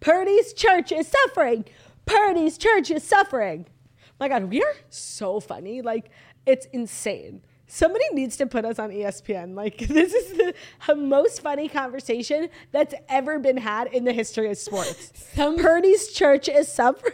purdy's 0.00 0.54
church 0.54 0.92
is 0.92 1.08
suffering 1.08 1.66
purdy's 2.06 2.56
church 2.56 2.90
is 2.90 3.02
suffering 3.04 3.66
oh 3.68 4.02
my 4.18 4.28
god 4.28 4.44
we 4.44 4.62
are 4.62 4.74
so 4.88 5.40
funny 5.40 5.82
like 5.82 6.10
it's 6.46 6.66
insane 6.72 7.42
Somebody 7.68 8.04
needs 8.12 8.36
to 8.36 8.46
put 8.46 8.64
us 8.64 8.78
on 8.78 8.90
ESPN. 8.90 9.56
Like 9.56 9.78
this 9.78 10.14
is 10.14 10.38
the 10.38 10.54
h- 10.88 10.96
most 10.96 11.42
funny 11.42 11.68
conversation 11.68 12.48
that's 12.70 12.94
ever 13.08 13.40
been 13.40 13.56
had 13.56 13.88
in 13.88 14.04
the 14.04 14.12
history 14.12 14.48
of 14.52 14.56
sports. 14.56 15.10
Some- 15.34 15.56
Purdy's 15.58 16.12
church 16.12 16.48
is 16.48 16.70
suffering. 16.70 17.12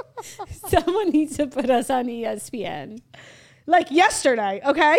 Someone 0.68 1.10
needs 1.10 1.36
to 1.36 1.46
put 1.46 1.70
us 1.70 1.90
on 1.90 2.06
ESPN. 2.06 3.00
like 3.66 3.90
yesterday, 3.90 4.60
okay? 4.64 4.98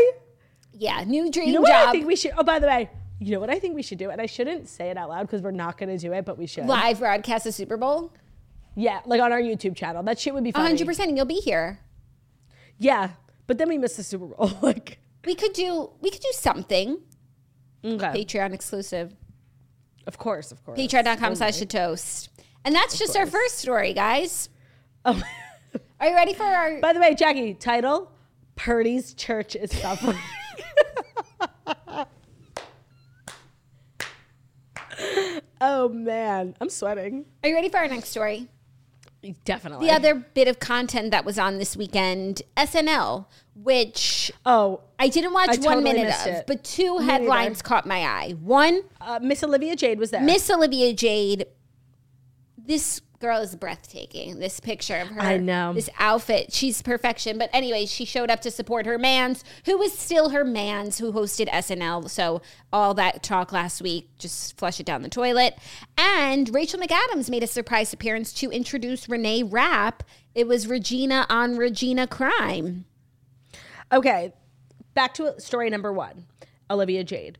Yeah, 0.74 1.04
new 1.04 1.30
dream 1.32 1.48
You 1.48 1.54
know 1.56 1.62
what 1.62 1.72
I 1.72 1.92
think 1.92 2.08
we 2.08 2.16
should? 2.16 2.32
Oh, 2.38 2.44
by 2.44 2.60
the 2.60 2.68
way, 2.68 2.90
you 3.20 3.32
know 3.32 3.40
what 3.40 3.50
I 3.50 3.60
think 3.60 3.76
we 3.76 3.84
should 3.84 3.98
do? 4.00 4.10
And 4.10 4.20
I 4.20 4.26
shouldn't 4.26 4.68
say 4.68 4.90
it 4.90 4.98
out 4.98 5.10
loud 5.10 5.28
because 5.28 5.42
we're 5.42 5.52
not 5.52 5.78
going 5.78 5.90
to 5.90 5.98
do 5.98 6.14
it, 6.14 6.26
but 6.26 6.38
we 6.38 6.48
should. 6.48 6.66
Live 6.66 7.00
broadcast 7.00 7.44
the 7.46 7.52
Super 7.52 7.78
Bowl. 7.78 8.12
Yeah, 8.76 9.02
like 9.06 9.22
on 9.22 9.32
our 9.32 9.42
YouTube 9.42 9.76
channel. 9.76 10.02
That 10.04 10.18
shit 10.20 10.34
would 10.34 10.44
be 10.44 10.52
funny. 10.52 10.68
hundred 10.68 10.88
percent, 10.88 11.10
and 11.10 11.18
you'll 11.18 11.28
be 11.28 11.36
here. 11.36 11.80
Yeah, 12.80 13.12
but 13.46 13.60
then 13.60 13.70
we 13.70 13.78
miss 13.78 13.96
the 13.96 14.04
Super 14.04 14.26
Bowl. 14.26 14.52
like, 14.62 15.00
We 15.26 15.36
could 15.36 15.54
do 15.54 15.92
we 16.02 16.10
could 16.10 16.22
do 16.22 16.32
something. 16.34 16.98
okay, 17.86 18.08
Patreon 18.26 18.54
exclusive. 18.54 19.14
of 20.08 20.18
course, 20.18 20.52
of 20.52 20.64
course. 20.66 20.80
Patreon.com 20.80 21.36
slash 21.36 21.60
the 21.60 21.66
toast. 21.68 22.30
And 22.66 22.74
that's 22.74 22.98
just 22.98 23.16
our 23.16 23.26
first 23.28 23.60
story, 23.60 23.94
guys. 23.94 24.50
Oh. 25.06 25.22
Are 26.00 26.08
you 26.08 26.16
ready 26.16 26.34
for 26.34 26.44
our 26.44 26.80
By 26.80 26.94
the 26.94 27.00
way, 27.00 27.14
Jackie, 27.16 27.54
title: 27.54 28.12
Purdy's 28.56 29.14
church 29.14 29.56
is 29.56 29.72
suffering. 29.72 30.18
oh 35.62 35.90
man, 35.90 36.56
I'm 36.62 36.70
sweating. 36.70 37.26
Are 37.44 37.50
you 37.50 37.56
ready 37.56 37.70
for 37.70 37.78
our 37.78 37.88
next 37.88 38.10
story? 38.10 38.48
Definitely. 39.46 39.88
The 39.88 39.94
other 39.94 40.16
bit 40.16 40.50
of 40.50 40.60
content 40.60 41.12
that 41.12 41.24
was 41.24 41.40
on 41.40 41.58
this 41.58 41.78
weekend, 41.78 42.42
SNL, 42.58 43.26
which 43.56 44.32
oh, 44.46 44.82
I 45.00 45.08
didn't 45.08 45.32
watch 45.34 45.50
I 45.50 45.56
one 45.56 45.78
totally 45.78 45.94
minute 45.94 46.14
of, 46.14 46.28
it. 46.28 46.48
but 46.48 46.64
two 46.66 47.00
Me 47.00 47.06
headlines 47.06 47.58
neither. 47.60 47.64
caught 47.64 47.86
my 47.86 48.00
eye. 48.00 48.32
One, 48.42 48.84
uh, 49.00 49.20
Miss 49.22 49.42
Olivia 49.44 49.78
Jade 49.78 50.00
was 50.00 50.12
there. 50.12 50.22
Miss 50.22 50.50
Olivia 50.50 50.94
Jade. 50.94 51.46
This 52.58 53.02
girl 53.24 53.40
is 53.40 53.56
breathtaking. 53.56 54.40
This 54.40 54.60
picture 54.60 54.98
of 54.98 55.08
her. 55.08 55.22
I 55.22 55.38
know. 55.38 55.74
This 55.74 55.90
outfit. 55.98 56.52
She's 56.52 56.82
perfection. 56.82 57.38
But 57.38 57.50
anyway, 57.54 57.86
she 57.86 58.04
showed 58.04 58.30
up 58.30 58.42
to 58.42 58.52
support 58.52 58.86
her 58.86 58.98
mans, 58.98 59.46
who 59.66 59.78
was 59.78 59.98
still 59.98 60.30
her 60.30 60.44
mans, 60.44 60.98
who 60.98 61.14
hosted 61.14 61.50
SNL. 61.50 62.10
So 62.10 62.42
all 62.74 62.94
that 62.96 63.24
talk 63.24 63.54
last 63.54 63.82
week, 63.82 64.10
just 64.20 64.58
flush 64.58 64.82
it 64.82 64.86
down 64.86 65.04
the 65.04 65.10
toilet. 65.10 65.58
And 65.98 66.54
Rachel 66.54 66.82
McAdams 66.82 67.30
made 67.30 67.44
a 67.44 67.48
surprise 67.48 67.94
appearance 67.94 68.34
to 68.34 68.52
introduce 68.52 69.08
Renee 69.08 69.44
Rapp. 69.44 70.04
It 70.36 70.46
was 70.46 70.68
Regina 70.68 71.26
on 71.30 71.56
Regina 71.56 72.06
Crime. 72.08 72.84
Okay, 73.92 74.34
back 74.94 75.14
to 75.14 75.40
story 75.40 75.70
number 75.70 75.94
one 75.94 76.26
Olivia 76.70 77.06
Jade. 77.06 77.38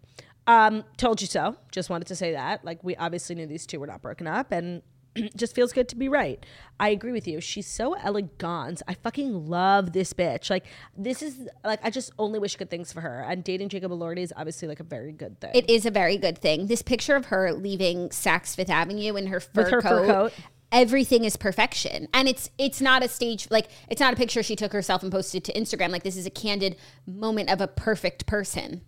Um, 0.48 0.86
told 0.98 1.20
you 1.20 1.28
so. 1.28 1.58
Just 1.72 1.90
wanted 1.90 2.08
to 2.08 2.16
say 2.16 2.32
that. 2.34 2.64
Like, 2.64 2.84
we 2.84 2.96
obviously 2.96 3.36
knew 3.36 3.48
these 3.48 3.66
two 3.66 3.80
were 3.80 3.88
not 3.88 4.02
broken 4.02 4.28
up, 4.28 4.52
and 4.52 4.82
just 5.36 5.56
feels 5.56 5.74
good 5.74 5.88
to 5.90 5.96
be 5.96 6.10
right. 6.10 6.46
I 6.80 6.90
agree 6.90 7.12
with 7.12 7.28
you. 7.28 7.40
She's 7.40 7.68
so 7.68 7.94
elegant. 7.94 8.82
I 8.88 8.94
fucking 8.96 9.48
love 9.48 9.94
this 9.94 10.14
bitch. 10.14 10.50
Like, 10.50 10.66
this 10.98 11.22
is, 11.22 11.48
like, 11.64 11.80
I 11.84 11.90
just 11.90 12.12
only 12.18 12.40
wish 12.40 12.56
good 12.56 12.70
things 12.70 12.92
for 12.92 13.02
her. 13.02 13.22
And 13.22 13.44
dating 13.44 13.70
Jacob 13.70 13.92
Elordi 13.92 14.20
is 14.20 14.34
obviously, 14.36 14.68
like, 14.68 14.80
a 14.80 14.84
very 14.86 15.12
good 15.12 15.40
thing. 15.40 15.52
It 15.54 15.70
is 15.70 15.86
a 15.86 15.92
very 15.92 16.18
good 16.18 16.38
thing. 16.38 16.68
This 16.68 16.82
picture 16.82 17.16
of 17.16 17.26
her 17.26 17.54
leaving 17.54 18.10
Saks 18.10 18.56
Fifth 18.56 18.70
Avenue 18.70 19.16
in 19.16 19.28
her 19.28 19.40
fur, 19.40 19.70
her 19.70 19.70
fur 19.70 19.82
coat, 19.82 20.08
coat. 20.08 20.34
Everything 20.72 21.24
is 21.24 21.38
perfection, 21.38 22.08
and 22.16 22.28
it's 22.28 22.50
it's 22.58 22.82
not 22.82 23.04
a 23.04 23.08
stage 23.08 23.48
like 23.52 23.68
it's 23.90 24.02
not 24.02 24.12
a 24.12 24.16
picture 24.16 24.42
she 24.42 24.56
took 24.56 24.74
herself 24.74 25.04
and 25.04 25.12
posted 25.12 25.44
to 25.44 25.54
Instagram. 25.54 25.92
Like 25.92 26.02
this 26.02 26.18
is 26.18 26.26
a 26.26 26.32
candid 26.32 26.78
moment 27.06 27.52
of 27.52 27.62
a 27.62 27.68
perfect 27.68 28.26
person. 28.26 28.82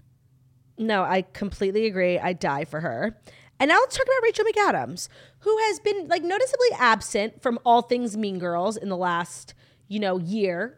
No, 0.79 1.03
I 1.03 1.21
completely 1.21 1.85
agree. 1.85 2.17
I 2.17 2.33
die 2.33 2.65
for 2.65 2.81
her. 2.81 3.17
And 3.59 3.69
now 3.69 3.79
let's 3.79 3.95
talk 3.95 4.05
about 4.05 4.23
Rachel 4.23 4.45
McAdams, 4.45 5.07
who 5.39 5.57
has 5.59 5.79
been 5.79 6.07
like 6.07 6.23
noticeably 6.23 6.69
absent 6.77 7.41
from 7.41 7.59
all 7.65 7.81
things 7.81 8.17
Mean 8.17 8.39
Girls 8.39 8.77
in 8.77 8.89
the 8.89 8.97
last, 8.97 9.53
you 9.87 9.99
know, 9.99 10.17
year 10.17 10.77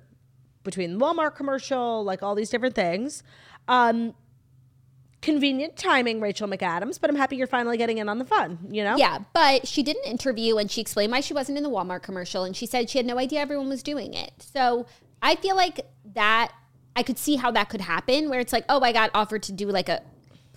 between 0.64 0.98
the 0.98 1.06
Walmart 1.06 1.36
commercial, 1.36 2.04
like 2.04 2.22
all 2.22 2.36
these 2.36 2.50
different 2.50 2.76
things. 2.76 3.24
Um 3.68 4.14
convenient 5.20 5.76
timing, 5.76 6.22
Rachel 6.22 6.48
McAdams, 6.48 7.02
but 7.02 7.10
I'm 7.10 7.16
happy 7.16 7.38
you're 7.38 7.48
finally 7.48 7.76
getting 7.76 7.98
in 7.98 8.08
on 8.08 8.20
the 8.20 8.24
fun, 8.24 8.60
you 8.70 8.84
know? 8.84 8.96
Yeah, 8.98 9.18
but 9.34 9.68
she 9.68 9.82
did 9.82 9.98
an 9.98 10.04
interview 10.06 10.58
and 10.58 10.70
she 10.70 10.80
explained 10.80 11.12
why 11.12 11.22
she 11.22 11.34
wasn't 11.34 11.58
in 11.58 11.64
the 11.64 11.72
Walmart 11.72 12.04
commercial, 12.04 12.44
and 12.44 12.56
she 12.56 12.68
said 12.68 12.90
she 12.90 13.00
had 13.00 13.06
no 13.06 13.18
idea 13.18 13.40
everyone 13.40 13.68
was 13.68 13.82
doing 13.82 14.14
it. 14.14 14.32
So 14.38 14.86
I 15.22 15.36
feel 15.36 15.56
like 15.56 15.82
that 16.14 16.52
I 16.96 17.02
could 17.02 17.18
see 17.18 17.36
how 17.36 17.50
that 17.52 17.68
could 17.68 17.82
happen, 17.82 18.30
where 18.30 18.40
it's 18.40 18.54
like, 18.54 18.66
oh, 18.70 18.82
I 18.82 18.92
got 18.92 19.10
offered 19.16 19.44
to 19.44 19.52
do 19.52 19.68
like 19.68 19.90
a 19.90 20.02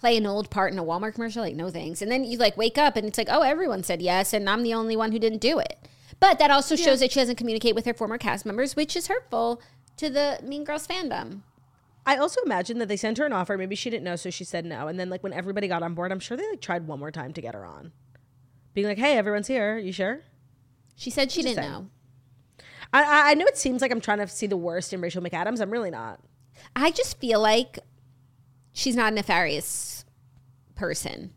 play 0.00 0.16
an 0.16 0.26
old 0.26 0.48
part 0.50 0.72
in 0.72 0.78
a 0.78 0.84
Walmart 0.84 1.14
commercial, 1.14 1.42
like 1.42 1.54
no 1.54 1.70
thanks, 1.70 2.00
and 2.00 2.10
then 2.10 2.24
you 2.24 2.38
like 2.38 2.56
wake 2.56 2.78
up 2.78 2.96
and 2.96 3.06
it's 3.06 3.18
like, 3.18 3.28
oh, 3.30 3.42
everyone 3.42 3.82
said 3.84 4.00
yes, 4.00 4.32
and 4.32 4.48
I'm 4.48 4.62
the 4.62 4.74
only 4.74 4.96
one 4.96 5.12
who 5.12 5.18
didn't 5.18 5.40
do 5.42 5.58
it. 5.58 5.78
But 6.18 6.38
that 6.38 6.50
also 6.50 6.74
shows 6.74 7.00
that 7.00 7.12
she 7.12 7.20
doesn't 7.20 7.36
communicate 7.36 7.74
with 7.74 7.84
her 7.84 7.94
former 7.94 8.18
cast 8.18 8.44
members, 8.44 8.76
which 8.76 8.96
is 8.96 9.08
hurtful 9.08 9.62
to 9.98 10.10
the 10.10 10.40
Mean 10.42 10.64
Girls 10.64 10.86
fandom. 10.86 11.42
I 12.06 12.16
also 12.16 12.40
imagine 12.44 12.78
that 12.78 12.88
they 12.88 12.96
sent 12.96 13.18
her 13.18 13.26
an 13.26 13.32
offer. 13.32 13.56
Maybe 13.56 13.74
she 13.76 13.90
didn't 13.90 14.04
know, 14.04 14.16
so 14.16 14.30
she 14.30 14.44
said 14.44 14.64
no. 14.64 14.88
And 14.88 14.98
then, 14.98 15.10
like, 15.10 15.22
when 15.22 15.34
everybody 15.34 15.68
got 15.68 15.82
on 15.82 15.94
board, 15.94 16.12
I'm 16.12 16.20
sure 16.20 16.36
they 16.36 16.48
like 16.48 16.62
tried 16.62 16.86
one 16.86 16.98
more 16.98 17.10
time 17.10 17.32
to 17.34 17.40
get 17.42 17.54
her 17.54 17.64
on, 17.64 17.92
being 18.74 18.86
like, 18.86 18.98
"Hey, 18.98 19.16
everyone's 19.16 19.46
here. 19.46 19.78
You 19.78 19.92
sure?" 19.92 20.20
She 20.96 21.10
said 21.10 21.30
she 21.30 21.42
didn't 21.42 21.56
saying. 21.56 21.70
know. 21.70 21.86
I 22.92 23.30
I 23.30 23.34
know 23.34 23.46
it 23.46 23.58
seems 23.58 23.82
like 23.82 23.92
I'm 23.92 24.00
trying 24.00 24.18
to 24.18 24.28
see 24.28 24.46
the 24.46 24.56
worst 24.56 24.92
in 24.92 25.00
Rachel 25.00 25.22
McAdams. 25.22 25.60
I'm 25.60 25.70
really 25.70 25.90
not. 25.90 26.20
I 26.74 26.90
just 26.90 27.18
feel 27.18 27.40
like 27.40 27.78
she's 28.72 28.96
not 28.96 29.12
a 29.12 29.16
nefarious 29.16 30.04
person. 30.74 31.32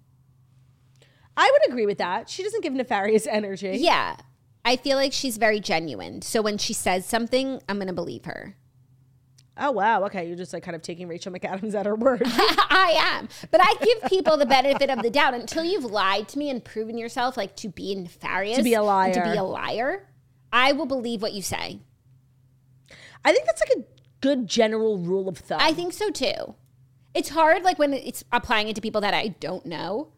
I 1.36 1.50
would 1.52 1.70
agree 1.72 1.86
with 1.86 1.98
that. 1.98 2.30
She 2.30 2.44
doesn't 2.44 2.62
give 2.62 2.74
nefarious 2.74 3.26
energy. 3.28 3.78
Yeah. 3.80 4.18
I 4.66 4.76
feel 4.78 4.98
like 4.98 5.12
she's 5.14 5.38
very 5.38 5.60
genuine. 5.60 6.22
So 6.22 6.42
when 6.42 6.58
she 6.58 6.74
says 6.74 7.06
something, 7.06 7.60
I'm 7.68 7.78
going 7.78 7.88
to 7.88 7.94
believe 7.94 8.26
her. 8.26 8.56
Oh 9.56 9.72
wow. 9.72 10.04
Okay, 10.06 10.26
you're 10.28 10.36
just 10.38 10.52
like 10.54 10.64
kind 10.64 10.76
of 10.76 10.82
taking 10.82 11.08
Rachel 11.08 11.32
McAdams 11.32 11.76
at 11.76 11.86
her 11.86 11.96
word. 11.96 12.24
I 12.26 12.96
am. 12.98 13.28
But 13.52 13.62
I 13.64 13.76
give 13.84 14.10
people 14.10 14.36
the 14.38 14.48
benefit 14.48 14.90
of 14.90 15.04
the 15.04 15.12
doubt 15.12 15.34
until 15.36 15.64
you've 15.64 15.86
lied 15.86 16.28
to 16.30 16.40
me 16.40 16.50
and 16.50 16.64
proven 16.64 16.98
yourself 16.98 17.38
like 17.38 17.56
to 17.58 17.70
be 17.70 17.94
nefarious, 17.94 18.58
To 18.58 18.64
be 18.64 18.74
a 18.74 18.82
liar. 18.82 19.14
to 19.14 19.22
be 19.22 19.38
a 19.38 19.44
liar. 19.44 20.08
I 20.52 20.72
will 20.72 20.88
believe 20.88 21.22
what 21.22 21.34
you 21.34 21.42
say. 21.44 21.80
I 23.26 23.32
think 23.32 23.46
that's 23.46 23.62
like 23.62 23.78
a 23.80 23.88
good 24.22 24.48
general 24.48 24.98
rule 24.98 25.28
of 25.30 25.38
thumb. 25.38 25.60
I 25.62 25.72
think 25.74 25.94
so 25.94 26.10
too. 26.10 26.56
It's 27.14 27.30
hard 27.30 27.64
like 27.64 27.78
when 27.80 27.94
it's 27.94 28.24
applying 28.32 28.68
it 28.70 28.76
to 28.76 28.82
people 28.82 29.02
that 29.02 29.14
I 29.14 29.30
don't 29.40 29.66
know. 29.66 30.10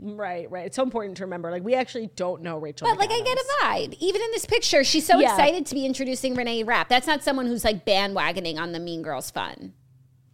right, 0.00 0.50
right. 0.50 0.66
It's 0.66 0.76
so 0.76 0.82
important 0.82 1.16
to 1.18 1.24
remember. 1.24 1.50
Like 1.50 1.62
we 1.64 1.74
actually 1.74 2.10
don't 2.16 2.42
know 2.42 2.58
Rachel. 2.58 2.88
But 2.88 2.98
like 2.98 3.10
I 3.10 3.20
get 3.20 3.38
a 3.38 3.44
vibe. 3.62 3.96
Even 4.00 4.20
in 4.22 4.30
this 4.32 4.44
picture, 4.46 4.84
she's 4.84 5.06
so 5.06 5.18
Yeah. 5.18 5.30
excited 5.32 5.66
to 5.66 5.74
be 5.74 5.84
introducing 5.86 6.34
Renee 6.34 6.62
Rapp. 6.62 6.88
That's 6.88 7.06
not 7.06 7.22
someone 7.24 7.46
who's 7.46 7.64
like 7.64 7.84
bandwagoning 7.84 8.58
on 8.58 8.72
the 8.72 8.80
Mean 8.80 9.02
Girls 9.02 9.30
fun. 9.30 9.72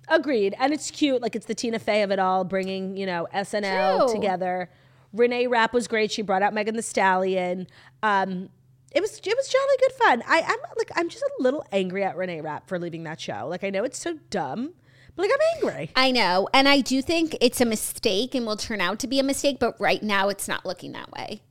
Agreed, 0.09 0.55
and 0.59 0.73
it's 0.73 0.91
cute. 0.91 1.23
Like 1.23 1.37
it's 1.37 1.47
the 1.47 1.55
Tina 1.55 1.79
Fey 1.79 2.03
of 2.03 2.11
it 2.11 2.19
all, 2.19 2.43
bringing 2.45 2.97
you 2.97 3.07
know 3.07 3.29
SNL 3.33 4.07
True. 4.07 4.15
together. 4.15 4.69
Renee 5.13 5.47
Rapp 5.47 5.73
was 5.73 5.87
great. 5.89 6.11
She 6.11 6.23
brought 6.23 6.43
out 6.43 6.53
Megan 6.53 6.75
Thee 6.75 6.83
Stallion. 6.83 7.67
Um, 8.03 8.49
it 8.93 9.01
was 9.01 9.19
it 9.25 9.35
was 9.37 9.49
jolly 9.49 9.77
good 9.79 9.93
fun. 9.93 10.23
I, 10.27 10.41
I'm 10.43 10.59
like 10.77 10.91
I'm 10.97 11.09
just 11.09 11.23
a 11.23 11.31
little 11.43 11.65
angry 11.71 12.03
at 12.03 12.17
Renee 12.17 12.41
Rapp 12.41 12.67
for 12.69 12.79
leaving 12.79 13.05
that 13.05 13.21
show. 13.21 13.47
Like 13.49 13.63
I 13.63 13.71
know 13.71 13.85
it's 13.85 13.99
so 13.99 14.19
dumb, 14.31 14.73
like 15.21 15.31
I'm 15.33 15.63
angry. 15.63 15.91
I 15.97 16.11
know. 16.11 16.49
And 16.53 16.69
I 16.69 16.81
do 16.81 17.03
think 17.03 17.37
it's 17.41 17.61
a 17.61 17.65
mistake 17.65 18.35
and 18.35 18.47
will 18.47 18.57
turn 18.57 18.81
out 18.81 18.99
to 19.01 19.07
be 19.07 19.19
a 19.19 19.23
mistake, 19.23 19.59
but 19.59 19.81
right 19.81 20.03
now 20.03 20.29
it's 20.29 20.49
not 20.49 20.65
looking 20.67 20.93
that 20.93 21.11
way. 21.13 21.43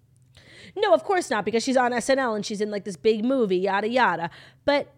No, 0.75 0.93
of 0.93 1.03
course 1.03 1.29
not, 1.29 1.45
because 1.45 1.63
she's 1.63 1.77
on 1.77 1.91
SNL 1.91 2.35
and 2.35 2.45
she's 2.45 2.61
in 2.61 2.71
like 2.71 2.85
this 2.85 2.95
big 2.95 3.25
movie, 3.25 3.57
yada 3.57 3.89
yada. 3.89 4.29
But 4.65 4.93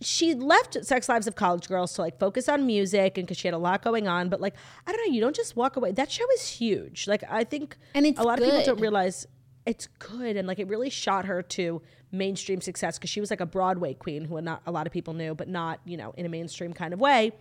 she 0.00 0.34
left 0.34 0.84
Sex 0.84 1.08
Lives 1.08 1.26
of 1.26 1.36
College 1.36 1.68
Girls 1.68 1.92
to 1.94 2.02
like 2.02 2.18
focus 2.18 2.48
on 2.48 2.66
music 2.66 3.16
and 3.16 3.26
because 3.26 3.38
she 3.38 3.46
had 3.48 3.54
a 3.54 3.58
lot 3.58 3.82
going 3.82 4.08
on. 4.08 4.28
But 4.28 4.40
like, 4.40 4.54
I 4.86 4.92
don't 4.92 5.06
know, 5.06 5.14
you 5.14 5.20
don't 5.20 5.36
just 5.36 5.56
walk 5.56 5.76
away. 5.76 5.92
That 5.92 6.10
show 6.10 6.24
is 6.34 6.48
huge. 6.48 7.06
Like, 7.06 7.22
I 7.28 7.44
think 7.44 7.76
And 7.94 8.06
it's 8.06 8.18
a 8.18 8.22
lot 8.22 8.38
of 8.38 8.44
people 8.44 8.64
don't 8.64 8.80
realize 8.80 9.26
it's 9.66 9.86
good 9.98 10.36
and 10.36 10.48
like 10.48 10.58
it 10.58 10.68
really 10.68 10.90
shot 10.90 11.24
her 11.24 11.42
to 11.42 11.82
mainstream 12.10 12.60
success 12.60 12.98
because 12.98 13.10
she 13.10 13.20
was 13.20 13.30
like 13.30 13.40
a 13.40 13.46
Broadway 13.46 13.94
queen 13.94 14.24
who 14.24 14.40
not 14.40 14.62
a 14.66 14.72
lot 14.72 14.86
of 14.86 14.92
people 14.92 15.14
knew, 15.14 15.34
but 15.34 15.48
not 15.48 15.80
you 15.84 15.96
know 15.96 16.12
in 16.16 16.26
a 16.26 16.28
mainstream 16.28 16.72
kind 16.72 16.92
of 16.92 17.00
way. 17.00 17.32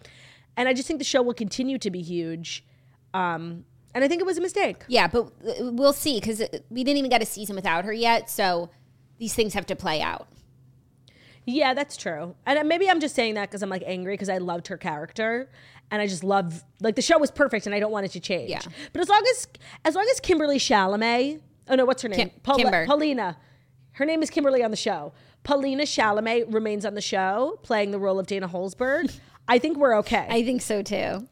And 0.58 0.68
I 0.68 0.74
just 0.74 0.88
think 0.88 1.00
the 1.00 1.06
show 1.06 1.22
will 1.22 1.34
continue 1.34 1.78
to 1.78 1.90
be 1.90 2.02
huge. 2.02 2.66
Um, 3.14 3.66
and 3.94 4.04
I 4.04 4.08
think 4.08 4.22
it 4.22 4.26
was 4.26 4.38
a 4.38 4.42
mistake. 4.42 4.84
Yeah, 4.88 5.08
but 5.08 5.32
uh, 5.48 5.72
we'll 5.72 5.94
see 5.94 6.20
because 6.20 6.42
we 6.70 6.84
didn't 6.84 6.98
even 6.98 7.10
get 7.10 7.22
a 7.22 7.26
season 7.26 7.56
without 7.56 7.86
her 7.86 7.94
yet. 7.94 8.30
So 8.30 8.70
these 9.18 9.34
things 9.34 9.54
have 9.54 9.66
to 9.68 9.76
play 9.76 10.02
out. 10.02 10.28
Yeah, 11.46 11.74
that's 11.74 11.98
true. 11.98 12.36
And 12.46 12.60
uh, 12.60 12.64
maybe 12.64 12.90
I'm 12.90 13.00
just 13.00 13.16
saying 13.16 13.34
that 13.36 13.50
because 13.50 13.64
I'm 13.64 13.70
like 13.70 13.84
angry 13.86 14.14
because 14.14 14.30
I 14.30 14.38
loved 14.38 14.68
her 14.68 14.78
character 14.78 15.50
and 15.90 16.02
I 16.02 16.08
just 16.08 16.24
love 16.24 16.64
like 16.80 16.96
the 16.96 17.02
show 17.02 17.18
was 17.18 17.32
perfect 17.32 17.66
and 17.66 17.76
I 17.76 17.80
don't 17.80 17.92
want 17.92 18.06
it 18.06 18.12
to 18.14 18.20
change. 18.20 18.50
Yeah. 18.50 18.62
But 18.94 19.02
as 19.02 19.10
long 19.10 19.24
as 19.30 19.48
as 19.84 19.96
long 19.96 20.08
as 20.10 20.20
Kimberly 20.20 20.58
Chalamet, 20.58 21.42
oh 21.70 21.76
no, 21.76 21.86
what's 21.86 22.02
her 22.02 22.10
name? 22.10 22.32
Kim- 22.44 22.56
Kimber. 22.58 22.86
Paulina. 22.86 23.38
Her 23.94 24.06
name 24.06 24.24
is 24.24 24.30
Kimberly 24.30 24.64
on 24.64 24.72
the 24.72 24.78
show. 24.78 25.14
Paulina 25.44 25.84
Chalamet 25.84 26.54
remains 26.54 26.86
on 26.86 26.94
the 26.94 27.02
show 27.02 27.60
playing 27.64 27.92
the 27.92 28.00
role 28.00 28.20
of 28.20 28.28
Dana 28.28 28.48
Holzberg. 28.48 29.14
I 29.48 29.60
think 29.60 29.78
we're 29.78 29.98
okay. 29.98 30.28
I 30.30 30.44
think 30.44 30.62
so 30.62 30.82
too. 30.82 31.28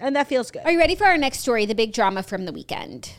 and 0.00 0.16
that 0.16 0.26
feels 0.28 0.50
good. 0.50 0.62
Are 0.64 0.72
you 0.72 0.78
ready 0.78 0.94
for 0.94 1.04
our 1.04 1.18
next 1.18 1.40
story? 1.40 1.66
The 1.66 1.74
big 1.74 1.92
drama 1.92 2.22
from 2.22 2.44
the 2.44 2.52
weekend. 2.52 3.12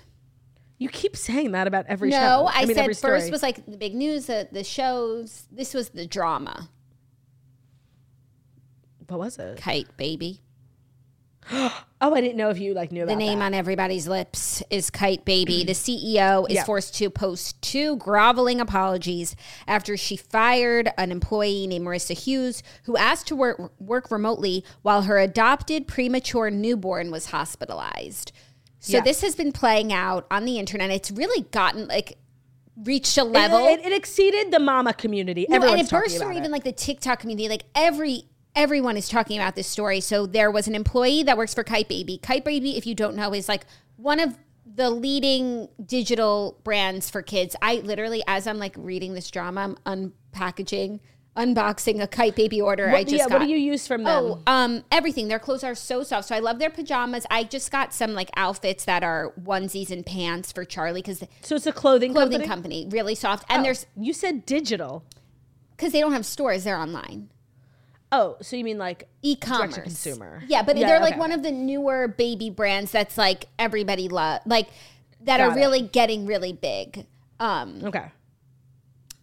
You 0.80 0.89
keep 0.89 1.16
saying 1.16 1.52
that 1.52 1.68
about 1.68 1.86
every 1.88 2.12
show. 2.12 2.18
No, 2.18 2.50
I, 2.52 2.66
mean, 2.66 2.78
every 2.78 2.94
said 2.94 3.08
first 3.08 3.32
was 3.32 3.44
like 3.44 3.66
the 3.66 3.78
big 3.78 3.94
news, 3.96 4.26
the, 4.26 4.50
the 4.52 4.64
shows. 4.64 5.48
This 5.52 5.74
was 5.74 5.89
the 5.89 6.06
drama. 6.08 6.70
what 9.08 9.20
was 9.20 9.38
it? 9.38 9.60
Kyte 9.60 9.96
baby. 9.98 10.41
Oh, 11.52 12.14
I 12.14 12.20
didn't 12.22 12.36
know 12.38 12.50
if 12.50 12.60
you 12.60 12.74
like 12.74 12.91
knew 12.91 13.04
about. 13.04 13.14
The 13.14 13.18
name 13.18 13.39
that. 13.39 13.46
on 13.46 13.54
everybody's 13.54 14.08
lips 14.08 14.62
is 14.70 14.89
Kyte 14.89 15.24
Baby. 15.26 15.64
Mm-hmm. 15.64 15.68
The 15.68 15.74
CEO 15.74 16.50
is 16.50 16.56
Yeah. 16.56 16.64
forced 16.66 16.96
to 16.96 17.10
post 17.10 17.62
two 17.62 17.96
groveling 17.98 18.60
apologies 18.60 19.36
after 19.68 19.96
she 19.96 20.18
fired 20.18 20.89
an 20.98 21.12
employee 21.12 21.66
named 21.68 21.86
Marissa 21.88 22.18
Hughes 22.18 22.62
who 22.84 22.98
asked 22.98 23.28
to 23.28 23.36
work, 23.36 23.72
work 23.80 24.12
remotely 24.12 24.66
while 24.82 25.04
her 25.04 25.18
adopted 25.20 25.88
premature 25.88 26.52
newborn 26.52 27.10
was 27.12 27.28
hospitalized. 27.28 28.32
So 28.80 28.98
Yeah. 28.98 29.04
this 29.04 29.22
has 29.22 29.36
been 29.36 29.54
playing 29.54 29.94
out 29.94 30.26
on 30.30 30.44
the 30.44 30.60
internet. 30.60 30.91
It's 30.91 31.10
really 31.12 31.44
gotten 31.52 31.88
like 31.88 32.18
reached 32.84 33.18
a 33.18 33.24
level. 33.24 33.66
It, 33.68 33.80
it 33.86 33.94
exceeded 33.94 34.52
the 34.52 34.60
mama 34.60 34.94
community. 34.94 35.46
No, 35.48 35.56
and 35.58 35.64
it 35.80 35.88
talking 35.88 36.10
burst 36.20 36.22
it. 36.22 36.36
even 36.38 36.52
like 36.52 36.64
the 36.64 36.72
TikTok 36.72 37.20
community. 37.20 37.48
Like 37.48 37.64
every 37.76 38.26
everyone 38.56 38.97
is 38.97 39.10
talking 39.10 39.38
about 39.39 39.56
this 39.56 39.68
story. 39.68 39.99
So 39.99 40.26
there 40.26 40.51
was 40.51 40.68
an 40.68 40.76
employee 40.76 41.24
that 41.24 41.38
works 41.38 41.54
for 41.54 41.64
Kyte 41.64 41.88
Baby. 41.88 42.20
Kyte 42.22 42.43
Baby, 42.43 42.78
if 42.78 42.86
you 42.86 42.95
don't 42.95 43.16
know, 43.16 43.34
is 43.34 43.47
like 43.49 43.66
one 43.97 44.20
of 44.20 44.38
the 44.66 44.89
leading 44.89 45.70
digital 45.86 46.60
brands 46.64 47.10
for 47.10 47.22
kids. 47.22 47.56
I 47.62 47.76
literally, 47.78 48.24
as 48.28 48.47
I'm 48.47 48.58
like 48.60 48.76
reading 48.78 49.14
this 49.14 49.30
drama, 49.30 49.76
I'm 49.86 50.12
unpackaging, 50.34 50.99
unboxing 51.36 52.01
a 52.01 52.08
Kyte 52.08 52.36
Baby 52.36 52.62
order. 52.62 52.89
I 52.89 53.04
just 53.04 53.16
yeah, 53.16 53.28
got. 53.28 53.39
what 53.39 53.45
do 53.45 53.51
you 53.51 53.58
use 53.58 53.86
from 53.88 54.04
them? 54.04 54.24
Oh, 54.24 54.41
um, 54.47 54.84
everything. 54.91 55.28
Their 55.28 55.39
clothes 55.39 55.64
are 55.64 55.76
so 55.76 56.04
soft. 56.04 56.28
So 56.30 56.36
I 56.36 56.39
love 56.39 56.60
their 56.60 56.70
pajamas. 56.70 57.26
I 57.30 57.43
just 57.43 57.72
got 57.72 57.93
some 57.93 58.14
like 58.14 58.30
outfits 58.36 58.86
that 58.86 59.04
are 59.04 59.34
onesies 59.43 59.91
and 59.91 60.06
pants 60.06 60.51
for 60.51 60.64
Charlie 60.64 61.01
because 61.01 61.24
so 61.41 61.56
it's 61.56 61.68
a 61.68 61.72
clothing, 61.72 62.14
clothing 62.14 62.39
company. 62.41 62.84
company, 62.84 62.88
really 62.89 63.16
soft. 63.16 63.45
And 63.49 63.62
Oh, 63.62 63.64
there's 63.64 63.86
you 63.97 64.14
said 64.14 64.45
digital. 64.45 65.04
because 65.76 65.91
they 65.91 65.99
don't 65.99 66.14
have 66.14 66.26
stores; 66.26 66.64
they're 66.64 66.78
online. 66.78 67.30
Oh, 68.16 68.38
so 68.41 68.55
you 68.55 68.64
mean 68.64 68.78
like 68.78 69.07
e-commerce 69.24 69.76
consumer. 69.76 70.43
Yeah, 70.47 70.61
but 70.61 70.78
Yeah, 70.78 70.88
they're 70.88 70.99
like 70.99 71.14
okay, 71.14 71.20
one 71.20 71.32
of 71.32 71.41
the 71.41 71.51
newer 71.51 72.07
baby 72.07 72.51
brands 72.51 72.91
that's 72.91 73.18
like 73.18 73.47
everybody 73.57 74.07
love, 74.07 74.41
like 74.45 74.70
that 75.22 75.38
Got 75.39 75.49
are 75.49 75.51
it. 75.51 75.55
really 75.59 75.82
getting 75.82 76.26
really 76.28 76.53
big. 76.53 77.07
Um, 77.39 77.82
okay. 77.84 78.05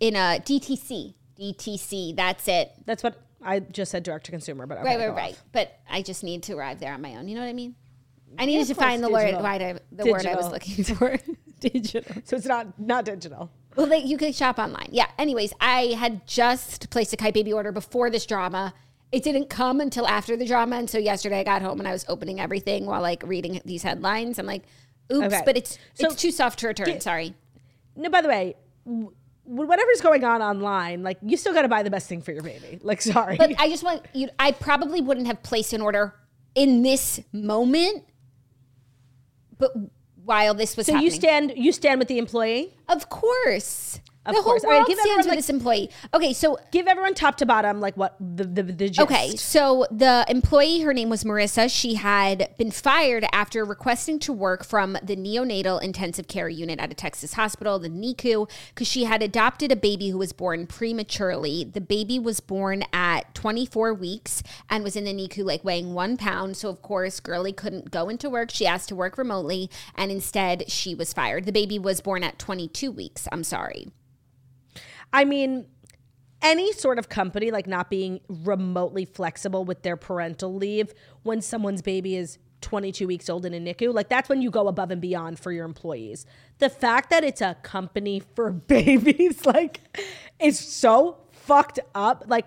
in 0.00 0.16
a 0.16 0.40
DTC, 0.44 1.14
DTC. 1.38 2.16
That's 2.16 2.48
it. 2.48 2.72
That's 2.84 3.02
what 3.04 3.22
I 3.42 3.60
just 3.60 3.92
said 3.92 4.02
direct 4.02 4.26
to 4.26 4.32
consumer, 4.32 4.66
but 4.66 4.78
okay, 4.78 4.96
Right, 4.96 4.98
right, 5.08 5.14
right. 5.16 5.32
off. 5.34 5.44
But 5.52 5.78
I 5.88 6.02
just 6.02 6.24
need 6.24 6.42
to 6.44 6.54
arrive 6.54 6.80
there 6.80 6.92
on 6.92 7.00
my 7.00 7.14
own. 7.14 7.28
You 7.28 7.36
know 7.36 7.42
what 7.42 7.48
I 7.48 7.52
mean? 7.54 7.76
I 8.38 8.46
needed 8.46 8.62
of 8.62 8.68
to 8.68 8.74
find 8.74 9.02
the 9.02 9.08
word, 9.10 9.34
I, 9.34 9.78
the 9.92 10.06
word 10.06 10.26
I 10.26 10.34
was 10.34 10.50
looking 10.50 10.84
for. 10.96 11.16
digital. 11.60 12.22
So 12.24 12.36
it's 12.36 12.46
not 12.46 12.78
not 12.78 13.04
digital. 13.04 13.50
Well, 13.76 13.86
like 13.86 14.04
you 14.04 14.16
could 14.18 14.34
shop 14.34 14.58
online. 14.58 14.88
Yeah. 14.90 15.06
Anyways, 15.18 15.52
I 15.60 15.94
had 15.98 16.26
just 16.26 16.90
placed 16.90 17.12
a 17.12 17.16
Kyte 17.16 17.34
baby 17.34 17.52
order 17.52 17.72
before 17.72 18.10
this 18.10 18.26
drama. 18.26 18.74
It 19.12 19.22
didn't 19.22 19.48
come 19.50 19.80
until 19.80 20.06
after 20.06 20.36
the 20.36 20.44
drama, 20.46 20.76
and 20.76 20.88
so 20.88 20.98
yesterday 20.98 21.40
I 21.40 21.44
got 21.44 21.62
home 21.62 21.78
and 21.80 21.88
I 21.88 21.92
was 21.92 22.04
opening 22.08 22.40
everything 22.40 22.86
while 22.86 23.02
like 23.02 23.22
reading 23.24 23.60
these 23.64 23.82
headlines. 23.82 24.38
I'm 24.38 24.46
like, 24.46 24.62
oops, 25.12 25.26
Okay. 25.34 25.42
but 25.44 25.56
it's 25.56 25.78
So- 25.94 26.06
it's 26.06 26.16
too 26.16 26.30
soft 26.30 26.58
to 26.60 26.68
return. 26.68 27.00
Sorry. 27.00 27.34
No, 27.96 28.08
by 28.08 28.22
the 28.22 28.28
way, 28.28 28.54
w- 28.86 29.12
whatever's 29.44 30.00
going 30.00 30.22
on 30.24 30.42
online, 30.42 31.02
like 31.02 31.18
you 31.22 31.36
still 31.36 31.52
got 31.52 31.62
to 31.62 31.68
buy 31.68 31.82
the 31.82 31.90
best 31.90 32.08
thing 32.08 32.22
for 32.22 32.32
your 32.32 32.42
baby. 32.42 32.78
Like, 32.84 33.02
sorry. 33.02 33.36
But 33.36 33.58
I 33.58 33.68
just 33.68 33.82
want 33.82 34.02
you. 34.14 34.28
I 34.38 34.52
probably 34.52 35.00
wouldn't 35.00 35.26
have 35.26 35.42
placed 35.42 35.72
an 35.72 35.80
order 35.80 36.14
in 36.54 36.82
this 36.82 37.20
moment, 37.32 38.04
but 39.58 39.72
while 40.30 40.54
this 40.54 40.76
was 40.76 40.86
so 40.86 40.92
happening, 40.92 41.10
you 41.10 41.10
stand 41.10 41.52
you 41.56 41.72
stand 41.72 41.98
with 41.98 42.06
the 42.06 42.18
employee. 42.18 42.72
of 42.88 43.08
course. 43.08 43.98
Of 44.26 44.34
the 44.36 44.42
course. 44.42 44.62
whole 44.62 44.70
All 44.70 44.76
right, 44.76 44.78
world 44.80 44.88
give 44.88 44.98
stands 44.98 45.10
everyone, 45.10 45.18
with 45.18 45.26
like- 45.28 45.38
this 45.38 45.48
employee. 45.50 45.90
Okay, 46.12 46.32
so 46.34 46.58
Give 46.72 46.86
everyone 46.86 47.14
top 47.14 47.36
to 47.38 47.46
bottom 47.46 47.80
like 47.80 47.96
what 47.96 48.16
the 48.20 48.44
the, 48.44 48.62
the 48.62 48.88
gist. 48.90 49.00
Okay, 49.00 49.34
so 49.36 49.86
the 49.90 50.26
employee, 50.28 50.80
her 50.80 50.92
name 50.92 51.08
was 51.08 51.24
Marissa. 51.24 51.70
She 51.74 51.94
had 51.94 52.50
been 52.58 52.70
fired 52.70 53.24
after 53.32 53.64
requesting 53.64 54.18
to 54.20 54.32
work 54.32 54.62
from 54.64 54.98
the 55.02 55.16
neonatal 55.16 55.82
intensive 55.82 56.28
care 56.28 56.50
unit 56.50 56.78
at 56.80 56.90
a 56.90 56.94
Texas 56.94 57.32
hospital, 57.32 57.78
the 57.78 57.88
NICU, 57.88 58.48
because 58.68 58.86
she 58.86 59.04
had 59.04 59.22
adopted 59.22 59.72
a 59.72 59.76
baby 59.76 60.10
who 60.10 60.18
was 60.18 60.32
born 60.32 60.66
prematurely. 60.66 61.64
The 61.64 61.80
baby 61.80 62.18
was 62.18 62.40
born 62.40 62.84
at 62.92 63.34
24 63.34 63.94
weeks 63.94 64.42
and 64.68 64.84
was 64.84 64.96
in 64.96 65.04
the 65.04 65.14
NICU 65.14 65.44
like 65.44 65.64
weighing 65.64 65.94
one 65.94 66.18
pound. 66.18 66.58
So, 66.58 66.68
of 66.68 66.82
course, 66.82 67.20
Girly 67.20 67.52
couldn't 67.54 67.90
go 67.90 68.08
into 68.10 68.28
work. 68.28 68.50
She 68.50 68.66
asked 68.66 68.90
to 68.90 68.94
work 68.94 69.16
remotely, 69.16 69.70
and 69.94 70.10
instead, 70.12 70.70
she 70.70 70.94
was 70.94 71.14
fired. 71.14 71.46
The 71.46 71.52
baby 71.52 71.78
was 71.78 72.02
born 72.02 72.22
at 72.22 72.38
22 72.38 72.92
weeks. 72.92 73.26
I'm 73.32 73.44
sorry. 73.44 73.88
I 75.12 75.24
mean, 75.24 75.66
any 76.42 76.72
sort 76.72 76.98
of 76.98 77.08
company 77.08 77.50
like 77.50 77.66
not 77.66 77.90
being 77.90 78.20
remotely 78.28 79.04
flexible 79.04 79.64
with 79.64 79.82
their 79.82 79.96
parental 79.96 80.54
leave 80.54 80.94
when 81.22 81.42
someone's 81.42 81.82
baby 81.82 82.16
is 82.16 82.38
22 82.60 83.06
weeks 83.06 83.28
old 83.28 83.46
in 83.46 83.54
a 83.54 83.58
NICU, 83.58 83.92
like 83.92 84.08
that's 84.08 84.28
when 84.28 84.42
you 84.42 84.50
go 84.50 84.68
above 84.68 84.90
and 84.90 85.00
beyond 85.00 85.38
for 85.38 85.52
your 85.52 85.64
employees. 85.64 86.26
The 86.58 86.68
fact 86.68 87.10
that 87.10 87.24
it's 87.24 87.40
a 87.40 87.56
company 87.62 88.22
for 88.34 88.50
babies, 88.52 89.44
like, 89.46 89.80
is 90.38 90.58
so 90.58 91.18
fucked 91.30 91.80
up. 91.94 92.24
Like, 92.26 92.46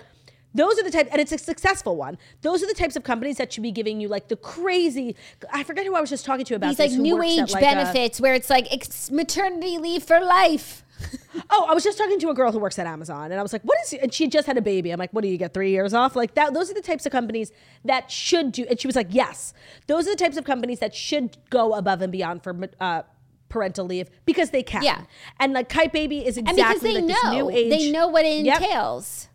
those 0.54 0.78
are 0.80 0.84
the 0.84 0.92
type, 0.92 1.08
and 1.12 1.20
it's 1.20 1.32
a 1.32 1.38
successful 1.38 1.96
one. 1.96 2.18
Those 2.42 2.62
are 2.62 2.68
the 2.68 2.76
types 2.76 2.96
of 2.96 3.04
companies 3.04 3.38
that 3.38 3.52
should 3.52 3.64
be 3.64 3.72
giving 3.72 4.00
you 4.00 4.08
like 4.08 4.28
the 4.28 4.36
crazy. 4.36 5.16
I 5.52 5.64
forget 5.64 5.86
who 5.86 5.96
I 5.96 6.02
was 6.02 6.12
just 6.12 6.26
talking 6.26 6.46
to 6.46 6.56
about 6.56 6.70
These 6.70 6.78
this, 6.78 6.92
like 6.92 7.02
new 7.02 7.22
age 7.24 7.52
like, 7.52 7.64
a- 7.64 7.66
benefits 7.66 8.22
where 8.22 8.36
it's 8.36 8.50
like 8.52 8.72
ex- 8.72 9.10
maternity 9.10 9.80
leave 9.80 10.04
for 10.04 10.20
life. 10.20 10.83
Oh, 11.56 11.68
I 11.70 11.74
was 11.76 11.84
just 11.84 11.98
talking 12.00 12.20
to 12.20 12.30
a 12.30 12.34
girl 12.34 12.52
who 12.52 12.58
works 12.58 12.80
at 12.80 12.88
Amazon, 12.88 13.26
and 13.32 13.40
I 13.40 13.44
was 13.44 13.54
like, 13.54 13.62
"What 13.64 13.78
is?" 13.86 13.94
And 13.94 14.12
she 14.14 14.28
just 14.28 14.48
had 14.48 14.58
a 14.58 14.62
baby. 14.62 14.90
I'm 14.92 14.98
like, 14.98 15.12
"What 15.12 15.22
do 15.22 15.28
you 15.28 15.38
get? 15.38 15.54
Three 15.54 15.70
years 15.72 15.94
off?" 15.94 16.16
Like 16.16 16.34
that. 16.36 16.54
Those 16.54 16.72
are 16.72 16.74
the 16.74 16.82
types 16.82 17.06
of 17.06 17.12
companies 17.12 17.52
that 17.86 18.10
should 18.10 18.52
do. 18.52 18.66
And 18.70 18.80
she 18.80 18.88
was 18.88 18.96
like, 18.96 19.08
"Yes, 19.12 19.54
those 19.88 20.08
are 20.08 20.12
the 20.12 20.16
types 20.16 20.38
of 20.38 20.46
companies 20.46 20.80
that 20.80 20.96
should 20.96 21.38
go 21.52 21.74
above 21.74 22.02
and 22.02 22.12
beyond 22.12 22.44
for 22.44 22.58
uh, 22.80 23.04
parental 23.50 23.86
leave 23.86 24.10
because 24.26 24.50
they 24.52 24.64
can." 24.64 24.82
Yeah. 24.84 25.04
And 25.40 25.54
like 25.54 25.70
Kyte 25.70 25.92
Baby 25.92 26.26
is 26.26 26.38
And 26.38 26.50
exactly 26.50 26.74
because 26.74 26.82
they 26.82 26.94
like 27.02 27.08
this 27.08 27.24
know, 27.24 27.32
new 27.32 27.50
age. 27.52 27.70
they 27.70 27.92
know 27.92 28.08
what 28.08 28.26
it 28.26 28.46
Yep. 28.46 28.62
entails. 28.62 29.28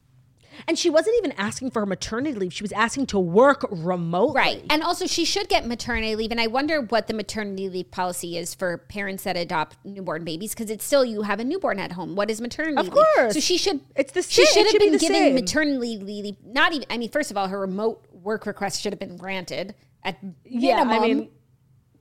And 0.68 0.78
she 0.78 0.90
wasn't 0.90 1.16
even 1.16 1.32
asking 1.32 1.70
for 1.70 1.80
her 1.80 1.86
maternity 1.86 2.38
leave. 2.38 2.52
She 2.52 2.62
was 2.62 2.72
asking 2.72 3.06
to 3.06 3.18
work 3.18 3.66
remotely. 3.70 4.34
Right. 4.36 4.64
And 4.68 4.82
also, 4.82 5.06
she 5.06 5.24
should 5.24 5.48
get 5.48 5.66
maternity 5.66 6.14
leave. 6.14 6.30
And 6.30 6.38
I 6.40 6.46
wonder 6.46 6.82
what 6.82 7.06
the 7.06 7.14
maternity 7.14 7.70
leave 7.70 7.90
policy 7.90 8.36
is 8.36 8.54
for 8.54 8.76
parents 8.76 9.24
that 9.24 9.34
adopt 9.36 9.78
newborn 9.84 10.24
babies 10.24 10.52
because 10.54 10.70
it's 10.70 10.84
still 10.84 11.04
you 11.06 11.22
have 11.22 11.40
a 11.40 11.44
newborn 11.44 11.78
at 11.78 11.92
home. 11.92 12.14
What 12.16 12.30
is 12.30 12.40
maternity 12.42 12.76
Of 12.76 12.84
leave? 12.88 12.92
course. 12.92 13.32
So 13.34 13.40
she 13.40 13.56
should. 13.56 13.80
It's 13.96 14.12
the 14.12 14.22
She 14.22 14.44
same- 14.44 14.44
it 14.44 14.48
should 14.52 14.62
have 14.64 14.70
should 14.72 14.78
be 14.78 14.84
been 14.90 14.92
the 14.92 14.98
given 14.98 15.34
maternity 15.34 15.96
leave. 16.04 16.36
Not 16.44 16.74
even. 16.74 16.86
I 16.90 16.98
mean, 16.98 17.08
first 17.10 17.30
of 17.30 17.38
all, 17.38 17.48
her 17.48 17.58
remote 17.60 18.04
work 18.12 18.44
request 18.44 18.82
should 18.82 18.92
have 18.92 19.00
been 19.00 19.16
granted 19.16 19.74
at 20.04 20.18
Yeah. 20.44 20.82
I 20.86 20.98
mean, 21.00 21.30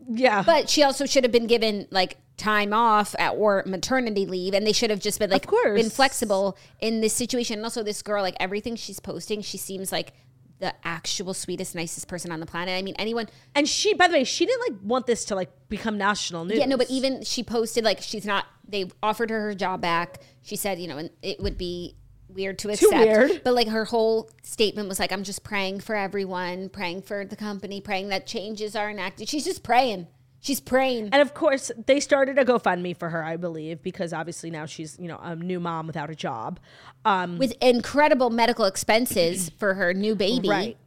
yeah. 0.09 0.43
but 0.43 0.69
she 0.69 0.83
also 0.83 1.05
should 1.05 1.23
have 1.23 1.31
been 1.31 1.47
given 1.47 1.87
like 1.89 2.17
time 2.37 2.71
off 2.71 3.15
at, 3.17 3.31
or 3.31 3.63
maternity 3.65 4.25
leave 4.25 4.53
and 4.53 4.65
they 4.65 4.71
should 4.71 4.91
have 4.91 4.99
just 4.99 5.19
been 5.19 5.29
like 5.29 5.47
course. 5.47 5.81
been 5.81 5.89
flexible 5.89 6.55
in 6.79 7.01
this 7.01 7.13
situation 7.13 7.57
and 7.57 7.65
also 7.65 7.81
this 7.81 8.03
girl 8.03 8.21
like 8.21 8.35
everything 8.39 8.75
she's 8.75 8.99
posting 8.99 9.41
she 9.41 9.57
seems 9.57 9.91
like 9.91 10.13
the 10.59 10.73
actual 10.83 11.33
sweetest 11.33 11.73
nicest 11.75 12.07
person 12.07 12.31
on 12.31 12.39
the 12.39 12.45
planet 12.45 12.77
i 12.77 12.81
mean 12.81 12.95
anyone 12.99 13.27
and 13.55 13.67
she, 13.67 13.93
by 13.95 14.07
the 14.07 14.13
way, 14.13 14.23
she 14.23 14.45
didn't 14.45 14.71
like 14.71 14.79
want 14.83 15.07
this 15.07 15.25
to 15.25 15.35
like 15.35 15.49
become 15.67 15.97
national 15.97 16.45
news. 16.45 16.59
yeah 16.59 16.65
no 16.65 16.77
but 16.77 16.89
even 16.91 17.23
she 17.23 17.43
posted 17.43 17.83
like 17.83 18.01
she's 18.01 18.25
not 18.25 18.45
they 18.67 18.85
offered 19.01 19.29
her 19.31 19.41
her 19.41 19.55
job 19.55 19.81
back 19.81 20.21
she 20.43 20.55
said 20.55 20.79
you 20.79 20.87
know 20.87 20.97
and 20.97 21.09
it 21.23 21.39
would 21.39 21.57
be 21.57 21.95
weird 22.29 22.59
to 22.59 22.69
accept 22.69 22.93
weird. 22.93 23.41
but 23.43 23.55
like 23.55 23.67
her 23.67 23.85
whole 23.85 24.29
statement 24.43 24.87
was 24.87 24.99
like 24.99 25.11
i'm 25.11 25.23
just 25.23 25.43
praying 25.43 25.79
for 25.79 25.95
everyone 25.95 26.69
praying 26.69 27.01
for 27.01 27.25
the 27.25 27.35
company 27.35 27.81
praying 27.81 28.09
that 28.09 28.27
changes 28.27 28.75
are 28.75 28.91
enacted 28.91 29.27
she's 29.27 29.45
just 29.45 29.63
praying 29.63 30.07
she's 30.47 30.61
praying 30.61 31.09
And 31.11 31.21
of 31.21 31.33
course, 31.33 31.71
they 31.85 31.99
started 31.99 32.39
a 32.39 32.45
GoFundMe 32.45 32.95
for 32.95 33.09
her, 33.09 33.23
I 33.23 33.35
believe, 33.35 33.83
because 33.83 34.13
obviously 34.13 34.49
now 34.49 34.65
she's, 34.65 34.97
you 34.97 35.07
know, 35.07 35.19
a 35.21 35.35
new 35.35 35.59
mom 35.59 35.87
without 35.87 36.09
a 36.09 36.15
job. 36.15 36.59
Um, 37.05 37.37
with 37.37 37.53
incredible 37.61 38.29
medical 38.29 38.65
expenses 38.65 39.49
for 39.59 39.73
her 39.73 39.93
new 39.93 40.15
baby. 40.15 40.49
right. 40.49 40.77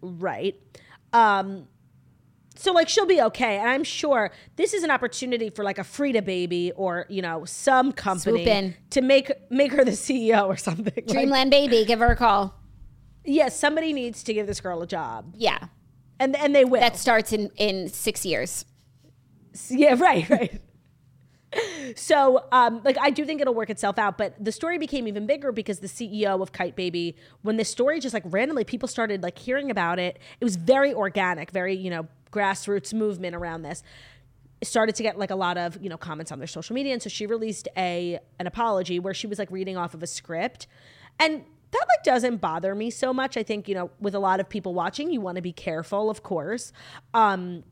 Right. 0.00 0.54
Um, 1.12 1.66
so 2.54 2.72
like 2.72 2.88
she'll 2.88 3.06
be 3.06 3.22
okay. 3.22 3.58
And 3.58 3.68
I'm 3.68 3.84
sure 3.84 4.30
this 4.56 4.74
is 4.74 4.82
an 4.82 4.90
opportunity 4.90 5.48
for 5.48 5.64
like 5.64 5.78
a 5.78 5.84
Frida 5.84 6.22
baby 6.22 6.72
or, 6.72 7.06
you 7.08 7.22
know, 7.22 7.44
some 7.44 7.92
company 7.92 8.76
to 8.90 9.00
make 9.00 9.30
make 9.50 9.72
her 9.72 9.84
the 9.84 9.92
CEO 9.92 10.46
or 10.46 10.56
something. 10.56 10.84
Like, 10.96 11.06
Dreamland 11.06 11.50
baby, 11.50 11.84
give 11.84 12.00
her 12.00 12.12
a 12.12 12.16
call. 12.16 12.54
yes, 13.24 13.58
somebody 13.58 13.92
needs 13.92 14.22
to 14.24 14.34
give 14.34 14.46
this 14.46 14.60
girl 14.60 14.82
a 14.82 14.86
job. 14.86 15.32
Yeah. 15.36 15.58
And 16.20 16.34
and 16.36 16.54
they 16.54 16.64
will. 16.64 16.80
That 16.80 16.96
starts 16.96 17.32
in, 17.32 17.50
in 17.56 17.88
six 17.88 18.26
years. 18.26 18.64
Yeah, 19.70 19.94
right, 19.98 20.28
right. 20.28 20.60
So, 21.96 22.44
um, 22.52 22.82
like, 22.84 22.98
I 23.00 23.10
do 23.10 23.24
think 23.24 23.40
it'll 23.40 23.54
work 23.54 23.70
itself 23.70 23.98
out, 23.98 24.18
but 24.18 24.34
the 24.42 24.52
story 24.52 24.76
became 24.78 25.08
even 25.08 25.26
bigger 25.26 25.50
because 25.50 25.78
the 25.78 25.86
CEO 25.86 26.42
of 26.42 26.52
Kyte 26.52 26.74
Baby, 26.74 27.16
when 27.42 27.56
this 27.56 27.70
story 27.70 28.00
just 28.00 28.12
like 28.12 28.24
randomly 28.26 28.64
people 28.64 28.86
started 28.86 29.22
like 29.22 29.38
hearing 29.38 29.70
about 29.70 29.98
it, 29.98 30.18
it 30.40 30.44
was 30.44 30.56
very 30.56 30.92
organic, 30.92 31.50
very, 31.50 31.74
you 31.74 31.88
know, 31.88 32.06
grassroots 32.30 32.92
movement 32.92 33.34
around 33.34 33.62
this. 33.62 33.82
Started 34.62 34.94
to 34.96 35.02
get 35.02 35.18
like 35.18 35.30
a 35.30 35.36
lot 35.36 35.56
of, 35.56 35.82
you 35.82 35.88
know, 35.88 35.96
comments 35.96 36.30
on 36.32 36.38
their 36.38 36.48
social 36.48 36.74
media. 36.74 36.92
And 36.92 37.02
so 37.02 37.08
she 37.08 37.26
released 37.26 37.68
a 37.76 38.18
an 38.38 38.46
apology 38.46 38.98
where 38.98 39.14
she 39.14 39.26
was 39.26 39.38
like 39.38 39.50
reading 39.50 39.76
off 39.76 39.94
of 39.94 40.02
a 40.02 40.06
script. 40.06 40.66
And 41.18 41.44
that 41.70 41.86
like 41.96 42.04
doesn't 42.04 42.38
bother 42.38 42.74
me 42.74 42.90
so 42.90 43.12
much. 43.14 43.36
I 43.36 43.42
think, 43.42 43.68
you 43.68 43.74
know, 43.74 43.90
with 44.00 44.14
a 44.14 44.18
lot 44.18 44.40
of 44.40 44.48
people 44.48 44.74
watching, 44.74 45.10
you 45.10 45.20
want 45.20 45.36
to 45.36 45.42
be 45.42 45.52
careful, 45.52 46.10
of 46.10 46.22
course. 46.22 46.72
Um, 47.14 47.62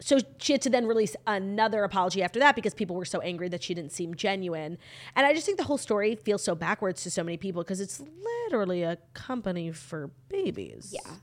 so 0.00 0.18
she 0.38 0.52
had 0.52 0.62
to 0.62 0.70
then 0.70 0.86
release 0.86 1.14
another 1.26 1.84
apology 1.84 2.22
after 2.22 2.38
that 2.40 2.56
because 2.56 2.74
people 2.74 2.96
were 2.96 3.04
so 3.04 3.20
angry 3.20 3.48
that 3.48 3.62
she 3.62 3.74
didn't 3.74 3.92
seem 3.92 4.14
genuine. 4.14 4.76
And 5.14 5.26
I 5.26 5.32
just 5.32 5.46
think 5.46 5.56
the 5.58 5.64
whole 5.64 5.78
story 5.78 6.14
feels 6.16 6.42
so 6.42 6.54
backwards 6.54 7.02
to 7.04 7.10
so 7.10 7.22
many 7.22 7.36
people 7.36 7.62
because 7.62 7.80
it's 7.80 8.02
literally 8.48 8.82
a 8.82 8.98
company 9.14 9.70
for 9.72 10.10
babies. 10.28 10.92
Yeah. 10.92 11.14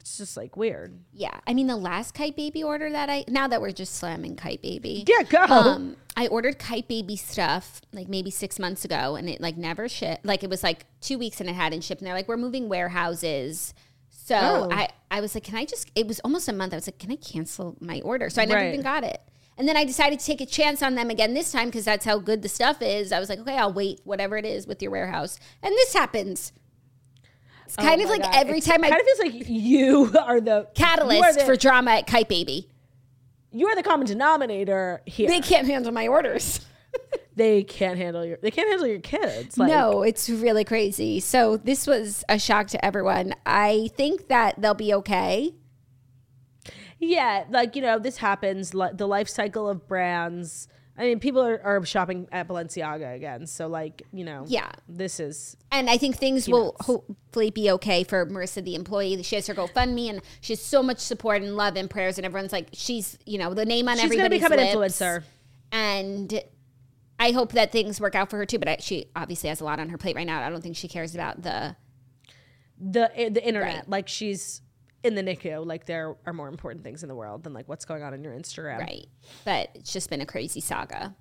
It's 0.00 0.18
just 0.18 0.36
like 0.36 0.56
weird. 0.56 1.00
Yeah. 1.12 1.40
I 1.48 1.52
mean, 1.52 1.66
the 1.66 1.76
last 1.76 2.14
Kyte 2.14 2.36
Baby 2.36 2.62
order 2.62 2.88
that 2.90 3.10
I, 3.10 3.24
now 3.26 3.48
that 3.48 3.60
we're 3.60 3.72
just 3.72 3.94
slamming 3.96 4.36
Kyte 4.36 4.62
Baby. 4.62 5.04
Yeah, 5.08 5.24
go. 5.24 5.42
Um, 5.52 5.96
I 6.16 6.28
ordered 6.28 6.60
Kyte 6.60 6.86
Baby 6.86 7.16
stuff 7.16 7.80
like 7.92 8.08
maybe 8.08 8.30
six 8.30 8.60
months 8.60 8.84
ago 8.84 9.16
and 9.16 9.28
it 9.28 9.40
like 9.40 9.56
never 9.56 9.88
shipped. 9.88 10.24
Like 10.24 10.44
it 10.44 10.48
was 10.50 10.62
like 10.62 10.86
two 11.00 11.18
weeks 11.18 11.40
and 11.40 11.50
it 11.50 11.54
hadn't 11.54 11.82
shipped. 11.82 12.00
And 12.02 12.06
they're 12.06 12.14
like, 12.14 12.28
we're 12.28 12.36
moving 12.36 12.68
warehouses. 12.68 13.74
So 14.10 14.36
Oh. 14.36 14.68
I, 14.70 14.90
I 15.10 15.20
was 15.20 15.34
like, 15.34 15.44
can 15.44 15.54
I 15.56 15.64
just? 15.64 15.90
It 15.94 16.06
was 16.08 16.20
almost 16.20 16.48
a 16.48 16.52
month. 16.52 16.72
I 16.72 16.76
was 16.76 16.86
like, 16.88 16.98
can 16.98 17.10
I 17.12 17.16
cancel 17.16 17.76
my 17.80 18.00
order? 18.02 18.28
So 18.30 18.42
I 18.42 18.44
never 18.44 18.60
Right. 18.60 18.72
even 18.72 18.82
got 18.82 19.04
it. 19.04 19.20
And 19.58 19.66
then 19.66 19.76
I 19.76 19.84
decided 19.84 20.18
to 20.20 20.26
take 20.26 20.40
a 20.40 20.46
chance 20.46 20.82
on 20.82 20.96
them 20.96 21.08
again 21.08 21.32
this 21.32 21.50
time 21.52 21.66
because 21.68 21.84
that's 21.86 22.04
how 22.04 22.18
good 22.18 22.42
the 22.42 22.48
stuff 22.48 22.82
is. 22.82 23.10
I 23.12 23.18
was 23.20 23.28
like, 23.30 23.38
okay, 23.38 23.56
I'll 23.56 23.72
wait 23.72 24.00
whatever 24.04 24.36
it 24.36 24.44
is 24.44 24.66
with 24.66 24.82
your 24.82 24.90
warehouse. 24.90 25.38
And 25.62 25.72
this 25.72 25.94
happens. 25.94 26.52
It's 27.64 27.74
oh 27.78 27.82
kind 27.82 28.00
Oh 28.00 28.04
of 28.04 28.10
like 28.10 28.22
God. 28.22 28.34
every 28.34 28.58
It's- 28.58 28.66
time 28.66 28.84
I 28.84 28.90
kind 28.90 29.00
of 29.00 29.06
feels 29.06 29.18
like 29.20 29.48
you 29.48 30.12
are 30.18 30.40
the 30.40 30.50
you 30.50 30.56
are 30.56 30.64
catalyst 30.74 31.38
the, 31.38 31.44
for 31.46 31.56
drama 31.56 31.92
at 31.92 32.06
Kyte 32.06 32.28
Baby. 32.28 32.68
you 33.50 33.66
are 33.68 33.74
the 33.74 33.82
common 33.82 34.06
denominator 34.06 35.00
here. 35.06 35.28
They 35.28 35.40
can't 35.40 35.66
handle 35.66 35.90
my 35.92 36.06
orders. 36.08 36.60
They 37.36 37.62
can't 37.64 37.98
handle 37.98 38.24
your 38.24 38.38
they 38.42 38.50
can't 38.50 38.68
handle 38.68 38.86
your 38.86 39.00
kids. 39.00 39.58
Like, 39.58 39.68
no, 39.68 40.02
it's 40.02 40.28
really 40.30 40.64
crazy. 40.64 41.20
So 41.20 41.58
this 41.58 41.86
was 41.86 42.24
a 42.30 42.38
shock 42.38 42.68
to 42.68 42.82
everyone. 42.84 43.34
I 43.44 43.90
think 43.94 44.28
that 44.28 44.60
they'll 44.60 44.72
be 44.74 44.92
okay. 44.94 45.52
Yeah, 46.98 47.44
like 47.50 47.76
you 47.76 47.82
know, 47.82 47.98
this 47.98 48.16
happens. 48.16 48.74
li- 48.74 48.90
The 48.94 49.06
life 49.06 49.28
cycle 49.28 49.68
of 49.68 49.86
brands. 49.86 50.68
I 50.98 51.02
mean, 51.02 51.20
people 51.20 51.42
are, 51.42 51.60
are 51.62 51.84
shopping 51.84 52.26
at 52.32 52.48
Balenciaga 52.48 53.14
again. 53.14 53.46
So, 53.46 53.66
like, 53.66 54.00
you 54.14 54.24
know, 54.24 54.44
Yeah. 54.48 54.70
this 54.88 55.20
is 55.20 55.54
And 55.70 55.90
I 55.90 55.98
think 55.98 56.16
things 56.16 56.48
will 56.48 56.74
hopefully 56.80 57.50
be 57.50 57.70
okay 57.72 58.02
for 58.02 58.24
Marissa, 58.24 58.64
the 58.64 58.74
employee. 58.74 59.22
She 59.22 59.34
has 59.36 59.46
her 59.48 59.52
GoFundMe, 59.54 60.08
and 60.08 60.22
she 60.40 60.54
has 60.54 60.60
so 60.62 60.82
much 60.82 60.98
support 61.00 61.42
and 61.42 61.54
love 61.54 61.76
and 61.76 61.90
prayers, 61.90 62.16
and 62.16 62.24
everyone's 62.24 62.52
like, 62.52 62.68
she's 62.72 63.18
you 63.26 63.36
know 63.36 63.52
the 63.52 63.66
name 63.66 63.88
on 63.90 63.96
she's 63.98 64.04
gonna 64.10 64.24
everybody's 64.24 64.40
become 64.42 64.58
an 64.58 64.66
influencer. 64.74 65.22
And 65.70 66.42
I 67.18 67.32
hope 67.32 67.52
that 67.52 67.72
things 67.72 68.00
work 68.00 68.14
out 68.14 68.28
for 68.30 68.36
her 68.36 68.46
too. 68.46 68.58
But 68.58 68.68
I, 68.68 68.76
she 68.80 69.06
obviously 69.16 69.48
has 69.48 69.60
a 69.60 69.64
lot 69.64 69.80
on 69.80 69.88
her 69.88 69.98
plate 69.98 70.16
right 70.16 70.26
now. 70.26 70.42
I 70.42 70.50
don't 70.50 70.60
think 70.62 70.76
she 70.76 70.88
cares 70.88 71.14
about 71.14 71.42
the 71.42 71.76
The 72.78 73.10
eh, 73.18 73.28
the 73.30 73.46
internet, 73.46 73.74
Right. 73.76 73.88
like 73.88 74.08
she's 74.08 74.60
in 75.02 75.14
the 75.14 75.22
NICU. 75.22 75.64
Like 75.64 75.86
there 75.86 76.16
are 76.26 76.32
more 76.32 76.48
important 76.48 76.84
things 76.84 77.02
in 77.02 77.08
the 77.08 77.14
world 77.14 77.44
than 77.44 77.52
like 77.54 77.68
what's 77.68 77.84
going 77.84 78.02
on 78.02 78.12
in 78.12 78.22
your 78.22 78.34
Instagram. 78.34 78.78
right. 78.80 79.06
But 79.44 79.70
it's 79.74 79.92
just 79.92 80.10
been 80.10 80.20
a 80.20 80.26
crazy 80.26 80.60
saga. 80.60 81.14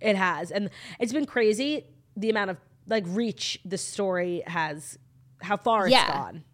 It 0.00 0.16
has, 0.16 0.50
and 0.50 0.68
it's 1.00 1.12
been 1.12 1.26
crazy 1.26 1.86
the 2.16 2.28
amount 2.30 2.50
of 2.50 2.56
like 2.86 3.04
reach 3.06 3.58
the 3.64 3.78
story 3.78 4.42
has, 4.46 4.98
how 5.40 5.56
far 5.56 5.86
it's 5.86 5.96
gone. 5.96 6.44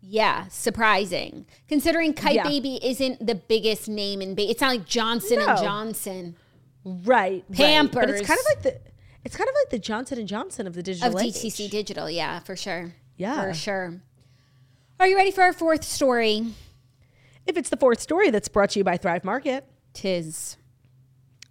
Yeah, 0.00 0.46
surprising. 0.48 1.46
Considering 1.68 2.14
Kyte 2.14 2.34
Yeah. 2.34 2.42
Baby 2.44 2.78
isn't 2.82 3.24
the 3.26 3.34
biggest 3.34 3.88
name 3.88 4.20
in 4.22 4.34
ba- 4.34 4.48
it's 4.50 4.60
not 4.60 4.70
like 4.70 4.86
Johnson 4.86 5.38
No. 5.38 5.46
and 5.48 5.58
Johnson 5.58 6.36
Right, 6.84 7.44
right. 7.48 7.92
but 7.92 8.10
it's 8.10 8.26
kind 8.26 8.38
of 8.38 8.46
like 8.46 8.62
the 8.62 8.80
it's 9.24 9.36
kind 9.36 9.48
of 9.48 9.54
like 9.54 9.70
the 9.70 9.78
Johnson 9.78 10.18
and 10.18 10.28
Johnson 10.28 10.66
of 10.66 10.74
the 10.74 10.82
digital 10.82 11.16
of 11.16 11.22
age. 11.22 11.34
DTC 11.34 11.70
Digital. 11.70 12.08
Yeah, 12.08 12.40
for 12.40 12.56
sure. 12.56 12.94
Yeah. 13.16 13.42
for 13.42 13.54
sure. 13.54 14.00
Are 15.00 15.06
you 15.06 15.16
ready 15.16 15.30
for 15.30 15.42
our 15.42 15.52
fourth 15.52 15.84
story? 15.84 16.46
If 17.46 17.56
it's 17.56 17.68
the 17.68 17.76
fourth 17.76 18.00
story 18.00 18.30
that's 18.30 18.48
brought 18.48 18.70
to 18.70 18.80
you 18.80 18.84
by 18.84 18.96
Thrive 18.96 19.24
Market. 19.24 19.64
Tis. 19.92 20.56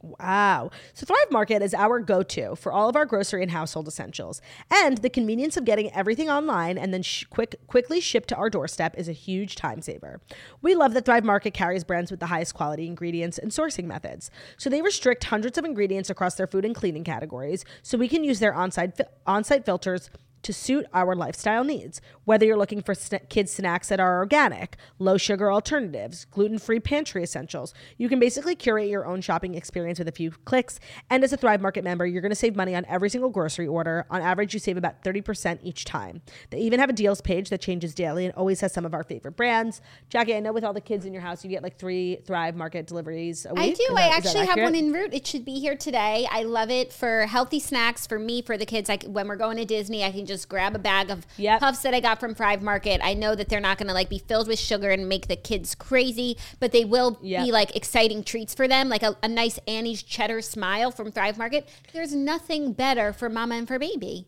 Wow. 0.02 0.70
So 0.93 1.08
Thrive 1.08 1.32
Market 1.32 1.64
is 1.64 1.74
our 1.74 2.00
go-to 2.00 2.56
for 2.56 2.72
all 2.72 2.88
of 2.88 2.95
our 2.95 3.06
grocery 3.06 3.41
and 3.41 3.52
household 3.52 3.88
essentials. 3.88 4.41
And 4.70 5.00
the 5.00 5.10
convenience 5.10 5.58
of 5.58 5.66
getting 5.66 5.91
everything 5.91 6.30
online 6.30 6.78
and 6.78 6.93
then 6.93 7.02
sh- 7.02 7.26
quick 7.30 7.56
quickly 7.66 8.00
shipped 8.00 8.30
to 8.30 8.36
our 8.36 8.50
doorstep 8.50 8.93
is 8.95 9.10
a 9.10 9.14
huge 9.14 9.56
time 9.56 9.82
saver. 9.82 10.22
We 10.62 10.76
love 10.76 10.93
that 10.93 11.06
Thrive 11.06 11.24
Market 11.24 11.56
carries 11.56 11.84
brands 11.84 12.12
with 12.12 12.20
the 12.20 12.28
highest 12.28 12.54
quality 12.54 12.86
ingredients 12.86 13.39
and 13.39 13.52
sourcing 13.52 13.86
methods. 13.86 14.30
So 14.56 14.70
they 14.70 14.84
restrict 14.84 15.24
hundreds 15.26 15.58
of 15.58 15.66
ingredients 15.66 16.12
across 16.12 16.36
their 16.36 16.48
food 16.48 16.64
and 16.64 16.76
cleaning 16.76 17.04
categories 17.04 17.66
so 17.82 17.98
we 17.98 18.08
can 18.08 18.24
use 18.24 18.39
their 18.39 18.54
on-site 18.54 18.98
fi- 18.98 19.06
on-site 19.26 19.66
filters 19.66 20.12
to 20.44 20.54
suit 20.54 20.86
our 20.94 21.16
lifestyle 21.16 21.64
needs. 21.64 22.02
Whether 22.26 22.46
you're 22.46 22.58
looking 22.58 22.82
for 22.82 22.94
sna- 22.94 23.28
kids' 23.30 23.54
snacks 23.54 23.90
that 23.90 24.00
are 24.00 24.18
organic, 24.20 24.78
low 25.00 25.18
sugar 25.18 25.52
alternatives, 25.52 26.26
gluten 26.26 26.60
free 26.60 26.80
pantry 26.80 27.24
essentials, 27.24 27.74
you 27.98 28.10
can 28.10 28.20
basically 28.20 28.56
curate 28.56 28.90
your 28.90 29.06
own 29.06 29.22
shopping 29.22 29.56
experience 29.56 30.00
with 30.00 30.08
a 30.08 30.12
few 30.12 30.32
clicks. 30.46 30.80
And 31.10 31.24
as 31.24 31.34
a 31.34 31.38
Thrive 31.38 31.62
Market 31.62 31.84
member, 31.84 32.06
you're 32.06 32.22
going 32.22 32.32
to 32.32 32.36
save 32.36 32.56
money 32.56 32.76
on 32.76 32.86
every 32.88 33.10
single 33.10 33.30
grocery 33.30 33.68
order. 33.68 34.06
On 34.10 34.22
average, 34.22 34.54
you 34.54 34.60
save 34.60 34.78
about 34.78 35.04
30% 35.04 35.60
each 35.64 35.86
time. 35.86 36.22
They 36.50 36.60
even 36.60 36.80
have 36.80 36.90
a 36.90 36.94
deals 36.94 37.22
page 37.22 37.50
that 37.50 37.62
changes 37.62 37.94
daily 37.94 38.26
and 38.26 38.34
always 38.36 38.62
has 38.62 38.74
some 38.74 38.86
of 38.86 38.94
our 38.94 39.04
favorite 39.04 39.36
brands. 39.38 39.82
Jackie, 40.10 40.36
I 40.36 40.40
know 40.40 40.54
with 40.54 40.64
all 40.64 40.74
the 40.74 40.82
kids 40.82 41.06
in 41.06 41.14
your 41.14 41.22
house, 41.22 41.44
you 41.44 41.50
get 41.50 41.64
like 41.64 41.78
three 41.78 42.18
Thrive 42.26 42.56
Market 42.56 42.88
deliveries 42.88 43.46
a 43.46 43.54
week. 43.54 43.72
I 43.72 43.74
do. 43.74 43.96
I 43.96 44.08
actually 44.16 44.46
have 44.46 44.60
one 44.60 44.76
en 44.76 44.92
route. 44.92 45.14
It 45.14 45.26
should 45.26 45.46
be 45.46 45.60
here 45.60 45.76
today. 45.76 46.28
I 46.30 46.44
love 46.44 46.70
it 46.70 46.94
for 46.94 47.26
healthy 47.26 47.60
snacks 47.60 48.06
for 48.06 48.20
me, 48.20 48.42
for 48.42 48.58
the 48.58 48.66
kids. 48.66 48.90
Like 48.90 49.04
when 49.04 49.28
we're 49.28 49.36
going 49.36 49.58
to 49.58 49.66
Disney, 49.66 50.04
I 50.04 50.12
can 50.12 50.26
just 50.28 50.50
grab 50.50 50.76
a 50.76 50.80
bag 50.80 51.10
of 51.10 51.26
Yep. 51.38 51.60
puffs 51.60 51.80
that 51.84 51.94
I 51.94 52.00
got 52.00 52.20
from 52.20 52.36
Thrive 52.36 52.62
Market. 52.62 53.02
I 53.04 53.14
know 53.14 53.34
that 53.36 53.50
they're 53.50 53.60
not 53.60 53.78
going 53.78 53.88
to 53.88 53.94
like 53.94 54.10
be 54.10 54.20
filled 54.20 54.48
with 54.48 54.60
sugar 54.60 54.90
and 54.92 55.08
make 55.10 55.28
the 55.28 55.36
kids 55.36 55.74
crazy, 55.76 56.38
but 56.60 56.72
they 56.72 56.86
will 56.86 57.18
Yep. 57.22 57.46
be 57.46 57.52
like 57.52 57.76
exciting 57.76 58.24
treats 58.24 58.54
for 58.54 58.68
them, 58.68 58.90
like 58.90 59.04
a, 59.04 59.18
a 59.24 59.28
nice 59.28 59.60
Annie's 59.68 60.04
cheddar 60.04 60.42
smile 60.42 60.92
from 60.92 61.12
Thrive 61.12 61.38
Market. 61.38 61.68
There's 61.94 62.14
nothing 62.14 62.74
better 62.74 63.14
for 63.14 63.30
mama 63.30 63.56
and 63.56 63.68
for 63.68 63.80
baby. 63.80 64.28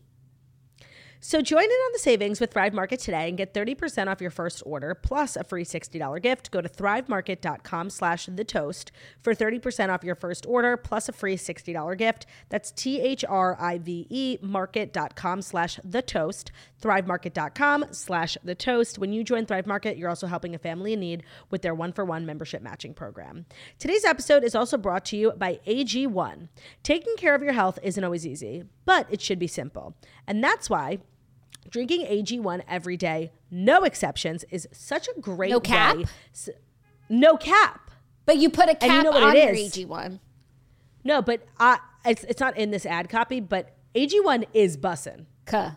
So 1.22 1.42
join 1.42 1.64
in 1.64 1.70
on 1.70 1.92
the 1.92 1.98
savings 1.98 2.40
with 2.40 2.50
Thrive 2.50 2.72
Market 2.72 2.98
today 2.98 3.28
and 3.28 3.36
get 3.36 3.52
30% 3.52 4.06
off 4.06 4.22
your 4.22 4.30
first 4.30 4.62
order 4.64 4.94
plus 4.94 5.36
a 5.36 5.44
free 5.44 5.66
$60 5.66 6.22
gift. 6.22 6.50
Go 6.50 6.62
to 6.62 6.68
thrivemarket.com 6.68 7.90
slash 7.90 8.24
the 8.24 8.42
toast 8.42 8.90
for 9.20 9.34
30% 9.34 9.90
off 9.90 10.02
your 10.02 10.14
first 10.14 10.46
order 10.46 10.78
plus 10.78 11.10
a 11.10 11.12
free 11.12 11.36
$60 11.36 11.98
gift. 11.98 12.24
That's 12.48 12.72
T-H-R-I-V-E 12.72 14.38
market.com 14.40 15.42
slash 15.42 15.78
the 15.84 16.00
toast. 16.00 16.52
Thrivemarket.com 16.80 17.84
slash 17.90 18.38
the 18.42 18.54
toast. 18.54 18.98
When 18.98 19.12
you 19.12 19.22
join 19.22 19.44
Thrive 19.44 19.66
Market, 19.66 19.98
you're 19.98 20.08
also 20.08 20.26
helping 20.26 20.54
a 20.54 20.58
family 20.58 20.94
in 20.94 21.00
need 21.00 21.22
with 21.50 21.60
their 21.60 21.74
one-for-one 21.74 22.24
membership 22.24 22.62
matching 22.62 22.94
program. 22.94 23.44
Today's 23.78 24.06
episode 24.06 24.42
is 24.42 24.54
also 24.54 24.78
brought 24.78 25.04
to 25.06 25.18
you 25.18 25.32
by 25.32 25.60
AG1. 25.66 26.48
Taking 26.82 27.16
care 27.16 27.34
of 27.34 27.42
your 27.42 27.52
health 27.52 27.78
isn't 27.82 28.02
always 28.02 28.26
easy, 28.26 28.64
but 28.86 29.06
it 29.10 29.20
should 29.20 29.38
be 29.38 29.46
simple. 29.46 29.94
And 30.26 30.42
that's 30.42 30.70
why 30.70 31.00
Drinking 31.68 32.06
AG1 32.06 32.62
every 32.68 32.96
day, 32.96 33.32
no 33.50 33.84
exceptions, 33.84 34.44
is 34.50 34.68
such 34.72 35.08
a 35.08 35.20
great 35.20 35.50
No 35.50 35.60
cap? 35.60 35.96
way. 35.96 36.04
No 37.08 37.36
cap. 37.36 37.90
But 38.26 38.38
you 38.38 38.50
put 38.50 38.68
a 38.68 38.74
cap 38.74 39.04
you 39.04 39.10
know 39.10 39.16
on 39.16 39.36
it 39.36 39.44
your 39.44 39.54
is? 39.54 39.72
AG1. 39.76 40.20
No, 41.04 41.22
but 41.22 41.46
I, 41.58 41.78
it's, 42.04 42.24
it's 42.24 42.40
not 42.40 42.56
in 42.56 42.70
this 42.70 42.84
ad 42.86 43.08
copy, 43.08 43.40
but 43.40 43.76
AG1 43.94 44.46
is 44.52 44.76
bussin'. 44.76 45.26
Cuh. 45.46 45.72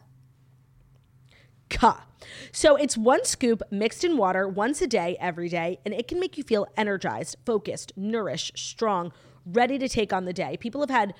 Ka. 1.70 2.06
So 2.52 2.76
it's 2.76 2.98
one 2.98 3.26
scoop 3.26 3.62
mixed 3.72 4.04
in 4.04 4.18
water 4.18 4.48
once 4.48 4.82
a 4.82 4.88
day, 4.88 5.18
every 5.20 5.50
day, 5.50 5.80
and 5.86 5.94
it 5.94 6.08
can 6.08 6.20
make 6.20 6.38
you 6.38 6.44
feel 6.44 6.68
energized, 6.78 7.38
focused, 7.46 7.94
nourished, 7.96 8.58
strong, 8.58 9.12
ready 9.46 9.78
to 9.80 9.90
take 9.90 10.14
on 10.14 10.26
the 10.26 10.34
day. 10.34 10.56
People 10.58 10.82
have 10.82 10.90
had 10.90 11.14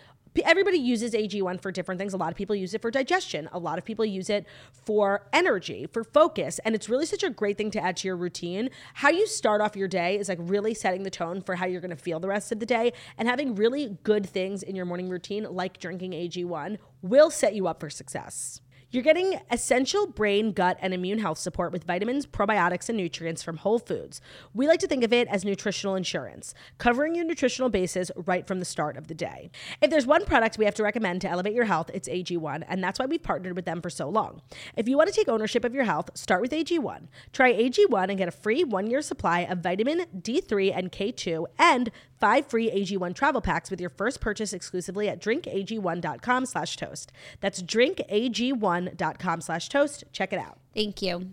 everybody 0.44 0.78
uses 0.78 1.14
AG1 1.14 1.62
for 1.62 1.72
different 1.72 2.00
things. 2.00 2.14
A 2.14 2.18
lot 2.18 2.32
of 2.32 2.36
people 2.36 2.56
use 2.56 2.74
it 2.74 2.82
for 2.82 2.90
digestion. 2.90 3.48
A 3.52 3.60
lot 3.60 3.78
of 3.78 3.86
people 3.86 4.04
use 4.06 4.30
it 4.30 4.46
for 4.72 5.28
energy, 5.32 5.88
for 5.92 6.04
focus, 6.04 6.60
and 6.66 6.74
it's 6.76 6.90
really 6.90 7.06
such 7.06 7.24
a 7.24 7.30
great 7.30 7.58
thing 7.58 7.72
to 7.72 7.80
add 7.80 7.98
to 7.98 8.08
your 8.08 8.18
routine. 8.18 8.70
How 8.96 9.10
you 9.10 9.28
start 9.28 9.62
off 9.62 9.76
your 9.76 9.88
day 9.88 10.18
is 10.18 10.30
like 10.30 10.40
really 10.42 10.74
setting 10.74 11.04
the 11.04 11.10
tone 11.10 11.42
for 11.42 11.56
how 11.56 11.66
you're 11.66 11.82
going 11.82 11.92
to 11.92 11.96
feel 11.96 12.20
the 12.20 12.28
rest 12.28 12.52
of 12.52 12.60
the 12.60 12.66
day, 12.66 12.94
and 13.18 13.28
having 13.28 13.56
really 13.56 13.98
good 14.04 14.26
things 14.26 14.64
in 14.64 14.76
your 14.76 14.86
morning 14.86 15.10
routine 15.10 15.46
like 15.50 15.80
drinking 15.80 16.12
AG1 16.12 16.78
will 17.02 17.30
set 17.30 17.54
you 17.54 17.68
up 17.68 17.80
for 17.80 17.90
success. 17.90 18.62
You're 18.94 19.02
getting 19.02 19.40
essential 19.50 20.06
brain, 20.06 20.52
gut, 20.52 20.78
and 20.80 20.94
immune 20.94 21.18
health 21.18 21.40
support 21.40 21.72
with 21.72 21.84
vitamins, 21.84 22.28
probiotics, 22.28 22.90
and 22.90 22.96
nutrients 22.96 23.42
from 23.42 23.58
Whole 23.58 23.80
Foods. 23.80 24.22
We 24.54 24.68
like 24.68 24.80
to 24.82 24.88
think 24.88 25.04
of 25.04 25.12
it 25.12 25.28
as 25.30 25.44
nutritional 25.44 25.96
insurance, 25.96 26.54
covering 26.78 27.16
your 27.16 27.26
nutritional 27.26 27.70
bases 27.70 28.12
right 28.16 28.46
from 28.46 28.60
the 28.60 28.66
start 28.66 28.96
of 28.96 29.08
the 29.08 29.16
day. 29.16 29.50
If 29.82 29.90
there's 29.90 30.06
one 30.06 30.26
product 30.26 30.60
we 30.60 30.66
have 30.66 30.76
to 30.76 30.84
recommend 30.84 31.22
to 31.22 31.28
elevate 31.28 31.56
your 31.56 31.66
health, 31.66 31.90
it's 31.92 32.08
AG1, 32.08 32.66
and 32.68 32.84
that's 32.84 33.00
why 33.00 33.08
we've 33.08 33.24
partnered 33.24 33.56
with 33.56 33.66
them 33.66 33.82
for 33.82 33.90
so 33.90 34.08
long. 34.08 34.44
If 34.78 34.88
you 34.88 34.96
want 34.96 35.10
to 35.10 35.16
take 35.16 35.28
ownership 35.28 35.66
of 35.66 35.74
your 35.74 35.86
health, 35.86 36.12
start 36.14 36.42
with 36.42 36.52
AG1. 36.52 37.08
Try 37.32 37.52
AG1 37.52 38.10
and 38.10 38.18
get 38.20 38.28
a 38.28 38.32
free 38.32 38.64
one 38.64 38.86
year 38.86 39.02
supply 39.02 39.40
of 39.40 39.58
vitamin 39.58 40.06
D3 40.16 40.72
and 40.78 40.92
K2 40.92 41.48
and 41.58 41.90
five 42.24 42.48
free 42.48 42.72
AG1 42.72 43.14
travel 43.16 43.42
packs 43.42 43.70
with 43.70 43.82
your 43.82 43.90
first 43.90 44.22
purchase 44.22 44.54
exclusively 44.54 45.10
at 45.10 45.20
drinkag1.com 45.20 46.46
slash 46.46 46.78
toast. 46.78 47.12
That's 47.42 47.62
drinkag1.com 47.62 49.42
slash 49.42 49.68
toast. 49.68 50.06
Check 50.14 50.32
it 50.32 50.40
out. 50.40 50.58
Thank 50.74 51.02
you. 51.02 51.32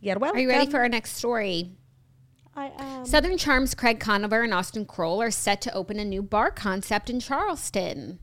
Get 0.00 0.20
well. 0.20 0.36
Are 0.36 0.38
you 0.38 0.48
ready 0.48 0.70
for 0.70 0.78
our 0.78 0.88
next 0.88 1.16
story? 1.16 1.72
I 2.54 2.70
am. 2.78 3.06
Southern 3.06 3.36
Charms 3.38 3.74
Craig 3.74 3.98
Conover 3.98 4.42
and 4.42 4.54
Austen 4.54 4.86
Kroll 4.86 5.20
are 5.20 5.32
set 5.32 5.60
to 5.62 5.74
open 5.74 5.98
a 5.98 6.04
new 6.04 6.22
bar 6.22 6.52
concept 6.52 7.10
in 7.10 7.18
Charleston. 7.18 8.20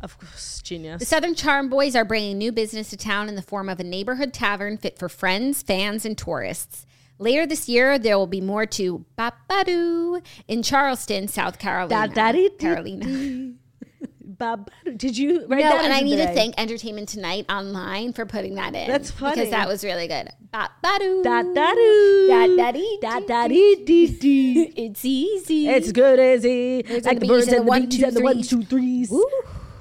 Of 0.00 0.18
course, 0.18 0.62
genius. 0.62 1.00
The. 1.00 1.04
Southern 1.04 1.34
Charm 1.34 1.68
Boys 1.68 1.94
are 1.94 2.06
bringing 2.06 2.38
new 2.38 2.52
business 2.52 2.88
to 2.88 2.96
town 2.96 3.28
in 3.28 3.34
the 3.34 3.42
form 3.42 3.68
of 3.68 3.80
a 3.80 3.84
neighborhood 3.84 4.32
tavern 4.32 4.78
fit 4.78 4.98
for 4.98 5.10
friends, 5.10 5.62
fans, 5.62 6.06
and 6.06 6.16
tourists. 6.16 6.86
Later 7.20 7.46
this 7.46 7.68
year, 7.68 7.98
there 7.98 8.16
will 8.16 8.26
be 8.26 8.40
more 8.40 8.64
to 8.64 9.04
Bapadoo 9.18 10.22
in 10.48 10.62
Charleston, 10.62 11.28
South 11.28 11.58
Carolina. 11.58 12.08
Da-da-dee-dee-dee. 12.08 12.56
Carolina. 12.56 13.52
ba, 14.24 14.56
ba, 14.56 14.90
did 14.92 15.18
you 15.18 15.46
write 15.46 15.62
No, 15.62 15.68
that? 15.68 15.84
and 15.84 15.92
I 15.92 16.00
need 16.00 16.16
to 16.16 16.28
thank 16.32 16.54
Entertainment 16.58 17.10
Tonight 17.10 17.44
online 17.50 18.14
for 18.14 18.24
putting 18.24 18.54
that 18.54 18.74
in. 18.74 18.88
That's 18.88 19.10
funny. 19.10 19.34
because 19.34 19.50
that 19.50 19.68
was 19.68 19.84
really 19.84 20.08
good. 20.08 20.30
Ba 20.50 20.70
ba 20.82 20.96
doo. 20.98 21.22
Da 21.22 21.42
da 21.42 21.74
doo. 21.74 22.26
Da 22.30 22.46
da 22.56 22.72
dee 22.72 22.98
Da 23.02 23.20
dee 23.20 23.26
da 23.26 23.48
dee 23.48 23.84
dee 23.84 24.06
dee. 24.18 24.62
It's 24.76 25.04
easy. 25.04 25.68
It's 25.68 25.92
good 25.92 26.18
as 26.18 26.44
a 26.46 26.82
like 27.04 27.20
the 27.20 27.26
birds 27.28 27.48
and 27.48 27.56
the 27.56 27.60
the 27.60 27.66
one, 27.66 27.88
two, 27.90 28.02
and 28.04 28.16
the 28.16 28.22
one 28.22 28.40
two 28.42 28.62
threes. 28.62 29.10
Woo. 29.10 29.22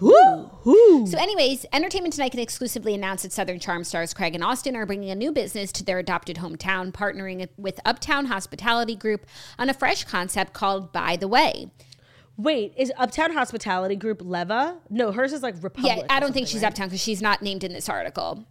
Woo. 0.01 1.05
So, 1.07 1.17
anyways, 1.17 1.65
Entertainment 1.73 2.13
Tonight 2.13 2.29
can 2.29 2.39
exclusively 2.39 2.93
announce 2.93 3.23
that 3.23 3.33
Southern 3.33 3.59
Charm 3.59 3.83
stars 3.83 4.13
Craig 4.13 4.35
and 4.35 4.43
Austen 4.43 4.75
are 4.75 4.85
bringing 4.85 5.09
a 5.09 5.15
new 5.15 5.31
business 5.31 5.71
to 5.73 5.83
their 5.83 5.99
adopted 5.99 6.37
hometown, 6.37 6.91
partnering 6.91 7.47
with 7.57 7.79
Uptown 7.85 8.25
Hospitality 8.27 8.95
Group 8.95 9.25
on 9.57 9.69
a 9.69 9.73
fresh 9.73 10.03
concept 10.03 10.53
called 10.53 10.91
By 10.91 11.15
the 11.15 11.27
Way. 11.27 11.71
Wait, 12.37 12.73
is 12.77 12.91
Uptown 12.97 13.33
Hospitality 13.33 13.97
Group 13.97 14.21
Leva? 14.23 14.77
No, 14.89 15.11
hers 15.11 15.33
is 15.33 15.43
like 15.43 15.55
Republic. 15.61 15.97
Yeah, 15.97 16.05
I 16.09 16.21
don't 16.21 16.31
think 16.31 16.47
she's 16.47 16.61
right? 16.61 16.69
Uptown 16.69 16.87
because 16.87 17.01
she's 17.01 17.21
not 17.21 17.41
named 17.41 17.65
in 17.65 17.73
this 17.73 17.89
article. 17.89 18.45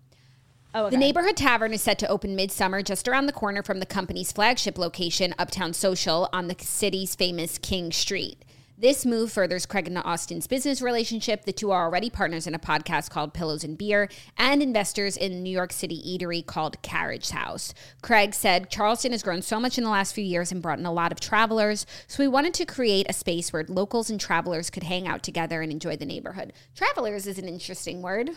Oh, 0.74 0.84
okay. 0.84 0.96
The 0.96 0.98
neighborhood 0.98 1.38
tavern 1.38 1.72
is 1.72 1.80
set 1.80 1.98
to 2.00 2.08
open 2.08 2.36
midsummer 2.36 2.82
just 2.82 3.08
around 3.08 3.26
the 3.26 3.32
corner 3.32 3.62
from 3.62 3.80
the 3.80 3.86
company's 3.86 4.30
flagship 4.30 4.76
location, 4.76 5.34
Uptown 5.38 5.72
Social, 5.72 6.28
on 6.30 6.48
the 6.48 6.56
city's 6.60 7.14
famous 7.14 7.56
King 7.56 7.90
Street. 7.90 8.44
This 8.80 9.04
move 9.04 9.32
furthers 9.32 9.66
Craig 9.66 9.88
and 9.88 9.98
Austen's 9.98 10.46
business 10.46 10.80
relationship. 10.80 11.44
The 11.44 11.52
two 11.52 11.72
are 11.72 11.82
already 11.84 12.10
partners 12.10 12.46
in 12.46 12.54
a 12.54 12.60
podcast 12.60 13.10
called 13.10 13.34
Pillows 13.34 13.64
and 13.64 13.76
Beer 13.76 14.08
and 14.36 14.62
investors 14.62 15.16
in 15.16 15.42
New 15.42 15.50
York 15.50 15.72
City 15.72 16.00
eatery 16.06 16.46
called 16.46 16.80
Carriage 16.80 17.30
House. 17.30 17.74
Craig 18.02 18.34
said 18.34 18.70
Charleston 18.70 19.10
has 19.10 19.24
grown 19.24 19.42
so 19.42 19.58
much 19.58 19.78
in 19.78 19.84
the 19.84 19.90
last 19.90 20.14
few 20.14 20.22
years 20.22 20.52
and 20.52 20.62
brought 20.62 20.78
in 20.78 20.86
a 20.86 20.92
lot 20.92 21.10
of 21.10 21.18
travelers, 21.18 21.86
so 22.06 22.22
we 22.22 22.28
wanted 22.28 22.54
to 22.54 22.64
create 22.64 23.06
a 23.08 23.12
space 23.12 23.52
where 23.52 23.64
locals 23.68 24.10
and 24.10 24.20
travelers 24.20 24.70
could 24.70 24.84
hang 24.84 25.08
out 25.08 25.24
together 25.24 25.60
and 25.60 25.72
enjoy 25.72 25.96
the 25.96 26.06
neighborhood. 26.06 26.52
Travelers 26.76 27.26
is 27.26 27.36
an 27.36 27.48
interesting 27.48 28.00
word. 28.00 28.30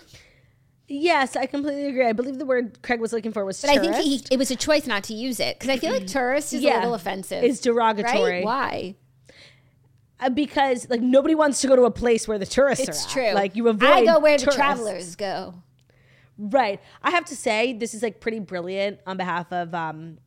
Yes, 0.87 1.35
I 1.35 1.45
completely 1.45 1.85
agree. 1.85 2.07
I 2.07 2.13
believe 2.13 2.39
the 2.39 2.47
word 2.47 2.81
Craig 2.81 2.99
was 2.99 3.13
looking 3.13 3.31
for 3.31 3.45
was 3.45 3.61
But 3.61 3.69
I 3.69 3.75
tourist. 3.75 3.93
think 3.93 4.05
he, 4.27 4.33
it 4.33 4.39
was 4.39 4.49
a 4.49 4.55
choice 4.55 4.87
not 4.87 5.03
to 5.03 5.13
use 5.13 5.39
it 5.39 5.59
because 5.59 5.69
I 5.69 5.77
feel 5.77 5.93
like 5.93 6.07
tourist 6.07 6.51
is 6.51 6.63
a 6.63 6.65
little 6.65 6.95
offensive. 6.95 7.43
It's 7.43 7.59
derogatory. 7.61 8.31
right? 8.37 8.43
Why? 8.43 8.95
Uh, 10.21 10.29
because 10.29 10.87
like 10.89 11.01
nobody 11.01 11.33
wants 11.33 11.61
to 11.61 11.67
go 11.67 11.75
to 11.75 11.83
a 11.83 11.91
place 11.91 12.27
where 12.27 12.37
the 12.37 12.45
tourists 12.45 12.87
are. 12.87 12.91
It's 12.91 13.11
true. 13.11 13.31
Like 13.31 13.55
you 13.55 13.67
avoid. 13.67 13.89
I 13.89 14.05
go 14.05 14.19
where 14.19 14.37
the 14.37 14.51
travelers 14.51 15.15
go. 15.15 15.55
Right. 16.37 16.79
I 17.01 17.11
have 17.11 17.25
to 17.25 17.35
say 17.35 17.73
this 17.73 17.93
is 17.93 18.03
like 18.03 18.19
pretty 18.19 18.39
brilliant 18.39 18.99
on 19.05 19.17
behalf 19.17 19.51
of 19.51 19.73
um, 19.73 20.19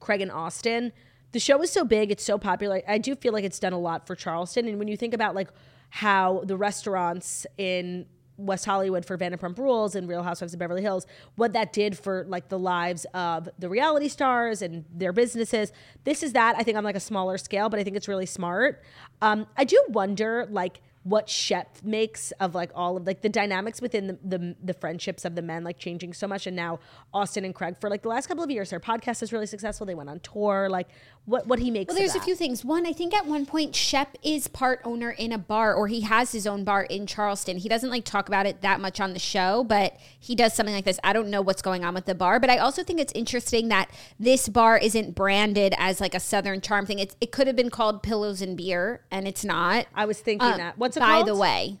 Craig 0.00 0.20
and 0.20 0.30
Austen. 0.30 0.92
The 1.32 1.40
show 1.40 1.60
is 1.62 1.70
so 1.70 1.84
big, 1.84 2.12
it's 2.12 2.22
so 2.22 2.38
popular. 2.38 2.80
I 2.86 2.98
do 2.98 3.16
feel 3.16 3.32
like 3.32 3.44
it's 3.44 3.58
done 3.58 3.72
a 3.72 3.78
lot 3.78 4.06
for 4.06 4.14
Charleston. 4.14 4.68
And 4.68 4.78
when 4.78 4.86
you 4.86 4.96
think 4.96 5.14
about 5.14 5.34
like 5.34 5.48
how 5.90 6.42
the 6.44 6.56
restaurants 6.56 7.44
in 7.58 8.06
West 8.36 8.64
Hollywood 8.64 9.04
for 9.04 9.16
Vanderpump 9.16 9.58
Rules 9.58 9.94
and 9.94 10.08
Real 10.08 10.22
Housewives 10.22 10.52
of 10.52 10.58
Beverly 10.58 10.82
Hills, 10.82 11.06
what 11.36 11.52
that 11.52 11.72
did 11.72 11.96
for 11.96 12.24
like 12.28 12.48
the 12.48 12.58
lives 12.58 13.06
of 13.14 13.48
the 13.58 13.68
reality 13.68 14.08
stars 14.08 14.62
and 14.62 14.84
their 14.94 15.12
businesses. 15.12 15.72
This 16.04 16.22
is 16.22 16.32
that. 16.32 16.56
I 16.56 16.62
think 16.62 16.76
on 16.76 16.84
like 16.84 16.96
a 16.96 17.00
smaller 17.00 17.38
scale, 17.38 17.68
but 17.68 17.80
I 17.80 17.84
think 17.84 17.96
it's 17.96 18.08
really 18.08 18.26
smart. 18.26 18.82
Um, 19.22 19.46
I 19.56 19.64
do 19.64 19.82
wonder 19.88 20.46
like 20.50 20.80
what 21.04 21.28
Shep 21.28 21.76
makes 21.84 22.32
of 22.40 22.54
like 22.54 22.70
all 22.74 22.96
of 22.96 23.06
like 23.06 23.20
the 23.20 23.28
dynamics 23.28 23.80
within 23.80 24.06
the, 24.06 24.18
the 24.24 24.56
the 24.62 24.72
friendships 24.72 25.26
of 25.26 25.34
the 25.34 25.42
men 25.42 25.62
like 25.62 25.78
changing 25.78 26.14
so 26.14 26.26
much 26.26 26.46
and 26.46 26.56
now 26.56 26.80
Austen 27.12 27.44
and 27.44 27.54
Craig 27.54 27.76
for 27.78 27.90
like 27.90 28.02
the 28.02 28.08
last 28.08 28.26
couple 28.26 28.42
of 28.42 28.50
years 28.50 28.70
their 28.70 28.80
podcast 28.80 29.22
is 29.22 29.30
really 29.30 29.46
successful 29.46 29.86
they 29.86 29.94
went 29.94 30.08
on 30.08 30.18
tour 30.20 30.68
like 30.70 30.88
what 31.26 31.46
what 31.46 31.58
he 31.58 31.70
makes 31.70 31.88
Well, 31.88 31.96
there's 31.96 32.14
a 32.14 32.20
few 32.20 32.34
things. 32.34 32.64
One, 32.64 32.86
I 32.86 32.92
think 32.92 33.14
at 33.14 33.24
one 33.26 33.46
point 33.46 33.74
Shep 33.74 34.16
is 34.22 34.46
part 34.46 34.80
owner 34.84 35.10
in 35.10 35.32
a 35.32 35.38
bar, 35.38 35.72
or 35.74 35.88
he 35.88 36.02
has 36.02 36.32
his 36.32 36.46
own 36.46 36.64
bar 36.64 36.82
in 36.82 37.06
Charleston. 37.06 37.56
He 37.56 37.68
doesn't 37.68 37.88
like 37.88 38.04
talk 38.04 38.28
about 38.28 38.44
it 38.44 38.60
that 38.60 38.78
much 38.78 39.00
on 39.00 39.14
the 39.14 39.18
show, 39.18 39.64
but 39.64 39.96
he 40.20 40.34
does 40.34 40.52
something 40.52 40.74
like 40.74 40.84
this. 40.84 41.00
I 41.02 41.14
don't 41.14 41.30
know 41.30 41.40
what's 41.40 41.62
going 41.62 41.82
on 41.82 41.94
with 41.94 42.04
the 42.04 42.14
bar, 42.14 42.38
but 42.40 42.50
I 42.50 42.58
also 42.58 42.82
think 42.84 43.00
it's 43.00 43.12
interesting 43.14 43.68
that 43.68 43.90
this 44.20 44.50
bar 44.50 44.76
isn't 44.76 45.14
branded 45.14 45.74
as 45.78 45.98
like 45.98 46.14
a 46.14 46.20
Southern 46.20 46.60
Charm 46.60 46.84
thing. 46.84 46.98
It's, 46.98 47.16
it 47.22 47.32
could 47.32 47.46
have 47.46 47.56
been 47.56 47.70
called 47.70 48.02
Pillows 48.02 48.42
and 48.42 48.54
Beer, 48.54 49.00
and 49.10 49.26
it's 49.26 49.44
not. 49.46 49.86
I 49.94 50.04
was 50.04 50.20
thinking 50.20 50.46
Um, 50.46 50.58
that 50.58 50.76
what's 50.76 50.96
it 50.98 51.00
by 51.00 51.06
called 51.06 51.28
the 51.28 51.36
way, 51.36 51.78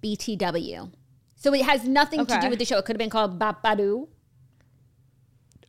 BTW. 0.00 0.92
So 1.36 1.54
it 1.54 1.64
has 1.64 1.84
nothing 1.84 2.26
to 2.26 2.38
do 2.40 2.50
with 2.50 2.58
the 2.58 2.64
show. 2.64 2.76
It 2.78 2.84
could 2.84 2.94
have 2.96 2.98
been 2.98 3.10
called 3.10 3.38
Bapadoo. 3.38 4.08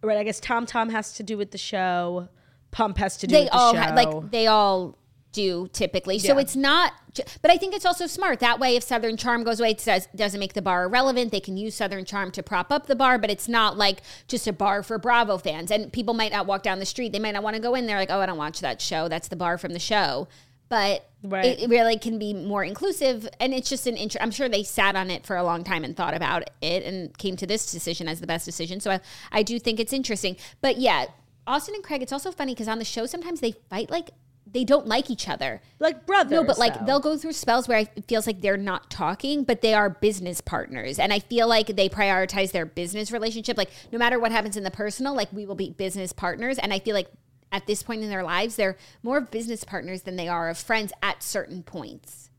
right 0.01 0.17
I 0.17 0.23
guess 0.23 0.39
Tom 0.39 0.65
Tom 0.65 0.89
has 0.89 1.13
to 1.13 1.23
do 1.23 1.37
with 1.37 1.51
the 1.51 1.57
show 1.57 2.27
Pump 2.71 2.97
has 2.97 3.17
to 3.17 3.27
do 3.27 3.33
They 3.35 3.43
with 3.43 3.51
the 3.51 3.57
all 3.57 3.73
show 3.73 3.79
ha- 3.79 3.93
like 3.95 4.31
they 4.31 4.47
all 4.47 4.97
do 5.31 5.67
typically. 5.73 6.19
So 6.19 6.33
Yeah. 6.35 6.41
it's 6.41 6.55
not. 6.55 6.93
But 7.41 7.49
I 7.49 7.57
think 7.57 7.73
it's 7.75 7.85
also 7.85 8.05
smart 8.07 8.39
that 8.41 8.59
way. 8.59 8.75
If 8.75 8.83
Southern 8.83 9.17
Charm 9.17 9.43
goes 9.43 9.59
away, 9.59 9.71
it 9.71 9.81
says 9.81 10.07
doesn't 10.15 10.39
make 10.39 10.53
the 10.53 10.61
bar 10.61 10.83
irrelevant. 10.85 11.31
They 11.31 11.39
can 11.39 11.57
use 11.57 11.73
Southern 11.75 12.05
Charm 12.05 12.31
to 12.31 12.43
prop 12.43 12.71
up 12.71 12.85
the 12.87 12.95
bar, 12.95 13.17
but 13.17 13.29
it's 13.31 13.47
not 13.47 13.77
like 13.77 14.01
just 14.27 14.47
a 14.47 14.53
bar 14.53 14.83
for 14.83 14.97
Bravo 14.99 15.37
fans. 15.37 15.71
And 15.71 15.91
people 15.91 16.13
might 16.13 16.31
not 16.31 16.45
walk 16.45 16.61
down 16.63 16.79
the 16.79 16.85
street. 16.85 17.11
They 17.13 17.19
might 17.19 17.31
not 17.31 17.43
want 17.43 17.55
to 17.55 17.61
go 17.61 17.73
in 17.75 17.87
there. 17.87 17.97
Like, 17.97 18.11
oh, 18.11 18.19
I 18.19 18.25
don't 18.27 18.37
watch 18.37 18.59
that 18.61 18.81
show. 18.81 19.07
That's 19.07 19.27
the 19.27 19.35
bar 19.35 19.57
from 19.57 19.73
the 19.73 19.79
show. 19.79 20.27
But 20.69 21.07
Right. 21.23 21.45
it, 21.45 21.61
it 21.61 21.69
really 21.69 21.97
can 21.97 22.19
be 22.19 22.33
more 22.33 22.63
inclusive, 22.63 23.27
and 23.39 23.53
it's 23.53 23.69
just 23.69 23.87
an 23.87 23.95
interest. 23.97 24.21
I'm 24.23 24.31
sure 24.31 24.47
they 24.49 24.63
sat 24.63 24.95
on 24.95 25.09
it 25.09 25.25
for 25.25 25.35
a 25.37 25.43
long 25.43 25.63
time 25.63 25.83
and 25.83 25.95
thought 25.95 26.13
about 26.13 26.49
it, 26.61 26.83
and 26.83 27.17
came 27.17 27.35
to 27.37 27.47
this 27.47 27.71
decision 27.71 28.07
as 28.07 28.19
the 28.21 28.27
best 28.27 28.45
decision. 28.45 28.79
So 28.81 28.91
I, 28.91 28.99
I 29.31 29.43
do 29.43 29.59
think 29.59 29.79
it's 29.79 29.93
interesting. 29.93 30.35
But 30.61 30.77
yeah, 30.77 31.05
Austen 31.47 31.75
and 31.75 31.83
Craig. 31.83 32.01
It's 32.03 32.11
also 32.11 32.31
funny 32.31 32.53
because 32.53 32.67
on 32.67 32.79
the 32.79 32.85
show 32.85 33.05
sometimes 33.05 33.39
they 33.39 33.53
fight 33.69 33.89
like 33.89 34.11
they 34.49 34.63
don't 34.63 34.87
like 34.87 35.09
each 35.09 35.27
other. 35.27 35.61
like 35.79 36.05
brothers 36.05 36.31
No, 36.31 36.43
but 36.43 36.57
like 36.57 36.79
though. 36.79 36.85
they'll 36.85 36.99
go 36.99 37.17
through 37.17 37.33
spells 37.33 37.67
where 37.67 37.79
it 37.79 38.05
feels 38.07 38.25
like 38.25 38.39
they're 38.41 38.55
not 38.57 38.89
talking, 38.89 39.43
but 39.43 39.61
they 39.61 39.73
are 39.73 39.89
business 39.89 40.39
partners. 40.39 40.99
And 40.99 41.11
I 41.11 41.19
feel 41.19 41.47
like 41.47 41.67
they 41.75 41.89
prioritize 41.89 42.51
their 42.51 42.65
business 42.65 43.11
relationship. 43.11 43.57
Like 43.57 43.71
no 43.91 43.99
matter 43.99 44.19
what 44.19 44.31
happens 44.31 44.55
in 44.55 44.63
the 44.63 44.71
personal, 44.71 45.13
like 45.13 45.31
we 45.33 45.45
will 45.45 45.55
be 45.55 45.69
business 45.71 46.13
partners. 46.13 46.57
And 46.57 46.73
I 46.73 46.79
feel 46.79 46.93
like 46.93 47.09
at 47.51 47.67
this 47.67 47.83
point 47.83 48.03
in 48.03 48.09
their 48.09 48.23
lives, 48.23 48.55
they're 48.55 48.77
more 49.03 49.17
of 49.17 49.31
business 49.31 49.63
partners 49.63 50.03
than 50.03 50.15
they 50.15 50.27
are 50.27 50.49
of 50.49 50.57
friends 50.57 50.93
at 51.03 51.23
certain 51.23 51.63
points. 51.63 52.29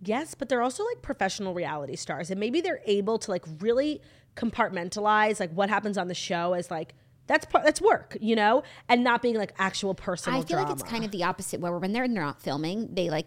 Yes, 0.00 0.34
but 0.34 0.48
they're 0.48 0.62
also 0.62 0.84
like 0.84 1.02
professional 1.02 1.54
reality 1.54 1.96
stars, 1.96 2.30
and 2.30 2.38
maybe 2.38 2.60
they're 2.60 2.80
able 2.86 3.18
to 3.18 3.30
like 3.32 3.44
really 3.58 4.00
compartmentalize 4.36 5.40
like 5.40 5.50
what 5.52 5.68
happens 5.68 5.98
on 5.98 6.06
the 6.08 6.14
show 6.14 6.52
as 6.52 6.70
like 6.70 6.94
that's 7.28 7.46
part 7.46 7.64
that's 7.64 7.80
work, 7.80 8.16
you 8.20 8.34
know, 8.34 8.64
and 8.88 9.04
not 9.04 9.22
being 9.22 9.36
like 9.36 9.52
actual 9.58 9.94
personal. 9.94 10.40
I 10.40 10.44
feel 10.44 10.56
like 10.56 10.70
it's 10.70 10.82
kind 10.82 11.04
of 11.04 11.12
the 11.12 11.22
opposite 11.22 11.60
where 11.60 11.76
when 11.78 11.92
they're 11.92 12.08
not 12.08 12.42
filming, 12.42 12.94
they 12.94 13.10
like 13.10 13.26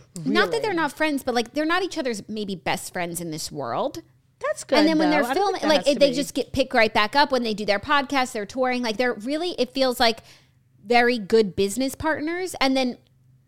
not 0.24 0.52
that 0.52 0.62
they're 0.62 0.74
not 0.74 0.92
friends, 0.92 1.24
but 1.24 1.34
like 1.34 1.54
they're 1.54 1.64
not 1.66 1.82
each 1.82 1.98
other's 1.98 2.22
maybe 2.28 2.54
best 2.54 2.92
friends 2.92 3.20
in 3.20 3.30
this 3.30 3.50
world. 3.50 4.02
that's 4.40 4.62
good. 4.62 4.78
and 4.78 4.88
then 4.88 4.98
when 4.98 5.10
though. 5.10 5.22
they're 5.22 5.34
filming, 5.34 5.62
like 5.62 5.84
they 5.84 5.94
be. 5.94 6.12
just 6.12 6.34
get 6.34 6.52
pick 6.52 6.72
right 6.74 6.92
back 6.92 7.16
up 7.16 7.32
when 7.32 7.42
they 7.42 7.54
do 7.54 7.64
their 7.64 7.80
podcast, 7.80 8.32
they're 8.32 8.46
touring. 8.46 8.82
Like 8.82 8.98
they're 8.98 9.14
really, 9.14 9.56
it 9.58 9.72
feels 9.72 9.98
like 9.98 10.20
very 10.84 11.18
good 11.18 11.56
business 11.56 11.94
partners, 11.94 12.54
and 12.60 12.76
then 12.76 12.98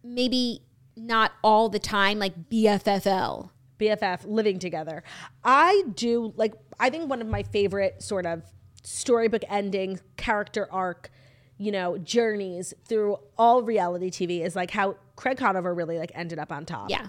maybe 0.03 0.63
not 0.97 1.33
all 1.43 1.69
the 1.69 1.79
time 1.79 2.19
like 2.19 2.49
BFFL. 2.49 3.51
BFF 3.79 4.21
living 4.25 4.59
together. 4.59 5.03
I 5.43 5.85
do 5.95 6.33
like 6.37 6.55
I 6.79 6.91
think 6.91 7.11
one 7.11 7.21
of 7.21 7.27
my 7.29 7.43
favorite 7.43 8.03
sort 8.03 8.27
of 8.27 8.43
storybook 8.85 9.43
ending 9.49 9.99
character 10.17 10.69
arc, 10.71 11.11
you 11.59 11.73
know, 11.73 11.99
journeys 11.99 12.73
through 12.87 13.19
all 13.37 13.63
reality 13.63 14.11
TV 14.11 14.45
is 14.45 14.55
like 14.55 14.71
how 14.71 14.97
Craig 15.17 15.39
Conover 15.39 15.75
really 15.75 15.99
like 15.99 16.13
ended 16.15 16.39
up 16.39 16.53
on 16.53 16.65
top. 16.67 16.91
Yeah, 16.91 17.09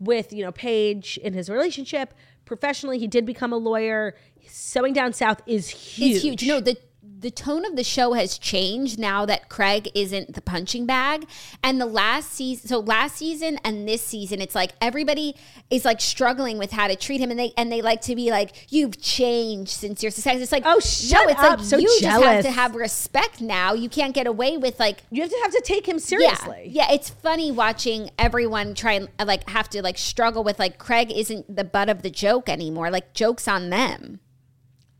With, 0.00 0.32
you 0.32 0.44
know, 0.44 0.52
Paige 0.52 1.18
in 1.18 1.34
his 1.34 1.48
relationship, 1.48 2.14
professionally 2.44 2.98
he 2.98 3.06
did 3.06 3.26
become 3.26 3.52
a 3.52 3.56
lawyer. 3.56 4.14
Sewing 4.46 4.94
down 4.94 5.12
south 5.12 5.42
is 5.46 5.68
huge. 5.68 6.16
it's 6.16 6.24
huge. 6.24 6.46
No, 6.46 6.60
the 6.60 6.76
the 7.20 7.30
tone 7.32 7.64
of 7.64 7.74
the 7.74 7.82
show 7.82 8.12
has 8.12 8.38
changed 8.38 8.98
now 8.98 9.26
that 9.26 9.48
Craig 9.48 9.88
isn't 9.94 10.34
the 10.34 10.40
punching 10.40 10.86
bag. 10.86 11.26
And 11.64 11.80
the 11.80 11.86
last 11.86 12.30
season, 12.32 12.68
so 12.68 12.78
last 12.78 13.16
season 13.16 13.58
and 13.64 13.88
this 13.88 14.02
season, 14.02 14.40
it's 14.40 14.54
like 14.54 14.72
everybody 14.80 15.34
is 15.68 15.84
like 15.84 16.00
struggling 16.00 16.58
with 16.58 16.70
how 16.70 16.86
to 16.86 16.94
treat 16.94 17.20
him, 17.20 17.30
and 17.30 17.38
they 17.38 17.52
and 17.56 17.72
they 17.72 17.82
like 17.82 18.00
to 18.02 18.14
be 18.14 18.30
like, 18.30 18.66
"You've 18.72 19.00
changed 19.00 19.72
since 19.72 20.02
your 20.02 20.12
success." 20.12 20.40
It's 20.40 20.52
like, 20.52 20.62
Oh, 20.64 20.78
shut 20.80 21.26
no, 21.26 21.32
it's 21.32 21.40
up. 21.40 21.58
like 21.58 21.66
So 21.66 21.76
you 21.78 21.88
just 22.00 22.22
have 22.22 22.44
to 22.44 22.50
have 22.50 22.74
respect 22.76 23.40
now. 23.40 23.72
You 23.72 23.88
can't 23.88 24.14
get 24.14 24.26
away 24.26 24.56
with 24.56 24.78
like. 24.78 25.02
You 25.10 25.22
have 25.22 25.30
to 25.30 25.38
have 25.42 25.52
to 25.52 25.62
take 25.64 25.88
him 25.88 25.98
seriously. 25.98 26.68
yeah, 26.70 26.92
it's 26.92 27.10
funny 27.10 27.50
watching 27.50 28.10
everyone 28.18 28.74
try 28.74 28.92
and 28.92 29.08
like 29.26 29.48
have 29.50 29.68
to 29.70 29.82
like 29.82 29.98
struggle 29.98 30.44
with 30.44 30.58
like 30.58 30.78
Craig 30.78 31.10
isn't 31.10 31.54
the 31.54 31.64
butt 31.64 31.88
of 31.88 32.02
the 32.02 32.10
joke 32.10 32.48
anymore. 32.48 32.90
Like 32.90 33.12
jokes 33.12 33.48
on 33.48 33.70
them. 33.70 34.20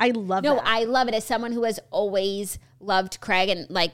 I 0.00 0.10
love 0.10 0.44
No, 0.44 0.54
that. 0.56 0.66
I 0.66 0.84
love 0.84 1.08
it 1.08 1.14
as 1.14 1.24
someone 1.24 1.52
who 1.52 1.64
has 1.64 1.80
always 1.90 2.58
loved 2.80 3.20
Craig 3.20 3.48
and 3.48 3.68
like 3.70 3.92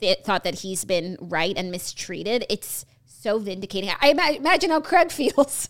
th- 0.00 0.18
thought 0.24 0.44
that 0.44 0.56
he's 0.56 0.84
been 0.84 1.16
right 1.20 1.56
and 1.56 1.70
mistreated. 1.70 2.44
It's 2.50 2.84
so 3.04 3.38
vindicating. 3.38 3.90
I 4.00 4.08
ima- 4.10 4.32
imagine 4.36 4.70
how 4.70 4.80
Craig 4.80 5.10
feels. 5.12 5.68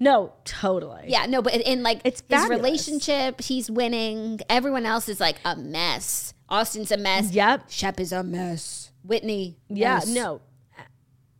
no, 0.00 0.32
totally. 0.44 1.04
yeah, 1.08 1.26
no, 1.26 1.40
but 1.42 1.54
in, 1.54 1.60
in 1.60 1.82
like 1.82 2.00
It's 2.04 2.20
his 2.20 2.28
fabulous. 2.28 2.56
relationship, 2.62 3.40
he's 3.40 3.70
winning. 3.70 4.40
Everyone 4.50 4.84
else 4.86 5.08
is 5.08 5.20
like 5.20 5.36
a 5.44 5.54
mess. 5.56 6.34
Austen's 6.48 6.90
a 6.90 6.96
mess. 6.96 7.30
Yep. 7.32 7.64
Shep 7.70 8.00
is 8.00 8.10
a 8.12 8.22
mess. 8.22 8.90
Whitney. 9.04 9.58
Yeah, 9.68 9.96
mess. 9.96 10.08
no. 10.08 10.40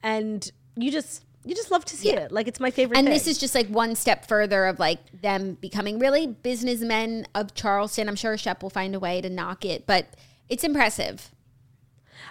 and 0.02 0.50
you 0.76 0.90
just 0.92 1.24
you 1.44 1.54
just 1.54 1.70
love 1.70 1.84
to 1.86 1.96
see 1.96 2.08
Yeah. 2.12 2.20
it. 2.20 2.32
Like 2.32 2.46
it's 2.48 2.60
my 2.60 2.70
favorite. 2.70 2.98
And 2.98 3.06
thing. 3.06 3.14
this 3.14 3.26
is 3.26 3.38
just 3.38 3.54
like 3.54 3.68
one 3.68 3.94
step 3.94 4.26
further 4.26 4.66
of 4.66 4.78
like 4.78 4.98
them 5.22 5.54
becoming 5.60 5.98
really 5.98 6.26
businessmen 6.26 7.26
of 7.34 7.54
Charleston. 7.54 8.08
I'm 8.08 8.16
sure 8.16 8.36
Shep 8.36 8.62
will 8.62 8.70
find 8.70 8.94
a 8.94 8.98
way 9.00 9.20
to 9.20 9.30
knock 9.30 9.64
it, 9.64 9.86
but 9.86 10.06
it's 10.48 10.64
impressive. 10.64 11.30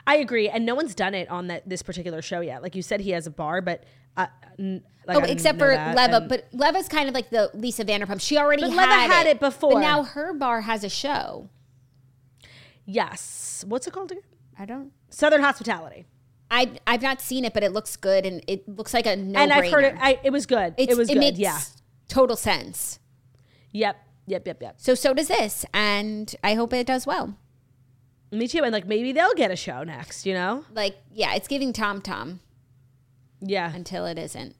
I 0.06 0.18
agree, 0.18 0.48
and 0.50 0.66
no 0.66 0.74
one's 0.76 0.96
done 0.96 1.14
it 1.16 1.30
on 1.30 1.48
that 1.48 1.68
this 1.68 1.82
particular 1.82 2.22
show 2.22 2.40
yet. 2.42 2.62
Like 2.64 2.76
you 2.76 2.82
said, 2.82 3.02
he 3.02 3.12
has 3.12 3.28
a 3.28 3.32
bar, 3.32 3.62
but 3.62 3.84
uh, 4.16 4.28
n- 4.58 4.84
like, 5.06 5.18
oh, 5.18 5.22
didn't 5.22 5.32
except 5.34 5.58
for 5.60 5.70
that, 5.70 5.96
Leva, 5.98 6.18
and- 6.18 6.30
but 6.30 6.48
Leva's 6.54 6.88
kind 6.88 7.10
of 7.10 7.16
like 7.16 7.30
the 7.30 7.50
Lisa 7.54 7.84
Vanderpump. 7.84 8.22
She 8.22 8.38
already 8.38 8.62
But 8.64 8.72
had, 8.72 8.90
Leva 9.02 9.14
had 9.14 9.28
it 9.28 9.40
before. 9.40 9.74
but 9.74 9.80
now 9.82 10.04
her 10.04 10.34
bar 10.34 10.62
has 10.62 10.84
a 10.84 10.90
show. 10.90 11.50
yes, 12.86 13.64
what's 13.68 13.88
it 13.88 13.92
called 13.94 14.12
again? 14.12 14.24
I 14.58 14.66
don't. 14.66 14.92
Southern 15.10 15.42
Hospitality. 15.42 16.06
I 16.49 16.72
I've 16.86 17.02
not 17.02 17.22
seen 17.22 17.45
it, 17.45 17.53
but 17.53 17.64
it 17.64 17.74
looks 17.74 17.95
good, 17.95 18.26
and 18.26 18.44
it 18.48 18.68
looks 18.68 18.94
like 18.94 19.06
a 19.06 19.15
no. 19.15 19.40
and 19.40 19.52
I've 19.52 19.72
heard 19.72 19.84
it. 19.84 19.95
I, 19.99 20.19
it 20.24 20.32
was 20.32 20.45
good. 20.45 20.74
It's, 20.78 20.91
it 20.91 20.98
was 20.98 21.10
it 21.10 21.14
good. 21.14 21.19
makes 21.19 21.40
yeah. 21.40 21.60
total 22.07 22.36
sense. 22.36 22.99
Yep. 23.74 23.98
Yep. 24.28 24.48
Yep. 24.48 24.61
Yep. 24.61 24.76
So 24.78 24.95
so 24.95 25.14
does 25.14 25.28
this, 25.28 25.65
and 25.74 26.34
I 26.44 26.53
hope 26.53 26.74
it 26.74 26.88
does 26.88 27.06
well. 27.06 27.36
Me 28.32 28.48
too. 28.48 28.64
And 28.64 28.74
like 28.74 28.88
maybe 28.88 29.11
they'll 29.11 29.34
get 29.34 29.52
a 29.52 29.56
show 29.56 29.84
next. 29.84 30.26
You 30.26 30.34
know? 30.34 30.65
Like 30.74 30.98
yeah, 31.11 31.34
it's 31.36 31.48
giving 31.48 31.74
Tom 31.74 32.02
Tom 32.02 32.40
Yeah. 33.41 33.74
until 33.74 34.06
it 34.06 34.18
isn't. 34.18 34.56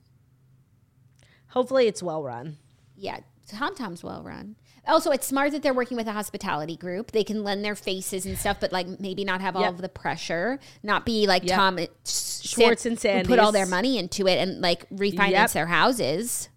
Hopefully 1.48 1.86
it's 1.86 2.02
well 2.02 2.22
run. 2.22 2.58
Yeah, 2.96 3.20
Tom 3.48 3.74
Tom's 3.74 4.02
well 4.02 4.22
run. 4.22 4.56
Also, 4.86 5.10
it's 5.10 5.26
smart 5.26 5.52
that 5.52 5.62
they're 5.62 5.74
working 5.74 5.96
with 5.96 6.06
a 6.06 6.12
hospitality 6.12 6.76
group. 6.76 7.12
They 7.12 7.24
can 7.24 7.42
lend 7.44 7.64
their 7.64 7.74
faces 7.74 8.24
and 8.24 8.38
stuff, 8.38 8.58
but 8.60 8.72
like 8.72 9.00
maybe 9.00 9.24
not 9.24 9.40
have 9.40 9.56
all 9.56 9.62
Yep. 9.62 9.72
of 9.74 9.80
the 9.82 9.88
pressure. 9.88 10.58
Not 10.82 11.04
be 11.04 11.26
like 11.26 11.44
Yep. 11.44 11.56
Tom 11.56 11.78
uh, 11.78 11.86
Schwartz 12.06 12.86
and 12.86 12.98
who 13.02 13.22
put 13.24 13.38
all 13.38 13.52
their 13.52 13.66
money 13.66 13.98
into 13.98 14.26
it 14.26 14.38
and 14.38 14.60
like 14.60 14.88
refinance 14.90 15.30
Yep. 15.30 15.50
their 15.52 15.66
houses. 15.66 16.48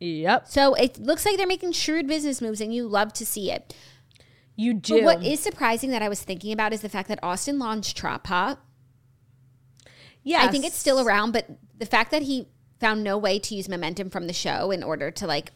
Yep. 0.00 0.48
So 0.48 0.74
it 0.74 0.98
looks 0.98 1.24
like 1.26 1.36
they're 1.36 1.46
making 1.46 1.72
shrewd 1.72 2.06
business 2.06 2.40
moves, 2.40 2.60
and 2.60 2.74
you 2.74 2.86
love 2.88 3.12
to 3.14 3.24
see 3.26 3.50
it. 3.50 3.74
You 4.56 4.74
do. 4.74 4.94
But 4.96 5.04
what 5.04 5.24
is 5.24 5.40
surprising 5.40 5.90
that 5.90 6.02
I 6.02 6.08
was 6.08 6.22
thinking 6.22 6.52
about 6.52 6.72
is 6.72 6.80
the 6.80 6.88
fact 6.88 7.08
that 7.08 7.18
Austen 7.22 7.58
launched 7.58 7.96
Trop 7.96 8.26
Hop. 8.28 8.60
yeah. 10.22 10.38
I 10.42 10.48
think 10.48 10.64
it's 10.64 10.76
still 10.76 11.00
around, 11.06 11.32
but 11.32 11.46
the 11.78 11.86
fact 11.86 12.10
that 12.12 12.22
he 12.22 12.48
found 12.80 13.02
no 13.02 13.16
way 13.18 13.38
to 13.38 13.54
use 13.54 13.68
momentum 13.68 14.10
from 14.10 14.26
the 14.26 14.32
show 14.32 14.70
in 14.70 14.82
order 14.82 15.10
to 15.10 15.26
like 15.26 15.52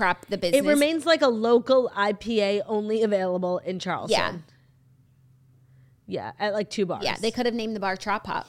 prop 0.00 0.26
the 0.26 0.38
business. 0.38 0.64
It 0.64 0.68
remains 0.68 1.04
like 1.04 1.22
a 1.22 1.28
local 1.28 1.90
IPA 1.96 2.62
only 2.66 3.02
available 3.02 3.58
in 3.58 3.78
Charleston. 3.78 4.18
Yeah. 4.18 4.32
Yeah, 6.06 6.32
at 6.40 6.54
like 6.54 6.70
two 6.70 6.86
bars. 6.86 7.04
yeah, 7.04 7.16
they 7.20 7.30
could 7.30 7.46
have 7.46 7.54
named 7.54 7.76
the 7.76 7.80
bar 7.80 7.96
Trop 7.96 8.26
Hop. 8.26 8.48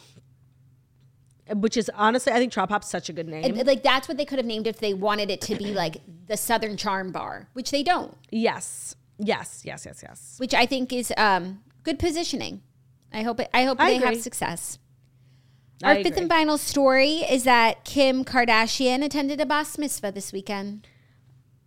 which 1.54 1.78
is 1.78 1.92
honestly, 1.94 2.34
I 2.34 2.38
think 2.38 2.52
Trop 2.52 2.70
Hop's 2.70 2.88
such 2.90 3.08
a 3.10 3.14
good 3.14 3.28
name. 3.28 3.44
And, 3.44 3.68
like 3.68 3.84
that's 3.84 4.08
what 4.08 4.18
they 4.18 4.26
could 4.26 4.40
have 4.40 4.46
named 4.48 4.66
if 4.66 4.80
they 4.80 4.96
wanted 4.96 5.30
it 5.30 5.42
to 5.42 5.56
be 5.56 5.74
like 5.74 5.98
the 6.28 6.38
Southern 6.38 6.76
Charm 6.78 7.12
Bar, 7.12 7.50
which 7.54 7.70
they 7.70 7.84
don't. 7.84 8.18
yes, 8.32 8.96
yes, 9.20 9.62
yes, 9.64 9.86
yes, 9.86 10.02
yes. 10.02 10.36
Which 10.40 10.54
I 10.56 10.66
think 10.66 10.92
is 10.92 11.14
um, 11.18 11.62
good 11.84 12.00
positioning. 12.00 12.62
I 13.14 13.22
hope 13.24 13.40
it, 13.42 13.50
I 13.54 13.66
hope 13.66 13.80
I 13.80 13.92
they 13.92 13.98
have 14.06 14.22
success. 14.22 14.80
I 15.84 15.98
Our 15.98 16.04
fifth 16.04 16.18
and 16.18 16.30
final 16.30 16.58
story 16.58 17.18
is 17.18 17.44
that 17.44 17.84
Kim 17.84 18.24
Kardashian 18.24 19.04
attended 19.04 19.42
a 19.42 19.46
bas 19.46 19.78
mitzvah 19.78 20.12
this 20.12 20.32
weekend. 20.32 20.88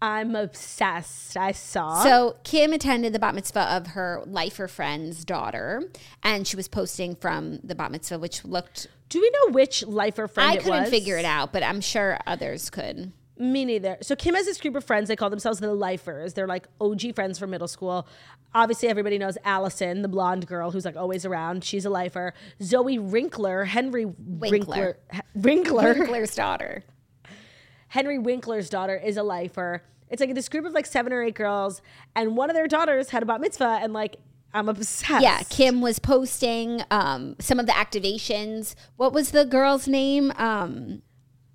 I'm 0.04 0.36
obsessed. 0.36 1.34
I 1.34 1.52
saw. 1.52 2.02
So 2.02 2.36
Kim 2.44 2.74
attended 2.74 3.14
the 3.14 3.18
bat 3.18 3.34
mitzvah 3.34 3.74
of 3.74 3.86
her 3.88 4.22
lifer 4.26 4.68
friend's 4.68 5.24
daughter, 5.24 5.82
and 6.22 6.46
she 6.46 6.56
was 6.56 6.68
posting 6.68 7.14
from 7.16 7.58
the 7.64 7.74
bat 7.74 7.90
mitzvah, 7.90 8.18
which 8.18 8.44
looked. 8.44 8.86
do 9.08 9.18
we 9.18 9.30
know 9.30 9.52
which 9.54 9.82
lifer 9.86 10.28
friend 10.28 10.50
I 10.50 10.54
it 10.56 10.62
couldn't 10.62 10.82
was? 10.82 10.90
figure 10.90 11.16
it 11.16 11.24
out, 11.24 11.54
but 11.54 11.62
I'm 11.62 11.80
sure 11.80 12.18
others 12.26 12.68
could. 12.68 13.12
Me 13.38 13.64
neither. 13.64 13.96
So 14.02 14.14
Kim 14.14 14.34
has 14.34 14.44
this 14.44 14.60
group 14.60 14.76
of 14.76 14.84
friends. 14.84 15.08
They 15.08 15.16
call 15.16 15.30
themselves 15.30 15.58
the 15.58 15.72
Lifers. 15.72 16.34
They're 16.34 16.46
like 16.46 16.68
OG 16.82 17.14
friends 17.14 17.38
from 17.38 17.48
middle 17.50 17.66
school. 17.66 18.06
Obviously, 18.54 18.88
everybody 18.88 19.16
knows 19.16 19.38
Allison, 19.42 20.02
the 20.02 20.08
blonde 20.08 20.46
girl 20.46 20.70
who's 20.70 20.84
like 20.84 20.96
always 20.96 21.24
around. 21.24 21.64
She's 21.64 21.86
a 21.86 21.90
lifer. 21.90 22.34
Zoe 22.62 22.98
Winkler, 22.98 23.64
Henry 23.64 24.04
Winkler, 24.04 24.98
Winkler, 25.34 25.94
Winkler's 25.94 26.34
daughter. 26.34 26.84
Henry 27.88 28.18
Winkler's 28.18 28.68
daughter 28.68 28.96
is 28.96 29.16
a 29.16 29.22
lifer. 29.22 29.82
It's 30.10 30.20
like 30.20 30.34
this 30.34 30.48
group 30.48 30.64
of 30.64 30.72
like 30.72 30.86
seven 30.86 31.12
or 31.12 31.22
eight 31.22 31.34
girls, 31.34 31.82
and 32.14 32.36
one 32.36 32.50
of 32.50 32.54
their 32.54 32.68
daughters 32.68 33.10
had 33.10 33.22
a 33.22 33.26
bat 33.26 33.40
mitzvah, 33.40 33.80
and 33.82 33.92
like 33.92 34.16
I'm 34.52 34.68
obsessed. 34.68 35.22
Yeah, 35.22 35.42
Kim 35.50 35.80
was 35.80 35.98
posting 35.98 36.82
um, 36.90 37.36
some 37.40 37.58
of 37.58 37.66
the 37.66 37.72
activations. 37.72 38.74
What 38.96 39.12
was 39.12 39.32
the 39.32 39.44
girl's 39.44 39.88
name? 39.88 40.32
Um, 40.36 41.02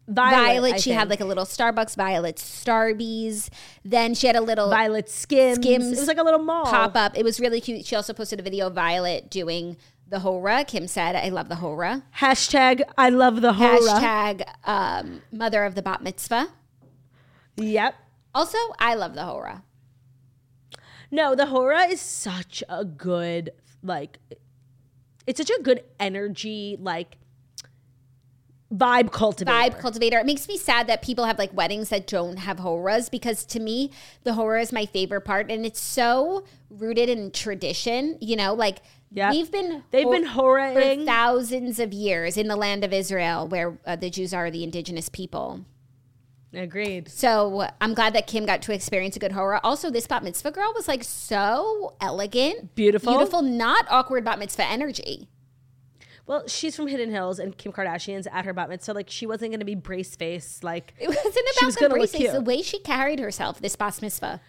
Violet. 0.09 0.35
Violet. 0.35 0.81
She 0.81 0.89
had 0.89 1.09
like 1.09 1.21
a 1.21 1.25
little 1.25 1.45
Starbucks 1.45 1.95
Violet 1.95 2.37
Starbies. 2.37 3.49
Then 3.85 4.15
she 4.15 4.27
had 4.27 4.35
a 4.35 4.41
little 4.41 4.69
Violet 4.69 5.07
Skims. 5.07 5.57
Skims 5.57 5.85
It 5.85 5.99
was 5.99 6.07
like 6.07 6.17
a 6.17 6.23
little 6.23 6.39
mall. 6.41 6.65
pop 6.65 6.95
up. 6.95 7.17
It 7.17 7.23
was 7.23 7.39
really 7.39 7.61
cute. 7.61 7.85
She 7.85 7.95
also 7.95 8.11
posted 8.13 8.39
a 8.39 8.43
video 8.43 8.67
of 8.67 8.73
Violet 8.73 9.29
doing 9.29 9.77
the 10.07 10.19
hora. 10.19 10.65
Kim 10.65 10.87
said, 10.87 11.15
"I 11.15 11.29
love 11.29 11.47
the 11.47 11.57
hora." 11.57 12.03
Hashtag 12.17 12.81
I 12.97 13.09
love 13.09 13.41
the 13.41 13.53
hora. 13.53 13.79
Hashtag 13.79 14.43
um, 14.63 15.21
mother 15.31 15.63
of 15.63 15.75
the 15.75 15.83
bat 15.83 16.01
mitzvah. 16.01 16.49
Yep. 17.57 17.95
Also, 18.33 18.57
I 18.79 18.93
love 18.95 19.15
the 19.15 19.23
hora. 19.25 19.63
No, 21.11 21.33
the 21.35 21.47
hora 21.47 21.85
is 21.87 21.99
such 22.01 22.63
a 22.69 22.85
good 22.85 23.51
like. 23.83 24.19
It's 25.25 25.37
such 25.37 25.49
a 25.49 25.61
good 25.61 25.83
energy 25.99 26.77
like 26.79 27.17
vibe 28.73 29.11
cultivator. 29.11 29.57
Vibe 29.57 29.79
cultivator. 29.79 30.19
It 30.19 30.25
makes 30.25 30.47
me 30.47 30.57
sad 30.57 30.87
that 30.87 31.01
people 31.01 31.25
have 31.25 31.39
like 31.39 31.51
weddings 31.53 31.89
that 31.89 32.05
don't 32.07 32.37
have 32.37 32.59
horas 32.59 33.09
because 33.09 33.45
to 33.45 33.59
me, 33.59 33.91
the 34.23 34.33
hora 34.33 34.61
is 34.61 34.71
my 34.71 34.85
favorite 34.85 35.21
part, 35.21 35.49
and 35.51 35.65
it's 35.65 35.79
so 35.79 36.43
rooted 36.69 37.09
in 37.09 37.31
tradition. 37.31 38.17
You 38.21 38.35
know, 38.35 38.53
like 38.53 38.79
Yep. 39.11 39.31
we've 39.31 39.51
been 39.51 39.83
They've 39.89 40.03
ho- 40.05 40.11
been 40.11 40.25
for 40.25 40.59
horaing. 40.59 41.03
thousands 41.05 41.79
of 41.79 41.91
years 41.91 42.37
in 42.37 42.47
the 42.47 42.55
land 42.55 42.83
of 42.83 42.93
Israel, 42.93 43.47
where 43.47 43.79
uh, 43.87 43.95
the 43.95 44.11
Jews 44.11 44.35
are 44.35 44.51
the 44.51 44.63
indigenous 44.63 45.09
people. 45.09 45.65
Agreed. 46.53 47.09
So 47.09 47.67
I'm 47.79 47.93
glad 47.93 48.13
that 48.13 48.25
Kim 48.25 48.45
got 48.45 48.61
to 48.63 48.73
experience 48.73 49.15
a 49.15 49.19
good 49.19 49.33
hora. 49.33 49.59
Also, 49.63 49.91
this 49.91 50.07
bat 50.07 50.23
mitzvah 50.23 50.51
girl 50.51 50.71
was 50.75 50.87
like 50.87 51.03
so 51.03 51.93
elegant, 52.01 52.73
Beautiful. 52.75 53.13
beautiful, 53.13 53.41
not 53.43 53.85
awkward 53.89 54.23
bat 54.25 54.39
mitzvah 54.39 54.65
energy. 54.65 55.27
Well, 56.25 56.47
she's 56.47 56.75
from 56.75 56.87
Hidden 56.87 57.09
Hills, 57.11 57.39
and 57.39 57.57
Kim 57.57 57.71
Kardashian's 57.71 58.27
at 58.31 58.45
her 58.45 58.53
bat 58.53 58.69
mitzvah. 58.69 58.85
So, 58.85 58.93
like 58.93 59.09
she 59.09 59.25
wasn't 59.27 59.51
going 59.51 59.59
to 59.59 59.65
be 59.65 59.75
brace 59.75 60.15
face. 60.15 60.63
Like 60.63 60.93
It 60.99 61.07
wasn't 61.07 61.33
She 61.33 61.39
about 61.59 61.65
was 61.65 61.75
the 61.75 61.81
gonna 61.81 61.93
braces, 61.93 62.31
the 62.33 62.41
way 62.41 62.61
she 62.63 62.79
carried 62.79 63.19
herself. 63.19 63.61
This 63.61 63.75
bat 63.75 63.99
mitzvah. 64.01 64.41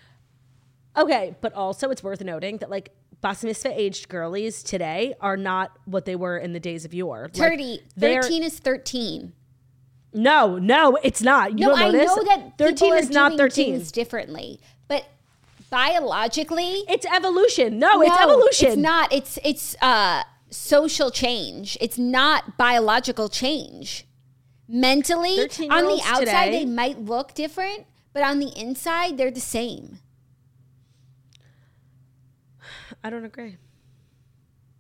okay, 0.97 1.36
but 1.40 1.52
also 1.55 1.90
it's 1.90 2.02
worth 2.02 2.22
noting 2.22 2.59
that 2.59 2.70
like 2.70 2.90
bas 3.20 3.44
mitzvah 3.44 3.78
aged 3.78 4.09
girlies 4.09 4.62
today 4.62 5.14
are 5.20 5.36
not 5.36 5.72
what 5.85 6.06
they 6.06 6.16
were 6.16 6.39
in 6.39 6.52
the 6.55 6.60
days 6.60 6.85
of 6.86 6.94
yore. 6.94 7.24
Like, 7.24 7.35
30, 7.35 7.81
they're- 7.97 8.22
13 8.22 8.43
is 8.43 8.59
13. 8.59 9.35
No, 10.12 10.59
no, 10.59 10.97
it's 11.03 11.23
not. 11.23 11.53
You 11.59 11.66
No, 11.66 11.70
don't 11.70 11.78
I 11.78 11.91
know 11.91 12.23
that 12.24 12.59
thirteen 12.59 12.95
is 12.97 13.11
not 13.11 13.37
thirteen. 13.37 13.74
things 13.77 13.93
differently, 13.93 14.61
but 14.89 15.07
biologically, 15.70 16.82
It's 16.89 17.07
evolution. 17.07 17.78
No, 17.78 18.03
it's 18.03 18.16
evolution. 18.20 18.69
It's 18.69 18.77
not. 18.77 19.12
It's 19.12 19.39
it's 19.45 19.77
uh, 19.81 20.24
social 20.51 21.11
change. 21.11 21.78
It's 21.81 21.97
not 21.99 22.57
biological 22.59 23.28
change. 23.28 24.07
Mentally, 24.69 25.39
on 25.70 25.85
the 25.85 26.01
outside, 26.05 26.47
today- 26.47 26.51
they 26.61 26.65
might 26.65 26.99
look 27.01 27.35
different, 27.35 27.87
but 28.12 28.23
on 28.23 28.39
the 28.41 28.53
inside, 28.57 29.16
they're 29.16 29.31
the 29.31 29.41
same. 29.41 29.99
I 33.03 33.11
don't 33.11 33.24
agree. 33.24 33.57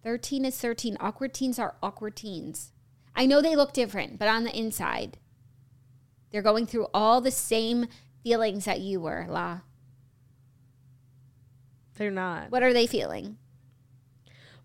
13 0.04 0.44
is 0.44 0.56
13. 0.58 0.96
Awkward 1.00 1.34
teens 1.34 1.58
are 1.58 1.74
awkward 1.82 2.16
teens. 2.16 2.72
I 3.14 3.26
know 3.26 3.40
they 3.42 3.56
look 3.56 3.72
different, 3.72 4.18
but 4.18 4.28
on 4.28 4.44
the 4.44 4.56
inside, 4.56 5.18
they're 6.30 6.42
going 6.42 6.66
through 6.66 6.86
all 6.94 7.20
the 7.20 7.30
same 7.30 7.86
feelings 8.22 8.64
that 8.64 8.80
you 8.80 9.00
were, 9.00 9.26
La. 9.28 9.60
They're 11.96 12.10
not. 12.10 12.50
What 12.50 12.62
are 12.62 12.72
they 12.72 12.86
feeling? 12.86 13.36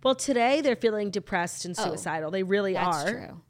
Well, 0.04 0.16
today 0.16 0.62
they're 0.62 0.76
feeling 0.76 1.10
depressed 1.10 1.66
and 1.66 1.76
Oh, 1.78 1.84
suicidal. 1.90 2.32
they 2.32 2.44
really 2.44 2.74
That's 2.74 3.04
are. 3.06 3.12
true. 3.12 3.42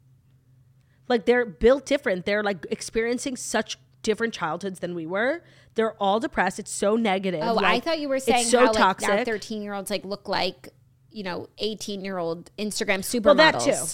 Like 1.08 1.26
they're 1.26 1.44
built 1.44 1.86
different. 1.86 2.24
They're 2.24 2.42
like 2.42 2.66
experiencing 2.70 3.36
such 3.36 3.78
different 4.02 4.34
childhoods 4.34 4.80
than 4.80 4.94
we 4.94 5.06
were. 5.06 5.42
They're 5.74 5.94
all 6.02 6.18
depressed. 6.18 6.58
It's 6.58 6.70
so 6.72 6.96
negative. 6.96 7.40
Oh, 7.44 7.58
I 7.62 7.78
thought 7.80 7.98
you 8.00 8.08
were 8.08 8.18
saying 8.18 8.46
so 8.46 8.66
how 8.66 8.72
toxic. 8.72 9.08
now 9.08 9.24
13 9.24 9.62
year 9.62 9.74
olds 9.74 9.90
like 9.90 10.04
look 10.04 10.28
like, 10.28 10.70
you 11.10 11.22
know, 11.22 11.48
18 11.58 12.04
year 12.04 12.18
old 12.18 12.50
Instagram 12.58 13.00
supermodels. 13.00 13.24
Well, 13.24 13.34
that 13.36 13.60
too. 13.60 13.84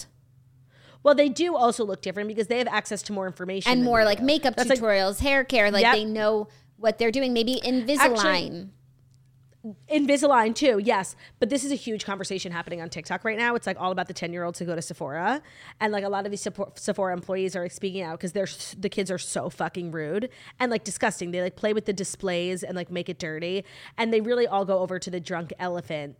Well, 1.03 1.15
they 1.15 1.29
do 1.29 1.55
also 1.55 1.83
look 1.85 2.01
different 2.01 2.29
because 2.29 2.47
they 2.47 2.57
have 2.59 2.67
access 2.67 3.01
to 3.03 3.13
more 3.13 3.27
information 3.27 3.71
And 3.71 3.83
more 3.83 4.03
like 4.05 4.19
do. 4.19 4.25
makeup 4.25 4.55
That's 4.55 4.69
like- 4.69 4.79
tutorials, 4.79 5.19
hair 5.19 5.43
care, 5.43 5.69
like 5.69 5.83
Yep. 5.83 5.95
they 5.95 6.05
know 6.05 6.47
what 6.77 6.97
they're 6.97 7.11
doing. 7.11 7.33
Maybe 7.33 7.59
Invisalign. 7.63 8.69
Invisalign 9.89 10.53
too, 10.53 10.77
yes. 10.83 11.15
But 11.39 11.49
this 11.49 11.63
is 11.63 11.71
a 11.71 11.75
huge 11.75 12.03
conversation 12.05 12.51
happening 12.51 12.81
on 12.81 12.89
TikTok 12.89 13.23
right 13.23 13.37
now. 13.37 13.55
It's 13.55 13.65
like 13.65 13.79
all 13.79 13.93
about 13.93 14.07
the 14.09 14.13
10 14.13 14.33
year 14.33 14.43
olds 14.43 14.59
who 14.59 14.65
go 14.65 14.75
to 14.75 14.81
Sephora. 14.81 15.41
And 15.79 15.93
like 15.93 16.03
a 16.03 16.09
lot 16.09 16.25
of 16.25 16.31
these 16.31 16.45
Sephora 16.75 17.13
employees 17.13 17.55
are 17.55 17.61
like 17.63 17.71
speaking 17.71 18.01
out 18.01 18.19
because 18.19 18.33
they're 18.33 18.47
the 18.77 18.89
kids 18.89 19.09
are 19.09 19.17
so 19.17 19.49
fucking 19.49 19.91
rude 19.91 20.29
and 20.59 20.69
like 20.69 20.83
disgusting. 20.83 21.31
They 21.31 21.41
like 21.41 21.55
play 21.55 21.71
with 21.71 21.85
the 21.85 21.93
displays 21.93 22.61
and 22.63 22.75
like 22.75 22.91
make 22.91 23.07
it 23.07 23.19
dirty. 23.19 23.63
And 23.97 24.13
they 24.13 24.19
really 24.19 24.45
all 24.47 24.65
go 24.65 24.79
over 24.79 24.99
to 24.99 25.09
the 25.09 25.21
drunk 25.21 25.53
elephant 25.59 26.17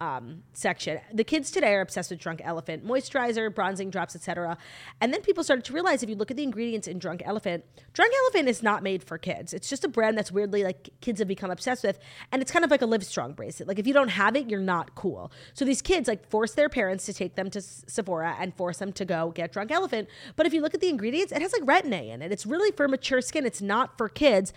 um, 0.00 0.42
section. 0.52 1.00
The 1.12 1.24
kids 1.24 1.50
today 1.50 1.74
are 1.74 1.80
obsessed 1.80 2.10
with 2.10 2.20
Drunk 2.20 2.40
Elephant 2.44 2.86
moisturizer, 2.86 3.54
bronzing 3.54 3.90
drops, 3.90 4.14
etc. 4.14 4.58
And 5.00 5.12
then 5.12 5.22
people 5.22 5.42
started 5.42 5.64
to 5.66 5.72
realize 5.72 6.02
if 6.02 6.08
you 6.08 6.16
look 6.16 6.30
at 6.30 6.36
the 6.36 6.42
ingredients 6.42 6.86
in 6.86 6.98
Drunk 6.98 7.22
Elephant, 7.24 7.64
Drunk 7.92 8.12
Elephant 8.24 8.48
is 8.48 8.62
not 8.62 8.82
made 8.82 9.02
for 9.02 9.18
kids. 9.18 9.54
It's 9.54 9.68
just 9.68 9.84
a 9.84 9.88
brand 9.88 10.18
that's 10.18 10.30
weirdly 10.30 10.64
like 10.64 10.90
kids 11.00 11.18
have 11.20 11.28
become 11.28 11.50
obsessed 11.50 11.84
with, 11.84 11.98
and 12.32 12.42
it's 12.42 12.52
kind 12.52 12.64
of 12.64 12.70
like 12.70 12.82
a 12.82 12.86
Live 12.86 13.04
Strong 13.04 13.34
bracelet. 13.34 13.68
Like 13.68 13.78
if 13.78 13.86
you 13.86 13.94
don't 13.94 14.08
have 14.08 14.36
it, 14.36 14.50
you're 14.50 14.60
not 14.60 14.94
cool. 14.94 15.32
So 15.54 15.64
these 15.64 15.82
kids 15.82 16.08
like 16.08 16.28
force 16.28 16.52
their 16.52 16.68
parents 16.68 17.06
to 17.06 17.12
take 17.12 17.34
them 17.34 17.50
to 17.50 17.60
Sephora 17.60 18.36
and 18.38 18.54
force 18.54 18.78
them 18.78 18.92
to 18.94 19.04
go 19.04 19.32
get 19.34 19.52
Drunk 19.52 19.70
Elephant. 19.70 20.08
But 20.36 20.46
if 20.46 20.52
you 20.52 20.60
look 20.60 20.74
at 20.74 20.80
the 20.80 20.88
ingredients, 20.88 21.32
it 21.32 21.42
has 21.42 21.52
like 21.52 21.62
retin-A 21.62 22.10
in 22.10 22.22
it. 22.22 22.32
It's 22.32 22.46
really 22.46 22.70
for 22.72 22.88
mature 22.88 23.20
skin. 23.20 23.46
It's 23.46 23.62
not 23.62 23.96
for 23.96 24.08
kids. 24.08 24.52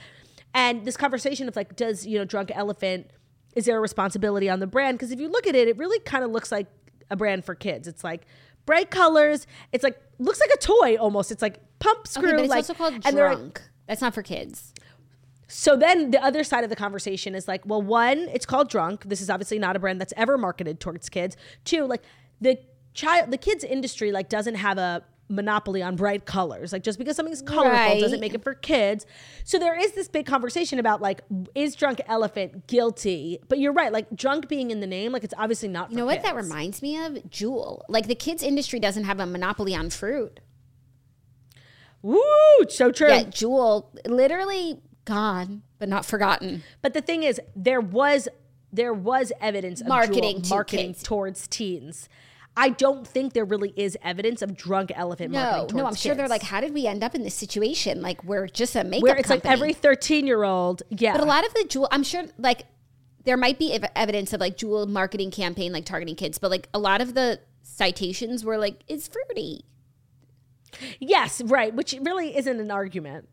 And 0.54 0.86
this 0.86 0.98
conversation 0.98 1.48
of 1.48 1.56
like, 1.56 1.76
does 1.76 2.06
you 2.06 2.18
know 2.18 2.26
Drunk 2.26 2.52
Elephant 2.54 3.12
is 3.56 3.66
there 3.66 3.78
a 3.78 3.82
responsibility 3.82 4.50
on 4.50 4.60
the 4.60 4.68
brand? 4.68 4.98
Because 4.98 5.12
if 5.12 5.20
you 5.20 5.30
look 5.30 5.48
at 5.48 5.56
it, 5.56 5.68
it 5.68 5.78
really 5.78 6.00
kind 6.00 6.24
of 6.24 6.32
looks 6.32 6.52
like 6.52 6.68
a 7.10 7.16
brand 7.16 7.46
for 7.46 7.56
kids. 7.56 7.88
It's 7.88 8.04
like 8.04 8.26
bright 8.66 8.92
colors. 8.92 9.48
It's 9.72 9.84
like 9.84 10.00
looks 10.20 10.40
like 10.40 10.52
a 10.54 10.58
toy 10.58 10.96
almost. 10.98 11.32
It's 11.32 11.42
like 11.42 11.60
pump 11.80 12.08
screw. 12.08 12.28
Okay, 12.28 12.36
but 12.36 12.42
it's 12.42 12.50
like, 12.50 12.58
also 12.58 12.74
called 12.74 12.94
and 13.06 13.16
drunk. 13.16 13.62
That's 13.88 14.02
not 14.02 14.14
for 14.14 14.22
kids. 14.22 14.74
So 15.48 15.76
then 15.76 16.12
the 16.12 16.24
other 16.24 16.44
side 16.44 16.64
of 16.64 16.70
the 16.70 16.76
conversation 16.76 17.34
is 17.34 17.48
like, 17.48 17.66
well, 17.66 17.82
one, 17.82 18.20
it's 18.32 18.46
called 18.46 18.70
drunk. 18.70 19.06
This 19.06 19.20
is 19.20 19.32
obviously 19.32 19.58
not 19.58 19.76
a 19.76 19.80
brand 19.80 20.00
that's 20.00 20.14
ever 20.16 20.38
marketed 20.38 20.80
towards 20.80 21.10
kids. 21.10 21.36
Two, 21.66 21.86
like 21.86 22.04
the 22.40 22.60
child, 22.94 23.32
the 23.32 23.38
kids 23.38 23.64
industry 23.64 24.12
like 24.12 24.30
doesn't 24.30 24.56
have 24.56 24.78
a 24.78 25.04
monopoly 25.30 25.82
on 25.84 25.96
bright 25.96 26.26
colors. 26.26 26.74
Like 26.74 26.84
just 26.84 26.98
because 26.98 27.16
something's 27.16 27.42
colorful 27.42 27.72
Right. 27.72 28.02
doesn't 28.02 28.20
make 28.20 28.34
it 28.34 28.44
for 28.44 28.56
kids. 28.56 29.06
So 29.44 29.60
there 29.60 29.80
is 29.80 29.92
this 29.94 30.08
big 30.08 30.26
conversation 30.26 30.80
about 30.80 31.02
like, 31.02 31.22
is 31.56 31.76
Drunk 31.76 32.02
Elephant 32.08 32.68
guilty? 32.68 33.38
But 33.48 33.60
you're 33.60 33.74
right, 33.74 33.94
like 33.94 34.14
drunk 34.16 34.48
being 34.48 34.72
in 34.72 34.80
the 34.80 34.88
name, 34.88 35.12
like 35.12 35.24
it's 35.24 35.34
obviously 35.38 35.70
not. 35.70 35.92
You 35.92 35.98
know 35.98 36.06
what 36.06 36.24
that 36.24 36.36
reminds 36.36 36.82
me 36.82 36.98
of? 37.04 37.14
Juul. 37.30 37.82
Like 37.88 38.08
the 38.08 38.16
kids 38.16 38.42
industry 38.44 38.80
doesn't 38.80 39.04
have 39.04 39.20
a 39.20 39.26
monopoly 39.26 39.76
on 39.76 39.90
fruit. 39.90 40.40
Woo, 42.02 42.20
so 42.70 42.92
true. 42.92 43.10
Yet 43.10 43.32
Juul 43.32 43.86
literally 44.06 44.80
gone, 45.06 45.64
but 45.80 45.90
not 45.90 46.06
forgotten. 46.06 46.64
But 46.82 46.94
the 46.94 47.02
thing 47.02 47.24
is, 47.24 47.42
there 47.56 47.82
was 47.82 48.28
there 48.72 48.94
was 48.94 49.32
evidence 49.42 49.82
of 49.82 49.88
Marketing 49.88 50.44
marketing 50.50 50.88
kids. 50.94 51.04
towards 51.04 51.48
teens. 51.48 52.08
I 52.62 52.70
don't 52.70 53.08
think 53.08 53.34
there 53.34 53.46
really 53.46 53.74
is 53.78 53.98
evidence 54.04 54.42
of 54.42 54.56
drunk 54.56 54.92
elephant 54.96 55.32
No, 55.32 55.40
marketing 55.42 55.78
no, 55.78 55.86
I'm 55.86 55.96
sure 55.96 56.14
they're 56.14 56.28
like, 56.28 56.44
how 56.44 56.60
did 56.60 56.74
we 56.74 56.86
end 56.88 57.04
up 57.04 57.16
in 57.16 57.24
this 57.24 57.34
situation? 57.36 58.02
Like 58.02 58.24
we're 58.24 58.48
just 58.48 58.76
a 58.76 58.84
makeup 58.84 59.04
where 59.04 59.16
it's 59.16 59.30
company. 59.30 59.50
like 59.50 59.58
every 59.58 59.74
13 59.74 60.28
year 60.28 60.44
old 60.44 60.84
yeah 60.90 61.14
But 61.14 61.22
a 61.22 61.26
lot 61.26 61.46
of 61.46 61.54
the 61.54 61.62
Juul, 61.62 61.88
I'm 61.92 62.04
sure, 62.04 62.24
like 62.38 62.64
there 63.24 63.38
might 63.38 63.58
be 63.60 63.72
evidence 63.96 64.34
of 64.34 64.42
like 64.42 64.58
Juul 64.58 64.88
marketing 64.88 65.32
campaign, 65.32 65.72
like 65.72 65.86
targeting 65.86 66.16
kids, 66.16 66.38
but 66.38 66.52
like 66.52 66.68
a 66.74 66.80
lot 66.80 67.00
of 67.02 67.14
the 67.14 67.40
citations 67.64 68.44
were 68.44 68.58
like, 68.58 68.82
it's 68.88 69.08
fruity. 69.08 69.64
yes 71.00 71.42
right 71.46 71.74
which 71.74 71.96
really 72.02 72.36
isn't 72.38 72.60
an 72.60 72.70
argument 72.72 73.28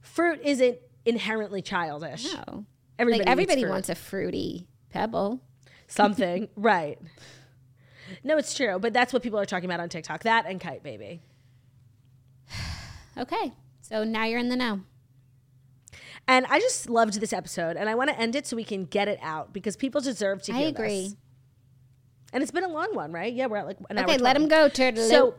fruit 0.00 0.40
isn't 0.44 0.78
inherently 1.04 1.60
childish 1.62 2.32
No, 2.32 2.64
everybody, 2.98 3.24
like 3.24 3.28
everybody 3.30 3.64
wants 3.66 3.88
a 3.88 3.94
fruity 3.94 4.68
pebble. 4.90 5.40
something 5.88 6.48
right 6.56 6.98
no 8.22 8.36
it's 8.38 8.54
true 8.54 8.78
but 8.78 8.92
that's 8.92 9.12
what 9.12 9.22
people 9.22 9.38
are 9.38 9.44
talking 9.46 9.64
about 9.64 9.80
on 9.80 9.88
tiktok 9.88 10.22
that 10.22 10.44
and 10.46 10.60
Kyte 10.60 10.82
baby 10.82 11.20
Okay, 13.16 13.52
so 13.80 14.02
now 14.04 14.24
you're 14.24 14.40
in 14.40 14.48
the 14.48 14.56
know. 14.56 14.80
and 16.26 16.46
i 16.50 16.58
just 16.58 16.88
loved 16.90 17.20
this 17.20 17.32
episode 17.32 17.76
and 17.76 17.88
i 17.88 17.94
want 17.94 18.10
to 18.10 18.18
end 18.18 18.34
it 18.34 18.46
so 18.46 18.56
we 18.56 18.64
can 18.64 18.84
get 18.86 19.06
it 19.08 19.18
out 19.22 19.52
because 19.52 19.76
people 19.76 20.00
deserve 20.00 20.42
to 20.42 20.52
I 20.52 20.56
hear 20.58 20.68
agree. 20.68 21.02
this. 21.08 21.16
and 22.32 22.42
it's 22.42 22.50
been 22.52 22.64
a 22.64 22.68
long 22.68 22.94
one 22.94 23.12
right 23.12 23.32
yeah 23.32 23.46
we're 23.46 23.58
at 23.58 23.66
like 23.66 23.78
an 23.90 23.98
hour 23.98 24.04
Okay, 24.04 24.18
let 24.18 24.32
20. 24.36 24.42
him 24.44 24.48
go, 24.48 24.68
turtle. 24.68 25.08
So, 25.08 25.34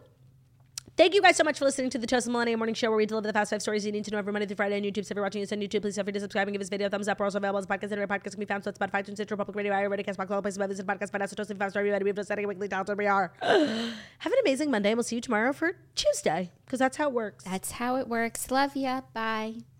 thank 0.97 1.13
you 1.13 1.21
guys 1.21 1.35
so 1.35 1.43
much 1.43 1.59
for 1.59 1.65
listening 1.65 1.89
to 1.91 1.97
the 1.97 2.07
Toast 2.07 2.27
Millennium 2.27 2.59
Morning 2.59 2.75
Show, 2.75 2.89
where 2.89 2.97
we 2.97 3.05
deliver 3.05 3.27
the 3.27 3.33
fast 3.33 3.51
five 3.51 3.61
stories 3.61 3.85
you 3.85 3.91
need 3.91 4.05
to 4.05 4.11
know 4.11 4.17
every 4.17 4.33
Monday 4.33 4.45
through 4.45 4.55
Friday 4.55 4.77
on 4.77 4.83
YouTube. 4.83 5.05
So, 5.05 5.11
if 5.11 5.15
you're 5.15 5.23
watching 5.23 5.41
us 5.41 5.51
on 5.51 5.59
YouTube, 5.59 5.81
please 5.81 5.95
feel 5.95 6.03
free 6.03 6.13
to 6.13 6.19
subscribe 6.19 6.47
and 6.47 6.53
give 6.53 6.59
this 6.59 6.69
video 6.69 6.87
a 6.87 6.89
thumbs 6.89 7.07
up. 7.07 7.19
We're 7.19 7.25
also 7.25 7.37
available 7.37 7.59
as 7.59 7.65
a 7.65 7.67
podcast. 7.67 7.91
And 7.91 7.99
our 7.99 8.07
podcast 8.07 8.31
can 8.31 8.39
be 8.39 8.45
found 8.45 8.63
so 8.63 8.71
on 8.71 8.75
Spotify, 8.75 9.03
iTunes, 9.03 9.13
Stitcher, 9.15 9.37
Public 9.37 9.55
Radio, 9.55 9.73
iRadio, 9.73 10.05
Castbox, 10.05 10.31
all 10.31 10.41
places 10.41 10.59
where 10.59 10.67
this 10.67 10.81
podcast. 10.81 11.13
At 11.31 11.37
Toast 11.37 11.49
and 11.51 11.59
Five 11.59 11.71
Star. 11.71 11.83
We've 11.83 12.15
just 12.15 12.27
setting 12.27 12.47
weekly 12.47 12.67
where 12.67 12.95
we 12.95 13.07
are. 13.07 13.33
Have 13.41 14.31
an 14.31 14.39
amazing 14.43 14.71
Monday, 14.71 14.91
and 14.91 14.97
we'll 14.97 15.03
see 15.03 15.15
you 15.15 15.21
tomorrow 15.21 15.53
for 15.53 15.75
Tuesday 15.95 16.51
because 16.65 16.79
that's 16.79 16.97
how 16.97 17.07
it 17.07 17.13
works. 17.13 17.43
That's 17.43 17.71
how 17.71 17.97
it 17.97 18.07
works. 18.07 18.51
Love 18.51 18.75
ya. 18.75 19.01
Bye. 19.13 19.74